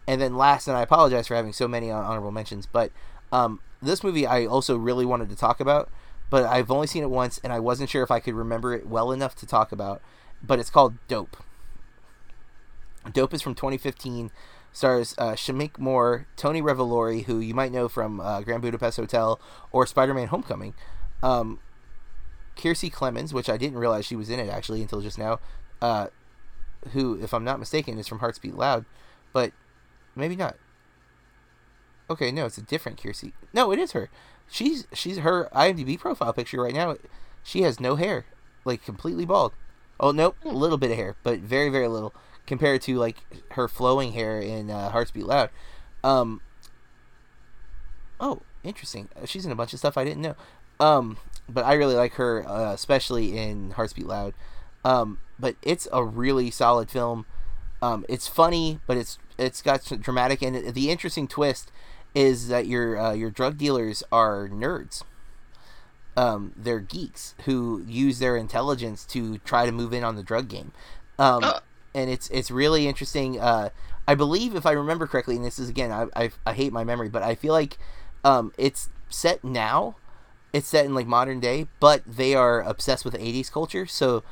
And 0.07 0.21
then 0.21 0.37
last, 0.37 0.67
and 0.67 0.77
I 0.77 0.83
apologize 0.83 1.29
for 1.29 1.35
having 1.35 1.53
so 1.53 1.69
many 1.69 1.91
honorable 1.91 2.33
mentions, 2.33 2.67
but 2.67 2.91
um, 3.33 3.61
this 3.83 4.03
movie 4.03 4.27
I 4.27 4.47
also 4.47 4.77
really 4.77 5.05
wanted 5.05 5.29
to 5.31 5.37
talk 5.37 5.61
about 5.61 5.89
but 6.31 6.45
I've 6.45 6.71
only 6.71 6.87
seen 6.87 7.03
it 7.03 7.11
once, 7.11 7.39
and 7.43 7.53
I 7.53 7.59
wasn't 7.59 7.91
sure 7.91 8.05
if 8.05 8.11
I 8.11 8.21
could 8.21 8.35
remember 8.35 8.73
it 8.73 8.87
well 8.87 9.11
enough 9.11 9.35
to 9.37 9.47
talk 9.47 9.73
about. 9.73 10.01
But 10.43 10.61
it's 10.61 10.71
called 10.71 10.95
Dope. 11.09 11.37
Dope 13.13 13.35
is 13.35 13.43
from 13.43 13.55
2015. 13.55 14.31
Stars 14.73 15.17
uh, 15.19 15.33
Shameik 15.33 15.79
Moore, 15.79 16.29
Tony 16.37 16.63
Revolori, 16.63 17.25
who 17.25 17.41
you 17.41 17.55
might 17.55 17.73
know 17.73 17.89
from 17.89 18.21
uh, 18.21 18.41
Grand 18.43 18.63
Budapest 18.63 18.97
Hotel 18.97 19.41
or 19.73 19.85
Spider-Man: 19.85 20.29
Homecoming. 20.29 20.75
Um, 21.23 21.59
Kiersey 22.57 22.93
Clemons, 22.93 23.33
which 23.33 23.51
I 23.51 23.57
didn't 23.57 23.79
realize 23.79 24.07
she 24.07 24.17
was 24.17 24.31
in 24.31 24.39
it 24.39 24.49
actually 24.49 24.81
until 24.81 25.01
just 25.01 25.19
now. 25.19 25.41
Uh, 25.83 26.07
who, 26.93 27.21
if 27.21 27.35
I'm 27.35 27.45
not 27.45 27.59
mistaken, 27.59 27.99
is 27.99 28.07
from 28.07 28.21
Hearts 28.21 28.39
Beat 28.39 28.55
Loud, 28.55 28.85
but 29.33 29.53
maybe 30.15 30.37
not. 30.37 30.57
Okay, 32.09 32.31
no, 32.31 32.47
it's 32.47 32.59
a 32.59 32.63
different 32.63 33.03
Kiersey. 33.03 33.33
No, 33.53 33.73
it 33.73 33.79
is 33.81 33.93
her 33.93 34.09
she's 34.51 34.87
she's 34.93 35.19
her 35.19 35.49
IMDb 35.55 35.99
profile 35.99 36.33
picture 36.33 36.63
right 36.63 36.75
now. 36.75 36.97
She 37.43 37.63
has 37.63 37.81
no 37.81 37.97
hair, 37.97 38.27
like 38.65 38.85
completely 38.85 39.25
bald. 39.25 39.53
Oh 39.99 40.11
nope, 40.11 40.37
a 40.45 40.49
little 40.49 40.79
bit 40.79 40.91
of 40.91 40.97
hair, 40.97 41.17
but 41.23 41.39
very 41.41 41.69
very 41.69 41.89
little 41.89 42.15
compared 42.47 42.83
to 42.83 42.97
like 42.97 43.17
her 43.53 43.69
flowing 43.69 44.13
hair 44.13 44.41
in 44.41 44.71
uh, 44.71 44.91
Hearts 44.91 45.11
Beat 45.11 45.27
Loud. 45.27 45.51
Um. 46.03 46.41
Oh, 48.19 48.43
interesting. 48.63 49.09
Uh, 49.17 49.25
she's 49.25 49.47
in 49.47 49.53
a 49.53 49.57
bunch 49.57 49.73
of 49.73 49.79
stuff 49.79 49.97
I 49.97 50.05
didn't 50.05 50.23
know. 50.23 50.37
Um, 50.79 51.19
but 51.49 51.65
I 51.65 51.75
really 51.75 51.95
like 51.95 52.15
her, 52.15 52.47
uh, 52.47 52.73
especially 52.73 53.37
in 53.37 53.73
Hearts 53.73 53.93
Beat 53.93 54.07
Loud. 54.07 54.35
Um, 54.85 55.19
but 55.39 55.57
it's 55.63 55.89
a 55.93 56.05
really 56.05 56.51
solid 56.51 56.91
film. 56.91 57.27
Um, 57.83 58.05
it's 58.09 58.27
funny, 58.29 58.81
but 58.87 58.97
it's 58.97 59.19
it's 59.39 59.63
got 59.63 59.85
some 59.85 59.99
dramatic 59.99 60.43
and 60.43 60.75
the 60.75 60.91
interesting 60.91 61.27
twist 61.27 61.73
is 62.15 62.49
that 62.49 62.67
your 62.67 62.99
uh, 62.99 63.13
your 63.13 63.31
drug 63.31 63.57
dealers 63.59 64.03
are 64.11 64.49
nerds. 64.49 65.03
Um, 66.17 66.53
they're 66.57 66.81
geeks 66.81 67.35
who 67.45 67.85
use 67.87 68.19
their 68.19 68.37
intelligence 68.37 69.05
to 69.07 69.39
try 69.39 69.65
to 69.65 69.73
move 69.73 69.93
in 69.93 70.05
on 70.05 70.17
the 70.17 70.23
drug 70.23 70.49
game. 70.49 70.73
Um, 71.19 71.45
and 71.95 72.11
it's 72.11 72.29
it's 72.31 72.51
really 72.51 72.87
interesting. 72.89 73.41
Uh, 73.41 73.71
I 74.09 74.15
believe, 74.15 74.55
if 74.57 74.67
I 74.67 74.73
remember 74.73 75.07
correctly, 75.07 75.37
and 75.37 75.45
this 75.45 75.59
is 75.59 75.69
again, 75.69 75.93
I, 75.93 76.07
I, 76.17 76.31
I 76.47 76.53
hate 76.53 76.73
my 76.73 76.85
memory, 76.85 77.09
but 77.09 77.23
I 77.23 77.35
feel 77.35 77.53
like 77.53 77.79
um, 78.25 78.53
it's 78.59 78.89
set 79.09 79.45
now. 79.45 79.97
It's 80.53 80.67
set 80.67 80.85
in 80.85 80.95
like 80.95 81.07
modern 81.07 81.39
day, 81.39 81.69
but 81.79 82.03
they 82.05 82.35
are 82.35 82.61
obsessed 82.61 83.05
with 83.05 83.15
80s 83.15 83.53
culture, 83.53 83.87
so 83.87 84.25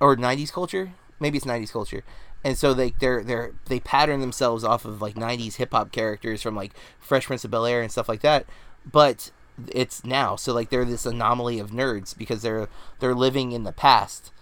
or 0.00 0.16
90s 0.16 0.50
culture. 0.50 0.92
Maybe 1.20 1.36
it's 1.36 1.46
90s 1.46 1.72
culture 1.72 2.04
and 2.44 2.56
so 2.56 2.72
they 2.72 2.94
they're 2.98 3.22
they're 3.22 3.52
they 3.66 3.80
pattern 3.80 4.20
themselves 4.20 4.64
off 4.64 4.84
of 4.84 5.02
like 5.02 5.14
90s 5.14 5.56
hip 5.56 5.72
hop 5.72 5.92
characters 5.92 6.42
from 6.42 6.54
like 6.54 6.72
Fresh 7.00 7.26
Prince 7.26 7.44
of 7.44 7.50
Bel 7.50 7.66
Air 7.66 7.82
and 7.82 7.90
stuff 7.90 8.08
like 8.08 8.20
that. 8.20 8.46
But 8.90 9.30
it's 9.68 10.04
now. 10.04 10.36
So 10.36 10.54
like 10.54 10.70
they're 10.70 10.84
this 10.84 11.06
anomaly 11.06 11.58
of 11.58 11.70
nerds 11.70 12.16
because 12.16 12.42
they're 12.42 12.68
they're 13.00 13.14
living 13.14 13.52
in 13.52 13.64
the 13.64 13.72
past 13.72 14.32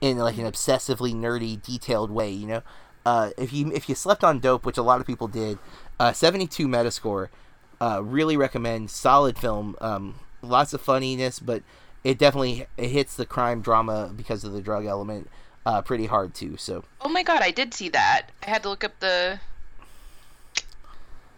in 0.00 0.18
like 0.18 0.36
an 0.36 0.44
obsessively 0.44 1.14
nerdy 1.14 1.60
detailed 1.62 2.10
way 2.10 2.30
you 2.30 2.46
know? 2.46 2.62
Uh, 3.04 3.30
if 3.36 3.52
you 3.52 3.72
if 3.72 3.88
you 3.88 3.94
slept 3.94 4.22
on 4.22 4.38
dope 4.38 4.66
which 4.66 4.78
a 4.78 4.82
lot 4.82 5.00
of 5.00 5.06
people 5.06 5.28
did 5.28 5.58
uh, 5.98 6.12
72 6.12 6.68
metascore 6.68 7.28
uh, 7.80 8.00
really 8.00 8.36
recommend. 8.36 8.90
Solid 8.92 9.36
film. 9.36 9.74
Um, 9.80 10.20
lots 10.42 10.72
of 10.72 10.80
funniness 10.80 11.40
but 11.40 11.62
it 12.04 12.18
definitely 12.18 12.66
it 12.76 12.88
hits 12.88 13.16
the 13.16 13.26
crime 13.26 13.62
drama 13.62 14.12
because 14.14 14.44
of 14.44 14.52
the 14.52 14.60
drug 14.60 14.84
element 14.84 15.30
uh, 15.64 15.82
pretty 15.82 16.06
hard 16.06 16.34
too. 16.34 16.56
So. 16.56 16.84
Oh 17.00 17.08
my 17.08 17.22
god, 17.22 17.42
I 17.42 17.50
did 17.50 17.74
see 17.74 17.88
that. 17.90 18.26
I 18.46 18.50
had 18.50 18.62
to 18.62 18.68
look 18.68 18.84
up 18.84 18.98
the. 19.00 19.40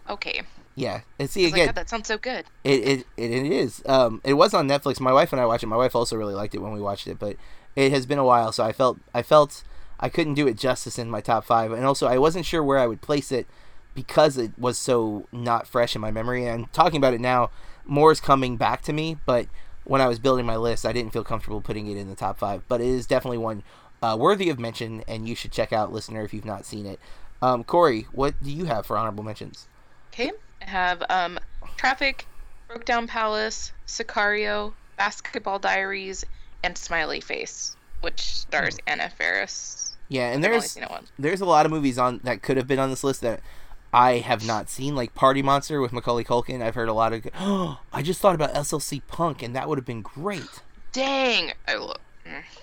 Okay. 0.09 0.43
Yeah, 0.77 1.03
and 1.19 1.31
see 1.31 1.47
again. 1.47 1.67
Like, 1.67 1.77
that 1.77 1.89
sounds 1.89 2.09
so 2.09 2.19
good. 2.19 2.47
It, 2.65 2.81
it 2.81 3.07
it 3.17 3.31
it 3.31 3.53
is. 3.53 3.83
Um, 3.87 4.21
it 4.25 4.35
was 4.35 4.53
on 4.55 4.69
Netflix. 4.69 4.99
My 4.99 5.13
wife 5.13 5.33
and 5.33 5.41
I 5.41 5.47
watched 5.47 5.63
it. 5.63 5.69
My 5.69 5.77
wife 5.77 5.95
also 5.95 6.17
really 6.17 6.35
liked 6.35 6.55
it 6.55 6.59
when 6.59 6.73
we 6.73 6.81
watched 6.81 7.07
it, 7.07 7.19
but 7.19 7.37
it 7.77 7.93
has 7.93 8.07
been 8.07 8.19
a 8.19 8.25
while, 8.25 8.53
so 8.53 8.65
I 8.65 8.73
felt 8.73 8.99
I 9.13 9.23
felt 9.23 9.63
I 10.01 10.09
couldn't 10.09 10.35
do 10.35 10.49
it 10.49 10.57
justice 10.57 10.99
in 10.99 11.11
my 11.11 11.21
top 11.21 11.45
five, 11.45 11.71
and 11.71 11.85
also 11.85 12.07
I 12.07 12.19
wasn't 12.19 12.45
sure 12.45 12.63
where 12.63 12.79
I 12.79 12.87
would 12.87 13.01
place 13.01 13.31
it 13.31 13.47
because 13.95 14.37
it 14.37 14.53
was 14.59 14.77
so 14.77 15.27
not 15.33 15.69
fresh 15.69 15.95
in 15.95 16.01
my 16.01 16.11
memory. 16.11 16.47
And 16.47 16.73
talking 16.73 16.97
about 16.97 17.15
it 17.15 17.21
now, 17.21 17.51
more 17.85 18.11
is 18.11 18.21
coming 18.21 18.57
back 18.57 18.83
to 18.83 18.93
me, 18.93 19.17
but 19.27 19.47
when 19.85 20.01
I 20.01 20.09
was 20.09 20.19
building 20.19 20.47
my 20.47 20.57
list, 20.57 20.85
I 20.85 20.93
didn't 20.93 21.13
feel 21.13 21.25
comfortable 21.25 21.61
putting 21.61 21.87
it 21.87 21.97
in 21.97 22.09
the 22.09 22.17
top 22.17 22.39
five. 22.39 22.63
But 22.69 22.81
it 22.81 22.89
is 22.89 23.07
definitely 23.07 23.39
one 23.39 23.63
uh, 24.05 24.17
worthy 24.17 24.51
of 24.51 24.59
mention, 24.59 25.03
and 25.09 25.27
you 25.27 25.35
should 25.35 25.51
check 25.51 25.73
out, 25.73 25.93
listener, 25.93 26.23
if 26.25 26.35
you've 26.35 26.45
not 26.45 26.67
seen 26.67 26.85
it. 26.85 27.01
Um, 27.41 27.65
Corey, 27.65 28.07
what 28.13 28.35
do 28.43 28.51
you 28.51 28.67
have 28.67 28.85
for 28.85 28.99
honorable 28.99 29.25
mentions? 29.25 29.67
Okay, 30.13 30.31
I 30.61 30.65
have 30.71 31.03
um, 31.09 31.39
Traffic, 31.77 32.27
Broke 32.69 32.85
Down 32.85 33.07
Palace, 33.07 33.73
Sicario, 33.87 34.75
Basketball 34.97 35.59
Diaries, 35.59 36.25
and 36.63 36.77
Smiley 36.77 37.21
Face, 37.21 37.77
which 38.03 38.21
stars 38.21 38.75
hmm. 38.75 38.81
Anna 38.87 39.11
Faris. 39.11 39.97
Yeah, 40.09 40.31
and 40.33 40.45
there's 40.45 40.77
there's 41.19 41.41
a 41.41 41.47
lot 41.47 41.65
of 41.65 41.73
movies 41.73 41.99
on 41.99 42.21
that 42.25 42.43
could 42.43 42.59
have 42.59 42.67
been 42.67 42.79
on 42.79 42.91
this 42.91 43.03
list 43.03 43.23
that 43.23 43.41
I 43.93 44.19
have 44.19 44.47
not 44.47 44.69
seen, 44.69 44.95
like 44.95 45.15
Party 45.15 45.41
Monster 45.41 45.81
with 45.81 45.93
Macaulay 45.95 46.25
Culkin. 46.25 46.63
I've 46.63 46.75
heard 46.75 46.91
a 46.91 46.93
lot 46.93 47.15
of. 47.15 47.27
Oh, 47.39 47.81
I 47.93 48.03
just 48.03 48.21
thought 48.21 48.35
about 48.35 48.53
SLC 48.53 49.01
Punk, 49.09 49.43
and 49.43 49.57
that 49.57 49.67
would 49.67 49.79
have 49.79 49.87
been 49.87 50.03
great. 50.03 50.63
Dang, 50.93 51.53
I 51.67 51.77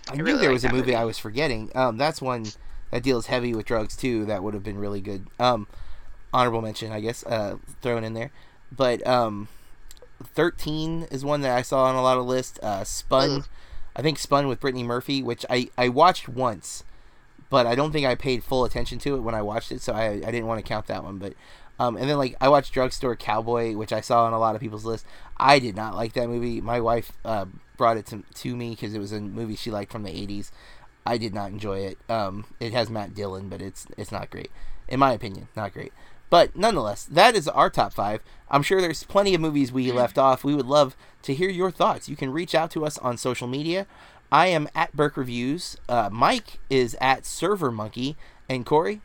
I, 0.09 0.15
knew 0.15 0.37
there 0.37 0.51
was 0.51 0.63
a 0.65 0.67
movie, 0.67 0.77
movie, 0.79 0.95
I 0.95 1.03
was 1.03 1.17
forgetting. 1.17 1.71
Um, 1.75 1.97
that's 1.97 2.21
one 2.21 2.45
that 2.91 3.03
deals 3.03 3.27
heavy 3.27 3.53
with 3.53 3.65
drugs 3.65 3.95
too. 3.95 4.25
That 4.25 4.43
would 4.43 4.53
have 4.53 4.63
been 4.63 4.77
really 4.77 5.01
good. 5.01 5.27
Um, 5.39 5.67
honorable 6.33 6.61
mention, 6.61 6.91
I 6.91 6.99
guess, 6.99 7.23
uh, 7.25 7.57
thrown 7.81 8.03
in 8.03 8.13
there. 8.13 8.31
But 8.71 9.05
um, 9.05 9.47
thirteen 10.23 11.03
is 11.11 11.25
one 11.25 11.41
that 11.41 11.55
I 11.57 11.61
saw 11.61 11.85
on 11.85 11.95
a 11.95 12.01
lot 12.01 12.17
of 12.17 12.25
lists. 12.25 12.59
Uh, 12.61 12.83
Spun. 12.83 13.45
I 13.95 14.01
think 14.01 14.17
Spun 14.17 14.47
with 14.47 14.59
Brittany 14.59 14.83
Murphy, 14.83 15.21
which 15.21 15.45
I 15.49 15.69
I 15.77 15.89
watched 15.89 16.29
once, 16.29 16.83
but 17.49 17.65
I 17.65 17.75
don't 17.75 17.91
think 17.91 18.05
I 18.05 18.15
paid 18.15 18.43
full 18.43 18.63
attention 18.63 18.99
to 18.99 19.15
it 19.15 19.21
when 19.21 19.35
I 19.35 19.41
watched 19.41 19.71
it, 19.71 19.81
so 19.81 19.93
I 19.93 20.05
I 20.05 20.31
didn't 20.31 20.47
want 20.47 20.59
to 20.59 20.67
count 20.67 20.87
that 20.87 21.03
one. 21.03 21.17
But 21.17 21.33
um, 21.81 21.97
and 21.97 22.07
then 22.07 22.19
like 22.19 22.35
I 22.39 22.47
watched 22.47 22.73
Drugstore 22.73 23.15
Cowboy, 23.15 23.73
which 23.75 23.91
I 23.91 24.01
saw 24.01 24.25
on 24.25 24.33
a 24.33 24.39
lot 24.39 24.53
of 24.53 24.61
people's 24.61 24.85
list. 24.85 25.03
I 25.37 25.57
did 25.57 25.75
not 25.75 25.95
like 25.95 26.13
that 26.13 26.29
movie. 26.29 26.61
My 26.61 26.79
wife 26.79 27.11
uh, 27.25 27.45
brought 27.75 27.97
it 27.97 28.05
to, 28.07 28.23
to 28.35 28.55
me 28.55 28.71
because 28.71 28.93
it 28.93 28.99
was 28.99 29.11
a 29.11 29.19
movie 29.19 29.55
she 29.55 29.71
liked 29.71 29.91
from 29.91 30.03
the 30.03 30.11
'80s. 30.11 30.51
I 31.07 31.17
did 31.17 31.33
not 31.33 31.49
enjoy 31.49 31.79
it. 31.79 31.97
Um, 32.07 32.45
it 32.59 32.71
has 32.73 32.91
Matt 32.91 33.15
Dillon, 33.15 33.49
but 33.49 33.63
it's 33.63 33.87
it's 33.97 34.11
not 34.11 34.29
great, 34.29 34.51
in 34.87 34.99
my 34.99 35.11
opinion. 35.11 35.47
Not 35.55 35.73
great. 35.73 35.91
But 36.29 36.55
nonetheless, 36.55 37.03
that 37.05 37.35
is 37.35 37.47
our 37.47 37.71
top 37.71 37.93
five. 37.93 38.21
I'm 38.51 38.61
sure 38.61 38.79
there's 38.79 39.03
plenty 39.03 39.33
of 39.33 39.41
movies 39.41 39.71
we 39.71 39.91
left 39.91 40.19
off. 40.19 40.43
We 40.43 40.53
would 40.53 40.67
love 40.67 40.95
to 41.23 41.33
hear 41.33 41.49
your 41.49 41.71
thoughts. 41.71 42.07
You 42.07 42.15
can 42.15 42.31
reach 42.31 42.53
out 42.53 42.69
to 42.71 42.85
us 42.85 42.99
on 42.99 43.17
social 43.17 43.47
media. 43.47 43.87
I 44.31 44.47
am 44.47 44.69
at 44.75 44.95
Burke 44.95 45.17
Reviews. 45.17 45.77
Uh, 45.89 46.09
Mike 46.11 46.59
is 46.69 46.95
at 47.01 47.25
Server 47.25 47.71
Monkey, 47.71 48.17
and 48.47 48.67
Corey 48.67 49.01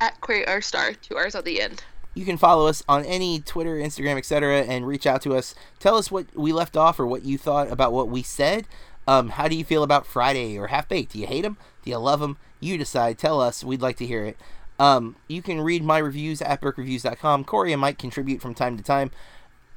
at 0.00 0.20
Corey 0.20 0.46
R 0.46 0.60
Star. 0.60 0.94
Two 0.94 1.16
R's 1.16 1.34
at 1.34 1.44
the 1.44 1.60
end. 1.60 1.84
You 2.14 2.24
can 2.24 2.36
follow 2.36 2.66
us 2.66 2.82
on 2.88 3.04
any 3.04 3.40
Twitter, 3.40 3.76
Instagram, 3.76 4.16
etc., 4.16 4.62
and 4.62 4.86
reach 4.86 5.06
out 5.06 5.22
to 5.22 5.34
us. 5.34 5.54
Tell 5.78 5.96
us 5.96 6.10
what 6.10 6.26
we 6.34 6.52
left 6.52 6.76
off 6.76 6.98
or 6.98 7.06
what 7.06 7.24
you 7.24 7.38
thought 7.38 7.70
about 7.70 7.92
what 7.92 8.08
we 8.08 8.22
said. 8.22 8.66
Um, 9.06 9.30
how 9.30 9.48
do 9.48 9.56
you 9.56 9.64
feel 9.64 9.82
about 9.82 10.06
Friday 10.06 10.58
or 10.58 10.68
Half 10.68 10.88
Baked? 10.88 11.12
Do 11.12 11.18
you 11.18 11.26
hate 11.26 11.42
them? 11.42 11.56
Do 11.82 11.90
you 11.90 11.98
love 11.98 12.20
them? 12.20 12.36
You 12.58 12.76
decide. 12.76 13.18
Tell 13.18 13.40
us. 13.40 13.64
We'd 13.64 13.80
like 13.80 13.96
to 13.98 14.06
hear 14.06 14.24
it. 14.24 14.36
Um, 14.78 15.16
you 15.28 15.42
can 15.42 15.60
read 15.60 15.84
my 15.84 15.98
reviews 15.98 16.40
at 16.42 16.60
burkereviews.com. 16.60 17.44
Corey 17.44 17.72
and 17.72 17.80
Mike 17.80 17.98
contribute 17.98 18.40
from 18.40 18.54
time 18.54 18.76
to 18.76 18.82
time. 18.82 19.10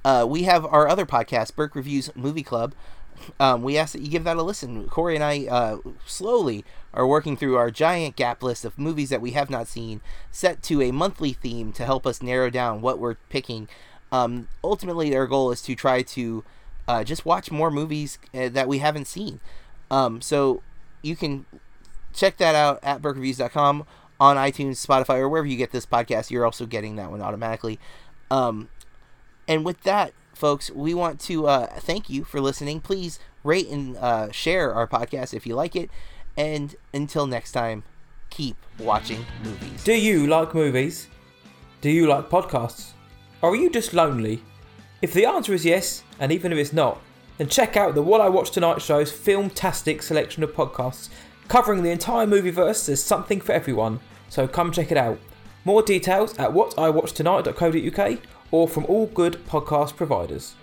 Uh, 0.06 0.26
we 0.28 0.44
have 0.44 0.66
our 0.66 0.88
other 0.88 1.06
podcast, 1.06 1.56
Burke 1.56 1.76
Reviews 1.76 2.10
Movie 2.16 2.44
Club. 2.44 2.74
Um, 3.40 3.64
we 3.64 3.78
ask 3.78 3.94
that 3.94 4.02
you 4.02 4.10
give 4.10 4.24
that 4.24 4.38
a 4.38 4.44
listen. 4.44 4.88
Corey 4.88 5.16
and 5.16 5.24
I 5.24 5.46
uh, 5.48 5.78
slowly 6.06 6.66
are 6.94 7.08
working 7.08 7.36
through 7.36 7.58
our 7.58 7.72
giant 7.72 8.16
gap 8.16 8.44
list 8.44 8.66
of 8.66 8.78
movies 8.78 9.10
that 9.10 9.22
we 9.22 9.32
have 9.32 9.50
not 9.50 9.68
seen, 9.68 10.02
set 10.32 10.62
to 10.64 10.82
a 10.82 10.92
monthly 10.92 11.34
theme 11.34 11.72
to 11.74 11.86
help 11.86 12.06
us 12.06 12.22
narrow 12.22 12.50
down 12.50 12.82
what 12.82 13.00
we're 13.00 13.16
picking. 13.30 13.68
Um, 14.12 14.48
ultimately, 14.64 15.16
our 15.16 15.28
goal 15.28 15.52
is 15.52 15.62
to 15.64 15.76
try 15.76 16.02
to 16.04 16.44
uh, 16.88 17.04
just 17.04 17.26
watch 17.26 17.52
more 17.52 17.72
movies 17.72 18.20
uh, 18.34 18.50
that 18.50 18.68
we 18.68 18.80
haven't 18.80 19.06
seen. 19.06 19.40
Um, 19.90 20.22
so 20.22 20.62
you 21.02 21.16
can 21.16 21.46
check 22.14 22.38
that 22.38 22.56
out 22.56 22.80
at 22.84 23.02
burkereviews.com 23.02 23.86
on 24.20 24.38
iTunes, 24.38 24.86
Spotify, 24.86 25.18
or 25.18 25.30
wherever 25.30 25.48
you 25.48 25.58
get 25.58 25.72
this 25.72 25.86
podcast. 25.86 26.30
You're 26.30 26.46
also 26.46 26.66
getting 26.66 26.96
that 26.98 27.12
one 27.12 27.22
automatically. 27.22 27.80
Um, 28.30 28.70
and 29.48 29.66
with 29.66 29.82
that, 29.82 30.14
folks, 30.34 30.72
we 30.72 30.94
want 30.94 31.20
to 31.22 31.48
uh, 31.48 31.68
thank 31.80 32.10
you 32.10 32.24
for 32.24 32.42
listening. 32.42 32.82
Please 32.82 33.20
rate 33.44 33.68
and 33.70 33.98
uh, 33.98 34.32
share 34.32 34.74
our 34.74 34.88
podcast 34.88 35.34
if 35.34 35.46
you 35.46 35.56
like 35.56 35.76
it. 35.76 35.90
And 36.36 36.76
until 36.94 37.28
next 37.28 37.52
time, 37.52 37.84
keep 38.30 38.58
watching 38.80 39.26
movies. 39.44 39.84
Do 39.84 39.94
you 39.94 40.28
like 40.28 40.56
movies? 40.56 41.08
Do 41.82 41.90
you 41.90 42.08
like 42.08 42.30
podcasts? 42.30 42.92
Or 43.42 43.52
are 43.52 43.56
you 43.56 43.70
just 43.70 43.94
lonely? 43.94 44.42
If 45.02 45.14
the 45.14 45.26
answer 45.26 45.54
is 45.54 45.66
yes, 45.66 46.04
and 46.20 46.32
even 46.32 46.52
if 46.52 46.58
it's 46.58 46.74
not, 46.74 47.00
then 47.38 47.50
check 47.50 47.76
out 47.76 47.94
the 47.94 48.02
What 48.02 48.22
I 48.22 48.30
Watched 48.30 48.54
Tonight 48.54 48.82
show's 48.82 49.12
filmtastic 49.12 50.02
selection 50.02 50.44
of 50.44 50.54
podcasts 50.54 51.10
covering 51.48 51.84
the 51.84 51.92
entire 51.92 52.26
movieverse. 52.26 52.86
There's 52.86 53.04
something 53.04 53.42
for 53.42 53.52
everyone, 53.52 54.00
so 54.30 54.48
come 54.48 54.72
check 54.72 54.92
it 54.92 54.98
out. 54.98 55.20
More 55.66 55.82
details 55.82 56.38
at 56.38 56.52
whatiwatchtonight.co.uk 56.52 58.20
or 58.54 58.68
from 58.68 58.86
all 58.86 59.08
good 59.08 59.34
podcast 59.48 59.96
providers. 59.96 60.54